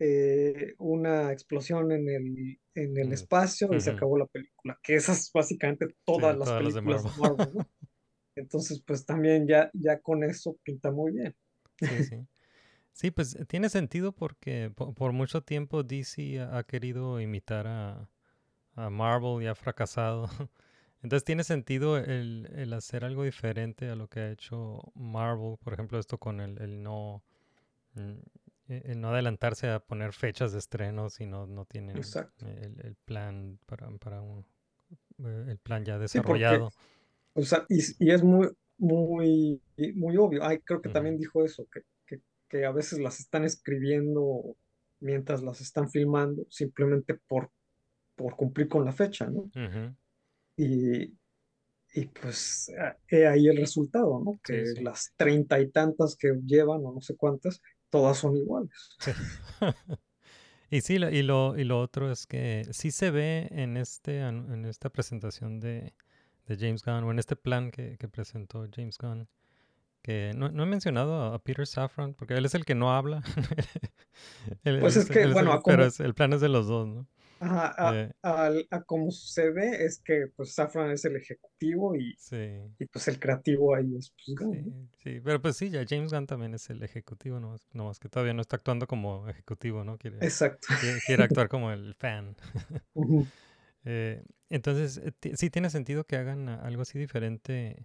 eh, 0.00 0.74
una 0.78 1.32
explosión 1.32 1.92
en 1.92 2.08
el, 2.10 2.60
en 2.74 2.98
el 2.98 3.12
Mm, 3.12 3.14
espacio 3.14 3.74
y 3.74 3.80
se 3.80 3.90
acabó 3.90 4.18
la 4.18 4.26
película, 4.26 4.78
que 4.82 4.96
esas 4.96 5.20
es 5.20 5.32
básicamente 5.32 5.88
todas 6.04 6.36
Sí, 6.36 6.38
las 6.38 6.52
todas 6.52 6.62
las 6.62 6.74
de 6.74 6.82
películas 6.82 7.04
de. 7.04 7.12
Marvel, 7.16 7.50
¿no? 7.54 7.68
Entonces, 8.36 8.82
pues 8.86 9.04
también 9.06 9.46
ya, 9.48 9.70
ya 9.74 10.00
con 10.00 10.24
eso 10.24 10.56
pinta 10.62 10.90
muy 10.92 11.12
bien. 11.12 11.34
Sí, 11.80 12.02
sí. 12.02 12.26
Sí, 12.92 13.10
pues 13.12 13.36
eh, 13.36 13.44
tiene 13.46 13.68
sentido 13.70 14.12
porque 14.12 14.72
po- 14.74 14.94
por, 14.94 15.12
mucho 15.12 15.42
tiempo 15.42 15.82
DC 15.84 16.40
ha, 16.40 16.58
ha 16.58 16.64
querido 16.64 17.20
imitar 17.20 17.66
a, 17.68 18.10
a 18.76 18.90
Marvel 18.90 19.42
y 19.44 19.48
ha 19.48 19.54
fracasado. 19.54 20.28
Entonces 21.02 21.24
tiene 21.24 21.44
sentido 21.44 21.98
el, 21.98 22.50
el 22.56 22.72
hacer 22.74 23.04
algo 23.04 23.24
diferente 23.24 23.90
a 23.90 23.96
lo 23.96 24.08
que 24.08 24.20
ha 24.20 24.30
hecho 24.32 24.82
Marvel. 24.94 25.58
Por 25.58 25.74
ejemplo, 25.74 25.98
esto 25.98 26.18
con 26.18 26.40
el, 26.40 26.60
el 26.62 26.82
no 26.82 27.24
mm, 27.94 28.12
e- 28.68 28.82
el 28.86 29.00
no 29.00 29.10
adelantarse 29.10 29.70
a 29.70 29.80
poner 29.80 30.12
fechas 30.12 30.52
de 30.52 30.58
estreno 30.60 31.10
si 31.10 31.26
no, 31.26 31.46
no 31.46 31.64
tienen 31.66 32.00
el, 32.40 32.80
el 32.84 32.96
plan 33.04 33.58
para, 33.66 33.90
para 33.98 34.20
un, 34.22 34.46
eh, 35.24 35.46
el 35.48 35.58
plan 35.58 35.84
ya 35.84 35.98
Sí, 36.04 36.20
desarrollado. 36.20 36.70
O 37.36 37.42
sea, 37.42 37.64
y, 37.68 37.80
y 38.04 38.10
es 38.10 38.22
muy, 38.22 38.48
muy, 38.78 39.60
muy 39.94 40.16
obvio. 40.16 40.44
Ay, 40.44 40.58
creo 40.60 40.80
que 40.80 40.88
también 40.88 41.18
dijo 41.18 41.44
eso, 41.44 41.66
que, 41.72 41.82
que, 42.06 42.22
que 42.48 42.64
a 42.64 42.72
veces 42.72 42.98
las 42.98 43.20
están 43.20 43.44
escribiendo 43.44 44.56
mientras 45.00 45.42
las 45.42 45.60
están 45.60 45.90
filmando, 45.90 46.46
simplemente 46.48 47.14
por, 47.14 47.50
por 48.14 48.36
cumplir 48.36 48.68
con 48.68 48.84
la 48.84 48.92
fecha, 48.92 49.28
¿no? 49.28 49.50
Y, 50.56 51.14
y 51.92 52.06
pues 52.06 52.72
ah, 52.80 52.96
he 53.08 53.26
ahí 53.26 53.48
el 53.48 53.58
resultado, 53.58 54.22
¿no? 54.24 54.40
Que 54.42 54.66
sí. 54.66 54.82
las 54.82 55.12
treinta 55.16 55.60
y 55.60 55.70
tantas 55.70 56.16
que 56.16 56.32
llevan, 56.46 56.84
o 56.84 56.94
no 56.94 57.00
sé 57.02 57.14
cuántas, 57.16 57.60
todas 57.90 58.16
son 58.16 58.36
iguales. 58.36 58.96
Sí. 58.98 59.10
y 60.70 60.80
sí, 60.80 60.94
y 60.94 61.22
lo, 61.22 61.58
y 61.58 61.64
lo 61.64 61.80
otro 61.80 62.10
es 62.10 62.26
que 62.26 62.66
sí 62.70 62.90
se 62.90 63.10
ve 63.10 63.48
en, 63.50 63.76
este, 63.76 64.20
en 64.20 64.64
esta 64.64 64.88
presentación 64.88 65.60
de, 65.60 65.92
de 66.46 66.56
James 66.56 66.84
Gunn, 66.84 67.04
o 67.04 67.10
en 67.10 67.18
este 67.18 67.36
plan 67.36 67.70
que, 67.70 67.96
que 67.98 68.08
presentó 68.08 68.66
James 68.74 68.98
Gunn, 68.98 69.28
que 70.02 70.32
no, 70.36 70.50
no 70.50 70.64
he 70.64 70.66
mencionado 70.66 71.34
a, 71.34 71.38
Peter 71.40 71.66
Safran, 71.66 72.14
porque 72.14 72.34
él 72.34 72.44
es 72.46 72.54
el 72.54 72.64
que 72.64 72.74
no 72.74 72.94
habla. 72.94 73.22
Él- 74.64 74.80
Pues 74.80 74.96
él 74.96 75.02
es 75.02 75.10
que, 75.10 75.22
él 75.24 75.32
bueno, 75.32 75.52
el- 75.52 75.58
a 75.58 75.62
pero 75.62 75.84
es- 75.86 76.00
el 76.00 76.14
plan 76.14 76.32
es 76.32 76.40
de 76.40 76.48
los 76.48 76.66
dos, 76.68 76.88
¿no? 76.88 77.06
Ajá, 77.38 77.74
a, 77.78 77.94
Eh, 77.94 78.12
a 78.70 78.82
como 78.84 79.10
se 79.10 79.50
ve 79.50 79.84
es 79.84 80.00
que 80.02 80.26
pues 80.34 80.54
Safran 80.54 80.90
es 80.90 81.04
el 81.04 81.16
ejecutivo 81.16 81.94
y, 81.94 82.14
sí, 82.16 82.36
y 82.78 82.86
pues 82.86 83.08
el 83.08 83.18
creativo 83.18 83.74
ahí 83.74 83.94
es 83.96 84.10
pues 84.24 84.34
Gunn, 84.38 84.50
sí, 84.52 84.64
¿no? 84.64 84.88
sí, 85.02 85.20
pero 85.22 85.40
pues 85.42 85.56
sí, 85.56 85.70
ya 85.70 85.84
James 85.88 86.12
Gunn 86.12 86.26
también 86.26 86.54
es 86.54 86.70
el 86.70 86.82
ejecutivo, 86.82 87.40
no 87.40 87.56
más 87.84 87.98
que 88.00 88.08
todavía 88.08 88.32
no 88.34 88.40
está 88.42 88.56
actuando 88.56 88.86
como 88.86 89.28
ejecutivo, 89.28 89.84
¿no? 89.84 89.98
Quiere, 89.98 90.18
Exacto. 90.20 90.68
quiere, 90.80 91.02
quiere 91.02 91.22
actuar 91.24 91.48
como 91.48 91.70
el 91.72 91.94
fan. 91.94 92.36
Ujú. 92.94 93.26
Eh, 93.86 94.22
entonces, 94.50 94.98
eh, 94.98 95.12
sí 95.36 95.48
tiene 95.48 95.70
sentido 95.70 96.04
que 96.04 96.16
hagan 96.16 96.48
algo 96.48 96.82
así 96.82 96.98
diferente 96.98 97.84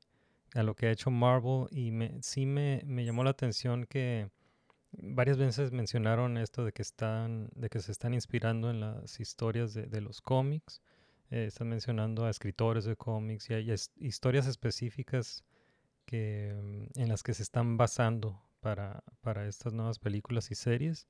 a 0.54 0.64
lo 0.64 0.76
que 0.76 0.88
ha 0.88 0.92
hecho 0.92 1.12
Marvel 1.12 1.68
y 1.72 1.92
me, 1.92 2.22
sí 2.22 2.46
me, 2.46 2.82
me 2.86 3.06
llamó 3.06 3.24
la 3.24 3.30
atención 3.30 3.86
que 3.86 4.30
varias 4.92 5.38
veces 5.38 5.72
mencionaron 5.72 6.38
esto 6.38 6.66
de 6.66 6.74
que 6.74 6.82
están, 6.82 7.50
de 7.56 7.70
que 7.70 7.80
se 7.80 7.92
están 7.92 8.14
inspirando 8.14 8.70
en 8.70 8.82
las 8.82 9.20
historias 9.20 9.74
de, 9.74 9.84
de 9.84 10.02
los 10.02 10.22
cómics. 10.22 10.82
Eh, 11.30 11.46
están 11.46 11.70
mencionando 11.70 12.26
a 12.26 12.30
escritores 12.30 12.84
de 12.84 12.98
cómics 12.98 13.50
y 13.50 13.54
hay 13.54 13.74
historias 13.98 14.48
específicas 14.48 15.46
que, 16.06 16.54
mm, 16.62 17.00
en 17.00 17.10
las 17.10 17.24
que 17.24 17.34
se 17.34 17.44
están 17.44 17.78
basando 17.78 18.42
para, 18.60 19.04
para 19.22 19.48
estas 19.48 19.72
nuevas 19.72 20.00
películas 20.00 20.52
y 20.52 20.56
series. 20.56 21.08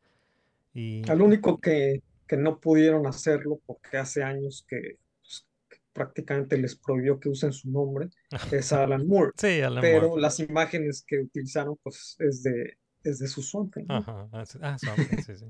Y, 0.73 1.09
Al 1.09 1.21
único 1.21 1.59
que, 1.59 2.03
que 2.31 2.37
no 2.37 2.59
pudieron 2.61 3.07
hacerlo 3.07 3.59
porque 3.67 3.97
hace 3.97 4.23
años 4.23 4.65
que, 4.69 4.97
pues, 5.21 5.47
prácticamente 5.93 6.57
les 6.57 6.77
prohibió 6.77 7.19
que 7.19 7.29
usen 7.29 7.53
su 7.53 7.69
nombre, 7.69 8.09
es 8.51 8.71
Alan 8.73 9.05
Moore. 9.07 9.33
Sí, 9.37 9.61
Alan 9.61 9.83
Pero 9.83 10.09
Moore. 10.09 10.21
las 10.21 10.39
imágenes 10.39 11.03
que 11.07 11.19
utilizaron, 11.19 11.77
pues, 11.83 12.15
es 12.19 12.43
de, 12.43 12.77
es 13.03 13.19
de 13.19 13.27
su 13.27 13.41
¿no? 13.87 14.07
Ajá, 14.07 14.29
ah, 14.31 14.45
ah, 14.61 14.77
sí, 14.77 15.35
sí. 15.35 15.45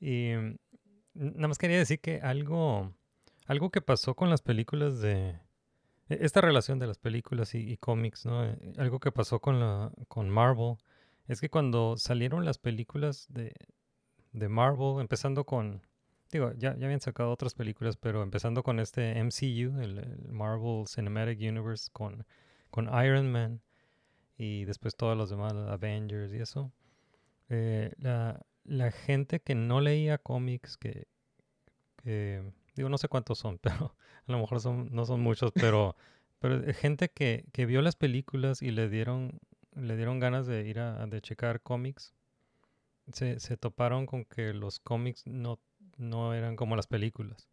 Y 0.00 0.34
mm, 0.36 0.56
nada 1.14 1.48
más 1.48 1.58
quería 1.58 1.78
decir 1.78 2.00
que 2.00 2.20
algo, 2.20 2.92
algo 3.46 3.70
que 3.70 3.82
pasó 3.82 4.14
con 4.16 4.30
las 4.30 4.42
películas 4.42 5.00
de... 5.00 5.30
e- 6.10 6.18
Esta 6.22 6.40
relación 6.42 6.78
de 6.80 6.88
las 6.88 6.98
películas 6.98 7.54
y, 7.54 7.60
y 7.60 7.78
cómics, 7.78 8.26
¿no? 8.26 8.44
Eh, 8.46 8.74
Algo 8.78 9.00
que 9.00 9.12
pasó 9.12 9.40
con, 9.40 9.60
la, 9.60 9.92
con 10.08 10.30
Marvel 10.30 10.76
es 11.28 11.40
que 11.40 11.50
cuando 11.50 11.96
salieron 11.98 12.44
las 12.46 12.58
películas 12.58 13.26
de, 13.30 13.54
de 14.32 14.48
Marvel, 14.48 15.00
empezando 15.00 15.44
con... 15.46 15.82
Digo, 16.34 16.52
ya, 16.54 16.76
ya 16.76 16.86
habían 16.86 17.00
sacado 17.00 17.30
otras 17.32 17.54
películas, 17.54 17.96
pero 17.96 18.22
empezando 18.22 18.62
con 18.64 18.80
este 18.80 19.18
MCU, 19.18 19.80
el, 19.80 19.98
el 20.00 20.32
Marvel 20.32 20.84
Cinematic 20.88 21.38
Universe, 21.40 21.90
con, 21.92 22.26
con 22.70 22.86
Iron 23.04 23.32
Man 23.32 23.62
y 24.38 24.64
después 24.66 24.96
todos 24.96 25.16
los 25.16 25.30
demás, 25.30 25.54
Avengers 25.54 26.32
y 26.34 26.38
eso. 26.38 26.72
eh, 27.50 27.92
la, 27.98 28.44
la 28.64 28.92
gente 28.92 29.40
que 29.40 29.54
no 29.54 29.80
leía 29.80 30.18
cómics, 30.18 30.76
que, 30.78 31.08
que, 32.02 32.42
digo, 32.76 32.88
no 32.88 32.98
sé 32.98 33.08
cuántos 33.08 33.38
son, 33.38 33.58
pero 33.62 33.96
a 34.28 34.32
lo 34.32 34.38
mejor 34.38 34.60
son, 34.60 34.88
no 34.92 35.04
son 35.06 35.20
muchos, 35.20 35.52
pero, 35.52 35.96
pero 36.40 36.62
gente 36.74 37.10
que, 37.10 37.46
que 37.52 37.66
vio 37.66 37.82
las 37.82 37.96
películas 37.96 38.62
y 38.62 38.70
le 38.72 38.88
dieron, 38.88 39.40
le 39.76 39.96
dieron 39.96 40.20
ganas 40.20 40.46
de 40.46 40.66
ir 40.68 40.80
a, 40.80 41.06
de 41.06 41.20
checar 41.22 41.62
cómics, 41.62 42.14
se, 43.12 43.38
se 43.40 43.56
toparon 43.56 44.06
con 44.06 44.24
que 44.24 44.54
los 44.54 44.80
cómics 44.80 45.26
no, 45.26 45.58
no 45.98 46.34
eran 46.34 46.56
como 46.56 46.76
las 46.76 46.86
películas. 46.86 47.48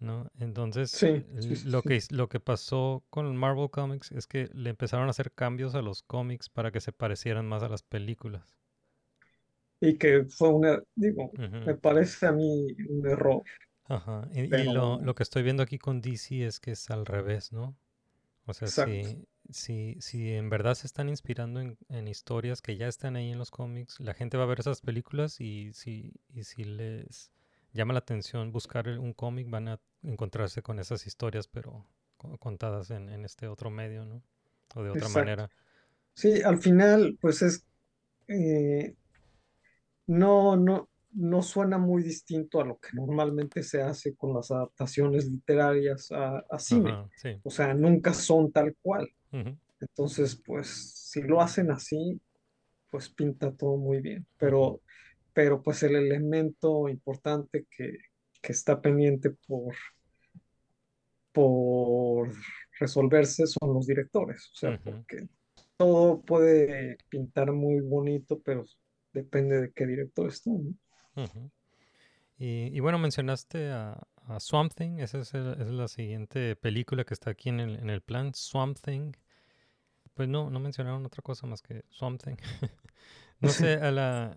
¿No? 0.00 0.30
Entonces, 0.38 0.90
Sí, 0.90 1.24
lo, 1.64 1.80
sí. 1.80 1.88
que, 1.88 1.98
lo 2.10 2.28
que 2.28 2.40
pasó 2.40 3.04
con 3.08 3.34
Marvel 3.36 3.70
Comics 3.70 4.12
es 4.12 4.26
que 4.26 4.50
le 4.52 4.68
empezaron 4.70 5.06
a 5.06 5.10
hacer 5.10 5.32
cambios 5.32 5.74
a 5.74 5.80
los 5.82 6.02
cómics 6.02 6.50
para 6.50 6.70
que 6.72 6.80
se 6.80 6.92
parecieran 6.92 7.46
más 7.48 7.62
a 7.62 7.68
las 7.70 7.82
películas. 7.82 8.58
Y 9.80 9.98
que 9.98 10.24
fue 10.24 10.48
una, 10.50 10.82
digo, 10.94 11.30
me 11.66 11.74
parece 11.74 12.26
a 12.26 12.32
mí 12.32 12.68
un 12.88 13.06
error. 13.06 13.42
Ajá. 13.84 14.28
Y, 14.32 14.46
lo, 14.72 15.00
lo 15.00 15.14
que 15.14 15.22
estoy 15.22 15.42
viendo 15.42 15.62
aquí 15.62 15.78
con 15.78 16.00
DC 16.00 16.44
es 16.46 16.60
que 16.60 16.72
es 16.72 16.90
al 16.90 17.06
revés, 17.06 17.52
¿no? 17.52 17.76
O 18.46 18.54
sea, 18.54 18.70
si, 18.70 19.26
si, 19.52 19.96
si 20.00 20.32
en 20.32 20.50
verdad 20.50 20.74
se 20.74 20.86
están 20.86 21.08
inspirando 21.08 21.60
en, 21.60 21.78
en 21.88 22.08
historias 22.08 22.62
que 22.62 22.76
ya 22.76 22.88
están 22.88 23.16
ahí 23.16 23.30
en 23.30 23.38
los 23.38 23.50
cómics, 23.50 23.98
la 24.00 24.14
gente 24.14 24.36
va 24.36 24.44
a 24.44 24.46
ver 24.46 24.60
esas 24.60 24.80
películas 24.80 25.40
y 25.40 25.72
si, 25.74 26.12
y 26.34 26.44
si 26.44 26.64
les 26.64 27.32
llama 27.72 27.92
la 27.94 28.00
atención 28.00 28.52
buscar 28.52 28.88
un 28.98 29.12
cómic, 29.14 29.48
van 29.50 29.68
a 29.68 29.80
encontrarse 30.02 30.62
con 30.62 30.78
esas 30.78 31.06
historias, 31.06 31.48
pero 31.48 31.86
co- 32.16 32.36
contadas 32.38 32.90
en, 32.90 33.08
en 33.10 33.24
este 33.24 33.48
otro 33.48 33.70
medio, 33.70 34.04
¿no? 34.04 34.22
O 34.74 34.82
de 34.82 34.90
otra 34.90 35.08
Exacto. 35.08 35.10
manera. 35.10 35.50
Sí, 36.14 36.42
al 36.42 36.58
final, 36.58 37.18
pues 37.20 37.42
es, 37.42 37.66
eh, 38.28 38.96
no, 40.06 40.56
no, 40.56 40.88
no 41.12 41.42
suena 41.42 41.78
muy 41.78 42.02
distinto 42.02 42.60
a 42.60 42.64
lo 42.64 42.78
que 42.78 42.88
normalmente 42.94 43.62
se 43.62 43.82
hace 43.82 44.14
con 44.16 44.34
las 44.34 44.50
adaptaciones 44.50 45.26
literarias 45.26 46.10
a, 46.12 46.38
a 46.50 46.58
cine. 46.58 46.98
Ajá, 46.98 47.08
sí. 47.14 47.40
O 47.42 47.50
sea, 47.50 47.74
nunca 47.74 48.14
son 48.14 48.52
tal 48.52 48.76
cual. 48.82 49.08
Entonces, 49.80 50.36
pues, 50.44 50.68
si 51.10 51.22
lo 51.22 51.40
hacen 51.40 51.70
así, 51.70 52.20
pues 52.90 53.10
pinta 53.10 53.52
todo 53.52 53.76
muy 53.78 54.00
bien. 54.00 54.26
Pero, 54.38 54.82
pero 55.34 55.62
pues 55.62 55.82
el 55.84 55.96
elemento 55.96 56.88
importante 56.88 57.66
que, 57.70 57.98
que 58.42 58.52
está 58.52 58.80
pendiente 58.82 59.30
por, 59.48 59.74
por 61.32 62.30
resolverse 62.78 63.46
son 63.46 63.74
los 63.74 63.86
directores. 63.86 64.50
O 64.52 64.54
sea, 64.56 64.74
porque 64.84 65.28
todo 65.76 66.20
puede 66.22 66.98
pintar 67.08 67.52
muy 67.52 67.80
bonito, 67.80 68.40
pero 68.44 68.64
depende 69.12 69.60
de 69.60 69.72
qué 69.72 69.86
director 69.86 70.28
está, 70.28 70.50
¿no? 70.50 70.74
Y, 72.38 72.76
y 72.76 72.80
bueno, 72.80 72.98
mencionaste 72.98 73.70
a, 73.70 73.98
a 74.26 74.40
Swamp 74.40 74.72
Thing, 74.74 74.98
esa 74.98 75.20
es, 75.20 75.32
el- 75.34 75.60
es 75.60 75.68
la 75.68 75.88
siguiente 75.88 76.56
película 76.56 77.04
que 77.04 77.14
está 77.14 77.30
aquí 77.30 77.48
en 77.48 77.60
el, 77.60 77.76
en 77.76 77.88
el 77.90 78.02
plan, 78.02 78.32
Swamp 78.34 78.78
Thing. 78.78 79.12
Pues 80.14 80.28
no, 80.28 80.50
no 80.50 80.60
mencionaron 80.60 81.04
otra 81.06 81.22
cosa 81.22 81.46
más 81.46 81.62
que 81.62 81.84
Swamp 81.90 82.22
Thing. 82.22 82.36
no 83.40 83.48
sé, 83.48 83.74
a 83.74 83.90
la... 83.90 84.36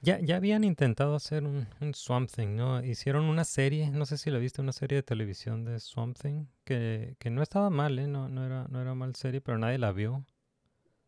Ya, 0.00 0.18
ya 0.18 0.36
habían 0.36 0.64
intentado 0.64 1.14
hacer 1.14 1.44
un, 1.44 1.68
un 1.80 1.94
Swamp 1.94 2.28
Thing, 2.28 2.56
¿no? 2.56 2.84
Hicieron 2.84 3.24
una 3.26 3.44
serie, 3.44 3.90
no 3.90 4.04
sé 4.04 4.18
si 4.18 4.30
la 4.30 4.38
viste, 4.38 4.60
una 4.60 4.72
serie 4.72 4.96
de 4.96 5.02
televisión 5.04 5.64
de 5.64 5.78
Swamp 5.78 6.18
Thing, 6.18 6.46
que, 6.64 7.14
que 7.20 7.30
no 7.30 7.40
estaba 7.40 7.70
mal, 7.70 7.96
¿eh? 8.00 8.08
No, 8.08 8.28
no 8.28 8.44
era, 8.44 8.66
no 8.68 8.82
era 8.82 8.94
mal 8.94 9.14
serie, 9.14 9.40
pero 9.40 9.58
nadie 9.58 9.78
la 9.78 9.92
vio. 9.92 10.24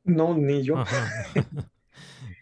No, 0.05 0.35
ni 0.37 0.62
yo. 0.62 0.77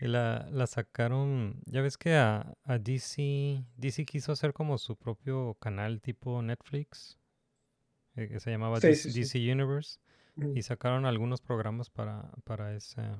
La, 0.01 0.49
la 0.51 0.67
sacaron, 0.67 1.61
ya 1.67 1.81
ves 1.81 1.97
que 1.97 2.15
a, 2.15 2.55
a 2.65 2.79
DC, 2.79 3.65
DC 3.77 4.05
quiso 4.05 4.33
hacer 4.33 4.53
como 4.53 4.79
su 4.79 4.97
propio 4.97 5.55
canal 5.61 6.01
tipo 6.01 6.43
Netflix, 6.43 7.19
eh, 8.17 8.29
que 8.29 8.41
se 8.41 8.51
llamaba 8.51 8.81
Sí, 8.81 8.89
DC, 8.89 9.03
sí, 9.11 9.13
sí. 9.13 9.21
DC 9.21 9.53
Universe. 9.53 10.01
Y 10.37 10.63
sacaron 10.63 11.07
algunos 11.07 11.41
programas 11.41 11.91
para, 11.91 12.31
para, 12.45 12.75
esa, 12.75 13.19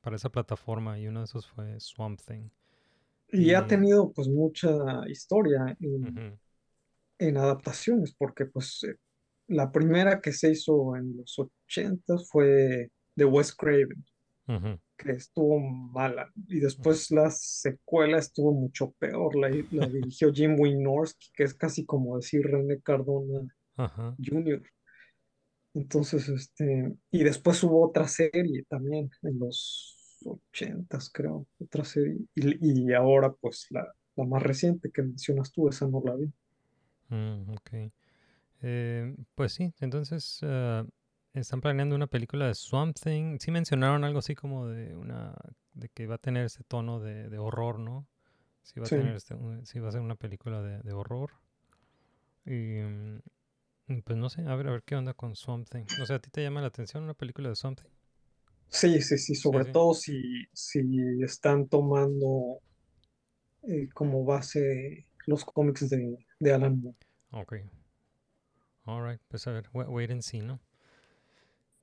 para 0.00 0.16
esa 0.16 0.30
plataforma, 0.30 0.98
y 0.98 1.08
uno 1.08 1.20
de 1.20 1.24
esos 1.24 1.46
fue 1.46 1.78
Swamp 1.80 2.20
Thing. 2.20 2.48
Y 3.32 3.54
ha 3.54 3.66
tenido 3.66 4.12
pues 4.12 4.28
mucha 4.28 4.70
historia 5.08 5.76
en, 5.80 7.36
adaptaciones, 7.36 8.14
porque 8.14 8.46
pues 8.46 8.84
eh, 8.84 8.96
la 9.48 9.72
primera 9.72 10.20
que 10.20 10.32
se 10.32 10.50
hizo 10.50 10.96
en 10.96 11.16
los 11.16 11.38
80 11.38 12.18
fue 12.30 12.90
de 13.14 13.24
Wes 13.24 13.54
Craven, 13.54 14.04
que 14.96 15.12
estuvo 15.12 15.58
mala, 15.58 16.30
y 16.46 16.60
después 16.60 17.10
la 17.10 17.30
secuela 17.30 18.18
estuvo 18.18 18.52
mucho 18.52 18.90
peor, 18.98 19.34
la, 19.36 19.48
la 19.70 19.86
dirigió 19.86 20.32
Jim 20.32 20.56
Wynorski, 20.58 21.30
que 21.34 21.44
es 21.44 21.54
casi 21.54 21.86
como 21.86 22.16
decir 22.16 22.42
René 22.42 22.80
Cardona. 22.80 23.48
Jr. 24.18 24.62
Entonces, 25.74 26.28
este, 26.28 26.94
y 27.10 27.24
después 27.24 27.62
hubo 27.64 27.86
otra 27.88 28.06
serie 28.08 28.64
también 28.68 29.10
en 29.22 29.38
los 29.38 29.98
80 30.24 30.98
creo, 31.12 31.46
otra 31.60 31.84
serie, 31.84 32.18
y, 32.34 32.90
y 32.90 32.92
ahora 32.94 33.32
pues 33.32 33.66
la, 33.70 33.86
la 34.16 34.24
más 34.26 34.42
reciente 34.42 34.90
que 34.92 35.02
mencionas 35.02 35.52
tú, 35.52 35.68
esa 35.68 35.86
no 35.88 36.02
la 36.04 36.14
vi. 36.16 36.32
Mm, 37.08 37.50
ok. 37.50 37.92
Eh, 38.62 39.16
pues 39.34 39.54
sí, 39.54 39.74
entonces 39.80 40.40
ah, 40.44 40.84
están 41.34 41.60
planeando 41.60 41.96
una 41.96 42.06
película 42.08 42.46
de 42.46 42.54
Swamp 42.54 42.96
Thing. 43.02 43.38
Sí 43.40 43.50
mencionaron 43.50 44.04
algo 44.04 44.20
así 44.20 44.34
como 44.34 44.68
de 44.68 44.96
una 44.96 45.34
de 45.74 45.88
que 45.90 46.06
va 46.06 46.16
a 46.16 46.18
tener 46.18 46.46
ese 46.46 46.64
tono 46.64 47.00
de, 47.00 47.28
de 47.30 47.38
horror, 47.38 47.78
¿no? 47.80 48.06
Sí 48.62 48.80
va 48.80 48.88
a 48.88 48.90
Sí. 48.90 48.96
tener 48.96 49.16
este, 49.16 49.36
sí 49.64 49.80
va 49.80 49.88
a 49.90 49.92
ser 49.92 50.00
una 50.02 50.16
película 50.16 50.62
de, 50.62 50.80
de 50.82 50.92
horror. 50.94 51.32
Y 52.44 52.50
mm, 52.82 53.18
y 53.18 53.41
pues 54.04 54.18
no 54.18 54.28
sé, 54.28 54.42
a 54.42 54.56
ver, 54.56 54.66
a 54.68 54.72
ver 54.72 54.82
qué 54.82 54.96
onda 54.96 55.14
con 55.14 55.36
Swamp 55.36 55.68
Thing. 55.68 55.84
O 56.02 56.06
sea, 56.06 56.16
¿a 56.16 56.18
ti 56.20 56.30
te 56.30 56.42
llama 56.42 56.60
la 56.60 56.66
atención 56.68 57.04
una 57.04 57.14
película 57.14 57.48
de 57.48 57.54
Swamp 57.56 57.78
Thing? 57.80 57.90
Sí, 58.70 59.00
sí, 59.02 59.18
sí, 59.18 59.34
sobre 59.36 59.66
sí. 59.66 59.70
todo 59.70 59.94
si, 59.94 60.20
si 60.52 60.80
están 61.22 61.68
tomando 61.68 62.60
eh, 63.62 63.88
como 63.92 64.24
base 64.24 65.06
los 65.26 65.44
cómics 65.44 65.88
de, 65.90 66.16
de 66.38 66.52
Alan 66.52 66.80
Moore. 66.80 66.96
Ok. 67.32 67.52
Alright, 68.86 69.20
pues 69.26 69.44
a 69.48 69.50
ver, 69.52 69.68
wa- 69.72 69.88
wait 69.88 70.10
and 70.12 70.22
see, 70.22 70.40
¿no? 70.40 70.60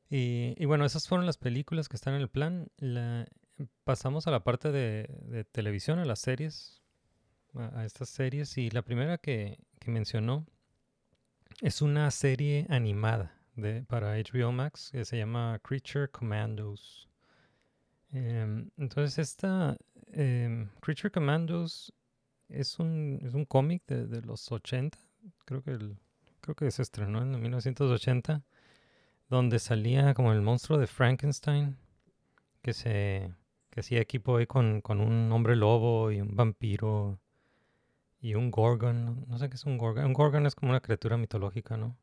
Y, 0.09 0.55
y 0.57 0.65
bueno, 0.65 0.85
esas 0.85 1.07
fueron 1.07 1.25
las 1.25 1.37
películas 1.37 1.87
que 1.89 1.95
están 1.95 2.15
en 2.15 2.21
el 2.21 2.29
plan. 2.29 2.69
La- 2.77 3.27
pasamos 3.83 4.27
a 4.27 4.31
la 4.31 4.43
parte 4.43 4.71
de, 4.71 5.07
de 5.27 5.43
televisión, 5.45 5.99
a 5.99 6.05
las 6.05 6.19
series, 6.19 6.81
a, 7.55 7.81
a 7.81 7.85
estas 7.85 8.09
series. 8.09 8.57
Y 8.57 8.71
la 8.71 8.83
primera 8.83 9.17
que, 9.19 9.59
que 9.79 9.91
mencionó 9.91 10.47
es 11.61 11.81
una 11.81 12.11
serie 12.11 12.65
animada 12.69 13.33
de, 13.55 13.83
para 13.83 14.17
HBO 14.17 14.51
Max 14.51 14.89
que 14.91 15.05
se 15.05 15.17
llama 15.17 15.59
Creature 15.63 16.09
Commandos. 16.09 17.07
Em, 18.11 18.69
entonces, 18.77 19.17
esta 19.19 19.77
em, 20.13 20.69
Creature 20.81 21.11
Commandos 21.11 21.93
es 22.49 22.79
un, 22.79 23.19
es 23.23 23.33
un 23.35 23.45
cómic 23.45 23.83
de, 23.87 24.07
de 24.07 24.21
los 24.21 24.51
80, 24.51 24.97
creo 25.45 25.63
que, 25.63 25.71
el- 25.71 25.97
creo 26.41 26.55
que 26.55 26.71
se 26.71 26.81
estrenó 26.81 27.21
en 27.21 27.39
1980, 27.41 28.43
donde 29.29 29.59
salía 29.59 30.13
como 30.15 30.33
el 30.33 30.41
monstruo 30.41 30.79
de 30.79 30.87
Frankenstein, 30.87 31.77
que 32.61 32.73
se 32.73 33.33
que 33.71 33.81
hacía 33.81 34.01
equipo 34.01 34.37
ahí 34.37 34.47
con, 34.47 34.81
con 34.81 35.01
un 35.01 35.31
hombre 35.31 35.55
lobo 35.55 36.11
y 36.11 36.21
un 36.21 36.35
vampiro 36.35 37.19
y 38.21 38.35
un 38.35 38.51
gorgon, 38.51 39.25
no, 39.27 39.37
sé 39.37 39.49
qué 39.49 39.55
es 39.55 39.65
un 39.65 39.77
gorgon, 39.77 40.05
un 40.05 40.13
gorgon 40.13 40.45
es 40.45 40.55
como 40.55 40.71
una 40.71 40.81
criatura 40.81 41.17
mitológica, 41.17 41.77
¿no? 41.77 41.97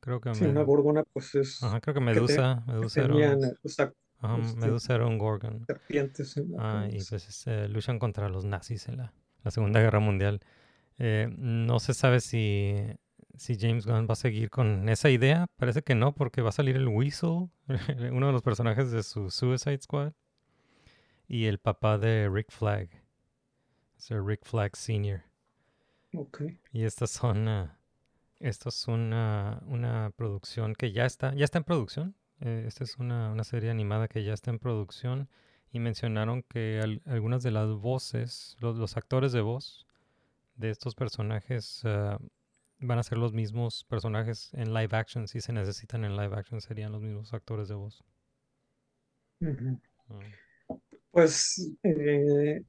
Creo 0.00 0.20
que 0.20 0.34
Sí, 0.34 0.44
me- 0.44 0.50
una 0.50 0.62
gorgona 0.62 1.04
pues 1.12 1.34
es 1.36 1.62
ajá, 1.62 1.80
creo 1.80 1.94
que 1.94 2.00
te- 2.00 2.04
Medusa, 2.06 2.62
que 2.66 2.72
Medusa 2.72 3.00
era, 3.00 3.08
tenían 3.14 3.38
un- 3.38 3.44
eh, 3.44 3.52
exacto, 3.62 3.96
ajá, 4.20 4.38
este, 4.38 4.60
Medusa 4.60 4.94
era 4.94 5.06
un 5.06 5.18
gorgon. 5.18 5.64
serpientes 5.66 6.36
en 6.36 6.52
la 6.52 6.58
Ah, 6.82 6.88
y 6.88 6.98
pues 7.04 7.28
este, 7.28 7.68
luchan 7.68 7.98
contra 7.98 8.28
los 8.28 8.44
nazis 8.44 8.88
en 8.88 8.96
la, 8.98 9.12
la 9.44 9.50
Segunda 9.50 9.80
Guerra 9.80 10.00
Mundial. 10.00 10.40
Eh, 10.98 11.28
no 11.38 11.78
se 11.80 11.94
sabe 11.94 12.20
si, 12.20 12.74
si 13.36 13.56
James 13.58 13.86
Gunn 13.86 14.06
va 14.08 14.12
a 14.12 14.16
seguir 14.16 14.50
con 14.50 14.88
esa 14.88 15.08
idea. 15.10 15.46
Parece 15.56 15.82
que 15.82 15.94
no, 15.94 16.14
porque 16.14 16.42
va 16.42 16.50
a 16.50 16.52
salir 16.52 16.76
el 16.76 16.88
Weasel, 16.88 17.48
uno 18.12 18.26
de 18.26 18.32
los 18.32 18.42
personajes 18.42 18.90
de 18.90 19.02
su 19.04 19.30
Suicide 19.30 19.80
Squad, 19.80 20.12
y 21.28 21.46
el 21.46 21.58
papá 21.58 21.96
de 21.98 22.28
Rick 22.28 22.50
Flag, 22.50 22.88
Sir 23.96 24.22
Rick 24.22 24.44
Flag 24.44 24.76
Sr. 24.76 25.22
Ok. 26.14 26.42
Y 26.72 26.84
estas 26.84 27.10
son, 27.10 27.48
ah, 27.48 27.78
esto 28.40 28.68
es 28.70 28.88
una, 28.88 29.62
una 29.66 30.12
producción 30.16 30.74
que 30.74 30.92
ya 30.92 31.06
está, 31.06 31.34
ya 31.34 31.44
está 31.44 31.58
en 31.58 31.64
producción. 31.64 32.16
Eh, 32.40 32.64
esta 32.66 32.84
es 32.84 32.98
una, 32.98 33.32
una 33.32 33.44
serie 33.44 33.70
animada 33.70 34.08
que 34.08 34.24
ya 34.24 34.32
está 34.34 34.50
en 34.50 34.58
producción 34.58 35.28
y 35.72 35.80
mencionaron 35.80 36.42
que 36.42 36.80
al- 36.82 37.02
algunas 37.06 37.42
de 37.42 37.52
las 37.52 37.70
voces, 37.70 38.56
los, 38.60 38.76
los 38.78 38.96
actores 38.96 39.32
de 39.32 39.40
voz 39.42 39.86
de 40.56 40.70
estos 40.70 40.94
personajes 40.94 41.82
ah, 41.84 42.18
van 42.80 42.98
a 42.98 43.02
ser 43.04 43.18
los 43.18 43.32
mismos 43.32 43.84
personajes 43.84 44.52
en 44.54 44.74
live 44.74 44.96
action. 44.96 45.28
Si 45.28 45.40
se 45.40 45.52
necesitan 45.52 46.04
en 46.04 46.16
live 46.16 46.36
action, 46.36 46.60
serían 46.60 46.92
los 46.92 47.02
mismos 47.02 47.34
actores 47.34 47.68
de 47.68 47.74
voz. 47.74 48.04
Mm. 49.40 49.74
Pues 51.10 51.70
eh, 51.82 52.62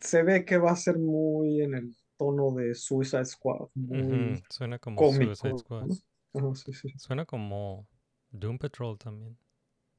se 0.00 0.22
ve 0.22 0.44
que 0.44 0.58
va 0.58 0.72
a 0.72 0.76
ser 0.76 0.98
muy 0.98 1.62
en 1.62 1.74
el 1.74 1.96
tono 2.16 2.52
de 2.54 2.74
Suicide 2.74 3.24
Squad, 3.24 3.68
muy 3.74 4.38
Ujú, 4.38 4.42
Suena 4.48 4.78
como 4.80 5.04
cómico, 5.04 5.06
Suicide 5.06 5.56
Squad. 5.56 5.88
¿no? 5.88 5.96
Ajá, 6.34 6.54
sí, 6.54 6.72
sí, 6.72 6.88
Suena 6.96 7.26
como 7.26 7.88
Doom 8.30 8.58
Patrol 8.58 8.96
también. 8.98 9.36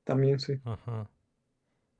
también 0.03 0.39
sí. 0.39 0.61
Ajá. 0.63 1.07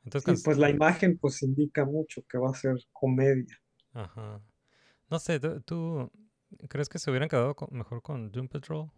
Entonces, 0.06 0.26
Sí, 0.26 0.38
pues 0.38 0.58
la 0.58 0.70
imagen 0.70 1.18
pues 1.18 1.42
indica 1.44 1.84
mucho 1.84 2.22
que 2.30 2.38
va 2.38 2.52
a 2.52 2.54
ser 2.54 2.78
comedia. 2.94 3.58
Ajá. 3.94 4.42
No 5.10 5.20
sé, 5.20 5.40
¿tú, 5.40 5.62
tú 5.62 6.12
crees 6.70 6.90
que 6.90 7.00
se 7.00 7.12
hubieran 7.12 7.30
quedado 7.30 7.56
con- 7.56 7.70
mejor 7.78 8.02
con 8.04 8.32
Doom 8.32 8.48
Patrol? 8.50 8.92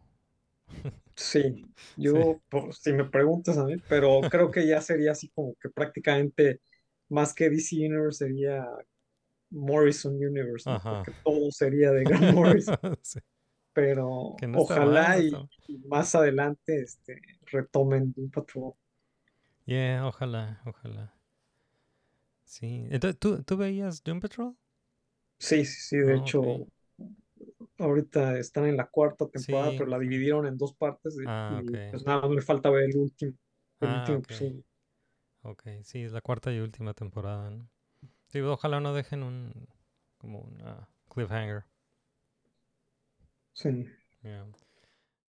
Sí, 1.16 1.70
yo, 1.96 2.42
pues, 2.50 2.78
si 2.82 2.92
me 2.94 3.06
preguntas 3.06 3.58
a 3.58 3.66
mí, 3.66 3.78
pero 3.88 4.28
creo 4.28 4.50
que 4.52 4.66
ya 4.68 4.82
sería 4.82 5.12
así 5.12 5.30
como 5.30 5.56
que 5.62 5.70
prácticamente 5.70 6.62
más 7.10 7.34
que 7.34 7.50
DC 7.50 7.76
Universe 7.78 8.26
sería 8.26 8.66
Morrison 9.54 10.16
Universe, 10.16 10.70
¿no? 10.70 10.80
Porque 10.90 11.12
todo 11.24 11.52
sería 11.52 11.92
de 11.92 12.06
Grant 12.06 12.34
Morrison, 12.34 12.78
Sí, 13.02 13.20
pero 13.74 14.36
no 14.48 14.60
ojalá 14.60 15.20
y, 15.20 15.32
más 15.88 16.16
adelante 16.16 16.82
este, 16.82 17.22
retomen 17.52 18.14
Doom 18.14 18.30
Patrol. 18.30 18.74
Yeah, 19.66 20.06
ojalá, 20.06 20.62
ojalá. 20.66 21.14
Sí. 22.46 22.88
Entonces, 22.90 23.20
¿tú, 23.20 23.44
tú 23.44 23.58
veías 23.58 24.04
Doom 24.04 24.20
Patrol? 24.20 24.56
Sí, 25.40 25.66
sí, 25.66 25.82
sí, 25.82 25.98
de 25.98 26.14
Ah, 26.14 26.18
hecho, 26.20 26.42
ahorita 27.78 28.38
están 28.40 28.66
en 28.68 28.78
la 28.78 28.88
cuarta 28.88 29.28
temporada, 29.28 29.72
Sí. 29.72 29.78
pero 29.78 29.90
la 29.90 30.00
dividieron 30.00 30.46
en 30.48 30.58
dos 30.58 30.74
partes 30.74 31.18
y, 31.18 31.24
Ah, 31.28 31.62
y, 31.64 31.92
pues 31.92 32.06
nada, 32.06 32.28
me 32.28 32.42
falta 32.42 32.70
ver 32.70 32.90
el 32.90 32.98
último, 32.98 33.34
el 33.82 33.90
Ah, 33.90 33.98
último 34.00 34.18
ok. 34.20 34.26
episodio. 34.26 34.64
Ok, 35.44 35.64
sí, 35.84 36.04
es 36.04 36.12
la 36.12 36.22
cuarta 36.22 36.52
y 36.54 36.60
última 36.60 36.94
temporada, 36.94 37.50
¿no? 37.50 37.70
Sí, 38.34 38.42
ojalá 38.42 38.80
no 38.80 38.96
dejen 38.96 39.22
un, 39.22 39.68
como 40.18 40.40
una 40.40 40.90
cliffhanger. 41.08 41.66
Sí. 43.54 43.86
Yeah. 44.24 44.48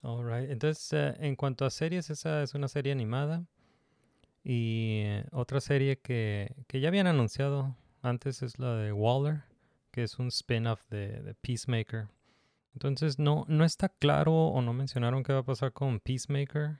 All 0.00 0.24
right. 0.24 0.50
Entonces, 0.50 0.90
eh, 0.94 1.14
en 1.18 1.36
cuanto 1.36 1.66
a 1.66 1.70
series, 1.70 2.09
esa 2.09 2.42
es 2.42 2.55
una 2.55 2.66
serie 2.66 2.92
animada. 2.92 3.44
Y 4.42 5.02
eh, 5.05 5.26
otra 5.32 5.61
serie 5.61 6.00
que, 6.00 6.55
que 6.66 6.80
ya 6.80 6.88
habían 6.88 7.07
anunciado 7.07 7.76
antes 8.00 8.42
es 8.42 8.59
la 8.59 8.74
de 8.74 8.90
Waller, 8.94 9.42
que 9.90 10.02
es 10.02 10.18
un 10.18 10.28
spin-off 10.28 10.88
de, 10.88 11.20
de 11.20 11.34
Peacemaker. 11.34 12.09
Entonces, 12.72 13.18
no, 13.18 13.44
no 13.48 13.66
está 13.66 13.90
claro 13.90 14.32
o 14.32 14.62
no 14.62 14.72
mencionaron 14.72 15.24
qué 15.24 15.34
va 15.34 15.40
a 15.40 15.44
pasar 15.44 15.74
con 15.74 16.00
Peacemaker, 16.00 16.78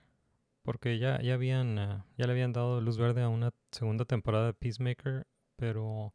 porque 0.63 0.97
ya, 0.97 1.21
ya, 1.21 1.35
habían, 1.35 1.77
eh, 1.77 2.03
ya 2.17 2.25
le 2.25 2.31
habían 2.31 2.51
dado 2.51 2.81
luz 2.81 2.97
verde 2.97 3.21
a 3.21 3.29
una 3.29 3.53
segunda 3.71 4.05
temporada 4.05 4.47
de 4.47 4.53
Peacemaker, 4.55 5.27
pero 5.55 6.13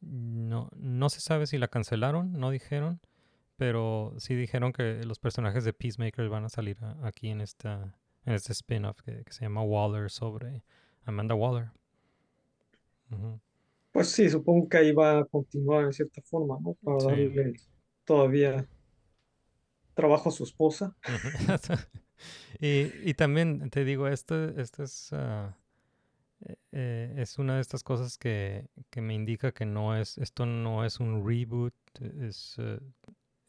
no, 0.00 0.70
no 0.76 1.08
se 1.10 1.20
sabe 1.20 1.46
si 1.46 1.58
la 1.58 1.68
cancelaron, 1.68 2.32
no 2.32 2.50
dijeron. 2.50 3.00
Pero 3.56 4.14
sí 4.18 4.34
dijeron 4.34 4.72
que 4.72 5.04
los 5.04 5.18
personajes 5.18 5.64
de 5.64 5.72
Peacemaker 5.74 6.28
van 6.30 6.44
a 6.44 6.48
salir 6.48 6.78
a- 6.82 6.96
aquí 7.06 7.28
en 7.28 7.40
esta 7.42 7.96
en 8.26 8.34
este 8.34 8.52
spin-off 8.52 9.00
que, 9.02 9.24
que 9.24 9.32
se 9.32 9.42
llama 9.44 9.62
Waller 9.62 10.10
sobre 10.10 10.62
Amanda 11.04 11.34
Waller. 11.34 11.70
Pues 13.92 14.08
sí, 14.10 14.28
supongo 14.30 14.68
que 14.68 14.76
ahí 14.78 14.92
va 14.92 15.18
a 15.20 15.24
continuar 15.24 15.84
en 15.84 15.92
cierta 15.92 16.22
forma, 16.22 16.58
¿no? 16.60 16.74
Para 16.82 17.00
Sí. 17.00 17.06
darle 17.06 17.52
todavía 18.04 18.66
trabajo 19.94 20.28
a 20.28 20.32
su 20.32 20.44
esposa. 20.44 20.94
Y, 22.60 22.92
y 23.02 23.14
también 23.14 23.70
te 23.70 23.82
digo, 23.82 24.06
esto, 24.06 24.50
esto 24.60 24.82
es, 24.82 25.10
ah, 25.14 25.56
eh, 26.46 26.56
eh, 26.72 27.14
es 27.18 27.38
una 27.38 27.56
de 27.56 27.60
estas 27.60 27.82
cosas 27.82 28.18
que, 28.18 28.68
que 28.90 29.00
me 29.00 29.14
indica 29.14 29.52
que 29.52 29.66
no 29.66 29.96
es, 29.96 30.18
esto 30.18 30.46
no 30.46 30.84
es 30.84 31.00
un 31.00 31.26
reboot, 31.26 31.74
es 32.20 32.58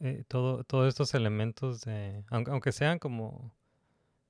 eh, 0.04 0.24
todo, 0.26 0.64
todos 0.64 0.88
estos 0.88 1.14
elementos 1.14 1.82
de, 1.82 2.24
aunque, 2.28 2.72
sean 2.72 2.98
como, 2.98 3.54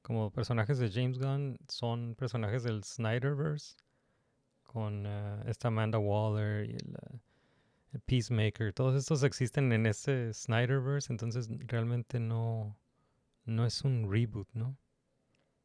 como 0.03 0.31
personajes 0.31 0.79
de 0.79 0.91
James 0.91 1.19
Gunn, 1.19 1.57
son 1.67 2.15
personajes 2.15 2.63
del 2.63 2.85
Snyderverse, 2.85 3.77
con 4.65 5.07
eh, 5.07 5.43
esta 5.47 5.69
Amanda 5.69 5.99
Waller 5.99 6.69
y 6.69 6.75
el, 6.75 6.95
el 7.95 8.01
Peacemaker, 8.01 8.75
todos 8.75 8.95
estos 8.97 9.23
existen 9.23 9.73
en 9.73 9.87
ese 9.87 10.35
Snyderverse, 10.35 11.11
entonces 11.11 11.49
realmente 11.67 12.21
no, 12.21 12.77
no 13.47 13.65
es 13.65 13.81
un 13.81 14.13
reboot, 14.13 14.49
¿no? 14.53 14.77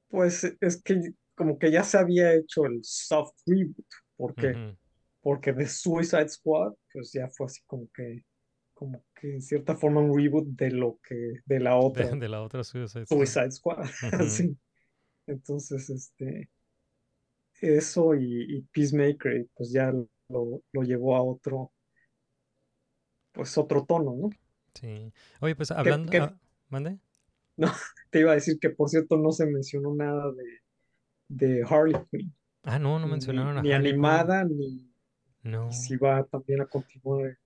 Pues 0.08 0.46
es 0.62 0.82
que 0.84 1.14
como 1.38 1.60
que 1.60 1.72
ya 1.72 1.84
se 1.84 2.00
había 2.00 2.34
hecho 2.36 2.66
el 2.66 2.82
soft 2.84 3.34
reboot, 3.46 3.88
porque, 4.18 4.50
Ujú. 4.52 4.78
porque 5.22 5.54
de 5.54 5.68
Suicide 5.68 6.30
Squad, 6.30 6.74
pues 6.94 7.12
ya 7.14 7.30
fue 7.30 7.46
así 7.48 7.62
como 7.68 7.88
que, 7.94 8.26
como 8.74 9.06
que 9.16 9.36
en 9.36 9.42
cierta 9.42 9.76
forma 9.76 10.02
un 10.02 10.18
reboot 10.18 10.48
de 10.50 10.72
lo 10.72 11.00
que, 11.08 11.16
de 11.46 11.60
la 11.60 11.72
de, 11.72 11.78
otra 11.78 12.16
de 12.16 12.30
la 12.30 12.42
otra 12.42 12.64
Suicide 12.64 13.06
Squad. 13.06 13.26
Suicide 13.26 13.52
Squad. 13.52 13.86
Ujú. 14.04 14.30
Sí. 14.30 14.58
Entonces, 15.28 15.90
este, 15.92 16.50
eso 17.62 18.16
y, 18.16 18.58
y 18.58 18.62
Peacemaker, 18.74 19.48
pues 19.56 19.72
ya 19.72 19.92
lo, 20.30 20.62
lo 20.72 20.82
llevó 20.84 21.16
a 21.16 21.24
otro, 21.24 21.72
pues 23.32 23.58
otro 23.58 23.86
tono, 23.86 24.16
¿no? 24.16 24.30
Sí. 24.74 25.14
Oye, 25.42 25.56
pues 25.56 25.72
hablando... 25.72 26.12
qué- 26.12 26.20
ah, 26.20 26.40
¿mande? 26.70 27.00
Te 28.10 28.20
iba 28.20 28.32
a 28.32 28.36
decir 28.36 28.60
que, 28.60 28.70
por 28.70 28.90
cierto, 28.90 29.18
no 29.18 29.32
se 29.32 29.46
mencionó 29.46 29.94
nada 29.96 30.32
de, 30.32 30.44
de 31.28 31.64
Harley 31.70 31.96
Quinn, 32.12 32.34
Ah, 32.64 32.80
no, 32.80 33.00
no 33.00 33.06
ni, 33.06 33.12
mencionaron 33.12 33.58
a 33.58 33.62
ni 33.62 33.72
Harley 33.72 33.92
Quinn. 33.94 34.06
animada, 34.06 34.44
ni, 34.44 34.92
No. 35.44 35.68
ni 35.68 35.74
si 35.74 35.96
va 35.98 36.24
también 36.26 36.62
a 36.62 36.66
continuar. 36.66 37.38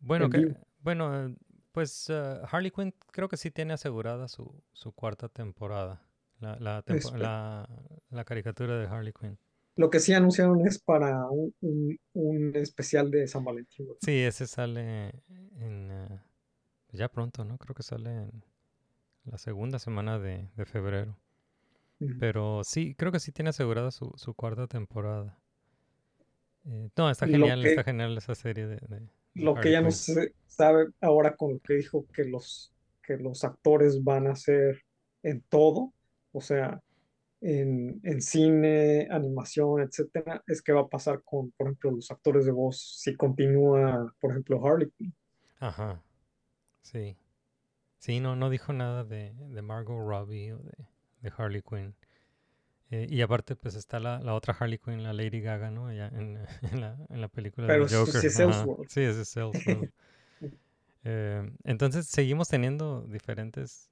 Bueno, 0.00 0.28
que, 0.28 0.54
bueno, 0.80 1.34
pues 1.72 2.06
eh, 2.10 2.40
Harley 2.50 2.70
Quinn 2.70 2.94
creo 3.12 3.28
que 3.28 3.36
sí 3.36 3.50
tiene 3.50 3.72
asegurada 3.74 4.28
su, 4.28 4.62
su 4.72 4.92
cuarta 4.92 5.28
temporada. 5.28 6.02
La, 6.40 6.56
la, 6.60 6.82
tempo- 6.82 7.08
Espe- 7.10 7.18
la, 7.18 7.66
la 8.10 8.24
caricatura 8.24 8.76
de 8.78 8.86
Harley 8.86 9.12
Quinn. 9.18 9.38
Lo 9.76 9.88
que 9.90 10.00
sí 10.00 10.12
anunciaron 10.14 10.66
es 10.66 10.78
para 10.78 11.28
un, 11.30 11.54
un- 11.60 11.98
un 12.14 12.56
especial 12.56 13.10
de 13.10 13.26
San 13.26 13.44
Valentín. 13.44 13.86
Sí, 14.02 14.20
ese 14.20 14.46
sale 14.46 15.08
en... 15.58 15.90
eh, 15.90 16.20
ya 16.92 17.08
pronto, 17.10 17.44
¿no? 17.44 17.56
Creo 17.58 17.74
que 17.74 17.82
sale 17.82 18.10
en 18.10 18.44
la 19.24 19.38
segunda 19.38 19.78
semana 19.78 20.18
de, 20.18 20.48
de 20.56 20.64
febrero. 20.66 21.18
Pero 22.18 22.62
sí, 22.64 22.94
creo 22.94 23.12
que 23.12 23.20
sí 23.20 23.32
tiene 23.32 23.50
asegurada 23.50 23.90
su, 23.90 24.12
su 24.16 24.34
cuarta 24.34 24.66
temporada. 24.66 25.38
Eh, 26.64 26.88
no, 26.96 27.10
está 27.10 27.26
genial, 27.28 27.62
que- 27.62 27.68
está 27.68 27.84
genial 27.84 28.16
esa 28.18 28.34
serie 28.34 28.66
de, 28.66 28.76
de- 28.76 29.00
de 29.00 29.08
Lo 29.34 29.54
que 29.60 29.70
ya 29.72 29.80
no 29.80 29.90
se 29.90 30.34
sabe 30.46 30.86
ahora 31.00 31.36
con 31.36 31.54
lo 31.54 31.60
que 31.60 31.74
dijo 31.74 32.06
que 32.12 32.24
los, 32.24 32.72
que 33.02 33.16
los 33.16 33.44
actores 33.44 34.02
van 34.02 34.26
a 34.26 34.32
hacer 34.32 34.82
en 35.22 35.42
todo, 35.42 35.92
o 36.32 36.40
sea, 36.40 36.80
en, 37.40 38.00
en 38.04 38.22
cine, 38.22 39.08
animación, 39.10 39.82
etcétera, 39.82 40.42
es 40.46 40.62
que 40.62 40.72
va 40.72 40.82
a 40.82 40.88
pasar 40.88 41.22
con, 41.24 41.52
por 41.52 41.68
ejemplo, 41.68 41.92
los 41.92 42.10
actores 42.10 42.46
de 42.46 42.52
voz 42.52 43.00
si 43.02 43.16
continúa, 43.16 44.12
por 44.20 44.32
ejemplo, 44.32 44.64
Harley 44.66 44.90
Quinn. 44.96 45.14
Ajá, 45.60 46.02
sí. 46.82 47.18
Sí, 47.98 48.20
no, 48.20 48.36
no 48.36 48.50
dijo 48.50 48.72
nada 48.74 49.04
de, 49.04 49.34
de 49.34 49.62
Margot 49.62 49.98
Robbie 49.98 50.52
o 50.54 50.58
de, 50.58 50.72
de 51.26 51.32
Harley 51.36 51.62
Quinn. 51.62 51.94
Eh, 52.90 53.06
y 53.10 53.20
aparte, 53.20 53.56
pues 53.56 53.74
está 53.74 53.98
la, 53.98 54.20
la 54.20 54.34
otra 54.34 54.56
Harley 54.58 54.78
Quinn, 54.78 55.02
la 55.02 55.12
Lady 55.12 55.40
Gaga, 55.40 55.70
¿no? 55.70 55.88
Allá 55.88 56.08
en, 56.08 56.38
en 56.72 56.80
la, 56.80 56.96
en 57.08 57.20
la 57.20 57.28
película 57.28 57.66
Pero 57.66 57.86
de 57.86 57.96
Joker. 57.96 58.20
sí 58.20 58.26
es. 58.28 58.36
Sí, 58.88 59.00
es 59.00 59.16
Elseworld. 59.36 59.90
Eh, 61.08 61.48
entonces, 61.64 62.06
seguimos 62.08 62.48
teniendo 62.48 63.02
diferentes... 63.02 63.90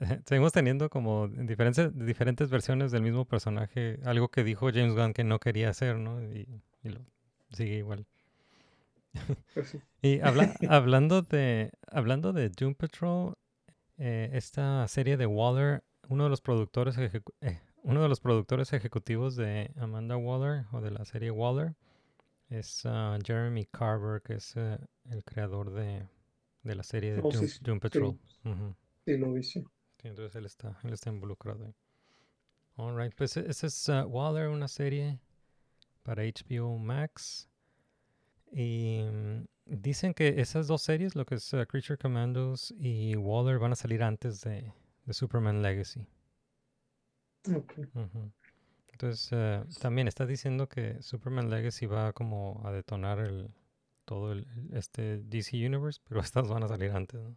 seguimos 0.26 0.52
teniendo 0.52 0.88
como 0.90 1.28
diferentes, 1.28 1.90
diferentes 1.94 2.50
versiones 2.50 2.92
del 2.92 3.02
mismo 3.02 3.26
personaje. 3.26 4.00
Algo 4.04 4.28
que 4.30 4.44
dijo 4.44 4.70
James 4.72 4.94
Gunn 4.94 5.12
que 5.12 5.24
no 5.24 5.38
quería 5.38 5.70
hacer, 5.70 5.96
¿no? 5.96 6.22
Y, 6.22 6.48
y 6.82 6.88
lo 6.88 7.00
sigue 7.52 7.76
igual. 7.78 8.06
Pues. 9.54 9.76
Y 10.02 10.20
habla- 10.20 10.54
hablando 10.68 11.22
de 11.22 11.72
hablando 11.90 12.32
de 12.32 12.48
Doom 12.48 12.74
Patrol, 12.74 13.34
eh, 13.98 14.30
esta 14.34 14.86
serie 14.88 15.16
de 15.16 15.26
Waller, 15.26 15.84
uno 16.10 16.24
de 16.24 16.30
los 16.30 16.42
productores 16.42 16.98
ejecu- 16.98 17.32
eh, 17.40 17.60
uno 17.82 18.02
de 18.02 18.08
los 18.10 18.20
productores 18.20 18.72
ejecutivos 18.74 19.36
de 19.36 19.72
Amanda 19.78 20.16
Waller 20.18 20.66
o 20.72 20.82
de 20.82 20.90
la 20.90 21.04
serie 21.06 21.30
Waller 21.30 21.74
es 22.50 22.82
ah, 22.84 23.16
Jeremy 23.24 23.64
Carver, 23.66 24.20
que 24.22 24.34
es 24.34 24.54
eh, 24.56 24.78
el 25.10 25.24
creador 25.24 25.70
de, 25.72 26.06
de 26.62 26.74
la 26.74 26.82
serie 26.82 27.12
de 27.14 27.20
Oh, 27.20 27.30
Doom, 27.30 27.46
sí, 27.46 27.58
Doom 27.62 27.76
sí. 27.76 27.80
Patrol. 27.80 28.18
Sí, 29.06 29.16
lo. 29.16 29.42
Sí, 29.42 29.64
entonces 30.08 30.34
él 30.36 30.46
está, 30.46 30.78
él 30.84 30.92
está 30.92 31.10
involucrado 31.10 31.64
ahí. 31.64 31.74
Alright, 32.76 33.14
pues 33.14 33.36
e- 33.36 33.48
esa 33.48 33.66
es 33.66 33.88
uh, 33.88 34.06
Waller, 34.06 34.48
una 34.48 34.68
serie 34.68 35.20
para 36.02 36.22
HBO 36.24 36.78
Max. 36.78 37.48
Y 38.52 39.02
mm, 39.02 39.44
dicen 39.66 40.14
que 40.14 40.40
esas 40.40 40.66
dos 40.66 40.82
series, 40.82 41.14
lo 41.14 41.24
que 41.24 41.36
es 41.36 41.52
uh, 41.52 41.64
Creature 41.66 41.98
Commandos 41.98 42.74
y 42.78 43.14
Waller, 43.16 43.58
van 43.58 43.72
a 43.72 43.76
salir 43.76 44.02
antes 44.02 44.40
de, 44.40 44.72
de 45.04 45.12
Superman 45.14 45.62
Legacy. 45.62 46.06
Ok. 47.54 47.78
Ujú. 47.94 48.32
Entonces, 48.92 49.28
eh, 49.32 49.64
también 49.80 50.08
está 50.08 50.26
diciendo 50.26 50.68
que 50.68 51.02
Superman 51.02 51.48
Legacy 51.48 51.86
va 51.86 52.12
como 52.12 52.60
a 52.64 52.72
detonar 52.72 53.18
el, 53.18 53.50
todo 54.04 54.32
el, 54.32 54.46
este 54.72 55.22
DC 55.22 55.56
Universe, 55.66 56.00
pero 56.08 56.20
estas 56.20 56.48
van 56.48 56.62
a 56.64 56.68
salir 56.68 56.90
antes, 56.90 57.20
¿no? 57.20 57.36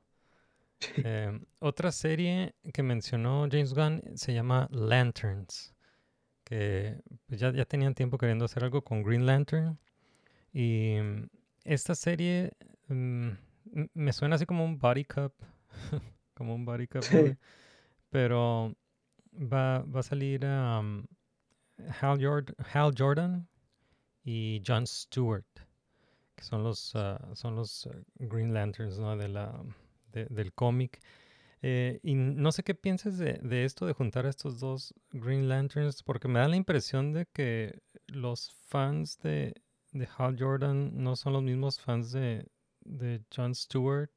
Eh, 0.98 1.40
otra 1.60 1.94
serie 1.94 2.56
que 2.74 2.84
mencionó 2.84 3.48
James 3.50 3.74
Gunn 3.74 4.02
se 4.16 4.34
llama 4.34 4.68
Lanterns, 4.70 5.74
que 6.44 7.02
pues, 7.28 7.40
ya, 7.40 7.54
ya 7.54 7.64
tenían 7.64 7.96
tiempo 7.96 8.18
queriendo 8.18 8.46
hacer 8.46 8.66
algo 8.66 8.84
con 8.84 9.02
Green 9.02 9.26
Lantern. 9.26 9.80
Y 10.52 10.98
mm, 11.02 11.30
esta 11.64 11.96
serie 11.96 12.52
mm, 12.90 13.30
me 13.94 14.14
suena 14.14 14.36
así 14.36 14.46
como 14.46 14.66
un 14.66 14.78
body 14.78 15.06
cup, 15.06 15.34
como 16.34 16.56
un 16.56 16.66
body 16.66 16.88
cup, 16.88 17.04
Sí. 17.04 17.16
movie, 17.16 17.38
pero 18.10 18.76
va, 19.34 19.80
va 19.84 20.00
a 20.00 20.04
salir 20.04 20.44
um, 20.46 21.06
Hal, 22.02 22.20
Jord- 22.20 22.56
Hal 22.74 22.94
Jordan 22.98 23.48
y 24.24 24.62
John 24.66 24.86
Stewart, 24.88 25.46
que 26.36 26.44
son 26.44 26.64
los, 26.64 26.96
ah, 26.96 27.20
son 27.34 27.56
los 27.56 27.88
ah, 27.88 27.98
Green 28.20 28.54
Lanterns 28.54 29.00
¿no? 29.00 29.16
de 29.18 29.28
la, 29.30 29.64
de- 30.12 30.26
del 30.26 30.54
cómic. 30.54 31.00
Eh, 31.66 32.00
y 32.04 32.14
no 32.16 32.52
sé 32.52 32.64
qué 32.64 32.76
pienses 32.76 33.18
de, 33.18 33.34
de 33.42 33.64
esto, 33.64 33.86
de 33.86 33.94
juntar 33.94 34.26
a 34.26 34.30
estos 34.30 34.60
dos 34.60 34.94
Green 35.12 35.48
Lanterns, 35.48 36.04
porque 36.04 36.28
me 36.28 36.40
da 36.40 36.48
la 36.50 36.58
impresión 36.58 37.14
de 37.14 37.26
que 37.26 37.80
los 38.08 38.52
fans 38.68 39.18
de, 39.20 39.54
de 39.94 40.08
Hal 40.18 40.36
Jordan 40.38 40.92
no 41.02 41.16
son 41.16 41.34
los 41.34 41.44
mismos 41.44 41.80
fans 41.80 42.12
de, 42.12 42.46
de 42.82 43.22
John 43.34 43.56
Stewart. 43.56 44.10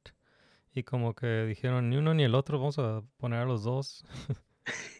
Y 0.77 0.83
como 0.83 1.15
que 1.15 1.45
dijeron, 1.45 1.89
ni 1.89 1.97
uno 1.97 2.13
ni 2.13 2.23
el 2.23 2.35
otro, 2.35 2.59
vamos 2.59 2.77
a 2.77 3.03
poner 3.17 3.39
a 3.39 3.45
los 3.45 3.63
dos. 3.63 4.05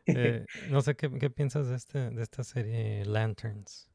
Eh, 0.10 0.46
no 0.70 0.80
sé 0.80 0.96
qué, 0.96 1.12
qué 1.12 1.30
piensas 1.30 1.68
de, 1.68 1.76
este, 1.76 2.10
de 2.12 2.24
esta 2.24 2.42
serie 2.42 3.04
Lanterns. 3.04 3.90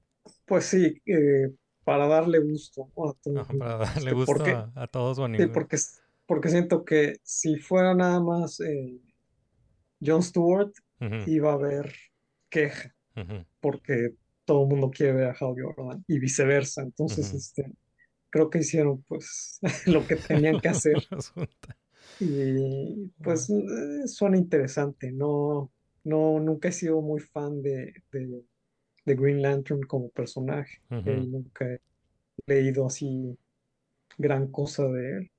Pues 0.45 0.67
sí, 0.67 1.01
eh, 1.07 1.51
para 1.85 2.07
darle 2.07 2.41
gusto 2.41 2.91
¿no? 3.25 3.41
Ajá, 3.41 3.55
mundo. 3.55 3.59
para 3.59 3.79
darle 3.79 4.11
Este, 4.11 4.13
gusto 4.13 4.37
porque, 4.37 4.51
a, 4.51 4.71
a 4.75 4.87
todos 4.87 5.19
o 5.19 5.25
a 5.25 5.29
sí, 5.35 5.47
porque, 5.47 5.79
porque 6.27 6.49
siento 6.51 6.85
que 6.85 7.17
si 7.23 7.57
fuera 7.57 7.95
nada 7.95 8.21
más 8.21 8.61
eh, 8.61 9.01
Jon 10.05 10.23
Stewart, 10.23 10.73
iba 11.27 11.51
a 11.53 11.55
haber 11.55 11.91
queja, 12.51 12.95
porque 13.61 14.15
todo 14.45 14.65
el 14.65 14.69
mundo 14.69 14.91
quiere 14.91 15.15
ver 15.15 15.29
a 15.29 15.37
Hal 15.41 15.55
Jordan 15.59 16.05
y 16.07 16.19
viceversa. 16.19 16.83
Entonces, 16.83 17.33
este, 17.33 17.73
creo 18.33 18.51
que 18.51 18.61
hicieron 18.61 19.05
pues 19.05 19.61
lo 19.87 20.09
que 20.09 20.17
tenían 20.17 20.61
que 20.61 20.71
hacer 20.71 21.05
y 22.19 23.09
pues 23.23 23.51
eh, 23.51 24.07
suena 24.07 24.37
interesante. 24.39 25.11
No, 25.13 25.73
no, 26.05 26.41
nunca 26.41 26.69
he 26.69 26.73
sido 26.73 27.01
muy 27.01 27.21
fan 27.21 27.63
de, 27.63 27.95
de, 28.13 28.45
de 29.07 29.15
Green 29.17 29.43
Lantern 29.43 29.83
como 29.83 30.11
personaje. 30.11 30.79
eh, 31.05 31.25
nunca 31.27 31.67
he 31.67 31.81
leído 32.47 32.87
así 32.87 33.39
gran 34.19 34.49
cosa 34.51 34.85
de 34.89 35.19
él. 35.19 35.33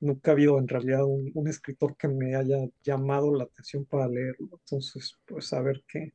Nunca 0.00 0.32
ha 0.32 0.34
habido 0.34 0.58
en 0.58 0.68
realidad 0.68 1.04
un, 1.06 1.30
un 1.34 1.48
escritor 1.48 1.96
que 1.96 2.08
me 2.08 2.36
haya 2.36 2.58
llamado 2.84 3.34
la 3.34 3.44
atención 3.44 3.86
para 3.86 4.08
leerlo. 4.08 4.48
Entonces, 4.52 5.18
pues 5.26 5.52
a 5.54 5.62
ver 5.62 5.84
qué. 5.88 6.12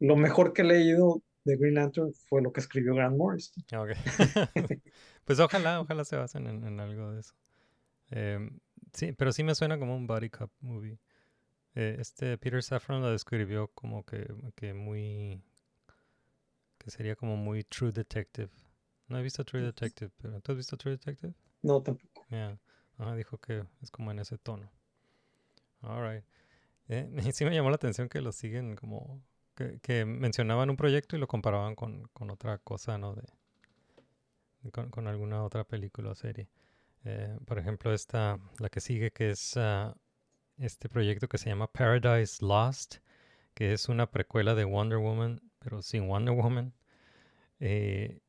Lo 0.00 0.16
mejor 0.16 0.52
que 0.52 0.62
he 0.62 0.66
leído 0.66 1.22
de 1.44 1.56
Green 1.56 1.74
Lantern 1.76 2.12
fue 2.28 2.42
lo 2.42 2.52
que 2.52 2.60
escribió 2.60 2.94
Grant 2.94 3.16
Morrison. 3.16 3.64
ah, 3.72 3.82
ok. 3.82 3.90
Pues 5.30 5.38
ojalá, 5.38 5.80
ojalá 5.80 6.04
se 6.04 6.16
basen 6.16 6.48
en, 6.48 6.64
en 6.66 6.80
algo 6.80 7.12
de 7.12 7.20
eso. 7.20 7.36
Em, 8.10 8.58
sí, 8.92 9.12
pero 9.12 9.30
sí 9.30 9.44
me 9.44 9.54
suena 9.54 9.78
como 9.78 9.94
un 9.94 10.08
body 10.08 10.28
cop 10.28 10.50
movie. 10.60 10.98
Eh, 11.76 11.98
este 12.00 12.36
Peter 12.36 12.60
Safran 12.60 13.00
lo 13.00 13.12
describió 13.12 13.68
como 13.68 14.04
que, 14.04 14.26
que 14.56 14.74
muy... 14.74 15.40
que 16.78 16.90
sería 16.90 17.14
como 17.14 17.36
muy 17.36 17.62
True 17.62 17.92
Detective. 17.92 18.50
No 19.06 19.20
he 19.20 19.22
visto 19.22 19.44
True 19.44 19.62
Detective, 19.62 20.10
pero 20.20 20.40
¿tú 20.40 20.50
has 20.50 20.58
visto 20.58 20.76
True 20.76 20.96
Detective? 20.96 21.32
No, 21.62 21.80
tampoco. 21.80 22.26
Yeah. 22.30 22.58
Ajá, 22.98 23.14
dijo 23.14 23.38
que 23.38 23.64
es 23.82 23.92
como 23.92 24.10
en 24.10 24.18
ese 24.18 24.36
tono. 24.36 24.68
Alright. 25.80 26.24
Eh, 26.88 27.08
sí 27.32 27.44
me 27.44 27.54
llamó 27.54 27.70
la 27.70 27.76
atención 27.76 28.08
que 28.08 28.20
lo 28.20 28.32
siguen 28.32 28.74
como... 28.74 29.22
Que, 29.54 29.78
que 29.78 30.04
mencionaban 30.04 30.70
un 30.70 30.76
proyecto 30.76 31.14
y 31.14 31.20
lo 31.20 31.28
comparaban 31.28 31.76
con, 31.76 32.08
con 32.08 32.30
otra 32.30 32.58
cosa, 32.58 32.98
¿no? 32.98 33.14
De, 33.14 33.22
con, 34.72 34.90
con 34.90 35.06
alguna 35.08 35.44
otra 35.44 35.64
película 35.64 36.10
o 36.10 36.14
serie. 36.14 36.48
Eh, 37.04 37.38
por 37.46 37.58
ejemplo, 37.58 37.92
esta, 37.92 38.38
la 38.58 38.68
que 38.68 38.80
sigue, 38.80 39.10
que 39.10 39.30
es 39.30 39.56
ah, 39.56 39.96
este 40.58 40.88
proyecto 40.88 41.28
que 41.28 41.38
se 41.38 41.48
llama 41.48 41.72
Paradise 41.72 42.44
Lost, 42.44 42.96
que 43.54 43.72
es 43.72 43.88
una 43.88 44.10
precuela 44.10 44.54
de 44.54 44.64
Wonder 44.64 44.98
Woman, 44.98 45.40
pero 45.58 45.82
sin 45.82 46.08
Wonder 46.08 46.34
Woman. 46.34 46.74
Eh, 47.60 48.20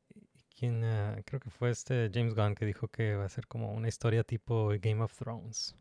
¿quién, 0.58 0.84
ah, 0.84 1.20
creo 1.24 1.40
que 1.40 1.50
fue 1.50 1.70
este 1.70 2.10
James 2.12 2.34
Gunn 2.34 2.54
que 2.54 2.66
dijo 2.66 2.88
que 2.88 3.14
va 3.16 3.24
a 3.24 3.28
ser 3.28 3.46
como 3.46 3.72
una 3.72 3.88
historia 3.88 4.24
tipo 4.24 4.68
Game 4.80 5.02
of 5.02 5.16
Thrones. 5.16 5.76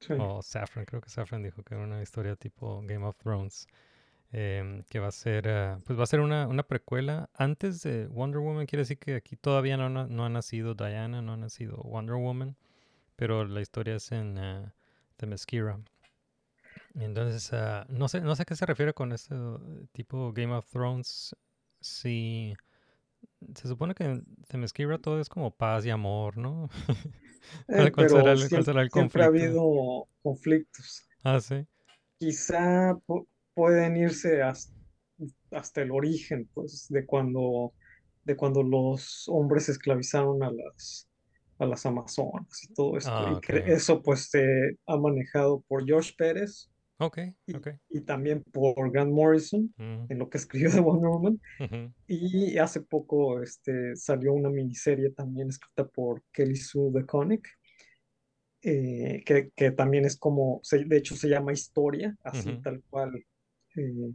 Sí. 0.00 0.12
O 0.18 0.42
Safran, 0.42 0.84
creo 0.84 1.00
que 1.00 1.10
Safran 1.10 1.42
dijo 1.42 1.62
que 1.62 1.74
era 1.74 1.84
una 1.84 2.02
historia 2.02 2.36
tipo 2.36 2.82
Game 2.84 3.04
of 3.04 3.16
Thrones. 3.18 3.66
Em, 4.32 4.82
que 4.84 4.98
va 4.98 5.08
a 5.08 5.12
ser, 5.12 5.48
ah, 5.48 5.80
pues 5.84 5.98
va 5.98 6.04
a 6.04 6.06
ser 6.06 6.20
una, 6.20 6.46
una 6.48 6.62
precuela 6.64 7.30
antes 7.34 7.82
de 7.82 8.06
Wonder 8.08 8.40
Woman. 8.40 8.66
Quiere 8.66 8.82
decir 8.82 8.98
que 8.98 9.14
aquí 9.16 9.36
todavía 9.36 9.76
no, 9.76 9.88
no 9.88 10.24
ha 10.24 10.28
nacido 10.28 10.74
Diana, 10.74 11.22
no 11.22 11.32
ha 11.34 11.36
nacido 11.36 11.76
Wonder 11.78 12.16
Woman, 12.16 12.56
pero 13.16 13.44
la 13.44 13.60
historia 13.60 13.96
es 13.96 14.12
en 14.12 14.38
ah, 14.38 14.74
Themyscira. 15.16 15.80
Y 16.94 17.04
Entonces, 17.04 17.52
ah, 17.52 17.86
no 17.88 18.08
sé, 18.08 18.20
no 18.20 18.34
sé 18.36 18.42
a 18.42 18.44
qué 18.46 18.56
se 18.56 18.66
refiere 18.66 18.94
con 18.94 19.12
este 19.12 19.34
eh, 19.34 19.86
tipo 19.92 20.32
Game 20.32 20.54
of 20.54 20.66
Thrones. 20.70 21.34
Si 21.80 22.54
se 23.54 23.68
supone 23.68 23.94
que 23.94 24.04
en 24.04 24.24
Themyscira 24.48 24.98
todo 24.98 25.20
es 25.20 25.28
como 25.28 25.50
paz 25.50 25.84
y 25.86 25.90
amor, 25.90 26.36
¿no? 26.38 26.68
¿Cuál, 27.70 27.88
Eh, 27.88 27.92
cuál 27.92 28.08
pero 28.08 28.08
será 28.08 28.32
el, 28.32 28.48
cuál 28.48 28.48
siempre, 28.48 28.64
será 28.64 28.82
el 28.82 28.90
siempre 28.90 29.22
ha 29.22 29.26
habido 29.26 30.08
conflictos. 30.22 31.06
Ah, 31.22 31.40
sí. 31.40 31.66
Quizá 32.18 32.98
pueden 33.56 33.96
irse 33.96 34.42
hasta, 34.42 34.72
hasta 35.50 35.82
el 35.82 35.90
origen, 35.90 36.48
pues, 36.54 36.86
de 36.90 37.06
cuando, 37.06 37.72
de 38.22 38.36
cuando 38.36 38.62
los 38.62 39.24
hombres 39.28 39.68
esclavizaron 39.68 40.42
a 40.42 40.52
las, 40.52 41.08
a 41.58 41.66
las 41.66 41.86
amazonas 41.86 42.62
y 42.62 42.74
todo 42.74 42.98
esto. 42.98 43.10
Ah, 43.10 43.32
Y 43.36 43.40
que 43.40 43.72
eso, 43.72 44.02
pues, 44.02 44.28
se 44.30 44.76
ha 44.86 44.96
manejado 44.96 45.64
por 45.66 45.84
George 45.86 46.12
Pérez 46.16 46.70
Ok, 46.98 47.18
y, 47.90 48.00
también 48.00 48.42
por 48.52 48.90
Grant 48.90 49.12
Morrison 49.12 49.72
en 49.76 50.18
lo 50.18 50.30
que 50.30 50.38
escribió 50.38 50.70
de 50.70 50.80
Wonder 50.80 51.10
Woman. 51.10 51.40
Y 52.06 52.56
hace 52.56 52.80
poco 52.80 53.42
este, 53.42 53.94
salió 53.96 54.32
una 54.32 54.48
miniserie 54.48 55.10
también 55.10 55.48
escrita 55.48 55.86
por 55.86 56.22
Kelly 56.32 56.56
Sue 56.56 56.90
DeConnick, 56.92 57.46
eh, 58.62 59.22
que, 59.26 59.50
que 59.54 59.72
también 59.72 60.06
es 60.06 60.16
como, 60.16 60.62
de 60.72 60.96
hecho 60.96 61.14
se 61.14 61.28
llama 61.28 61.52
Historia, 61.52 62.16
así 62.24 62.60
tal 62.62 62.82
cual. 62.88 63.24
Eh, 63.76 64.14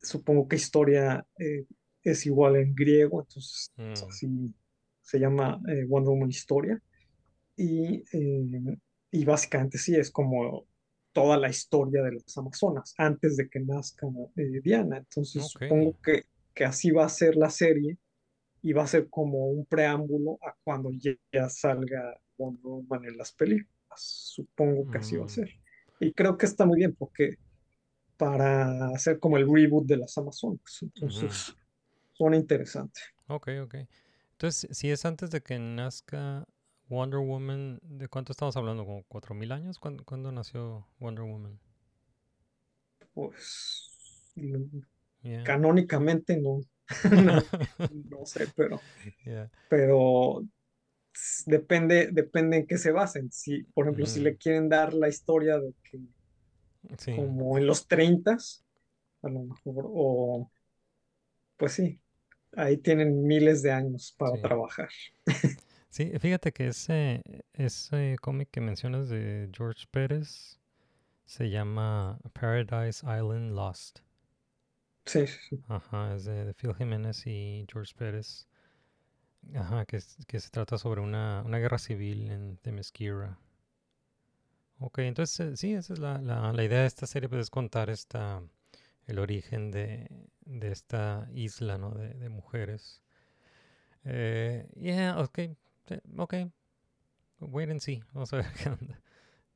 supongo 0.00 0.48
que 0.48 0.56
Historia 0.56 1.26
eh, 1.38 1.66
es 2.02 2.26
igual 2.26 2.56
en 2.56 2.74
griego, 2.74 3.20
entonces 3.22 3.72
Mm, 3.78 3.94
así 4.08 4.54
se 5.02 5.18
llama 5.18 5.60
eh, 5.68 5.84
Wonder 5.86 6.10
Woman 6.10 6.30
Historia. 6.30 6.80
Y, 7.56 8.04
eh, 8.12 8.78
y 9.12 9.24
básicamente 9.24 9.78
sí, 9.78 9.96
es 9.96 10.10
como 10.10 10.66
toda 11.12 11.38
la 11.38 11.50
historia 11.50 12.02
de 12.02 12.12
las 12.14 12.38
Amazonas 12.38 12.94
antes 12.98 13.36
de 13.36 13.48
que 13.48 13.60
nazca 13.60 14.06
eh, 14.36 14.60
Diana. 14.62 14.98
Entonces 14.98 15.46
ok. 15.46 15.62
supongo 15.62 15.98
que, 16.02 16.24
que 16.54 16.64
así 16.64 16.90
va 16.92 17.04
a 17.06 17.08
ser 17.10 17.36
la 17.36 17.50
serie 17.50 17.98
y 18.62 18.72
va 18.72 18.84
a 18.84 18.86
ser 18.86 19.08
como 19.10 19.46
un 19.48 19.66
preámbulo 19.66 20.38
a 20.42 20.54
cuando 20.64 20.90
ya, 20.92 21.12
ya 21.32 21.48
salga 21.48 22.20
Wonder 22.38 22.62
Woman 22.64 23.04
en 23.06 23.16
las 23.16 23.32
películas. 23.32 23.70
Supongo 23.96 24.88
que 24.90 24.98
así 24.98 25.16
va 25.16 25.26
a 25.26 25.28
Mm, 25.28 25.30
ser. 25.30 25.50
Y 26.00 26.12
creo 26.14 26.36
que 26.38 26.46
está 26.46 26.66
muy 26.66 26.78
bien 26.78 26.94
porque 26.96 27.36
para 28.20 28.88
hacer 28.90 29.18
como 29.18 29.38
el 29.38 29.46
reboot 29.50 29.86
de 29.86 29.96
las 29.98 30.18
Amazonas. 30.18 30.78
Entonces, 30.82 31.56
suena 32.14 32.36
interesante. 32.36 33.00
Ok, 33.28 33.48
ok. 33.62 33.74
Entonces, 34.32 34.76
si 34.76 34.90
es 34.90 35.04
antes 35.06 35.30
de 35.30 35.42
que 35.42 35.58
nazca 35.58 36.46
Wonder 36.88 37.20
Woman, 37.20 37.78
¿de 37.82 38.08
cuánto 38.08 38.32
estamos 38.32 38.56
hablando? 38.56 38.84
¿Como 38.84 39.04
4.000 39.04 39.52
años? 39.52 39.78
¿Cuándo, 39.78 40.04
cuándo 40.04 40.32
nació 40.32 40.86
Wonder 40.98 41.24
Woman? 41.24 41.58
Pues 43.14 43.90
Yeah. 45.22 45.42
canónicamente 45.42 46.36
no, 46.38 46.60
no, 47.10 47.50
no 47.88 48.26
sé, 48.26 48.48
pero, 48.56 48.86
Yeah. 49.26 49.46
pero 49.68 50.42
depende, 51.46 52.08
depende 52.12 52.58
en 52.58 52.66
qué 52.66 52.78
se 52.78 52.92
basen. 52.92 53.30
Si, 53.32 53.64
por 53.74 53.86
ejemplo, 53.86 54.06
si 54.06 54.20
le 54.20 54.30
Ujú. 54.30 54.36
quieren 54.36 54.68
dar 54.68 54.94
la 54.94 55.08
historia 55.08 55.58
de 55.58 55.74
que 55.82 55.98
Sí, 56.98 57.12
como 57.14 57.58
en 57.58 57.66
los 57.66 57.86
30, 57.88 58.36
a 59.22 59.28
lo 59.28 59.40
mejor, 59.44 59.86
o 59.88 60.50
pues 61.56 61.72
sí, 61.74 62.00
ahí 62.56 62.78
tienen 62.78 63.24
miles 63.26 63.62
de 63.62 63.72
años 63.72 64.14
para 64.18 64.36
Sí. 64.36 64.38
trabajar. 64.38 64.90
sí, 65.88 66.12
fíjate 66.18 66.52
que 66.52 66.68
ese, 66.68 67.22
ese 67.54 68.16
cómic 68.20 68.50
que 68.50 68.60
mencionas 68.60 69.08
de 69.08 69.48
George 69.56 69.86
Pérez 69.90 70.58
se 71.26 71.50
llama 71.50 72.18
Paradise 72.34 73.02
Island 73.06 73.52
Lost. 73.54 74.00
Sí. 75.06 75.26
Ajá, 75.68 76.14
es 76.14 76.26
de, 76.26 76.44
de 76.44 76.52
Phil 76.52 76.74
Jiménez 76.74 77.26
y 77.26 77.64
George 77.72 77.94
Pérez. 77.96 78.46
Ajá, 79.54 79.84
que, 79.84 79.98
que 80.26 80.40
se 80.40 80.48
trata 80.50 80.78
sobre 80.78 81.00
una, 81.02 81.42
una 81.44 81.58
guerra 81.58 81.78
civil 81.78 82.30
en 82.30 82.56
Themyscira. 82.56 83.38
Ok, 84.80 84.98
entonces 85.00 85.40
eh, 85.40 85.56
sí, 85.56 85.74
esa 85.74 85.92
es 85.92 85.98
la, 86.00 86.18
la, 86.18 86.52
la 86.52 86.64
idea 86.64 86.80
de 86.80 86.86
esta 86.86 87.06
serie, 87.06 87.28
pues 87.28 87.42
es 87.42 87.50
contar 87.50 87.90
esta, 87.90 88.42
el 89.06 89.18
origen 89.20 89.70
de, 89.70 90.08
de 90.46 90.72
esta 90.72 91.28
isla, 91.34 91.78
¿no? 91.78 91.90
De, 91.92 92.14
de 92.14 92.28
mujeres. 92.30 93.02
Eh, 94.04 94.66
yeah, 94.76 95.18
ok, 95.20 95.38
ok. 96.18 96.34
Wait 97.40 97.70
and 97.70 97.80
see, 97.80 98.02
vamos 98.12 98.32
a 98.32 98.36
ver 98.36 98.46
qué 98.62 98.68
onda. 98.68 99.00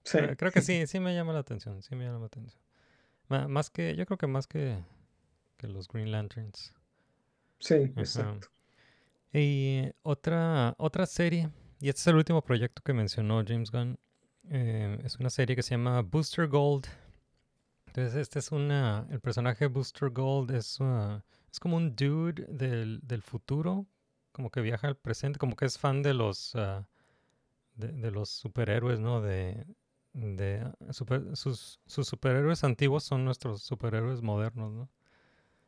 Sí, 0.05 0.19
Creo, 0.19 0.37
creo 0.37 0.53
que 0.53 0.63
sí, 0.63 0.87
sí 0.87 1.01
me 1.01 1.15
llama 1.15 1.33
la 1.33 1.41
atención, 1.41 1.83
sí 1.83 1.97
me 1.97 2.05
llama 2.07 2.21
la 2.21 2.27
atención. 2.27 2.63
Más 3.29 3.71
que, 3.71 3.97
yo 3.97 4.07
creo 4.07 4.19
que 4.19 4.27
más 4.29 4.47
que, 4.47 4.79
que 5.59 5.69
los 5.69 5.89
Green 5.89 6.13
Lanterns. 6.13 6.75
sí, 7.59 7.93
Ajá. 7.97 8.03
exacto. 8.03 8.49
Y 9.33 9.91
otra, 10.03 10.75
otra 10.79 11.07
serie, 11.07 11.51
y 11.81 11.89
este 11.89 12.01
es 12.03 12.07
el 12.09 12.17
último 12.17 12.43
proyecto 12.43 12.83
que 12.83 12.93
mencionó 12.93 13.43
James 13.47 13.71
Gunn, 13.71 13.99
eh, 14.51 14.99
es 15.05 15.17
una 15.17 15.31
serie 15.31 15.57
que 15.57 15.63
se 15.63 15.71
llama 15.73 16.03
Booster 16.03 16.49
Gold. 16.49 16.87
Entonces, 17.87 18.17
este 18.17 18.39
es 18.41 18.51
una, 18.53 19.07
el 19.11 19.21
personaje 19.21 19.67
Booster 19.69 20.11
Gold 20.11 20.51
es, 20.51 20.81
uh, 20.81 21.21
es 21.51 21.61
como 21.61 21.77
un 21.77 21.95
dude 21.95 22.45
del, 22.49 23.01
del 23.03 23.23
futuro, 23.23 23.87
como 24.33 24.51
que 24.51 24.61
viaja 24.61 24.89
al 24.89 24.97
presente, 24.97 25.39
como 25.39 25.55
que 25.57 25.67
es 25.67 25.79
fan 25.79 26.03
de 26.03 26.13
los, 26.15 26.55
ah, 26.57 26.89
de, 27.77 27.89
de 27.93 28.11
los 28.13 28.31
superhéroes, 28.31 29.01
¿no? 29.01 29.23
De, 29.23 29.67
de 30.15 30.73
super- 30.93 31.37
sus, 31.37 31.81
sus 31.87 32.09
superhéroes 32.09 32.65
antiguos 32.65 33.05
son 33.05 33.25
nuestros 33.25 33.63
superhéroes 33.63 34.23
modernos, 34.23 34.73
¿no? 34.73 34.91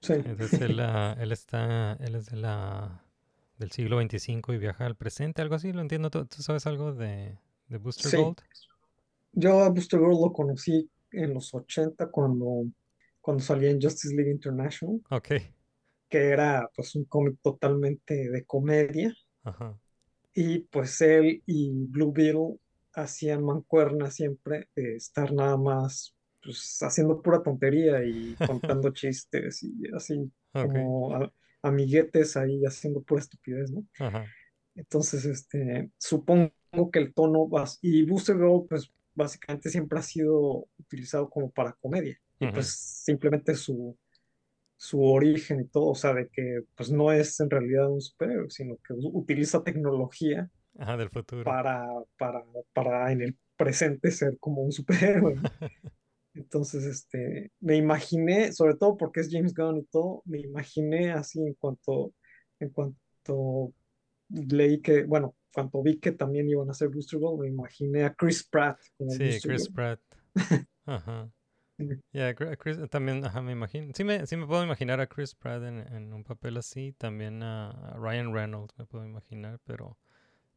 Sí, 0.03 0.15
Entonces 0.25 0.61
él, 0.61 0.81
ah, 0.81 1.17
él 1.21 1.33
está, 1.33 1.95
él 2.01 2.15
es 2.17 2.27
de 2.27 2.37
la, 2.37 3.05
del 3.59 3.71
siglo 3.73 3.97
25 3.99 4.53
y 4.53 4.59
viaja 4.59 4.87
al 4.87 4.97
presente, 4.97 5.43
algo 5.43 5.55
así, 5.55 5.73
lo 5.73 5.81
entiendo. 5.83 6.11
¿Tú, 6.11 6.27
tú 6.27 6.43
sabes 6.43 6.67
algo 6.67 6.93
de, 6.95 7.39
de 7.69 7.79
Booster 7.79 8.11
Sí. 8.11 8.13
Gold? 8.13 8.43
yo 9.33 9.61
a 9.63 9.69
Booster 9.71 10.01
Gold 10.01 10.21
lo 10.21 10.33
conocí 10.33 10.91
en 11.13 11.35
los 11.35 11.55
80 11.55 12.09
cuando, 12.11 12.65
cuando 13.21 13.43
salía 13.43 13.71
en 13.71 13.81
Justice 13.81 14.15
League 14.15 14.31
International, 14.33 15.01
Ok, 15.11 15.31
que 16.09 16.19
era 16.31 16.69
pues 16.75 16.95
un 16.97 17.05
cómic 17.05 17.39
totalmente 17.43 18.29
de 18.31 18.45
comedia. 18.45 19.15
ajá, 19.45 19.79
Y 20.35 20.61
pues 20.61 21.01
él 21.01 21.43
y 21.47 21.71
Blue 21.89 22.13
Beetle 22.13 22.59
hacían 22.95 23.45
mancuerna 23.45 24.11
siempre 24.11 24.69
de 24.75 24.97
estar 24.97 25.33
nada 25.33 25.57
más 25.57 26.15
pues, 26.43 26.79
haciendo 26.83 27.23
pura 27.23 27.43
tontería 27.43 28.05
y 28.05 28.39
contando 28.43 28.91
chistes 28.93 29.63
y 29.63 29.73
así 29.95 30.31
ok, 30.55 30.77
como 30.77 31.15
a- 31.17 31.33
amiguetes 31.63 32.37
ahí 32.37 32.63
haciendo 32.65 33.03
pura 33.03 33.21
estupidez, 33.23 33.71
¿no? 33.73 33.85
ajá, 33.99 34.31
Entonces, 34.77 35.25
este, 35.27 35.91
supongo 35.99 36.53
que 36.91 36.99
el 37.01 37.15
tono 37.15 37.49
y 37.83 38.05
Booster 38.07 38.37
Gold 38.39 38.69
pues 38.69 38.93
básicamente 39.15 39.71
siempre 39.71 39.99
ha 39.99 40.03
sido 40.03 40.69
utilizado 40.79 41.29
como 41.31 41.51
para 41.51 41.73
comedia 41.75 42.19
y 42.41 42.47
Ujú. 42.47 42.49
pues 42.49 42.69
simplemente 43.05 43.55
su 43.55 43.97
su 44.77 45.03
origen 45.03 45.61
y 45.61 45.67
todo, 45.69 45.89
o 45.91 45.95
sea, 45.95 46.15
de 46.15 46.29
que 46.29 46.63
pues 46.77 46.91
no 46.91 47.13
es 47.13 47.41
en 47.41 47.51
realidad 47.51 47.91
un 47.91 48.01
superhéroe, 48.01 48.51
sino 48.51 48.77
que 48.79 48.95
utiliza 48.95 49.63
tecnología 49.65 50.51
ajá, 50.79 50.97
del 50.97 51.11
futuro. 51.11 51.45
para, 51.45 51.87
para, 52.19 52.45
para 52.73 53.13
en 53.13 53.23
el 53.23 53.39
presente 53.57 54.11
ser 54.11 54.39
como 54.41 54.63
un 54.63 54.73
superhéroe. 54.73 55.43
Entonces, 56.35 56.85
este, 56.85 57.51
me 57.61 57.77
imaginé, 57.77 58.53
sobre 58.53 58.77
todo 58.77 58.97
porque 58.97 59.21
es 59.21 59.29
James 59.31 59.55
Gunn 59.55 59.79
y 59.79 59.85
todo, 59.87 60.23
me 60.27 60.41
imaginé 60.41 61.13
así 61.13 61.41
en 61.41 61.55
cuanto, 61.55 62.13
en 62.61 62.71
cuanto 62.71 63.73
leí 64.31 64.81
que, 64.83 65.05
bueno, 65.05 65.37
cuando 65.57 65.83
vi 65.83 65.99
que 66.01 66.13
también 66.13 66.49
iban 66.51 66.69
a 66.69 66.73
hacer 66.73 66.89
Booster 66.91 67.19
Gold, 67.21 67.41
me 67.43 67.49
imaginé 67.49 68.05
a 68.05 68.15
Chris 68.15 68.47
Pratt 68.49 68.79
como 68.99 69.17
Sí, 69.17 69.19
Booster 69.19 69.51
Chris 69.51 69.69
Gold. 69.69 69.71
Pratt. 69.71 70.01
Ajá. 70.87 71.31
Sí. 71.79 72.03
Yeah, 72.13 72.35
Chri- 72.35 72.57
Chris, 72.59 72.79
también, 72.91 73.25
ajá, 73.25 73.43
me 73.43 73.53
imagino. 73.53 73.93
Sí 73.95 74.05
me, 74.05 74.27
sí 74.27 74.37
me 74.37 74.47
puedo 74.47 74.65
imaginar 74.65 75.01
a 75.01 75.09
Chris 75.09 75.35
Pratt 75.35 75.63
en, 75.65 75.79
en 75.95 76.13
un 76.15 76.25
papel 76.25 76.57
así. 76.59 76.93
También 76.99 77.43
a, 77.43 77.71
a 77.71 77.95
Ryan 77.99 78.35
Reynolds 78.35 78.75
me 78.79 78.87
puedo 78.87 79.05
imaginar, 79.07 79.61
pero, 79.65 79.99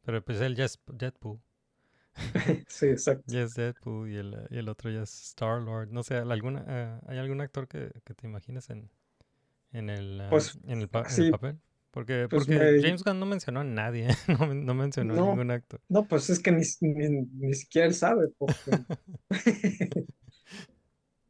pero 0.02 0.24
pues 0.24 0.40
él 0.42 0.56
ya 0.56 0.66
es 0.66 0.80
Deadpool. 0.86 1.40
Sí, 2.68 2.86
exacto. 2.86 3.24
Ya 3.26 3.42
es 3.42 3.54
Deadpool 3.54 4.10
y 4.10 4.16
el, 4.16 4.46
y 4.50 4.58
el 4.58 4.68
otro 4.68 4.90
ya 4.90 5.02
es 5.02 5.12
Star-Lord. 5.30 5.88
No 5.90 6.02
sé, 6.02 6.16
¿alguna, 6.16 6.64
eh, 6.68 7.00
¿hay 7.06 7.18
algún 7.18 7.40
actor 7.40 7.68
que, 7.68 7.90
que 8.04 8.14
te 8.14 8.26
imagines 8.26 8.68
en, 8.70 8.90
en, 9.72 9.90
el, 9.90 10.20
Pues, 10.28 10.58
en, 10.66 10.80
el, 10.82 10.88
pa- 10.88 11.08
en 11.10 11.20
el 11.20 11.26
sí, 11.26 11.30
papel? 11.30 11.60
Porque, 11.90 12.28
pues 12.30 12.44
porque 12.46 12.58
me- 12.58 12.80
James 12.82 13.02
Gunn 13.02 13.18
no 13.18 13.26
mencionó 13.26 13.60
a 13.60 13.64
nadie, 13.64 14.08
no, 14.28 14.54
no 14.54 14.74
mencionó 14.74 15.14
a 15.14 15.16
No. 15.16 15.26
ningún 15.30 15.50
actor. 15.50 15.80
No, 15.88 16.06
pues 16.06 16.30
es 16.30 16.38
que 16.40 16.52
ni, 16.52 16.62
ni, 16.80 17.22
ni 17.32 17.54
siquiera 17.54 17.86
él 17.88 17.94
sabe, 17.94 18.28
porque... 18.38 18.70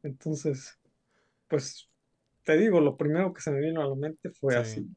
Entonces, 0.02 0.78
pues 1.48 1.88
te 2.44 2.56
digo, 2.56 2.80
lo 2.80 2.96
primero 2.96 3.32
que 3.32 3.42
se 3.42 3.50
me 3.50 3.60
vino 3.60 3.82
a 3.82 3.86
la 3.88 3.94
mente 3.94 4.30
fue 4.30 4.54
Sí. 4.54 4.58
así, 4.58 4.96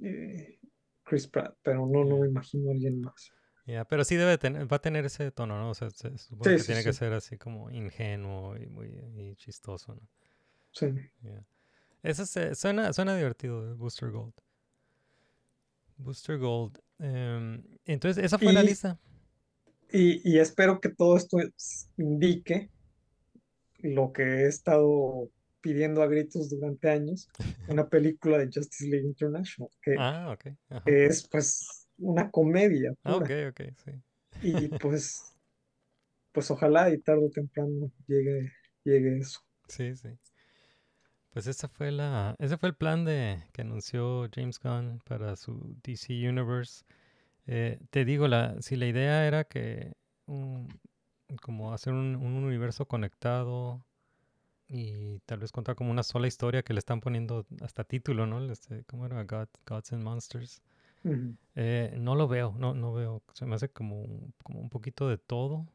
eh, 0.00 0.58
Chris 1.04 1.26
Pratt, 1.26 1.56
pero 1.62 1.86
no, 1.86 2.04
no 2.04 2.18
me 2.18 2.28
imagino 2.28 2.70
a 2.70 2.72
alguien 2.72 3.00
más. 3.00 3.32
Ya, 3.66 3.84
pero 3.84 4.04
sí 4.04 4.16
debe 4.16 4.38
tener, 4.38 4.70
va 4.70 4.76
a 4.76 4.80
tener 4.80 5.04
ese 5.04 5.30
tono, 5.30 5.58
¿no? 5.58 5.70
O 5.70 5.74
sea, 5.74 5.90
se 5.90 6.16
supone 6.16 6.52
Sí, 6.52 6.56
que 6.56 6.60
sí, 6.60 6.66
tiene 6.66 6.84
que 6.84 6.92
ser 6.92 7.12
así 7.12 7.36
como 7.36 7.70
ingenuo 7.70 8.56
y 8.56 8.66
muy 8.66 8.86
y 8.88 9.34
chistoso, 9.36 9.94
¿no? 9.94 10.00
Sí. 10.72 10.86
Ya. 11.22 11.44
Eso 12.02 12.24
se- 12.26 12.54
suena, 12.54 12.92
suena 12.92 13.16
divertido, 13.16 13.76
Booster 13.76 14.10
Gold. 14.10 14.34
Booster 15.98 16.38
Gold. 16.38 16.78
em, 16.98 17.62
entonces, 17.84 18.24
esa 18.24 18.38
fue 18.38 18.52
la 18.52 18.62
lista. 18.62 18.98
Y, 19.90 20.20
y 20.30 20.38
espero 20.38 20.80
que 20.80 20.90
todo 20.90 21.16
esto 21.16 21.38
indique 21.96 22.70
lo 23.80 24.12
que 24.12 24.22
he 24.22 24.46
estado 24.46 25.30
pidiendo 25.60 26.02
a 26.02 26.06
gritos 26.06 26.50
durante 26.50 26.90
años, 26.90 27.28
una 27.68 27.88
película 27.88 28.38
de 28.38 28.46
Justice 28.46 28.86
League 28.88 29.06
International, 29.06 29.70
que, 29.82 29.94
Ah, 29.98 30.30
ok. 30.32 30.54
Ajá. 30.70 30.82
que 30.84 31.06
es 31.06 31.26
pues 31.28 31.86
una 31.98 32.30
comedia 32.30 32.92
Ah, 33.04 33.14
pura. 33.14 33.26
ok, 33.26 33.52
ok, 33.52 33.60
sí. 33.84 33.92
Y 34.42 34.68
pues, 34.78 35.22
pues 36.32 36.50
ojalá 36.50 36.90
y 36.90 36.98
tarde 37.00 37.26
o 37.26 37.30
temprano 37.30 37.90
llegue, 38.06 38.52
llegue 38.84 39.18
eso. 39.18 39.40
Sí, 39.68 39.94
sí. 39.96 40.08
Pues 41.30 41.46
esa 41.46 41.68
fue 41.68 41.90
la, 41.92 42.34
ese 42.38 42.56
fue 42.56 42.70
el 42.70 42.74
plan 42.74 43.04
de 43.04 43.42
que 43.52 43.62
anunció 43.62 44.28
James 44.34 44.58
Gunn 44.60 45.00
para 45.04 45.36
su 45.36 45.76
DC 45.84 46.28
Universe. 46.28 46.84
Eh, 47.46 47.80
te 47.90 48.04
digo, 48.04 48.28
la, 48.28 48.60
si 48.62 48.76
la 48.76 48.86
idea 48.86 49.26
era 49.26 49.44
que 49.44 49.94
un- 50.26 50.68
como 51.42 51.72
hacer 51.74 51.92
un, 51.94 52.16
un 52.16 52.34
universo 52.44 52.86
conectado 52.86 53.84
y 54.68 55.20
tal 55.20 55.40
vez 55.40 55.52
contar 55.52 55.76
como 55.76 55.90
una 55.90 56.02
sola 56.04 56.28
historia 56.28 56.62
que 56.62 56.74
le 56.74 56.80
están 56.80 57.00
poniendo 57.00 57.46
hasta 57.62 57.84
título, 57.84 58.26
¿no? 58.26 58.44
Este, 58.52 58.84
¿cómo 58.86 59.06
era? 59.06 59.24
God- 59.24 59.48
Gods 59.66 59.92
and 59.94 60.02
Monsters. 60.04 60.62
Eh, 61.56 61.94
no 61.98 62.14
lo 62.16 62.28
veo, 62.28 62.54
no, 62.58 62.74
no 62.74 62.92
veo. 62.94 63.22
Se 63.34 63.46
me 63.46 63.56
hace 63.56 63.70
como, 63.70 64.02
un- 64.02 64.34
como 64.44 64.60
un 64.60 64.70
poquito 64.70 65.08
de 65.08 65.18
todo. 65.18 65.66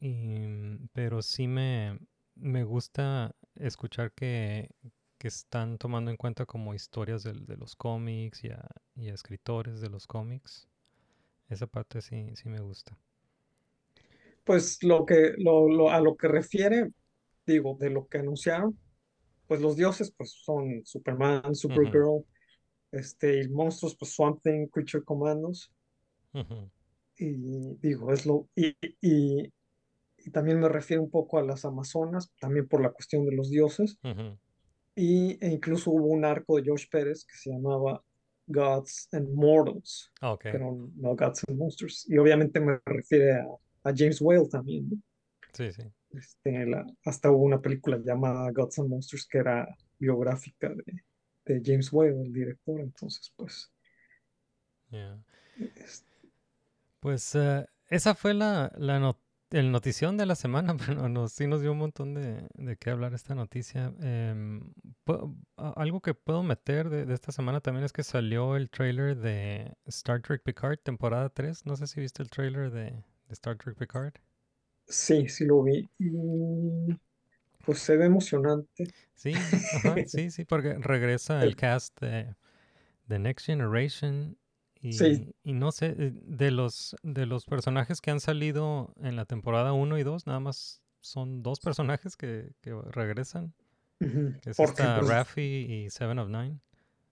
Y, 0.00 0.78
pero 0.92 1.22
sí 1.22 1.46
me, 1.46 1.98
me 2.36 2.64
gusta 2.64 3.34
escuchar 3.56 4.12
que, 4.12 4.70
que 5.18 5.28
están 5.28 5.78
tomando 5.78 6.10
en 6.10 6.16
cuenta 6.16 6.46
como 6.46 6.74
historias 6.74 7.22
del- 7.22 7.46
de, 7.46 7.56
los 7.56 7.76
cómics 7.76 8.44
y 8.44 8.50
a, 8.50 8.68
y 8.96 9.08
a 9.10 9.14
escritores 9.14 9.80
de 9.80 9.90
los 9.90 10.06
cómics. 10.06 10.68
Esa 11.50 11.66
parte 11.68 12.02
sí, 12.02 12.34
sí 12.36 12.48
me 12.48 12.60
gusta. 12.60 12.96
Pues 14.44 14.82
lo 14.82 15.06
que, 15.06 15.34
lo, 15.38 15.68
lo- 15.68 15.90
a 15.90 16.00
lo 16.00 16.16
que 16.16 16.28
refiere, 16.28 16.90
digo, 17.46 17.76
de 17.80 17.90
lo 17.90 18.06
que 18.08 18.18
anunciaron, 18.18 18.78
pues 19.48 19.60
los 19.60 19.76
dioses 19.76 20.12
pues 20.16 20.32
son 20.44 20.82
Superman, 20.86 21.54
Supergirl, 21.54 22.24
Este, 22.92 23.42
y 23.42 23.48
monstruos, 23.50 23.96
pues 23.98 24.12
Swamp 24.14 24.42
Thing, 24.42 24.68
Creature 24.68 25.04
Commandos. 25.04 25.72
Y 27.16 27.76
digo, 27.80 28.12
es 28.12 28.26
lo. 28.26 28.48
Y, 28.56 28.76
y, 29.00 29.52
y 30.24 30.30
también 30.30 30.60
me 30.60 30.68
refiero 30.68 31.02
un 31.02 31.10
poco 31.10 31.38
a 31.38 31.42
las 31.42 31.64
Amazonas, 31.64 32.32
también 32.40 32.68
por 32.68 32.82
la 32.82 32.90
cuestión 32.92 33.24
de 33.26 33.34
los 33.36 33.50
dioses. 33.50 33.98
ujú. 34.04 34.38
Y, 34.94 35.38
e 35.44 35.48
incluso 35.50 35.90
hubo 35.90 36.06
un 36.06 36.24
arco 36.24 36.56
de 36.56 36.64
George 36.64 36.86
Pérez 36.90 37.24
que 37.24 37.36
se 37.36 37.50
llamaba 37.50 38.04
Gods 38.46 39.08
and 39.12 39.28
Mortals, 39.34 40.12
Ah, 40.20 40.32
ok. 40.32 40.42
pero 40.42 40.90
no 40.96 41.16
Gods 41.16 41.44
and 41.48 41.58
Monsters. 41.58 42.06
Y 42.08 42.18
obviamente 42.18 42.60
me 42.60 42.78
refiere 42.84 43.32
a, 43.34 43.46
a 43.84 43.92
James 43.96 44.20
Whale 44.20 44.48
también, 44.48 44.88
¿no? 44.90 44.96
Sí, 45.54 45.72
sí. 45.72 45.82
Este, 46.10 46.66
la- 46.66 46.86
hasta 47.06 47.30
hubo 47.30 47.44
una 47.44 47.60
película 47.62 47.98
llamada 48.04 48.50
Gods 48.52 48.80
and 48.80 48.88
Monsters 48.90 49.26
que 49.26 49.38
era 49.38 49.66
biográfica 49.98 50.68
de, 50.68 51.04
de 51.46 51.62
James 51.64 51.90
Whale, 51.92 52.20
el 52.22 52.32
director. 52.32 52.80
Entonces, 52.80 53.32
pues, 53.36 53.70
yeah. 54.90 55.16
es- 55.76 56.04
Pues 57.00 57.34
eh, 57.34 57.66
esa 57.88 58.14
fue 58.14 58.34
la, 58.34 58.72
la 58.76 58.98
no- 59.00 59.18
el 59.52 59.70
notición 59.72 60.16
de 60.16 60.26
la 60.26 60.34
semana, 60.34 60.76
pero 60.86 61.08
nos, 61.08 61.32
sí 61.32 61.46
nos 61.46 61.60
dio 61.60 61.72
un 61.72 61.78
montón 61.78 62.14
de, 62.14 62.48
de 62.54 62.76
qué 62.76 62.90
hablar 62.90 63.14
esta 63.14 63.34
noticia. 63.34 63.92
Em, 64.00 64.72
algo 65.56 66.00
que 66.00 66.14
puedo 66.14 66.42
meter 66.42 66.90
de, 66.90 67.06
de 67.06 67.14
esta 67.14 67.32
semana 67.32 67.60
también 67.60 67.84
es 67.84 67.92
que 67.92 68.02
salió 68.02 68.56
el 68.56 68.70
trailer 68.70 69.16
de 69.16 69.74
Star 69.86 70.20
Trek 70.22 70.42
Picard, 70.42 70.78
temporada 70.78 71.28
3. 71.30 71.66
No 71.66 71.76
sé 71.76 71.86
si 71.86 72.00
viste 72.00 72.22
el 72.22 72.30
trailer 72.30 72.70
de, 72.70 72.82
de 72.92 73.32
Star 73.32 73.56
Trek 73.56 73.76
Picard. 73.76 74.14
sí, 74.86 75.28
sí 75.28 75.44
lo 75.44 75.62
vi. 75.62 75.90
Y 75.98 76.98
pues 77.64 77.80
se 77.80 77.96
ve 77.96 78.06
emocionante. 78.06 78.84
Sí, 79.14 79.46
ajá, 79.72 80.02
sí, 80.06 80.30
sí, 80.30 80.44
porque 80.44 80.74
regresa 80.74 81.42
el 81.42 81.56
cast 81.56 82.00
de, 82.00 82.34
de 83.06 83.18
Next 83.18 83.46
Generation 83.46 84.38
y, 84.82 84.92
Sí. 84.92 85.34
y 85.44 85.54
no 85.54 85.72
sé, 85.72 85.94
eh, 85.98 86.12
de 86.24 86.50
los, 86.52 86.96
de 87.04 87.26
los 87.26 87.46
personajes 87.46 88.00
que 88.02 88.10
han 88.10 88.20
salido 88.20 88.94
en 89.02 89.16
la 89.16 89.26
temporada 89.26 89.72
1 89.72 89.98
y 89.98 90.02
2, 90.04 90.26
nada 90.26 90.40
más 90.40 90.82
son 91.00 91.42
dos 91.42 91.60
personajes 91.60 92.16
que, 92.16 92.52
que 92.62 92.74
regresan, 92.90 93.54
que 94.42 94.50
es 94.50 94.62
esta 94.62 95.00
pues, 95.00 95.08
Raffi 95.08 95.42
y 95.86 95.90
Seven 95.90 96.18
of 96.20 96.28
Nine. 96.30 96.60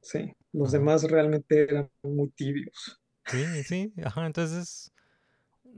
sí, 0.03 0.33
los 0.53 0.75
Ajá. 0.75 0.79
demás 0.79 1.05
realmente 1.05 1.63
eran 1.63 1.91
muy 2.03 2.29
tibios. 2.31 3.01
Sí, 3.25 3.63
sí, 3.65 3.93
ajá, 4.05 4.27
entonces, 4.27 4.93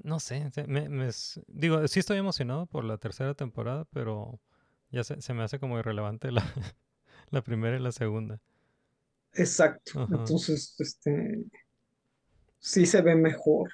no 0.04 0.20
sé, 0.20 0.50
me, 0.68 1.10
digo, 1.48 1.88
sí 1.88 2.00
estoy 2.00 2.18
emocionado 2.18 2.66
por 2.66 2.84
la 2.84 2.98
tercera 2.98 3.34
temporada, 3.34 3.86
pero 3.92 4.40
ya 4.90 5.04
se, 5.04 5.20
se 5.22 5.34
me 5.34 5.42
hace 5.44 5.58
como 5.60 5.78
irrelevante 5.78 6.32
la, 6.32 6.44
la 7.30 7.42
primera 7.42 7.76
y 7.76 7.80
la 7.80 7.92
segunda. 7.92 8.40
Exacto. 9.34 10.00
Ajá. 10.00 10.14
Entonces, 10.16 10.74
este, 10.78 11.44
sí 12.62 12.86
se 12.86 13.02
ve 13.02 13.14
mejor, 13.14 13.70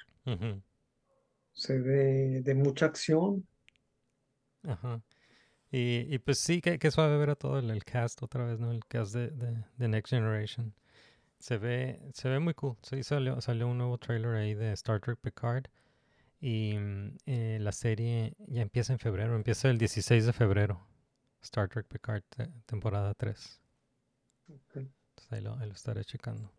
se 1.53 1.77
ve 1.77 2.41
de 2.41 2.55
mucha 2.55 2.87
acción. 2.87 3.45
Ajá. 4.63 5.01
Y, 5.71 6.13
y 6.13 6.19
pues 6.19 6.39
sí, 6.39 6.61
que, 6.61 6.79
que 6.79 6.91
suave 6.91 7.17
ver 7.17 7.31
a 7.31 7.35
todo 7.35 7.59
el, 7.59 7.69
el 7.71 7.83
cast 7.85 8.23
otra 8.23 8.45
vez, 8.45 8.59
¿no? 8.59 8.71
El 8.71 8.85
cast 8.87 9.13
de, 9.15 9.29
de, 9.31 9.65
de 9.77 9.89
Next 9.89 10.11
Generation. 10.13 10.73
Se 11.39 11.57
ve, 11.57 12.01
se 12.13 12.29
ve 12.29 12.39
muy 12.39 12.53
cool. 12.55 12.77
Sí, 12.83 13.03
salió, 13.03 13.41
salió 13.41 13.67
un 13.67 13.77
nuevo 13.79 13.97
trailer 13.97 14.35
ahí 14.35 14.53
de 14.55 14.73
Star 14.73 14.99
Trek 15.01 15.19
Picard. 15.19 15.65
Y 16.41 16.77
mm, 16.77 17.17
eh, 17.27 17.57
la 17.61 17.71
serie 17.73 18.35
ya 18.47 18.61
empieza 18.63 18.93
en 18.93 18.99
febrero, 18.99 19.35
empieza 19.35 19.69
el 19.69 19.77
16 19.79 20.25
de 20.27 20.33
febrero. 20.33 20.81
Star 21.41 21.69
Trek 21.69 21.87
Picard, 21.87 22.23
te- 22.29 22.49
temporada 22.65 23.13
3. 23.15 23.61
Entonces 25.13 25.31
ahí 25.31 25.41
lo, 25.41 25.55
ahí 25.59 25.67
lo 25.67 25.73
estaré 25.73 26.03
checando. 26.03 26.51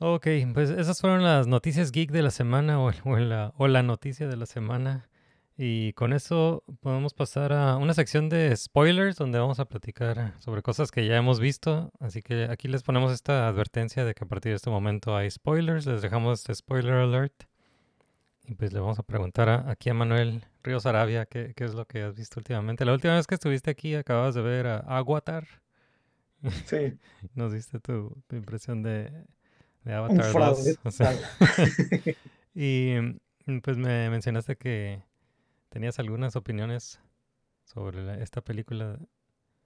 Ok, 0.00 0.26
pues 0.54 0.70
esas 0.70 1.00
fueron 1.00 1.24
las 1.24 1.46
noticias 1.48 1.90
geek 1.90 2.12
de 2.12 2.22
la 2.22 2.30
semana 2.30 2.80
o, 2.80 2.92
o 3.04 3.16
la, 3.16 3.52
o 3.56 3.66
la 3.66 3.82
noticia 3.82 4.28
de 4.28 4.36
la 4.36 4.46
semana. 4.46 5.08
Y 5.56 5.92
con 5.94 6.12
eso 6.12 6.62
podemos 6.80 7.14
pasar 7.14 7.52
a 7.52 7.76
una 7.78 7.92
sección 7.92 8.28
de 8.28 8.56
spoilers 8.56 9.16
donde 9.16 9.40
vamos 9.40 9.58
a 9.58 9.64
platicar 9.64 10.34
sobre 10.38 10.62
cosas 10.62 10.92
que 10.92 11.04
ya 11.04 11.16
hemos 11.16 11.40
visto. 11.40 11.90
Así 11.98 12.22
que 12.22 12.44
aquí 12.44 12.68
les 12.68 12.84
ponemos 12.84 13.10
esta 13.12 13.48
advertencia 13.48 14.04
de 14.04 14.14
que 14.14 14.22
a 14.24 14.28
partir 14.28 14.52
de 14.52 14.56
este 14.56 14.70
momento 14.70 15.16
hay 15.16 15.28
spoilers. 15.28 15.84
Les 15.86 16.00
dejamos 16.00 16.38
este 16.40 16.54
spoiler 16.54 16.92
alert. 16.94 17.34
Y 18.46 18.54
pues 18.54 18.72
le 18.72 18.78
vamos 18.78 19.00
a 19.00 19.02
preguntar 19.02 19.48
a- 19.48 19.68
aquí 19.68 19.90
a 19.90 19.94
Manuel 19.94 20.44
Ríos 20.62 20.86
Arabia 20.86 21.26
qué, 21.26 21.54
qué 21.56 21.64
es 21.64 21.74
lo 21.74 21.86
que 21.86 22.02
has 22.02 22.14
visto 22.14 22.38
últimamente. 22.38 22.84
La 22.84 22.92
última 22.92 23.16
vez 23.16 23.26
que 23.26 23.34
estuviste 23.34 23.72
aquí 23.72 23.96
acababas 23.96 24.36
de 24.36 24.42
ver 24.42 24.68
a 24.68 24.78
Avatar. 24.78 25.44
Sí, 26.66 26.96
Nos 27.34 27.52
diste 27.52 27.80
tu, 27.80 28.16
tu 28.28 28.36
impresión 28.36 28.84
de, 28.84 29.10
de 29.88 29.94
un 30.06 30.22
Avatar 30.22 30.34
2. 30.36 30.60
fraude 30.62 30.76
o 30.84 30.90
sea, 30.90 31.08
total. 31.08 31.24
y 32.54 32.94
mm, 33.46 33.60
pues 33.62 33.76
me 33.78 34.10
mencionaste 34.10 34.56
que 34.56 35.02
tenías 35.70 35.98
algunas 35.98 36.36
opiniones 36.36 37.00
sobre 37.64 38.02
la- 38.04 38.16
esta 38.22 38.42
película 38.42 38.98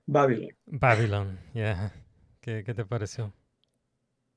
Babylon, 0.07 0.55
Babylon. 0.67 1.39
Ya. 1.55 1.93
¿Qué, 2.41 2.65
qué 2.65 2.75
te 2.75 2.85
pareció? 2.85 3.33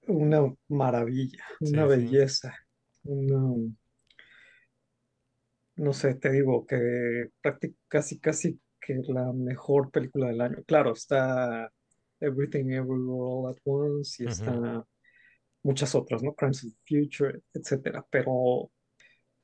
una 0.07 0.39
maravilla, 0.69 1.43
Sí, 1.63 1.75
una 1.75 1.85
sí. 1.89 1.89
belleza, 1.91 2.55
una, 3.03 3.39
no 5.77 5.93
sé, 5.93 6.15
te 6.15 6.31
digo 6.31 6.65
que 6.65 7.29
casi, 7.89 8.19
casi 8.19 8.59
que 8.79 8.95
la 9.07 9.31
mejor 9.33 9.91
película 9.91 10.27
del 10.27 10.41
año. 10.41 10.57
Claro, 10.65 10.93
está 10.93 11.71
Everything 12.19 12.69
Everywhere 12.71 13.03
All 13.09 13.49
at 13.51 13.57
Once 13.65 14.23
y 14.23 14.27
está 14.27 14.85
muchas 15.65 15.95
otras, 15.95 16.21
¿no? 16.23 16.33
Crimes 16.35 16.63
of 16.63 16.71
the 16.71 16.77
Future, 17.01 17.41
etcétera, 17.53 18.05
pero 18.09 18.71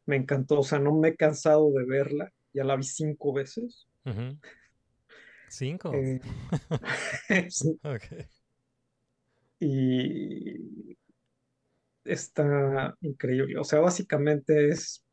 me 0.06 0.16
encantó, 0.18 0.60
o 0.60 0.64
sea, 0.64 0.80
no 0.80 0.94
me 0.94 1.10
he 1.10 1.16
cansado 1.16 1.72
de 1.72 1.86
verla, 1.86 2.32
ya 2.54 2.64
la 2.64 2.76
vi 2.76 2.84
cinco 2.84 3.34
veces. 3.34 3.88
Cinco. 5.50 5.92
eh, 5.94 6.20
sí, 7.50 7.80
Ok. 7.84 8.04
y 9.60 10.98
está 12.04 12.96
increíble, 13.02 13.58
o 13.60 13.64
sea, 13.64 13.80
básicamente 13.80 14.70
es, 14.70 15.04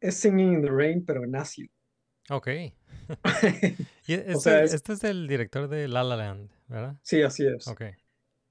es 0.00 0.14
Singing 0.16 0.54
in 0.54 0.62
the 0.62 0.70
Rain, 0.70 1.04
pero 1.04 1.24
en 1.24 1.36
ácido. 1.36 1.70
Ok. 2.30 2.48
Y 4.06 4.14
este, 4.14 4.36
sea, 4.36 4.62
es- 4.62 4.74
este 4.74 4.94
es 4.94 5.04
el 5.04 5.28
director 5.28 5.68
de 5.68 5.86
La 5.88 6.02
La 6.02 6.16
Land, 6.16 6.50
¿verdad? 6.68 6.96
Sí, 7.02 7.22
así 7.22 7.46
es. 7.46 7.66
Ok. 7.68 7.82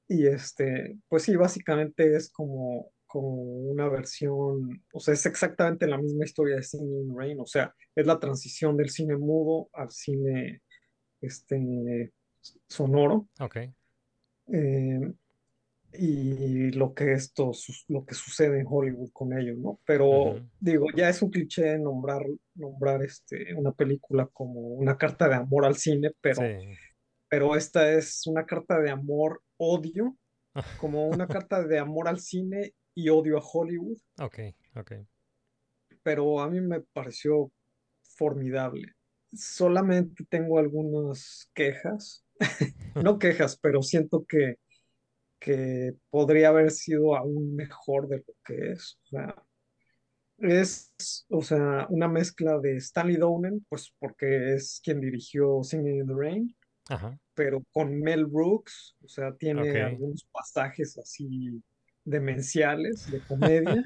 Y 0.08 0.28
este, 0.28 0.98
pues 1.10 1.24
sí, 1.24 1.36
básicamente 1.36 2.16
es 2.16 2.30
como, 2.32 2.92
como 3.06 3.42
una 3.72 3.90
versión, 3.90 4.84
o 4.94 5.00
sea, 5.00 5.14
es 5.14 5.26
exactamente 5.26 5.88
la 5.88 5.98
misma 5.98 6.26
historia 6.26 6.56
de 6.56 6.64
Singing 6.64 7.14
Rain, 7.18 7.40
o 7.40 7.46
sea, 7.46 7.74
es 7.96 8.06
la 8.08 8.20
transición 8.20 8.78
del 8.78 8.90
cine 8.90 9.18
mudo 9.18 9.70
al 9.74 9.92
cine 9.92 10.62
este, 11.22 12.14
sonoro. 12.70 13.28
Ok. 13.40 13.58
eh, 14.54 15.14
y 15.94 16.72
lo 16.72 16.94
que 16.94 17.14
esto, 17.14 17.52
lo 17.88 18.06
que 18.06 18.14
sucede 18.14 18.60
en 18.60 18.68
Hollywood 18.70 19.10
con 19.14 19.38
ellos, 19.38 19.58
¿no? 19.58 19.80
Pero 19.86 20.36
digo, 20.60 20.88
ya 20.96 21.10
es 21.10 21.22
un 21.22 21.32
cliché 21.32 21.78
nombrar, 21.80 22.24
nombrar 22.56 23.04
este, 23.04 23.54
una 23.56 23.72
película 23.72 24.28
como 24.28 24.60
una 24.62 24.98
carta 24.98 25.28
de 25.30 25.36
amor 25.36 25.66
al 25.66 25.76
cine, 25.78 26.12
pero 26.22 26.42
Sí. 26.42 26.78
pero 27.30 27.56
esta 27.56 27.92
es 27.94 28.28
una 28.28 28.46
carta 28.46 28.80
de 28.80 28.90
amor, 28.92 29.42
odio, 29.58 30.18
como 30.76 31.08
una 31.10 31.28
carta 31.30 31.64
de 31.66 31.80
amor 31.80 32.08
al 32.10 32.20
cine 32.20 32.76
y 32.96 33.10
odio 33.10 33.38
a 33.40 33.44
Hollywood, 33.44 33.98
Ok. 34.20 34.40
Ok. 34.76 34.92
pero 36.04 36.40
a 36.42 36.50
mí 36.50 36.62
me 36.62 36.82
pareció 36.82 37.52
formidable. 38.18 38.94
Solamente 39.34 40.26
tengo 40.30 40.58
algunas 40.60 41.50
quejas, 41.54 42.26
no 42.96 43.20
quejas, 43.20 43.58
pero 43.62 43.82
siento 43.84 44.26
que, 44.28 44.56
que 45.40 45.96
podría 46.12 46.50
haber 46.50 46.72
sido 46.72 47.16
aún 47.16 47.56
mejor 47.56 48.10
de 48.10 48.20
lo 48.20 48.36
que 48.46 48.74
es. 48.74 49.00
O 49.06 49.08
sea, 49.10 49.36
es, 50.40 50.94
o 51.30 51.42
sea, 51.42 51.88
una 51.90 52.08
mezcla 52.08 52.60
de 52.60 52.78
Stanley 52.78 53.18
Donen, 53.18 53.66
pues 53.70 53.94
porque 54.00 54.54
es 54.56 54.82
quien 54.84 55.02
dirigió 55.02 55.64
Singing 55.64 56.02
in 56.02 56.08
the 56.08 56.14
Rain, 56.16 56.57
Ajá. 56.90 57.18
pero 57.34 57.64
con 57.72 58.00
Mel 58.00 58.26
Brooks, 58.26 58.96
o 59.04 59.08
sea, 59.08 59.36
tiene 59.36 59.84
Ok. 59.84 59.94
algunos 59.94 60.24
pasajes 60.32 60.98
así 60.98 61.62
demenciales 62.04 63.10
de 63.12 63.22
comedia. 63.28 63.86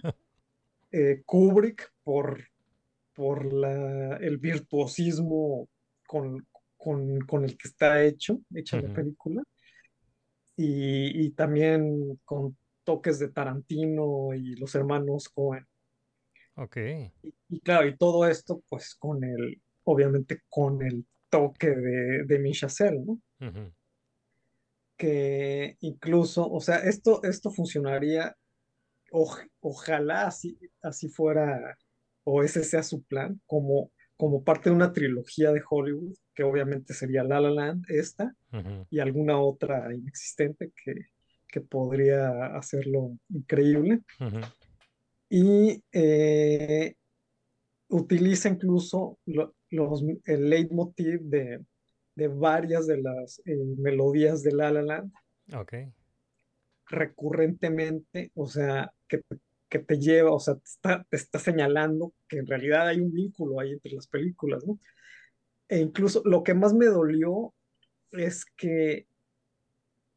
Eh, 0.91 1.21
Kubrick 1.25 1.91
por, 2.03 2.43
por 3.13 3.53
la, 3.53 4.17
el 4.17 4.37
virtuosismo 4.37 5.67
con, 6.07 6.47
con, 6.77 7.19
con 7.21 7.43
el 7.45 7.57
que 7.57 7.67
está 7.67 8.03
hecho, 8.03 8.39
hecha 8.53 8.77
la 8.77 8.83
Ujú. 8.83 8.93
película. 8.95 9.43
Y, 10.57 11.25
y 11.25 11.31
también 11.31 12.19
con 12.23 12.57
toques 12.83 13.19
de 13.19 13.29
Tarantino 13.29 14.33
y 14.33 14.55
los 14.55 14.75
hermanos 14.75 15.29
Coen. 15.29 15.65
Ok. 16.55 16.77
Y, 17.23 17.33
y 17.49 17.59
claro, 17.61 17.87
y 17.87 17.97
todo 17.97 18.27
esto 18.27 18.61
pues 18.69 18.95
con 18.95 19.23
el, 19.23 19.61
obviamente 19.83 20.41
con 20.49 20.81
el 20.83 21.05
toque 21.31 21.69
de, 21.71 22.23
de 22.25 22.39
¿no? 23.03 23.19
Que 24.97 25.77
incluso, 25.79 26.47
o 26.47 26.61
sea, 26.61 26.77
esto, 26.77 27.23
esto 27.23 27.49
funcionaría, 27.49 28.35
oj- 29.11 29.49
ojalá 29.59 30.27
así, 30.27 30.59
así 30.83 31.09
fuera, 31.09 31.75
o 32.23 32.43
ese 32.43 32.63
sea 32.63 32.83
su 32.83 33.01
plan, 33.03 33.41
como, 33.47 33.91
como 34.15 34.43
parte 34.43 34.69
de 34.69 34.75
una 34.75 34.93
trilogía 34.93 35.51
de 35.51 35.63
Hollywood, 35.67 36.13
que 36.35 36.43
obviamente 36.43 36.93
sería 36.93 37.23
La 37.23 37.39
La 37.41 37.49
Land, 37.49 37.85
esta, 37.89 38.35
y 38.91 38.99
alguna 38.99 39.39
otra 39.39 39.91
inexistente 39.95 40.71
que, 40.83 40.93
que 41.47 41.61
podría 41.61 42.55
hacerlo 42.55 43.17
increíble. 43.29 44.01
Y 45.29 45.83
eh, 45.93 46.95
utiliza 47.91 48.49
incluso 48.49 49.19
lo- 49.25 49.55
los, 49.69 50.03
el 50.25 50.49
leitmotiv 50.49 51.21
de, 51.21 51.63
de 52.15 52.27
varias 52.27 52.87
de 52.87 53.01
las 53.01 53.41
eh, 53.45 53.57
melodías 53.77 54.43
de 54.43 54.53
La 54.53 54.71
La 54.71 54.81
Land 54.81 55.13
Ok. 55.55 55.73
recurrentemente, 56.87 58.31
o 58.35 58.47
sea, 58.47 58.93
que, 59.07 59.19
te- 59.19 59.39
que 59.69 59.79
te 59.79 59.97
lleva, 59.99 60.31
o 60.33 60.39
sea, 60.39 60.55
te 60.55 60.65
está, 60.65 61.03
te 61.09 61.15
está 61.17 61.39
señalando 61.39 62.13
que 62.27 62.39
en 62.39 62.47
realidad 62.47 62.87
hay 62.87 62.99
un 62.99 63.11
vínculo 63.13 63.59
ahí 63.59 63.71
entre 63.71 63.93
las 63.93 64.07
películas, 64.07 64.65
¿no? 64.65 64.79
E 65.69 65.79
incluso 65.79 66.21
lo 66.25 66.43
que 66.43 66.53
más 66.53 66.73
me 66.73 66.87
dolió 66.87 67.53
es 68.11 68.45
que 68.57 69.07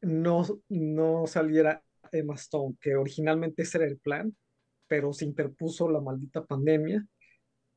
no, 0.01 0.45
no 0.69 1.27
saliera 1.27 1.83
Emma 2.11 2.35
Stone, 2.35 2.75
que 2.81 2.95
originalmente 2.95 3.63
ese 3.63 3.77
era 3.77 3.87
el 3.87 3.97
plan, 3.97 4.35
pero 4.87 5.13
se 5.13 5.25
interpuso 5.25 5.89
la 5.89 6.01
maldita 6.01 6.45
pandemia 6.45 7.05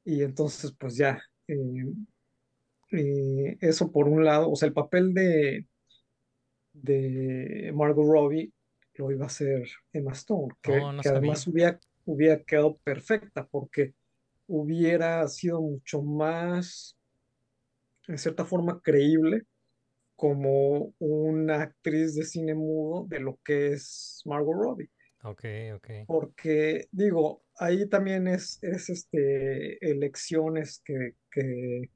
y 0.08 0.22
entonces 0.22 0.72
pues 0.78 0.96
ya, 0.96 1.20
eh, 1.46 1.84
eh, 2.92 3.58
eso 3.60 3.92
por 3.92 4.08
un 4.08 4.24
lado, 4.24 4.50
o 4.50 4.56
sea, 4.56 4.66
el 4.66 4.72
papel 4.72 5.12
de, 5.12 5.66
de 6.72 7.70
Margot 7.74 8.06
Robbie 8.06 8.50
lo 8.94 9.10
iba 9.10 9.24
a 9.24 9.26
hacer 9.26 9.68
Emma 9.92 10.12
Stone, 10.12 10.54
que, 10.62 10.78
no 10.80 11.02
que 11.02 11.10
además 11.10 11.46
hubiera, 11.46 11.78
hubiera 12.06 12.42
quedado 12.42 12.78
perfecta 12.78 13.46
porque 13.46 13.92
hubiera 14.46 15.28
sido 15.28 15.60
mucho 15.60 16.00
más, 16.00 16.96
en 18.06 18.16
cierta 18.16 18.46
forma, 18.46 18.80
creíble 18.80 19.42
como 20.16 20.94
una 20.98 21.60
actriz 21.60 22.14
de 22.14 22.24
cine 22.24 22.54
mudo 22.54 23.04
de 23.08 23.20
lo 23.20 23.38
que 23.44 23.72
es 23.72 24.22
Margot 24.24 24.54
Robbie. 24.54 24.90
Ok, 25.24 25.44
ok. 25.74 25.90
Porque, 26.06 26.88
digo, 26.92 27.42
ahí 27.56 27.88
también 27.88 28.28
es, 28.28 28.58
es 28.62 28.88
este, 28.88 29.84
elecciones 29.84 30.80
que, 30.84 31.14
que 31.30 31.90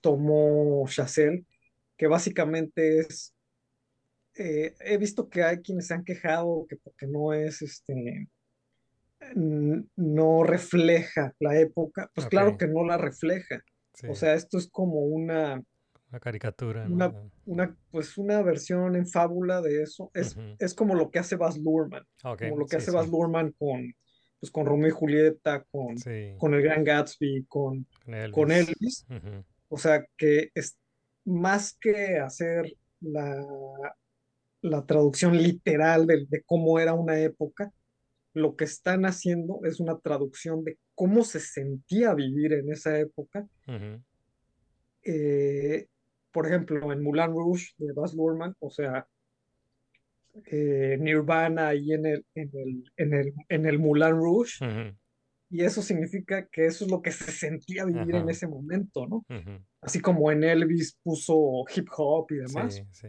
tomó 0.00 0.84
Chazelle, 0.88 1.44
que 1.96 2.06
básicamente 2.06 3.00
es, 3.00 3.34
eh, 4.36 4.74
he 4.80 4.96
visto 4.96 5.28
que 5.28 5.42
hay 5.42 5.58
quienes 5.58 5.88
se 5.88 5.94
han 5.94 6.04
quejado 6.04 6.66
que 6.68 6.76
porque 6.76 7.06
no 7.06 7.32
es, 7.32 7.62
este, 7.62 8.28
no 9.34 10.44
refleja 10.44 11.34
la 11.40 11.58
época, 11.58 12.10
pues 12.14 12.26
claro 12.28 12.56
que 12.56 12.66
no 12.66 12.84
la 12.84 12.96
refleja. 12.96 13.62
O 14.08 14.14
sea, 14.14 14.34
esto 14.34 14.56
es 14.56 14.68
como 14.70 15.00
una, 15.00 15.62
Una 16.10 16.20
caricatura, 16.20 16.86
una, 16.88 17.08
¿no? 17.08 17.30
una, 17.46 17.76
pues 17.90 18.18
una 18.18 18.42
versión 18.42 18.96
en 18.96 19.06
fábula 19.06 19.60
de 19.60 19.82
eso. 19.82 20.10
Es, 20.12 20.36
es 20.58 20.74
como 20.74 20.94
lo 20.94 21.10
que 21.10 21.20
hace 21.20 21.36
Baz 21.36 21.56
Luhrmann, 21.58 22.04
como 22.22 22.56
lo 22.58 22.66
que 22.66 22.70
sí, 22.70 22.76
hace 22.76 22.90
Baz 22.90 23.06
sí. 23.06 23.12
Luhrmann 23.12 23.52
con, 23.52 23.94
pues 24.40 24.50
con 24.50 24.66
Romeo 24.66 24.88
y 24.88 24.90
Julieta, 24.92 25.64
con, 25.70 25.96
Sí. 25.98 26.34
con 26.38 26.54
El 26.54 26.62
Gran 26.62 26.82
Gatsby, 26.82 27.44
con, 27.48 27.86
Con 28.04 28.30
con 28.32 28.50
Elvis. 28.52 29.06
O 29.68 29.78
sea, 29.78 30.04
que 30.16 30.50
es 30.54 30.76
más 31.24 31.76
que 31.80 32.18
hacer 32.18 32.76
la, 33.00 33.46
la 34.62 34.84
traducción 34.84 35.36
literal 35.40 36.06
de, 36.06 36.26
de 36.28 36.42
cómo 36.42 36.80
era 36.80 36.94
una 36.94 37.20
época, 37.20 37.72
lo 38.32 38.56
que 38.56 38.64
están 38.64 39.06
haciendo 39.06 39.60
es 39.64 39.78
una 39.80 39.98
traducción 39.98 40.64
de 40.64 40.78
cómo 40.94 41.22
se 41.24 41.40
sentía 41.40 42.14
vivir 42.14 42.52
en 42.52 42.72
esa 42.72 42.98
época. 42.98 43.46
Eh, 45.02 45.86
por 46.32 46.46
ejemplo, 46.46 46.92
en 46.92 47.02
Moulin 47.02 47.28
Rouge 47.28 47.68
de 47.78 47.92
Baz 47.92 48.14
Luhrmann, 48.14 48.54
o 48.60 48.70
sea, 48.70 49.06
eh, 50.46 50.96
Nirvana 51.00 51.68
ahí 51.68 51.92
en 51.92 52.06
el, 52.06 52.26
en 52.34 52.50
el, 52.54 52.92
en 52.96 53.14
el, 53.14 53.34
en 53.48 53.66
el 53.66 53.78
Moulin 53.78 54.12
Rouge, 54.12 54.64
Ujú. 54.64 54.96
y 55.50 55.62
eso 55.64 55.82
significa 55.82 56.46
que 56.46 56.66
eso 56.66 56.84
es 56.84 56.90
lo 56.90 57.02
que 57.02 57.10
se 57.10 57.30
sentía 57.32 57.84
vivir 57.84 58.14
en 58.14 58.22
Ajá. 58.22 58.30
ese 58.30 58.46
momento, 58.46 59.06
¿no? 59.06 59.16
Ujú. 59.28 59.64
Así 59.80 60.00
como 60.00 60.30
en 60.30 60.44
Elvis 60.44 60.96
puso 61.02 61.64
hip 61.74 61.88
hop 61.96 62.26
y 62.30 62.36
demás, 62.36 62.74
Sí, 62.76 62.84
sí. 62.92 63.08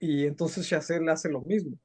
y 0.00 0.26
entonces 0.26 0.68
Chazelle 0.68 1.10
hace 1.10 1.30
lo 1.30 1.40
mismo. 1.42 1.78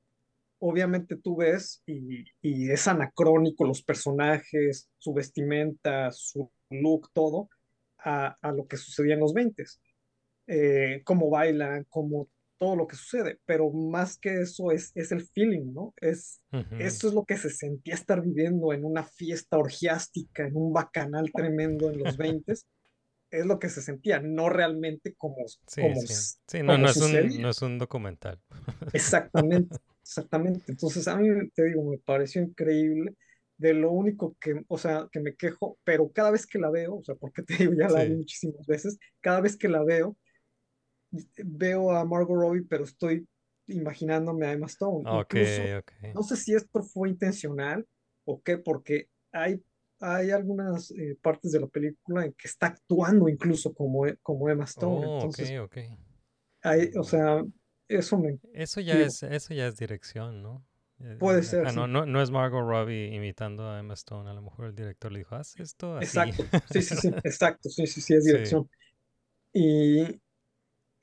Obviamente 0.59 1.15
tú 1.17 1.37
ves 1.37 1.83
y, 1.85 2.23
y 2.41 2.71
es 2.71 2.87
anacrónico 2.87 3.65
los 3.65 3.83
personajes, 3.83 4.89
su 4.97 5.13
vestimenta, 5.13 6.11
su 6.11 6.49
look, 6.69 7.09
todo, 7.13 7.49
a, 7.97 8.37
a 8.41 8.51
lo 8.51 8.65
que 8.67 8.77
sucedía 8.77 9.13
en 9.15 9.19
los 9.19 9.33
20 9.33 9.63
eh, 10.47 11.01
cómo 11.03 11.30
bailan, 11.30 11.85
cómo 11.89 12.30
todo 12.57 12.76
lo 12.76 12.88
que 12.88 12.95
sucede, 12.95 13.39
pero 13.45 13.69
más 13.72 14.17
que 14.17 14.41
eso 14.41 14.72
es, 14.72 14.91
es 14.95 15.11
el 15.11 15.22
feeling, 15.22 15.73
¿no? 15.73 15.93
Es, 15.99 16.41
Ujú. 16.53 16.76
eso 16.80 17.07
es 17.09 17.13
lo 17.13 17.26
que 17.26 17.38
se 17.38 17.49
sentía 17.49 17.95
estar 17.95 18.22
viviendo 18.22 18.72
en 18.73 18.85
una 18.85 19.03
fiesta 19.03 19.57
orgiástica, 19.57 20.47
en 20.47 20.55
un 20.55 20.72
bacanal 20.72 21.31
tremendo 21.34 21.89
en 21.91 21.99
los 21.99 22.17
20 22.17 22.53
es 23.31 23.45
lo 23.45 23.59
que 23.59 23.69
se 23.69 23.81
sentía, 23.81 24.19
no 24.19 24.49
realmente 24.49 25.13
como, 25.15 25.38
Sí, 25.67 25.81
como, 25.81 26.01
sí. 26.01 26.13
Sí, 26.47 26.59
no, 26.59 26.67
como 26.67 26.77
no 26.80 26.89
es 26.89 26.97
un, 26.97 27.41
no 27.41 27.49
es 27.49 27.61
un 27.61 27.77
documental. 27.77 28.39
Exactamente, 28.93 29.77
exactamente. 30.01 30.63
Entonces, 30.67 31.07
a 31.07 31.17
mí, 31.17 31.27
te 31.53 31.65
digo, 31.65 31.84
me 31.84 31.97
pareció 31.97 32.41
increíble. 32.41 33.15
De 33.57 33.73
lo 33.73 33.91
único 33.91 34.35
que, 34.41 34.63
o 34.67 34.77
sea, 34.77 35.07
que 35.09 35.22
me 35.22 35.34
quejo, 35.35 35.77
pero 35.85 36.11
cada 36.11 36.30
vez 36.31 36.45
que 36.45 36.59
la 36.59 36.69
veo, 36.69 36.97
o 36.97 37.03
sea, 37.03 37.15
porque 37.15 37.41
te 37.41 37.55
digo, 37.55 37.73
ya 37.73 37.88
la 37.88 38.03
vi 38.03 38.11
Sí. 38.11 38.17
muchísimas 38.17 38.67
veces, 38.67 38.97
cada 39.22 39.39
vez 39.39 39.55
que 39.55 39.69
la 39.69 39.81
veo, 39.81 40.17
veo 41.37 41.91
a 41.91 42.05
Margot 42.05 42.35
Robbie, 42.37 42.63
pero 42.63 42.83
estoy 42.83 43.27
imaginándome 43.67 44.45
a 44.45 44.53
Emma 44.53 44.67
Stone. 44.67 45.05
Ok, 45.05 45.35
Incluso, 45.35 45.63
ok. 45.79 45.91
no 46.13 46.23
sé 46.23 46.35
si 46.37 46.53
esto 46.53 46.83
fue 46.83 47.09
intencional 47.09 47.85
o 48.25 48.41
qué, 48.41 48.57
porque 48.57 49.09
hay, 49.31 49.63
hay 49.99 50.31
algunas 50.31 50.91
eh, 50.91 51.17
partes 51.21 51.51
de 51.51 51.59
la 51.61 51.67
película 51.67 52.25
en 52.25 52.33
que 52.33 52.47
está 52.47 52.67
actuando 52.67 53.29
incluso 53.29 53.73
como, 53.73 54.05
e- 54.07 54.17
como 54.21 54.49
Emma 54.49 54.65
Stone. 54.65 55.05
Oh, 55.05 55.21
Entonces, 55.21 55.55
ok. 55.59 55.77
hay, 56.63 56.91
o 56.97 57.03
sea, 57.03 57.43
eso 57.87 58.17
me 58.17 58.39
Eso 58.53 58.79
ya 58.81 58.95
digo, 58.97 59.05
es, 59.05 59.23
eso 59.23 59.53
ya 59.53 59.67
es 59.67 59.77
dirección, 59.77 60.41
¿no? 60.41 60.65
Eh, 60.99 61.17
puede 61.17 61.43
eh, 61.43 61.43
ser, 61.43 61.69
no, 61.73 61.87
sí. 61.87 61.87
no, 61.87 62.05
no 62.05 62.21
es 62.21 62.31
Margot 62.31 62.61
Robbie 62.65 63.13
imitando 63.13 63.69
a 63.69 63.79
Emma 63.79 63.93
Stone. 63.95 64.29
A 64.29 64.33
lo 64.33 64.41
mejor 64.41 64.65
el 64.67 64.75
director 64.75 65.11
le 65.11 65.19
dijo, 65.19 65.35
haz 65.35 65.59
esto 65.59 65.97
así. 65.97 66.31
Exacto, 66.31 66.43
sí, 66.65 66.81
sí, 66.81 66.95
sí, 66.95 67.07
exacto, 67.23 67.69
sí, 67.69 67.87
sí, 67.87 68.01
sí, 68.01 68.13
es 68.15 68.23
Sí. 68.23 68.31
dirección. 68.33 68.69
Y, 69.53 70.21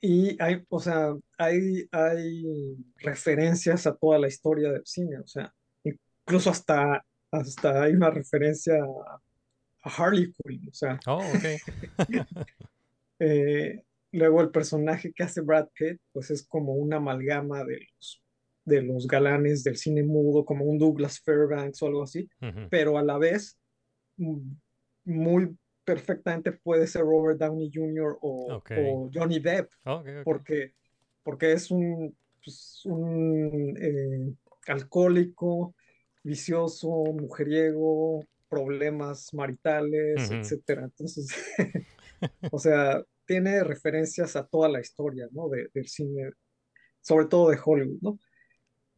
y 0.05 0.35
hay, 0.43 0.61
o 0.67 0.81
sea, 0.81 1.15
hay, 1.37 1.87
hay 1.89 2.75
referencias 2.97 3.87
a 3.87 3.95
toda 3.95 4.19
la 4.19 4.27
historia 4.27 4.69
del 4.69 4.85
cine, 4.85 5.17
o 5.17 5.25
sea, 5.25 5.53
incluso 5.81 6.49
hasta, 6.49 7.05
hasta 7.31 7.83
hay 7.83 7.93
una 7.93 8.09
referencia 8.09 8.75
a, 8.83 9.21
Harley 9.85 10.33
Quinn, 10.33 10.67
o 10.69 10.73
sea, 10.73 10.99
Oh, 11.07 11.21
eh, 13.19 13.81
luego 14.11 14.41
el 14.41 14.51
personaje 14.51 15.13
que 15.13 15.23
hace 15.23 15.39
Brad 15.39 15.69
Pitt, 15.73 16.01
pues 16.11 16.31
es 16.31 16.45
como 16.45 16.73
una 16.73 16.97
amalgama 16.97 17.63
de 17.63 17.79
los, 17.95 18.21
de 18.65 18.81
los 18.81 19.07
galanes 19.07 19.63
del 19.63 19.77
cine 19.77 20.03
mudo, 20.03 20.43
como 20.43 20.65
un 20.65 20.79
Douglas 20.79 21.21
Fairbanks 21.21 21.81
o 21.81 21.87
algo 21.87 22.03
así, 22.03 22.27
pero 22.69 22.97
a 22.97 23.03
la 23.03 23.17
vez 23.17 23.57
mm, 24.17 24.51
muy 25.05 25.57
perfectamente 25.85 26.51
puede 26.51 26.87
ser 26.87 27.01
Robert 27.01 27.39
Downey 27.39 27.69
Jr. 27.73 28.17
o, 28.21 28.61
Johnny 29.13 29.39
Depp, 29.39 29.71
porque, 30.23 30.73
porque 31.23 31.51
es 31.53 31.71
un, 31.71 32.15
pues, 32.43 32.81
un 32.85 33.75
eh, 33.79 34.33
alcohólico, 34.67 35.75
vicioso, 36.23 36.87
mujeriego, 36.89 38.23
problemas 38.47 39.33
maritales, 39.33 40.29
Ujú. 40.29 40.39
etcétera. 40.39 40.83
Entonces, 40.83 41.27
o 42.51 42.59
sea, 42.59 43.03
tiene 43.25 43.63
referencias 43.63 44.35
a 44.35 44.45
toda 44.45 44.69
la 44.69 44.79
historia, 44.79 45.27
¿no? 45.31 45.49
de- 45.49 45.69
del 45.73 45.87
cine, 45.87 46.31
sobre 47.01 47.25
todo 47.25 47.49
de 47.49 47.57
Hollywood, 47.63 47.99
¿no? 48.01 48.19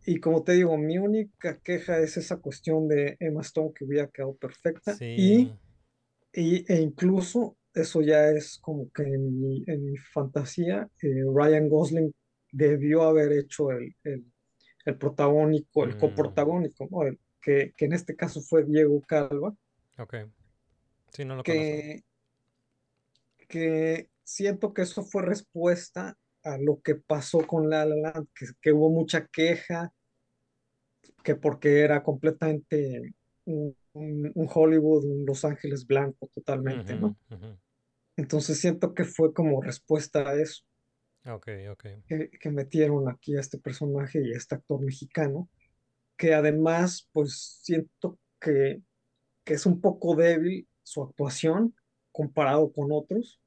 Y 0.07 0.19
como 0.19 0.43
te 0.43 0.51
digo, 0.53 0.77
mi 0.77 0.99
única 0.99 1.59
queja 1.61 1.97
es 1.99 2.15
esa 2.17 2.37
cuestión 2.37 2.87
de 2.87 3.17
Emma 3.19 3.41
Stone 3.41 3.71
que 3.73 3.85
hubiera 3.85 4.07
quedado 4.07 4.35
perfecta 4.35 4.93
Sí. 4.93 5.15
y- 5.17 5.53
e 6.67 6.81
incluso 6.81 7.57
eso 7.73 8.01
ya 8.01 8.29
es 8.29 8.57
como 8.59 8.89
que 8.91 9.03
en 9.03 9.39
mi, 9.41 9.63
en 9.67 9.85
mi 9.91 9.97
fantasía, 9.97 10.89
eh, 11.01 11.23
Ryan 11.33 11.69
Gosling 11.69 12.13
debió 12.51 13.03
haber 13.03 13.31
hecho 13.33 13.71
el, 13.71 13.95
el, 14.03 14.25
el 14.85 14.97
protagónico, 14.97 15.83
el 15.85 15.91
Mm, 15.91 15.97
coprotagónico, 15.97 16.87
¿no? 16.91 17.03
El- 17.03 17.19
que, 17.41 17.73
que 17.77 17.85
en 17.85 17.93
este 17.93 18.15
caso 18.15 18.41
fue 18.41 18.65
Diego 18.65 19.01
Calva, 19.07 19.55
ok. 19.97 20.15
Sí, 21.13 21.25
no 21.25 21.35
lo 21.35 21.43
conozco. 21.43 21.75
que, 21.75 22.03
que 23.47 24.09
siento 24.23 24.73
que 24.73 24.83
eso 24.83 25.03
fue 25.03 25.23
respuesta 25.23 26.17
a 26.43 26.57
lo 26.57 26.81
que 26.81 26.95
pasó 26.95 27.39
con 27.45 27.69
La 27.69 27.85
La 27.85 27.95
Land, 27.95 28.27
que, 28.35 28.45
que 28.61 28.71
hubo 28.71 28.89
mucha 28.91 29.27
queja, 29.27 29.93
que 31.23 31.35
porque 31.35 31.81
era 31.81 32.03
completamente 32.03 33.13
un, 33.45 33.75
Hollywood, 34.53 35.05
un 35.05 35.25
Los 35.25 35.45
Ángeles 35.45 35.85
blanco 35.87 36.29
totalmente, 36.33 36.95
¿no? 36.97 37.17
Entonces 38.17 38.59
siento 38.59 38.93
que 38.93 39.05
fue 39.05 39.33
como 39.33 39.61
respuesta 39.61 40.27
a 40.29 40.35
eso, 40.41 40.63
Ok, 41.25 41.47
ok. 41.69 41.85
que, 42.07 42.29
que 42.39 42.49
metieron 42.51 43.09
aquí 43.09 43.35
a 43.35 43.39
este 43.39 43.57
personaje 43.57 44.21
y 44.23 44.33
a 44.33 44.37
este 44.37 44.55
actor 44.55 44.81
mexicano, 44.81 45.49
que 46.17 46.33
además, 46.33 47.09
pues 47.13 47.59
siento 47.63 48.19
que, 48.41 48.81
que 49.45 49.53
es 49.55 49.65
un 49.65 49.81
poco 49.81 50.15
débil 50.15 50.67
su 50.83 51.03
actuación 51.03 51.75
comparado 52.11 52.71
con 52.73 52.89
otros, 52.91 53.41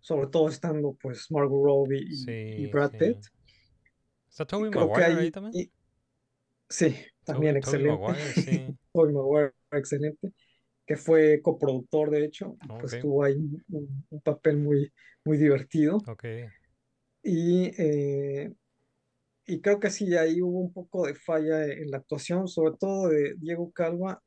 sobre 0.00 0.28
todo 0.28 0.48
estando 0.48 0.94
pues 1.00 1.30
Margot 1.30 1.64
Robbie 1.64 2.04
y, 2.08 2.66
Brad 2.68 2.92
sí. 2.92 2.98
Pitt. 2.98 3.26
¿Está 4.28 4.44
Tobey 4.46 4.70
Maguire 4.70 5.14
ahí 5.14 5.16
ahí, 5.18 5.30
también? 5.30 5.52
y- 5.52 5.72
sí, 6.68 6.96
también 7.26 7.60
Tobey 7.60 7.82
excelente. 7.82 8.06
Maguire, 8.06 8.32
sí. 8.32 8.76
Tobey 8.92 9.14
Maguire, 9.14 9.52
excelente, 9.72 10.32
que 10.86 10.96
fue 10.96 11.40
coproductor, 11.42 12.10
de 12.10 12.24
hecho, 12.24 12.56
y 12.62 12.68
pues 12.80 12.98
tuvo 13.00 13.24
ahí 13.24 13.34
un, 13.70 14.06
un- 14.10 14.20
papel 14.22 14.56
muy, 14.58 14.92
muy 15.24 15.36
divertido. 15.36 15.96
Ok. 16.06 16.24
Y, 17.22 17.72
eh, 17.76 18.52
y 19.46 19.60
creo 19.60 19.80
que 19.80 19.90
sí, 19.90 20.16
ahí 20.16 20.40
hubo 20.40 20.60
un 20.60 20.72
poco 20.72 21.06
de 21.06 21.14
falla 21.14 21.64
en 21.66 21.90
la 21.90 21.98
actuación, 21.98 22.48
sobre 22.48 22.76
todo 22.78 23.08
de 23.08 23.34
Diego 23.36 23.70
Calva, 23.72 24.22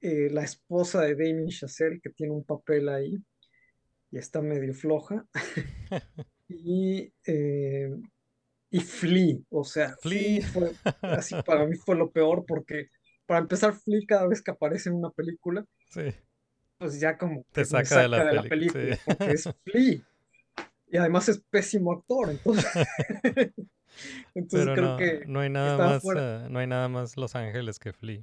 eh, 0.00 0.28
la 0.30 0.44
esposa 0.44 1.02
de 1.02 1.14
Damien 1.14 1.48
Chazelle, 1.48 2.00
que 2.00 2.10
tiene 2.10 2.32
un 2.32 2.44
papel 2.44 2.88
ahí 2.88 3.16
y 4.10 4.18
está 4.18 4.40
medio 4.42 4.74
floja. 4.74 5.26
Y, 6.50 7.12
eh, 7.26 7.77
y 8.70 8.80
Flea, 8.80 9.36
o 9.50 9.64
sea, 9.64 9.96
Flea. 10.00 10.40
Flea 10.42 10.42
fue, 10.42 10.78
así 11.02 11.36
para 11.44 11.66
mí 11.66 11.76
fue 11.76 11.96
lo 11.96 12.10
peor 12.10 12.44
porque 12.46 12.88
para 13.26 13.40
empezar 13.40 13.74
Flea 13.74 14.02
cada 14.08 14.26
vez 14.28 14.42
que 14.42 14.50
aparece 14.50 14.88
en 14.90 14.96
una 14.96 15.10
película, 15.10 15.64
Sí. 15.88 16.14
pues 16.78 17.00
ya 17.00 17.16
como 17.18 17.44
Te 17.52 17.64
que 17.64 17.66
saca 17.66 17.98
de 18.00 18.08
la 18.08 18.42
de 18.42 18.42
película 18.48 18.96
sí. 18.96 19.00
porque 19.04 19.32
es 19.32 19.48
Flea. 19.64 20.00
Y 20.90 20.96
además 20.96 21.28
es 21.28 21.40
pésimo 21.50 21.92
actor, 21.92 22.30
entonces, 22.30 22.66
entonces 24.34 24.70
Pero 24.70 24.74
creo 24.74 24.88
no, 24.92 24.96
que 24.96 25.26
no 25.26 25.40
hay 25.40 25.50
nada 25.50 25.76
más, 25.78 26.04
eh, 26.16 26.46
no 26.50 26.58
hay 26.58 26.66
nada 26.66 26.88
más 26.88 27.16
Los 27.16 27.34
Ángeles 27.34 27.78
que 27.78 27.92
Flea. 27.92 28.22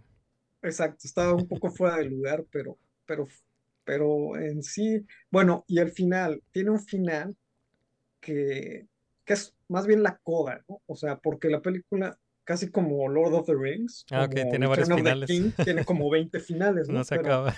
exacto, 0.62 1.00
estaba 1.08 1.34
un 1.34 1.48
poco 1.48 1.70
fuera 1.72 1.98
de 1.98 2.06
lugar, 2.06 2.46
pero, 2.52 2.78
pero, 3.06 3.26
pero 3.84 4.38
en 4.38 4.64
sí, 4.64 5.06
bueno, 5.32 5.64
y 5.68 5.80
el 5.80 5.92
final, 5.92 6.42
tiene 6.52 6.72
un 6.72 6.84
final 6.84 7.36
que, 8.22 8.88
que 9.26 9.34
es 9.34 9.56
más 9.68 9.88
bien 9.88 10.03
la 10.03 10.18
coda, 10.23 10.64
¿no? 10.69 10.81
O 10.85 10.95
sea, 10.95 11.18
porque 11.19 11.49
la 11.49 11.61
película, 11.61 12.18
casi 12.43 12.69
como 12.69 13.07
Lord 13.10 13.34
of 13.34 13.47
the 13.47 13.56
Rings, 13.56 14.06
Ah, 14.11 14.26
ok, 14.26 14.35
como 14.35 14.49
tiene 14.52 14.68
varios 14.68 14.89
finales. 14.89 15.27
King, 15.27 15.52
tiene 15.64 15.85
como 15.85 16.10
20 16.10 16.39
finales, 16.39 16.88
No 16.88 16.99
¿no? 16.99 17.03
se 17.03 17.15
Pero, 17.18 17.27
acaba. 17.27 17.56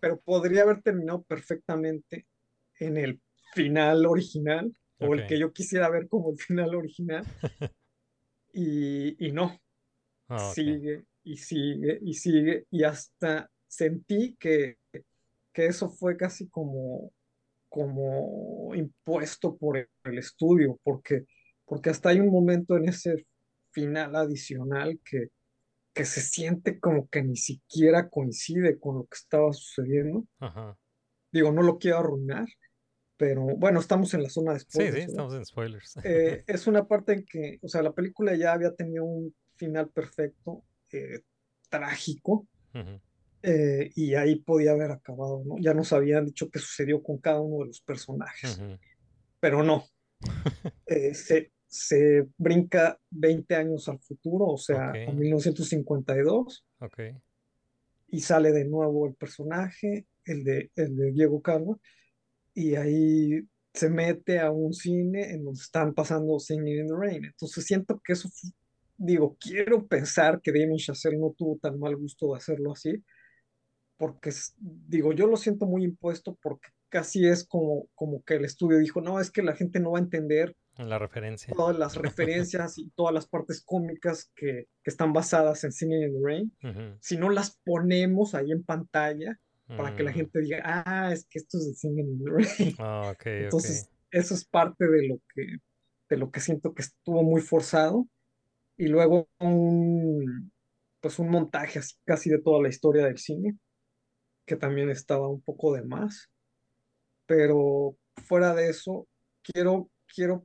pero 0.00 0.20
podría 0.20 0.62
haber 0.62 0.82
terminado 0.82 1.22
perfectamente 1.22 2.26
en 2.78 2.96
el 2.96 3.20
final 3.54 4.06
original, 4.06 4.72
o 5.00 5.14
el 5.14 5.26
que 5.26 5.38
yo 5.38 5.52
quisiera 5.52 5.88
ver 5.88 6.08
como 6.08 6.30
el 6.30 6.38
final 6.38 6.74
original, 6.74 7.24
y, 8.52 9.26
y 9.28 9.32
no, 9.32 9.60
Ah, 10.28 10.52
sigue 10.54 11.04
y 11.24 11.36
sigue 11.36 11.98
y 12.02 12.14
sigue, 12.14 12.64
y 12.70 12.84
hasta 12.84 13.50
sentí 13.66 14.36
que, 14.38 14.78
que 15.52 15.66
eso 15.66 15.90
fue 15.90 16.16
casi 16.16 16.48
como, 16.48 17.12
como 17.70 18.74
impuesto 18.74 19.56
por 19.56 19.78
el, 19.78 20.18
estudio, 20.18 20.78
porque, 20.82 21.24
porque 21.64 21.88
hasta 21.88 22.10
hay 22.10 22.20
un 22.20 22.30
momento 22.30 22.76
en 22.76 22.88
ese 22.88 23.26
final 23.70 24.16
adicional 24.16 25.00
que, 25.04 25.28
que 25.94 26.04
se 26.04 26.20
siente 26.20 26.78
como 26.78 27.08
que 27.08 27.22
ni 27.22 27.36
siquiera 27.36 28.10
coincide 28.10 28.78
con 28.78 28.96
lo 28.96 29.04
que 29.04 29.16
estaba 29.16 29.52
sucediendo. 29.52 30.26
Ajá. 30.40 30.76
Digo, 31.32 31.52
no 31.52 31.62
lo 31.62 31.78
quiero 31.78 31.98
arruinar, 31.98 32.48
pero 33.16 33.42
bueno, 33.56 33.78
estamos 33.78 34.12
en 34.14 34.24
la 34.24 34.30
zona 34.30 34.54
de 34.54 34.60
Sí, 34.60 34.66
sí, 34.66 34.72
spoilers, 34.72 34.94
¿verdad? 34.94 35.08
estamos 35.08 35.34
en 35.34 35.44
spoilers. 35.46 35.96
Eh, 36.02 36.44
es 36.48 36.66
una 36.66 36.86
parte 36.88 37.12
en 37.12 37.24
que, 37.24 37.58
o 37.62 37.68
sea, 37.68 37.82
la 37.82 37.92
película 37.92 38.34
ya 38.34 38.52
había 38.52 38.74
tenido 38.74 39.04
un 39.04 39.34
final 39.54 39.88
perfecto, 39.90 40.64
eh, 40.90 41.20
trágico, 41.68 42.48
Ujú. 42.74 43.00
Eh, 43.42 43.90
y 43.94 44.14
ahí 44.14 44.36
podía 44.36 44.72
haber 44.72 44.90
acabado, 44.90 45.42
¿no? 45.46 45.56
Ya 45.60 45.74
nos 45.74 45.92
habían 45.92 46.26
dicho 46.26 46.50
qué 46.50 46.58
sucedió 46.58 47.02
con 47.02 47.18
cada 47.18 47.40
uno 47.40 47.60
de 47.60 47.66
los 47.66 47.80
personajes, 47.80 48.58
Ujú. 48.58 48.78
pero 49.40 49.62
no, 49.62 49.84
eh, 50.86 51.14
se, 51.14 51.52
se 51.66 52.26
brinca 52.36 52.98
20 53.10 53.54
años 53.54 53.88
al 53.88 53.98
futuro, 54.00 54.46
o 54.46 54.58
sea, 54.58 54.90
a 54.90 55.10
Ok. 55.10 55.14
1952, 55.14 56.66
Ok. 56.80 57.00
y 58.08 58.20
sale 58.20 58.52
de 58.52 58.64
nuevo 58.64 59.06
el 59.06 59.14
personaje, 59.14 60.06
el 60.24 60.44
de, 60.44 60.70
el 60.76 60.96
de 60.96 61.12
Diego 61.12 61.40
Calva, 61.40 61.78
y 62.52 62.74
ahí 62.74 63.40
se 63.72 63.88
mete 63.88 64.40
a 64.40 64.50
un 64.50 64.72
cine 64.74 65.30
en 65.30 65.44
donde 65.44 65.60
están 65.60 65.94
pasando 65.94 66.38
Singing 66.40 66.80
in 66.80 66.86
the 66.88 66.94
Rain. 66.98 67.24
Entonces 67.24 67.64
siento 67.64 68.00
que 68.04 68.14
eso, 68.14 68.28
digo, 68.96 69.36
quiero 69.40 69.86
pensar 69.86 70.40
que 70.42 70.50
Damien 70.50 70.76
Chazelle 70.78 71.16
no 71.16 71.32
tuvo 71.38 71.56
tan 71.58 71.78
mal 71.78 71.96
gusto 71.96 72.32
de 72.32 72.38
hacerlo 72.38 72.72
así, 72.72 73.02
porque 74.00 74.30
digo, 74.88 75.12
yo 75.12 75.26
lo 75.26 75.36
siento 75.36 75.66
muy 75.66 75.84
impuesto 75.84 76.38
porque 76.40 76.68
casi 76.88 77.26
es 77.28 77.46
como, 77.46 77.86
como 77.94 78.22
que 78.24 78.36
el 78.36 78.46
estudio 78.46 78.78
dijo, 78.78 79.02
no, 79.02 79.20
es 79.20 79.30
que 79.30 79.42
la 79.42 79.54
gente 79.54 79.78
no 79.78 79.90
va 79.92 79.98
a 79.98 80.02
entender 80.02 80.56
La 80.78 80.98
referencia. 80.98 81.52
todas 81.54 81.78
las 81.78 81.96
referencias 81.96 82.78
y 82.78 82.88
todas 82.96 83.12
las 83.12 83.28
partes 83.28 83.62
cómicas 83.62 84.32
que, 84.34 84.68
que 84.82 84.90
están 84.90 85.12
basadas 85.12 85.64
en 85.64 85.72
Singing 85.72 86.02
in 86.02 86.12
the 86.14 86.20
Rain, 86.24 86.96
si 87.00 87.18
no 87.18 87.28
las 87.28 87.58
ponemos 87.62 88.34
ahí 88.34 88.50
en 88.52 88.64
pantalla 88.64 89.38
para 89.76 89.94
que 89.94 90.02
la 90.02 90.12
Mm. 90.12 90.14
gente 90.14 90.40
diga, 90.40 90.62
ah, 90.64 91.12
es 91.12 91.26
que 91.26 91.38
esto 91.38 91.58
es 91.58 91.66
de 91.68 91.74
Singing 91.74 92.08
in 92.08 92.24
the 92.24 92.30
Rain. 92.30 92.74
Ah. 92.78 93.14
Entonces, 93.26 93.90
eso 94.10 94.32
es 94.34 94.44
parte 94.46 94.88
de 94.88 95.08
lo 95.08 95.20
que, 95.34 95.58
de 96.08 96.16
lo 96.16 96.30
que 96.30 96.40
siento 96.40 96.72
que 96.72 96.82
estuvo 96.82 97.22
muy 97.22 97.42
forzado. 97.42 98.08
Y 98.78 98.88
luego 98.88 99.28
un, 99.38 100.50
pues 101.00 101.18
un 101.18 101.28
montaje 101.28 101.78
así 101.80 101.94
casi 102.06 102.30
de 102.30 102.40
toda 102.40 102.62
la 102.62 102.68
historia 102.70 103.04
del 103.04 103.18
cine, 103.18 103.58
que 104.50 104.56
también 104.56 104.90
estaba 104.90 105.28
un 105.28 105.40
poco 105.40 105.72
de 105.74 105.82
más. 105.82 106.28
Pero 107.24 107.96
fuera 108.16 108.52
de 108.52 108.68
eso, 108.68 109.06
quiero, 109.44 109.88
quiero, 110.12 110.44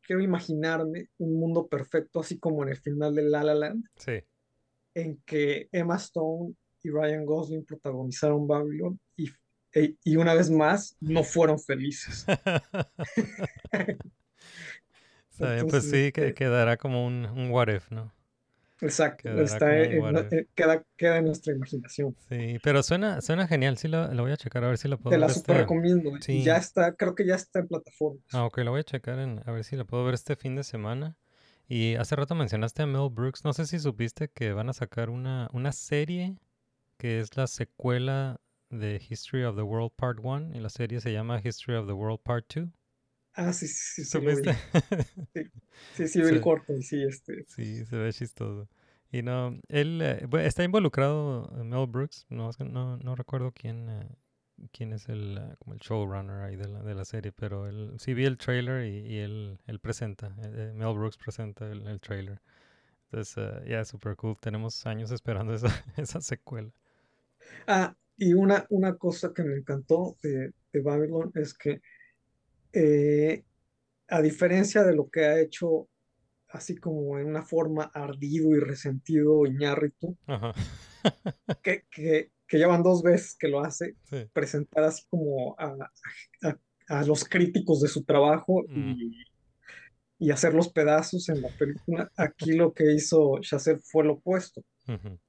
quiero 0.00 0.22
imaginarme 0.22 1.10
un 1.18 1.38
mundo 1.38 1.66
perfecto, 1.68 2.20
así 2.20 2.38
como 2.38 2.62
en 2.62 2.70
el 2.70 2.78
final 2.78 3.14
de 3.14 3.24
La 3.24 3.44
La 3.44 3.54
Land, 3.54 3.84
Sí. 3.96 4.22
en 4.94 5.20
que 5.26 5.68
Emma 5.70 5.96
Stone 5.96 6.54
y 6.82 6.88
Ryan 6.88 7.26
Gosling 7.26 7.66
protagonizaron 7.66 8.46
Babylon 8.46 8.98
y, 9.18 9.28
e- 9.74 9.96
y 10.02 10.16
una 10.16 10.32
vez 10.32 10.50
más 10.50 10.96
no 11.00 11.22
fueron 11.22 11.58
felices. 11.58 12.24
Pues 15.38 15.60
Entonces, 15.62 15.90
sí, 15.90 16.12
que 16.12 16.28
eh, 16.28 16.34
quedará 16.34 16.76
como 16.78 17.06
un, 17.06 17.26
un 17.26 17.50
what 17.50 17.68
if, 17.68 17.90
¿no? 17.90 18.12
Exacto, 18.82 19.22
Quedará 19.22 19.42
está 19.44 19.78
en- 19.78 20.16
eh, 20.32 20.46
queda, 20.54 20.84
queda 20.96 21.18
en 21.18 21.24
nuestra 21.26 21.54
imaginación. 21.54 22.16
Sí, 22.28 22.58
pero 22.62 22.82
suena, 22.82 23.20
suena 23.20 23.46
genial. 23.46 23.78
Sí, 23.78 23.88
lo, 23.88 24.12
lo 24.12 24.22
voy 24.24 24.32
a 24.32 24.36
checar 24.36 24.64
a 24.64 24.68
ver 24.68 24.78
si 24.78 24.88
la 24.88 24.96
puedo 24.96 25.12
Te 25.14 25.18
la 25.18 25.26
ver 25.28 25.34
super 25.34 25.52
este. 25.56 25.62
recomiendo. 25.62 26.10
Sí. 26.20 26.42
ya 26.42 26.56
está, 26.56 26.92
creo 26.94 27.14
que 27.14 27.24
ya 27.24 27.36
está 27.36 27.60
en 27.60 27.68
plataformas. 27.68 28.24
Ah, 28.32 28.44
ok, 28.44 28.58
lo 28.58 28.72
voy 28.72 28.80
a 28.80 28.84
checar 28.84 29.18
en, 29.20 29.40
a 29.46 29.52
ver 29.52 29.64
si 29.64 29.76
la 29.76 29.84
puedo 29.84 30.04
ver 30.04 30.14
este 30.14 30.36
fin 30.36 30.56
de 30.56 30.64
semana. 30.64 31.16
Y 31.68 31.94
hace 31.94 32.16
rato 32.16 32.34
mencionaste 32.34 32.82
a 32.82 32.86
Mel 32.86 33.08
Brooks. 33.10 33.44
No 33.44 33.52
sé 33.52 33.66
si 33.66 33.78
supiste 33.78 34.28
que 34.28 34.52
van 34.52 34.68
a 34.68 34.72
sacar 34.72 35.08
una, 35.10 35.48
una 35.52 35.72
serie 35.72 36.36
que 36.98 37.20
es 37.20 37.36
la 37.36 37.46
secuela 37.46 38.40
de 38.68 39.00
History 39.08 39.44
of 39.44 39.54
the 39.56 39.62
World 39.62 39.92
Part 39.96 40.18
1 40.22 40.54
y 40.54 40.60
la 40.60 40.68
serie 40.70 41.00
se 41.00 41.12
llama 41.12 41.40
History 41.42 41.76
of 41.76 41.86
the 41.86 41.92
World 41.92 42.20
Part 42.22 42.46
2. 42.54 42.68
Ah, 43.34 43.52
sí, 43.52 43.66
sí, 43.68 44.04
sí, 44.04 44.20
sí. 44.34 44.52
Sí, 45.92 46.08
sí, 46.08 46.20
vi 46.22 46.28
el 46.28 46.40
Sí. 46.40 46.40
corto 46.40 46.80
sí, 46.82 47.02
este, 47.04 47.46
Sí, 47.46 47.84
se 47.86 47.96
ve 47.96 48.12
chistoso. 48.12 48.68
Y 49.12 49.22
no, 49.22 49.58
él 49.68 50.00
eh, 50.02 50.26
está 50.46 50.64
involucrado 50.64 51.50
eh, 51.60 51.64
Mel 51.64 51.86
Brooks, 51.86 52.26
no, 52.30 52.50
no, 52.70 52.96
no 52.98 53.14
recuerdo 53.16 53.52
quién, 53.52 53.88
eh, 53.90 54.08
quién 54.72 54.92
es 54.94 55.08
el, 55.08 55.38
eh, 55.38 55.56
como 55.58 55.74
el 55.74 55.80
showrunner 55.80 56.42
ahí 56.42 56.56
de 56.56 56.68
la, 56.68 56.82
de 56.82 56.94
la 56.94 57.04
serie, 57.04 57.32
pero 57.32 57.68
él, 57.68 57.94
sí 57.98 58.14
vi 58.14 58.24
el 58.26 58.38
trailer 58.38 58.86
y, 58.86 58.98
y 59.06 59.18
él, 59.18 59.58
él 59.66 59.80
presenta, 59.80 60.28
eh, 60.42 60.70
eh, 60.70 60.72
Mel 60.74 60.94
Brooks 60.94 61.18
presenta 61.18 61.70
el, 61.70 61.86
el 61.88 62.00
trailer. 62.00 62.40
Entonces, 63.10 63.36
eh, 63.38 63.70
ya, 63.70 63.84
super 63.84 64.16
cool. 64.16 64.36
Tenemos 64.40 64.86
años 64.86 65.10
esperando 65.12 65.54
esa, 65.54 65.68
esa 65.98 66.20
secuela. 66.22 66.70
Ah, 67.66 67.94
y 68.16 68.34
una, 68.34 68.66
una 68.70 68.96
cosa 68.96 69.32
que 69.34 69.42
me 69.42 69.56
encantó 69.56 70.16
de, 70.22 70.52
de 70.72 70.80
Babylon 70.80 71.32
es 71.34 71.54
que, 71.54 71.80
eh, 72.72 73.44
a 74.08 74.20
diferencia 74.22 74.82
de 74.84 74.94
lo 74.94 75.08
que 75.08 75.24
ha 75.24 75.40
hecho, 75.40 75.88
así 76.48 76.76
como 76.76 77.18
en 77.18 77.26
una 77.26 77.42
forma 77.42 77.84
ardido 77.94 78.54
y 78.54 78.60
resentido 78.60 79.46
Iñárritu, 79.46 80.16
Ajá. 80.26 80.52
que, 81.62 81.84
que, 81.90 82.30
que 82.46 82.58
ya 82.58 82.66
van 82.68 82.82
dos 82.82 83.02
veces 83.02 83.36
que 83.38 83.48
lo 83.48 83.60
hace, 83.60 83.96
Sí. 84.04 84.24
presentar 84.32 84.84
así 84.84 85.04
como 85.08 85.54
a, 85.58 85.76
a- 86.42 86.58
a 86.88 87.04
los 87.04 87.24
críticos 87.24 87.80
de 87.80 87.88
su 87.88 88.04
trabajo 88.04 88.64
y, 88.68 89.16
y 90.18 90.30
hacerlos 90.30 90.68
pedazos 90.70 91.28
en 91.30 91.40
la 91.40 91.48
película. 91.50 92.10
Aquí 92.16 92.52
lo 92.52 92.74
que 92.74 92.92
hizo 92.92 93.38
Chassel 93.40 93.80
fue 93.82 94.04
lo 94.04 94.14
opuesto. 94.14 94.62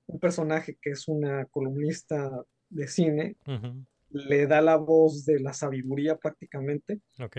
Un 0.07 0.19
personaje 0.19 0.77
que 0.81 0.89
es 0.91 1.07
una 1.07 1.45
columnista 1.45 2.29
de 2.69 2.87
cine 2.87 3.37
ujú, 3.47 3.85
le 4.13 4.47
da 4.47 4.61
la 4.61 4.77
voz 4.77 5.25
de 5.25 5.39
la 5.39 5.53
sabiduría 5.53 6.17
prácticamente 6.17 7.01
Ok. 7.19 7.37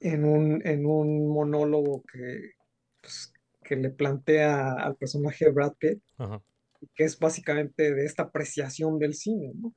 en 0.00 0.24
un, 0.24 0.66
en 0.66 0.86
un 0.86 1.28
monólogo 1.28 2.02
que, 2.10 2.52
pues, 3.00 3.32
que 3.62 3.76
le 3.76 3.90
plantea 3.90 4.72
al 4.72 4.96
personaje 4.96 5.46
de 5.46 5.50
Brad 5.52 5.74
Pitt, 5.78 6.02
que 6.94 7.04
es 7.04 7.18
básicamente 7.18 7.94
de 7.94 8.04
esta 8.06 8.24
apreciación 8.24 8.98
del 8.98 9.14
cine, 9.14 9.52
¿no? 9.54 9.74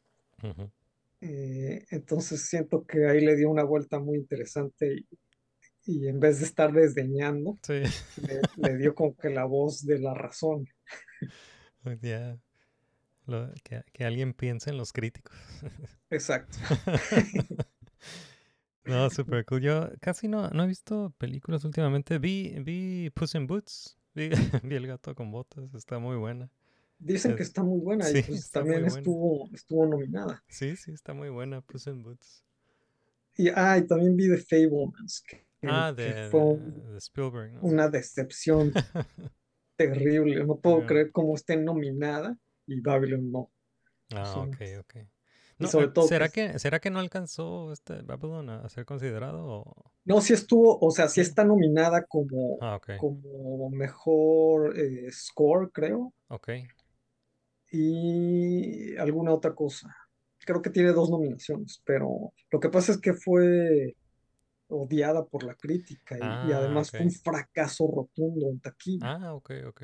Eh, 1.21 1.85
entonces 1.91 2.47
siento 2.47 2.85
que 2.85 3.07
ahí 3.07 3.21
le 3.21 3.35
dio 3.35 3.49
una 3.49 3.63
vuelta 3.63 3.99
muy 3.99 4.17
interesante 4.17 4.95
y, 4.95 5.07
y 5.85 6.07
en 6.07 6.19
vez 6.19 6.39
de 6.39 6.45
estar 6.45 6.73
desdeñando, 6.73 7.57
Sí. 7.63 7.93
le, 8.17 8.41
le 8.57 8.77
dio 8.77 8.95
como 8.95 9.15
que 9.15 9.29
la 9.29 9.45
voz 9.45 9.85
de 9.85 9.99
la 9.99 10.13
razón. 10.13 10.65
Ya, 12.01 12.37
lo- 13.25 13.51
que, 13.63 13.83
que 13.93 14.05
alguien 14.05 14.33
piense 14.33 14.69
en 14.69 14.77
los 14.77 14.91
críticos. 14.93 15.35
Exacto. 16.09 16.57
No, 18.85 19.09
super 19.09 19.45
cool. 19.45 19.61
Yo 19.61 19.89
casi 20.01 20.27
no, 20.27 20.49
no 20.49 20.63
he 20.63 20.67
visto 20.67 21.13
películas 21.17 21.63
últimamente. 21.63 22.19
Vi, 22.19 22.53
vi 22.59 23.09
Puss 23.11 23.35
in 23.35 23.47
Boots. 23.47 23.97
Vi, 24.13 24.29
vi 24.61 24.75
El 24.75 24.85
gato 24.87 25.15
con 25.15 25.31
botas. 25.31 25.73
Está 25.73 25.97
muy 25.99 26.17
buena. 26.17 26.49
Dicen 26.99 27.35
que 27.35 27.43
Es- 27.43 27.47
está 27.49 27.63
muy 27.63 27.79
buena 27.79 28.09
y 28.09 28.21
pues 28.23 28.51
también 28.51 28.85
estuvo, 28.85 29.49
estuvo 29.53 29.85
nominada. 29.87 30.43
Sí, 30.47 30.75
sí, 30.75 30.91
está 30.91 31.13
muy 31.13 31.29
buena 31.29 31.61
Puss 31.61 31.87
in 31.87 32.03
Boots. 32.03 32.43
Y, 33.37 33.47
ah, 33.55 33.77
y 33.77 33.87
también 33.87 34.15
vi 34.15 34.27
The 34.29 34.37
Fablemans, 34.37 35.23
que, 35.27 35.45
Ah, 35.63 35.93
que 35.95 36.03
de, 36.03 36.29
fue 36.29 36.57
Spielberg, 36.97 37.53
¿no? 37.53 37.61
una 37.61 37.87
decepción 37.89 38.71
terrible. 39.77 40.43
No 40.45 40.57
puedo 40.57 40.85
creer 40.85 41.11
cómo 41.11 41.35
esté 41.35 41.57
nominada 41.57 42.37
y 42.67 42.81
Babylon 42.81 43.31
no. 43.31 43.51
Ah, 44.15 44.23
Sí. 44.33 44.39
ok, 44.41 44.57
ok. 44.79 44.95
No, 45.59 45.67
sobre 45.69 45.87
todo 45.89 46.07
¿será 46.07 46.29
que- 46.29 46.51
que, 46.51 46.59
¿será 46.59 46.79
que 46.79 46.89
no 46.89 46.99
alcanzó 46.99 47.71
este 47.73 48.01
Babylon 48.01 48.49
a, 48.49 48.69
ser 48.69 48.85
considerado? 48.85 49.45
o- 49.45 49.91
No, 50.05 50.19
sí 50.21 50.33
estuvo, 50.33 50.77
o 50.79 50.91
sea, 50.91 51.07
sí 51.07 51.21
está 51.21 51.43
nominada 51.45 52.03
como, 52.05 52.57
Ah, 52.61 52.79
como 52.99 53.69
mejor 53.69 54.77
eh, 54.77 55.09
score, 55.11 55.71
creo, 55.71 56.13
ok. 56.29 56.49
y 57.71 58.95
alguna 58.97 59.33
otra 59.33 59.53
cosa. 59.55 59.95
Creo 60.45 60.61
que 60.61 60.69
tiene 60.69 60.91
dos 60.91 61.09
nominaciones, 61.09 61.81
pero 61.85 62.33
lo 62.51 62.59
que 62.59 62.69
pasa 62.69 62.91
es 62.91 62.97
que 62.99 63.13
fue 63.13 63.95
odiada 64.67 65.25
por 65.25 65.43
la 65.45 65.55
crítica 65.55 66.17
y, 66.19 66.39
y 66.41 66.51
Ah, 66.51 66.57
además 66.57 66.91
fue 66.91 67.05
un 67.07 67.11
fracaso 67.13 67.87
rotundo 67.93 68.49
en 68.49 68.59
taquilla. 68.59 69.09
Ah, 69.09 69.33
ok, 69.35 69.51
ok. 69.67 69.83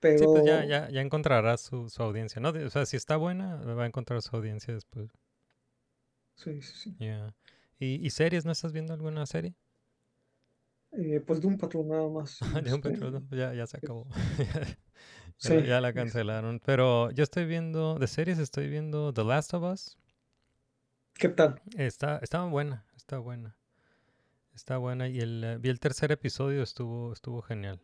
Pero 0.00 0.18
Sí, 0.18 0.26
pues 0.28 0.44
ya, 0.44 0.64
ya, 0.64 0.88
ya 0.90 1.00
encontrará 1.02 1.56
su, 1.58 1.88
su 1.90 2.02
audiencia, 2.02 2.40
¿no? 2.40 2.48
O 2.50 2.70
sea, 2.70 2.86
si 2.86 2.96
está 2.96 3.16
buena, 3.16 3.56
va 3.56 3.84
a 3.84 3.86
encontrar 3.86 4.20
su 4.22 4.34
audiencia 4.36 4.72
después. 4.74 5.10
sí, 6.34 6.62
sí, 6.62 6.72
sí. 6.76 6.96
Ya. 6.98 7.34
¿Y, 7.78 8.06
y 8.06 8.10
series? 8.10 8.44
¿No 8.44 8.52
estás 8.52 8.72
viendo 8.72 8.92
alguna 8.94 9.24
serie? 9.26 9.54
Eh, 10.92 11.20
pues 11.20 11.40
de 11.40 11.46
un 11.46 11.58
patrón 11.58 11.88
nada 11.88 12.08
más. 12.08 12.38
De 12.64 12.72
un 12.74 12.80
este, 12.80 12.80
Patrol, 12.80 13.12
¿no? 13.12 13.36
ya, 13.36 13.52
ya 13.54 13.66
se 13.66 13.76
acabó. 13.78 14.06
ya, 14.38 14.76
Sí, 15.38 15.54
la, 15.54 15.64
ya 15.64 15.80
la 15.80 15.92
es- 15.94 15.94
cancelaron. 15.94 16.60
Pero 16.64 17.10
yo 17.12 17.22
estoy 17.24 17.46
viendo, 17.46 17.98
de 17.98 18.06
series 18.06 18.38
estoy 18.38 18.68
viendo 18.68 19.12
The 19.12 19.24
Last 19.24 19.54
of 19.54 19.64
Us. 19.64 19.98
¿Qué 21.14 21.28
tal? 21.28 21.60
Está, 21.76 22.18
está 22.22 22.42
buena, 22.44 22.84
está 22.96 23.18
buena. 23.18 23.56
Está 24.56 24.78
buena. 24.78 25.08
Y 25.08 25.20
el, 25.20 25.44
eh, 25.44 25.58
vi 25.58 25.68
el 25.68 25.78
tercer 25.80 26.10
episodio, 26.12 26.62
estuvo, 26.64 27.12
estuvo 27.12 27.42
genial. 27.42 27.80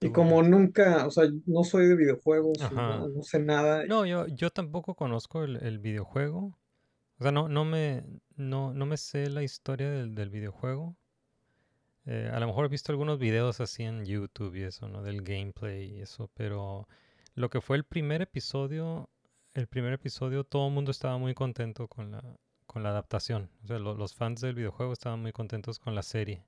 Y 0.00 0.10
como 0.12 0.42
nunca, 0.42 1.06
o 1.06 1.10
sea, 1.10 1.24
no 1.46 1.64
soy 1.64 1.86
de 1.86 1.96
videojuegos, 1.96 2.58
no, 2.72 3.08
no 3.08 3.22
sé 3.22 3.38
nada. 3.40 3.84
No, 3.86 4.06
yo, 4.06 4.26
yo 4.28 4.50
tampoco 4.50 4.94
conozco 4.94 5.42
el, 5.44 5.56
el 5.56 5.78
videojuego. 5.78 6.56
O 7.18 7.22
sea, 7.22 7.32
no, 7.32 7.48
no 7.48 7.64
me, 7.64 8.04
no, 8.36 8.72
no 8.72 8.86
me 8.86 8.96
sé 8.96 9.28
la 9.30 9.42
historia 9.42 9.90
del, 9.90 10.14
del 10.14 10.30
videojuego. 10.30 10.96
Eh, 12.06 12.30
a 12.32 12.40
lo 12.40 12.46
mejor 12.46 12.64
he 12.64 12.68
visto 12.68 12.92
algunos 12.92 13.18
videos 13.18 13.60
así 13.60 13.82
en 13.82 14.04
YouTube 14.04 14.56
y 14.56 14.62
eso, 14.62 14.88
¿no? 14.88 15.02
Del 15.02 15.22
gameplay 15.22 15.96
y 15.96 16.00
eso, 16.00 16.30
pero 16.34 16.88
lo 17.34 17.50
que 17.50 17.60
fue 17.60 17.76
el 17.76 17.84
primer 17.84 18.22
episodio, 18.22 19.10
el 19.54 19.66
primer 19.66 19.92
episodio, 19.92 20.44
todo 20.44 20.68
el 20.68 20.74
mundo 20.74 20.90
estaba 20.90 21.18
muy 21.18 21.34
contento 21.34 21.88
con 21.88 22.10
la, 22.12 22.22
con 22.66 22.82
la 22.82 22.90
adaptación. 22.90 23.50
O 23.64 23.66
sea, 23.66 23.78
lo- 23.78 23.94
los 23.94 24.14
fans 24.14 24.40
del 24.40 24.54
videojuego 24.54 24.92
estaban 24.92 25.20
muy 25.20 25.32
contentos 25.32 25.78
con 25.78 25.94
la 25.94 26.02
serie, 26.02 26.44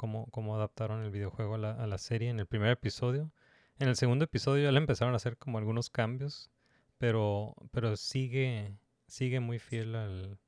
cómo, 0.00 0.56
adaptaron 0.56 1.04
el 1.04 1.10
videojuego 1.10 1.56
a 1.56 1.58
la, 1.58 1.98
serie 1.98 2.30
en 2.30 2.40
el 2.40 2.46
primer 2.46 2.70
episodio. 2.70 3.30
En 3.78 3.88
el 3.88 3.96
segundo 3.96 4.24
episodio 4.24 4.64
ya 4.64 4.72
le 4.72 4.78
empezaron 4.78 5.12
a 5.12 5.16
hacer 5.16 5.36
como 5.36 5.58
algunos 5.58 5.90
cambios, 5.90 6.50
pero, 6.96 7.54
pero 7.70 7.96
sigue, 7.96 8.78
sigue 9.06 9.40
muy 9.40 9.58
fiel 9.58 9.94
al, 9.94 10.38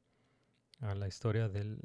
a 0.80 0.94
la 0.94 1.06
historia 1.06 1.48
del, 1.48 1.80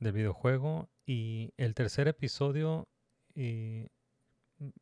del 0.00 0.12
videojuego. 0.12 0.88
Y 1.04 1.52
el 1.58 1.74
tercer 1.74 2.08
episodio, 2.08 2.88
y 3.34 3.88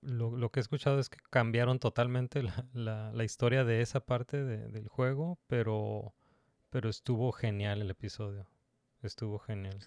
lo, 0.00 0.50
que 0.50 0.60
he 0.60 0.62
escuchado 0.62 1.00
es 1.00 1.08
que 1.08 1.18
cambiaron 1.30 1.80
totalmente 1.80 2.44
la, 2.72 3.10
la- 3.12 3.24
historia 3.24 3.64
de 3.64 3.80
esa 3.80 4.00
parte 4.00 4.44
de- 4.44 4.68
del 4.68 4.86
juego, 4.86 5.38
pero, 5.48 6.14
pero 6.70 6.88
estuvo 6.88 7.32
genial 7.32 7.80
el 7.82 7.90
episodio. 7.90 8.46
Estuvo 9.02 9.38
genial. 9.40 9.78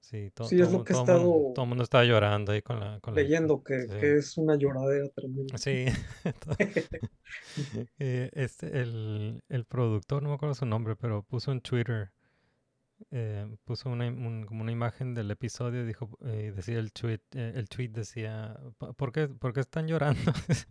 Sí, 0.00 0.30
to- 0.34 0.44
Sí, 0.44 0.58
es 0.60 0.68
todo, 0.68 0.78
lo 0.78 0.84
que 0.84 0.92
he 0.92 0.96
todo 0.96 1.04
mundo- 1.04 1.12
estado 1.18 1.52
todo 1.54 1.62
el 1.64 1.68
mundo 1.68 1.84
estaba 1.84 2.04
llorando 2.04 2.52
ahí 2.52 2.62
con 2.62 2.80
la... 2.80 2.98
Con 3.00 3.14
la- 3.14 3.20
leyendo 3.22 3.62
que, 3.62 3.82
sí. 3.82 3.88
que 4.00 4.16
es 4.16 4.38
una 4.38 4.56
lloradera 4.56 5.08
tremenda. 5.10 5.58
Sí. 5.58 5.84
Eh, 7.98 8.30
este, 8.32 8.80
el, 8.80 9.42
el 9.48 9.64
productor, 9.66 10.22
no 10.22 10.30
me 10.30 10.34
acuerdo 10.36 10.54
su 10.54 10.64
nombre, 10.66 10.96
pero 10.96 11.22
puso 11.22 11.52
en 11.52 11.60
Twitter, 11.60 12.10
eh, 13.10 13.46
puso 13.64 13.90
una, 13.90 14.06
un- 14.08 14.44
como 14.46 14.62
una 14.62 14.72
imagen 14.72 15.14
del 15.14 15.30
episodio 15.30 15.84
dijo, 15.84 16.08
eh, 16.24 16.52
decía 16.56 16.78
el 16.78 16.92
tweet, 16.92 17.20
eh, 17.34 17.52
el 17.54 17.68
tweet 17.68 17.88
decía, 17.90 18.58
"¿Po- 18.78 18.94
¿por 18.94 19.12
qué, 19.12 19.28
por 19.28 19.52
qué 19.52 19.60
están 19.60 19.86
llorando? 19.88 20.20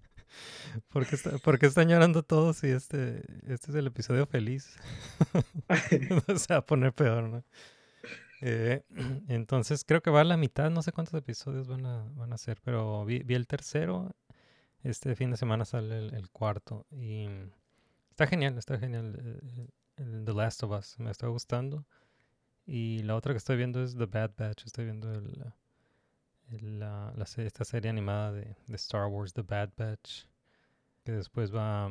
¿Por 0.90 1.06
qué, 1.06 1.16
está- 1.16 1.38
por 1.38 1.58
qué 1.60 1.68
están 1.68 1.88
llorando 1.90 2.24
todos 2.24 2.58
si 2.58 2.68
este, 2.68 3.22
este 3.48 3.72
es 3.72 3.76
el 3.76 3.88
episodio 3.88 4.26
feliz? 4.26 4.76
Se 6.38 6.54
va 6.54 6.58
a 6.60 6.66
poner 6.66 6.92
peor, 6.94 7.24
¿no? 7.30 7.44
Eh, 8.42 8.84
entonces 9.28 9.84
creo 9.84 10.02
que 10.02 10.10
va 10.10 10.22
a 10.22 10.24
la 10.24 10.38
mitad, 10.38 10.70
no 10.70 10.82
sé 10.82 10.92
cuántos 10.92 11.14
episodios 11.16 11.68
van 11.68 11.86
a, 11.86 12.04
van 12.16 12.34
a 12.34 12.38
ser, 12.38 12.60
pero 12.64 13.04
vi, 13.06 13.24
el 13.28 13.48
tercero, 13.48 14.16
este 14.84 15.16
fin 15.16 15.32
de 15.32 15.38
semana 15.38 15.66
sale 15.66 15.98
el, 15.98 16.30
cuarto 16.30 16.86
y 16.92 17.28
está 18.12 18.28
genial, 18.28 18.58
está 18.58 18.78
genial 18.78 19.18
eh, 19.20 19.70
The 20.26 20.34
Last 20.34 20.64
of 20.64 20.72
Us, 20.72 21.00
me 21.00 21.12
está 21.12 21.28
gustando. 21.28 21.86
Y 22.66 23.04
la 23.04 23.16
otra 23.16 23.34
que 23.34 23.38
estoy 23.38 23.58
viendo 23.58 23.82
es 23.82 23.96
The 23.96 24.06
Bad 24.06 24.32
Batch, 24.38 24.66
estoy 24.66 24.86
viendo 24.86 25.12
el, 25.14 25.54
la, 26.80 27.14
esta 27.38 27.66
serie 27.66 27.90
animada 27.90 28.34
de, 28.34 28.56
Star 28.74 29.08
Wars, 29.08 29.34
The 29.34 29.42
Bad 29.42 29.72
Batch, 29.78 30.26
que 31.04 31.14
después 31.14 31.54
va, 31.56 31.90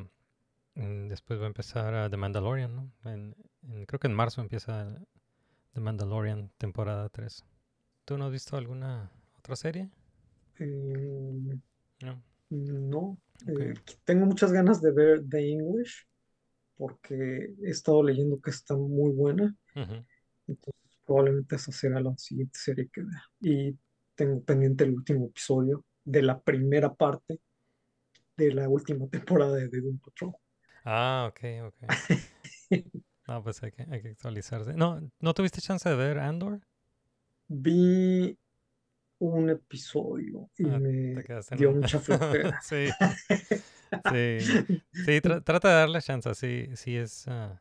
mm, 0.75 1.09
después 1.09 1.41
va 1.41 1.45
a 1.45 1.49
empezar 1.49 2.11
The 2.11 2.17
Mandalorian, 2.17 2.75
¿no? 2.77 2.93
En- 3.11 3.35
creo 3.87 3.99
que 3.99 4.07
en 4.07 4.15
marzo 4.15 4.41
empieza 4.41 4.87
The 5.77 5.83
Mandalorian 5.83 6.51
temporada 6.57 7.07
3. 7.11 7.45
¿Tú 8.07 8.17
no 8.17 8.25
has 8.25 8.33
visto 8.33 8.57
alguna 8.57 9.11
otra 9.39 9.57
serie? 9.57 9.91
Eh, 10.59 11.59
No. 12.01 12.23
no, 12.49 13.19
eh, 13.47 13.75
tengo 14.05 14.25
muchas 14.25 14.53
ganas 14.53 14.81
de 14.81 14.91
ver 14.93 15.23
The 15.29 15.51
English 15.53 16.07
porque 16.79 17.55
he 17.63 17.69
estado 17.69 18.03
leyendo 18.03 18.41
que 18.41 18.49
está 18.49 18.75
muy 18.75 19.13
buena, 19.13 19.55
entonces 19.75 20.99
probablemente 21.05 21.57
esa 21.57 21.73
será 21.73 22.01
la 22.01 22.17
siguiente 22.17 22.59
serie 22.59 22.89
que 22.91 23.03
vea. 23.03 23.23
Y 23.41 23.79
tengo 24.15 24.43
pendiente 24.43 24.85
el 24.85 24.95
último 24.95 25.27
episodio 25.27 25.85
de 26.05 26.23
la 26.23 26.41
primera 26.41 26.95
parte 26.95 27.39
de 28.35 28.55
la 28.55 28.67
última 28.67 29.09
temporada 29.09 29.57
de 29.57 29.69
The 29.69 29.83
Doom 29.83 29.99
Patrol. 29.99 30.33
Ah, 30.87 31.31
ok, 31.31 31.41
ok. 31.67 31.77
No, 33.29 33.43
pues 33.43 33.63
hay 33.63 33.73
que, 33.73 33.83
hay 33.91 34.03
que 34.03 34.09
actualizarse. 34.11 34.75
No, 34.75 35.01
¿no 35.21 35.35
tuviste 35.35 35.61
chance 35.61 35.89
de 35.89 35.97
ver 35.97 36.19
Andor? 36.19 36.61
Vi 37.49 38.37
un 39.19 39.51
episodio 39.51 40.51
y 40.59 40.65
Ah, 40.65 40.79
me 40.79 41.25
dio 41.57 41.73
mucha 41.73 41.99
flojera. 41.99 42.61
sí, 42.63 42.89
sí, 44.11 44.39
sí, 44.93 45.21
tra- 45.21 45.43
trata 45.43 45.69
de 45.69 45.75
darle 45.75 46.03
chance, 46.03 46.35
sí, 46.35 46.69
sí 46.75 46.97
es... 46.97 47.27
ah, 47.29 47.61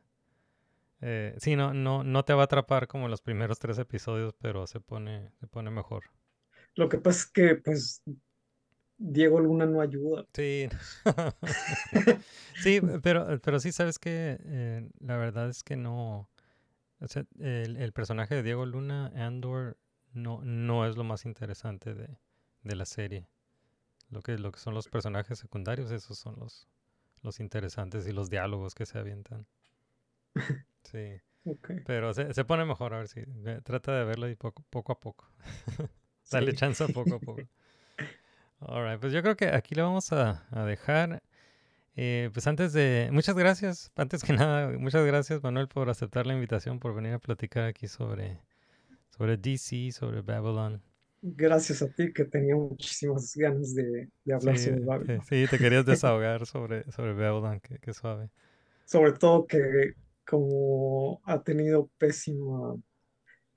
eh, 1.02 1.36
sí, 1.38 1.56
no, 1.56 1.74
no, 1.74 2.04
no 2.04 2.24
te 2.26 2.34
va 2.34 2.42
a 2.42 2.46
atrapar 2.46 2.88
como 2.88 3.08
los 3.08 3.22
primeros 3.22 3.60
tres 3.60 3.78
episodios, 3.78 4.34
pero 4.40 4.66
se 4.68 4.80
pone, 4.80 5.30
se 5.40 5.48
pone 5.48 5.70
mejor. 5.72 6.04
Lo 6.76 6.90
que 6.90 6.98
pasa 6.98 7.20
es 7.20 7.26
que, 7.28 7.56
pues, 7.56 8.02
Diego 8.98 9.40
Luna 9.40 9.66
no 9.66 9.80
ayuda. 9.80 10.26
Sí, 10.34 10.68
sí, 12.58 12.82
pero, 13.02 13.40
pero 13.42 13.60
sí 13.60 13.72
sabes 13.72 14.00
que 14.00 14.38
eh, 14.44 14.90
la 15.00 15.18
verdad 15.18 15.50
es 15.50 15.64
que 15.64 15.76
no, 15.78 16.30
o 17.02 17.08
sea, 17.08 17.26
el, 17.40 17.78
el 17.78 17.94
personaje 17.94 18.36
de 18.36 18.44
Diego 18.44 18.66
Luna, 18.66 19.12
Andor, 19.16 19.78
no, 20.14 20.42
no 20.44 20.88
es 20.88 20.98
lo 20.98 21.04
más 21.06 21.26
interesante 21.26 21.96
de, 21.96 22.18
de 22.64 22.76
la 22.76 22.86
serie. 22.86 23.30
Lo 24.10 24.22
que, 24.22 24.38
lo 24.40 24.52
que 24.52 24.60
son 24.60 24.74
los 24.76 24.90
personajes 24.90 25.40
secundarios, 25.40 25.92
esos 25.92 26.20
son 26.20 26.38
los, 26.40 26.68
los 27.24 27.40
interesantes 27.42 28.08
y 28.08 28.14
los 28.14 28.30
diálogos 28.30 28.76
que 28.76 28.86
se 28.88 29.00
avientan. 29.00 29.48
Sí, 30.84 31.22
Ok. 31.46 31.70
pero 31.86 32.14
se, 32.14 32.34
se 32.34 32.46
pone 32.46 32.66
mejor, 32.66 32.94
a 32.94 33.00
ver 33.00 33.08
si 33.10 33.24
ve- 33.28 33.62
trata 33.62 33.94
de 33.98 34.06
verlo 34.06 34.30
y 34.30 34.36
poco, 34.36 34.64
poco 34.70 34.94
a 34.94 35.00
poco. 35.00 35.30
Dale 36.30 36.54
Sí. 36.54 36.60
chance 36.60 36.88
poco 36.90 37.16
a 37.16 37.20
poco. 37.20 37.50
Alright, 38.60 38.99
pues 38.99 39.14
yo 39.14 39.22
creo 39.22 39.36
que 39.36 39.48
aquí 39.49 39.76
le 39.76 39.82
vamos 39.82 40.11
a, 40.11 40.45
a 40.52 40.65
dejar. 40.65 41.22
Eh, 41.95 42.30
pues 42.34 42.48
antes 42.48 42.73
de. 42.73 43.10
Muchas 43.14 43.36
gracias. 43.38 43.91
Antes 43.95 44.23
que 44.23 44.34
nada, 44.34 44.77
muchas 44.80 45.06
gracias, 45.06 45.44
Manuel, 45.44 45.68
por 45.69 45.90
aceptar 45.90 46.27
la 46.27 46.34
invitación, 46.36 46.80
por 46.80 46.95
venir 46.95 47.14
a 47.14 47.19
platicar 47.19 47.65
aquí 47.65 47.88
sobre, 47.88 48.41
sobre 49.11 49.38
DC, 49.38 49.91
sobre 49.94 50.22
Babylon. 50.22 50.84
Gracias 51.22 51.82
a 51.82 51.90
ti 51.91 52.14
que 52.14 52.23
tenía 52.26 52.56
muchísimas 52.56 53.36
ganas 53.36 53.73
de, 53.73 54.10
de 54.23 54.34
hablar 54.34 54.57
Sí, 54.57 54.60
sobre 54.60 54.80
Babylon. 54.86 55.22
sí, 55.22 55.48
te 55.48 55.60
querías 55.60 55.86
desahogar 55.86 56.45
sobre, 56.45 56.90
sobre 56.91 57.14
Babylon, 57.14 57.60
qué, 57.61 57.80
qué 57.80 57.94
suave. 57.94 58.30
Sobre 58.86 59.14
todo 59.14 59.45
que 59.48 59.94
como 60.26 61.22
ha 61.26 61.41
tenido 61.44 61.90
pésima 61.98 62.76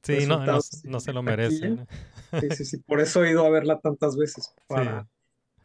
Sí, 0.02 0.26
no, 0.26 0.46
no, 0.46 0.58
no 0.84 1.00
se 1.00 1.12
lo 1.12 1.22
merece. 1.22 1.78
Sí, 2.40 2.48
sí, 2.50 2.64
sí, 2.64 2.76
por 2.78 3.00
eso 3.00 3.24
he 3.24 3.30
ido 3.30 3.44
a 3.46 3.50
verla 3.50 3.78
tantas 3.80 4.16
veces, 4.16 4.54
para, 4.66 5.02
Sí. 5.02 5.08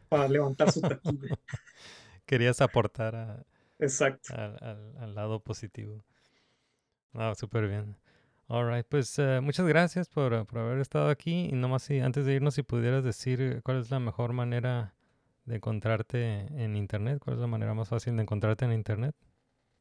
para 0.08 0.28
levantar 0.28 0.70
su 0.72 0.80
taquilla. 0.80 1.36
Querías 2.26 2.60
aportar 2.60 3.14
a- 3.16 3.44
Exacto. 3.78 4.34
al, 4.34 4.56
al- 4.62 4.96
al 4.98 5.14
lado 5.14 5.40
positivo. 5.40 6.04
Ah, 7.12 7.34
súper 7.36 7.68
bien. 7.68 7.96
Alright, 8.48 8.86
pues 8.88 9.18
eh, 9.18 9.40
muchas 9.42 9.66
gracias 9.66 10.08
por, 10.08 10.46
por 10.46 10.58
haber 10.58 10.78
estado 10.80 11.08
aquí. 11.08 11.46
Y 11.50 11.52
nomás 11.52 11.82
si 11.84 12.00
antes 12.00 12.26
de 12.26 12.34
irnos, 12.34 12.54
si 12.54 12.62
pudieras 12.62 13.04
decir 13.04 13.40
eh, 13.40 13.60
cuál 13.62 13.80
es 13.80 13.90
la 13.90 14.00
mejor 14.00 14.32
manera 14.32 14.94
de 15.44 15.56
encontrarte 15.56 16.46
en 16.62 16.76
internet, 16.76 17.18
cuál 17.22 17.36
es 17.36 17.40
la 17.40 17.46
manera 17.46 17.74
más 17.74 17.88
fácil 17.88 18.16
de 18.16 18.22
encontrarte 18.22 18.64
en 18.64 18.72
internet. 18.72 19.14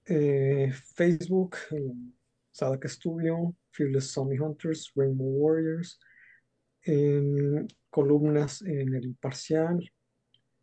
Eh, 0.06 0.72
Facebook, 0.96 1.56
eh, 1.72 1.94
Sadaka 2.52 2.88
Studio, 2.90 3.54
Fearless 3.72 4.12
Zombie 4.12 4.40
Hunters, 4.40 4.92
Rainbow 4.96 5.28
Warriors, 5.28 6.00
en 6.84 7.68
columnas 7.90 8.62
en 8.62 8.94
El 8.94 9.06
Imparcial, 9.06 9.92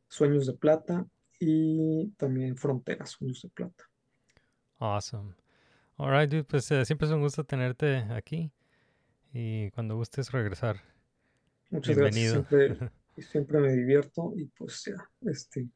Sueños 0.09 0.47
de 0.47 0.55
Plata 0.55 1.07
y 1.39 2.09
también 2.17 2.57
Fronteras, 2.57 3.11
Sueños 3.11 3.43
de 3.43 3.49
Plata. 3.51 3.85
Awesome. 4.79 5.35
Alright, 5.97 6.31
dude, 6.31 6.45
pues 6.45 6.71
eh, 6.71 6.85
siempre 6.85 7.07
es 7.07 7.13
un 7.13 7.21
gusto 7.21 7.45
tenerte 7.45 7.99
aquí. 8.11 8.53
Y 9.33 9.71
cuando 9.71 9.97
gustes 9.97 10.33
regresar, 10.33 10.83
Muchas 11.71 11.97
gracias, 11.97 12.15
bienvenido. 12.15 12.47
siempre, 12.49 12.91
siempre 13.23 13.61
me 13.61 13.73
divierto 13.73 14.33
y 14.37 14.47
pues 14.47 14.83
ya, 14.85 15.31
este, 15.31 15.69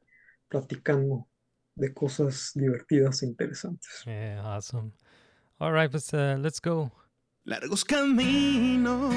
platicando 0.48 1.28
de 1.76 1.92
cosas 1.94 2.52
divertidas 2.54 3.22
e 3.22 3.26
interesantes. 3.26 4.02
Yeah, 4.04 4.42
awesome. 4.42 4.92
Alright, 5.58 5.90
pues 5.90 6.12
eh, 6.14 6.36
let's 6.38 6.60
go. 6.60 6.90
Largos 7.44 7.84
caminos 7.84 9.14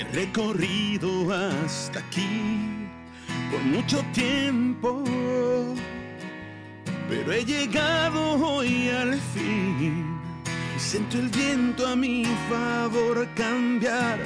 he 0.00 0.04
recorrido 0.14 1.30
hasta 1.30 1.98
aquí 1.98 2.88
por 3.50 3.60
mucho 3.60 4.02
tiempo, 4.12 5.04
pero 7.08 7.32
he 7.32 7.44
llegado 7.44 8.34
hoy 8.34 8.88
al 8.88 9.18
fin 9.34 10.18
y 10.74 10.80
siento 10.80 11.18
el 11.18 11.28
viento 11.28 11.86
a 11.86 11.96
mi 11.96 12.24
favor 12.48 13.28
cambiar. 13.34 14.18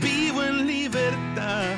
Vivo 0.00 0.42
en 0.42 0.66
libertad 0.66 1.76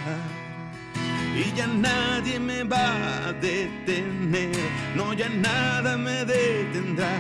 y 1.37 1.57
ya 1.57 1.67
nadie 1.67 2.39
me 2.39 2.63
va 2.63 3.29
a 3.29 3.33
detener, 3.33 4.55
no 4.95 5.13
ya 5.13 5.29
nada 5.29 5.97
me 5.97 6.25
detendrá, 6.25 7.19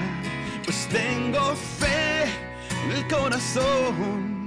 pues 0.65 0.89
tengo 0.89 1.55
fe 1.57 2.25
en 2.85 2.93
el 2.93 3.09
corazón, 3.09 4.44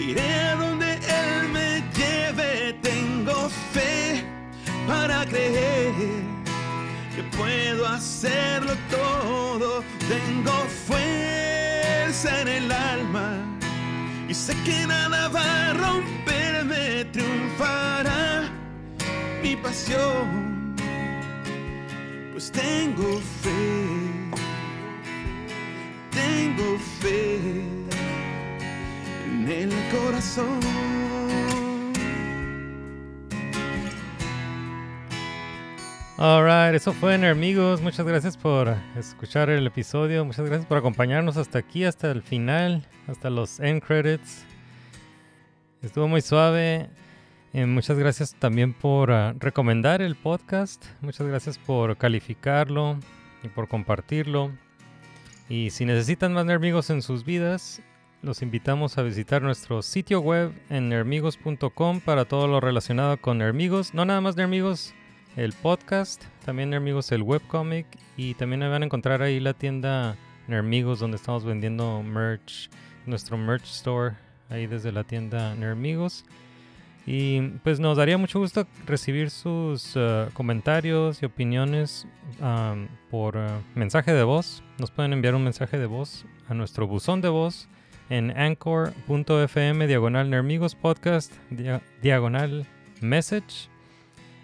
iré 0.00 0.34
a 0.34 0.56
donde 0.56 0.94
Él 0.94 1.48
me 1.52 1.82
lleve, 1.94 2.72
tengo 2.82 3.48
fe 3.72 4.24
para 4.86 5.26
creer 5.26 5.92
que 7.14 7.22
puedo 7.36 7.86
hacerlo 7.86 8.72
todo, 8.90 9.84
tengo 10.08 10.52
fuerza 10.86 12.40
en 12.40 12.48
el 12.48 12.72
alma 12.72 13.36
y 14.28 14.34
sé 14.34 14.54
que 14.64 14.86
nada 14.86 15.28
va 15.28 15.70
a 15.70 15.74
romperme, 15.74 17.04
triunfará 17.12 18.48
mi 19.42 19.56
pasión, 19.56 20.74
pues 22.32 22.50
tengo 22.50 23.20
fe, 23.42 24.30
tengo 26.10 26.78
fe 27.00 27.79
el 29.50 29.70
corazón. 29.90 30.60
Alright, 36.16 36.74
eso 36.74 36.92
fue 36.92 37.14
amigos. 37.26 37.80
Muchas 37.80 38.06
gracias 38.06 38.36
por 38.36 38.76
escuchar 38.96 39.50
el 39.50 39.66
episodio. 39.66 40.24
Muchas 40.24 40.46
gracias 40.46 40.66
por 40.66 40.78
acompañarnos 40.78 41.36
hasta 41.36 41.58
aquí, 41.58 41.84
hasta 41.84 42.10
el 42.10 42.22
final, 42.22 42.86
hasta 43.08 43.30
los 43.30 43.58
end 43.58 43.82
credits. 43.82 44.44
Estuvo 45.82 46.06
muy 46.08 46.20
suave. 46.20 46.90
Eh, 47.52 47.66
muchas 47.66 47.98
gracias 47.98 48.34
también 48.34 48.74
por 48.74 49.10
ah, 49.10 49.34
recomendar 49.38 50.02
el 50.02 50.14
podcast. 50.14 50.84
Muchas 51.00 51.26
gracias 51.26 51.58
por 51.58 51.96
calificarlo 51.96 52.98
y 53.42 53.48
por 53.48 53.66
compartirlo. 53.66 54.52
Y 55.48 55.70
si 55.70 55.84
necesitan 55.84 56.32
más 56.34 56.44
nermigos 56.44 56.90
en 56.90 57.02
sus 57.02 57.24
vidas, 57.24 57.82
los 58.22 58.42
invitamos 58.42 58.98
a 58.98 59.02
visitar 59.02 59.40
nuestro 59.40 59.82
sitio 59.82 60.20
web 60.20 60.52
en 60.68 60.90
nermigos.com 60.90 62.00
para 62.00 62.26
todo 62.26 62.46
lo 62.48 62.60
relacionado 62.60 63.16
con 63.16 63.38
nermigos. 63.38 63.94
No 63.94 64.04
nada 64.04 64.20
más 64.20 64.36
nermigos, 64.36 64.92
el 65.36 65.52
podcast, 65.54 66.24
también 66.44 66.70
Nermigos 66.70 67.12
el 67.12 67.22
webcomic 67.22 67.86
y 68.16 68.34
también 68.34 68.60
van 68.60 68.82
a 68.82 68.84
encontrar 68.84 69.22
ahí 69.22 69.40
la 69.40 69.54
tienda 69.54 70.16
Nermigos 70.48 70.98
donde 70.98 71.16
estamos 71.16 71.44
vendiendo 71.44 72.02
merch, 72.02 72.68
nuestro 73.06 73.38
merch 73.38 73.64
store 73.64 74.16
ahí 74.50 74.66
desde 74.66 74.92
la 74.92 75.04
tienda 75.04 75.54
Nermigos. 75.54 76.24
Y 77.06 77.40
pues 77.62 77.80
nos 77.80 77.96
daría 77.96 78.18
mucho 78.18 78.38
gusto 78.38 78.66
recibir 78.86 79.30
sus 79.30 79.94
eh, 79.96 80.28
comentarios 80.34 81.22
y 81.22 81.26
opiniones 81.26 82.06
am, 82.42 82.88
por 83.10 83.36
eh, 83.38 83.48
mensaje 83.74 84.12
de 84.12 84.22
voz. 84.22 84.62
Nos 84.78 84.90
pueden 84.90 85.14
enviar 85.14 85.34
un 85.34 85.44
mensaje 85.44 85.78
de 85.78 85.86
voz 85.86 86.26
a 86.48 86.54
nuestro 86.54 86.86
buzón 86.86 87.22
de 87.22 87.30
voz 87.30 87.68
en 88.10 88.36
anchor.fm 88.36 89.86
diagonal 89.86 90.28
Nermigos 90.28 90.74
podcast 90.74 91.32
dia- 91.50 91.80
diagonal 92.02 92.66
message. 93.00 93.68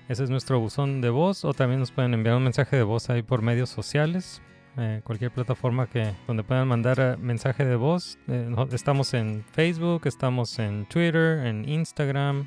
Ese 0.08 0.24
es 0.24 0.30
nuestro 0.30 0.60
buzón 0.60 1.00
de 1.00 1.10
voz 1.10 1.44
o 1.44 1.52
también 1.52 1.80
nos 1.80 1.90
pueden 1.90 2.14
enviar 2.14 2.36
un 2.36 2.44
mensaje 2.44 2.76
de 2.76 2.84
voz 2.84 3.10
ahí 3.10 3.22
por 3.22 3.42
medios 3.42 3.68
sociales. 3.68 4.40
eh, 4.78 5.00
cualquier 5.04 5.30
plataforma 5.30 5.86
que 5.86 6.12
donde 6.26 6.42
puedan 6.44 6.68
mandar 6.68 7.00
eh, 7.00 7.16
mensaje 7.18 7.64
de 7.64 7.76
voz. 7.76 8.18
Eh, 8.28 8.54
estamos 8.72 9.14
en 9.14 9.42
Facebook, 9.52 10.02
estamos 10.06 10.58
en 10.58 10.84
Twitter, 10.86 11.46
en 11.46 11.66
Instagram. 11.68 12.46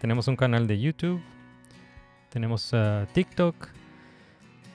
Tenemos 0.00 0.28
un 0.28 0.36
canal 0.36 0.66
de 0.66 0.78
YouTube. 0.78 1.20
Tenemos 2.28 2.74
TikTok. 3.14 3.68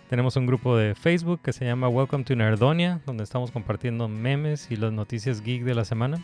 Tenemos 0.09 0.37
un 0.37 0.45
grupo 0.45 0.77
de 0.77 0.95
Facebook 0.95 1.41
que 1.41 1.51
se 1.51 1.65
llama 1.65 1.89
Welcome 1.89 2.23
to 2.23 2.33
Nerdonia, 2.33 3.01
donde 3.05 3.25
estamos 3.25 3.51
compartiendo 3.51 4.07
memes 4.07 4.71
y 4.71 4.77
las 4.77 4.93
noticias 4.93 5.41
geek 5.41 5.63
de 5.63 5.75
la 5.75 5.83
semana. 5.83 6.23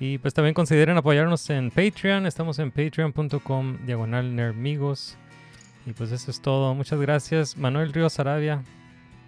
Y 0.00 0.16
pues 0.16 0.32
también 0.32 0.54
consideren 0.54 0.96
apoyarnos 0.96 1.50
en 1.50 1.70
Patreon. 1.70 2.24
Estamos 2.26 2.58
en 2.58 2.70
patreon.com 2.70 3.84
diagonal 3.84 4.34
nermigos. 4.34 5.18
Y 5.84 5.92
pues 5.92 6.12
eso 6.12 6.30
es 6.30 6.40
todo. 6.40 6.74
Muchas 6.74 6.98
gracias. 6.98 7.58
Manuel 7.58 7.92
Ríos 7.92 8.18
Arabia. 8.18 8.62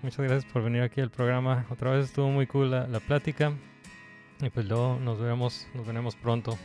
Muchas 0.02 0.20
gracias 0.20 0.50
por 0.50 0.62
venir 0.62 0.80
aquí 0.80 1.02
al 1.02 1.10
programa. 1.10 1.66
Otra 1.68 1.90
vez 1.90 2.06
estuvo 2.06 2.30
muy 2.30 2.46
cool 2.46 2.70
la, 2.70 2.86
la 2.86 3.00
plática. 3.00 3.52
Y 4.40 4.48
pues 4.48 4.66
luego 4.66 4.98
nos 5.02 5.20
veremos, 5.20 5.68
nos 5.74 5.86
veremos 5.86 6.16
pronto. 6.16 6.56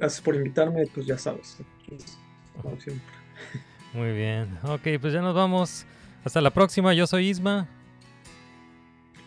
Gracias 0.00 0.20
por 0.20 0.34
invitarme, 0.34 0.86
pues 0.92 1.06
ya 1.06 1.16
sabes, 1.16 1.58
como 2.60 2.80
siempre. 2.80 3.14
Muy 3.92 4.12
bien. 4.12 4.58
Ok, 4.62 4.82
pues 5.00 5.12
ya 5.12 5.20
nos 5.20 5.34
vamos. 5.34 5.84
Hasta 6.24 6.40
la 6.40 6.50
próxima. 6.50 6.94
Yo 6.94 7.06
soy 7.06 7.28
Isma. 7.28 7.66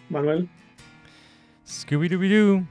Manuel, 0.10 0.48
Scooby-Dooby-Doo. 1.66 2.66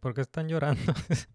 ¿Por 0.00 0.14
qué 0.14 0.22
están 0.22 0.48
llorando? 0.48 0.94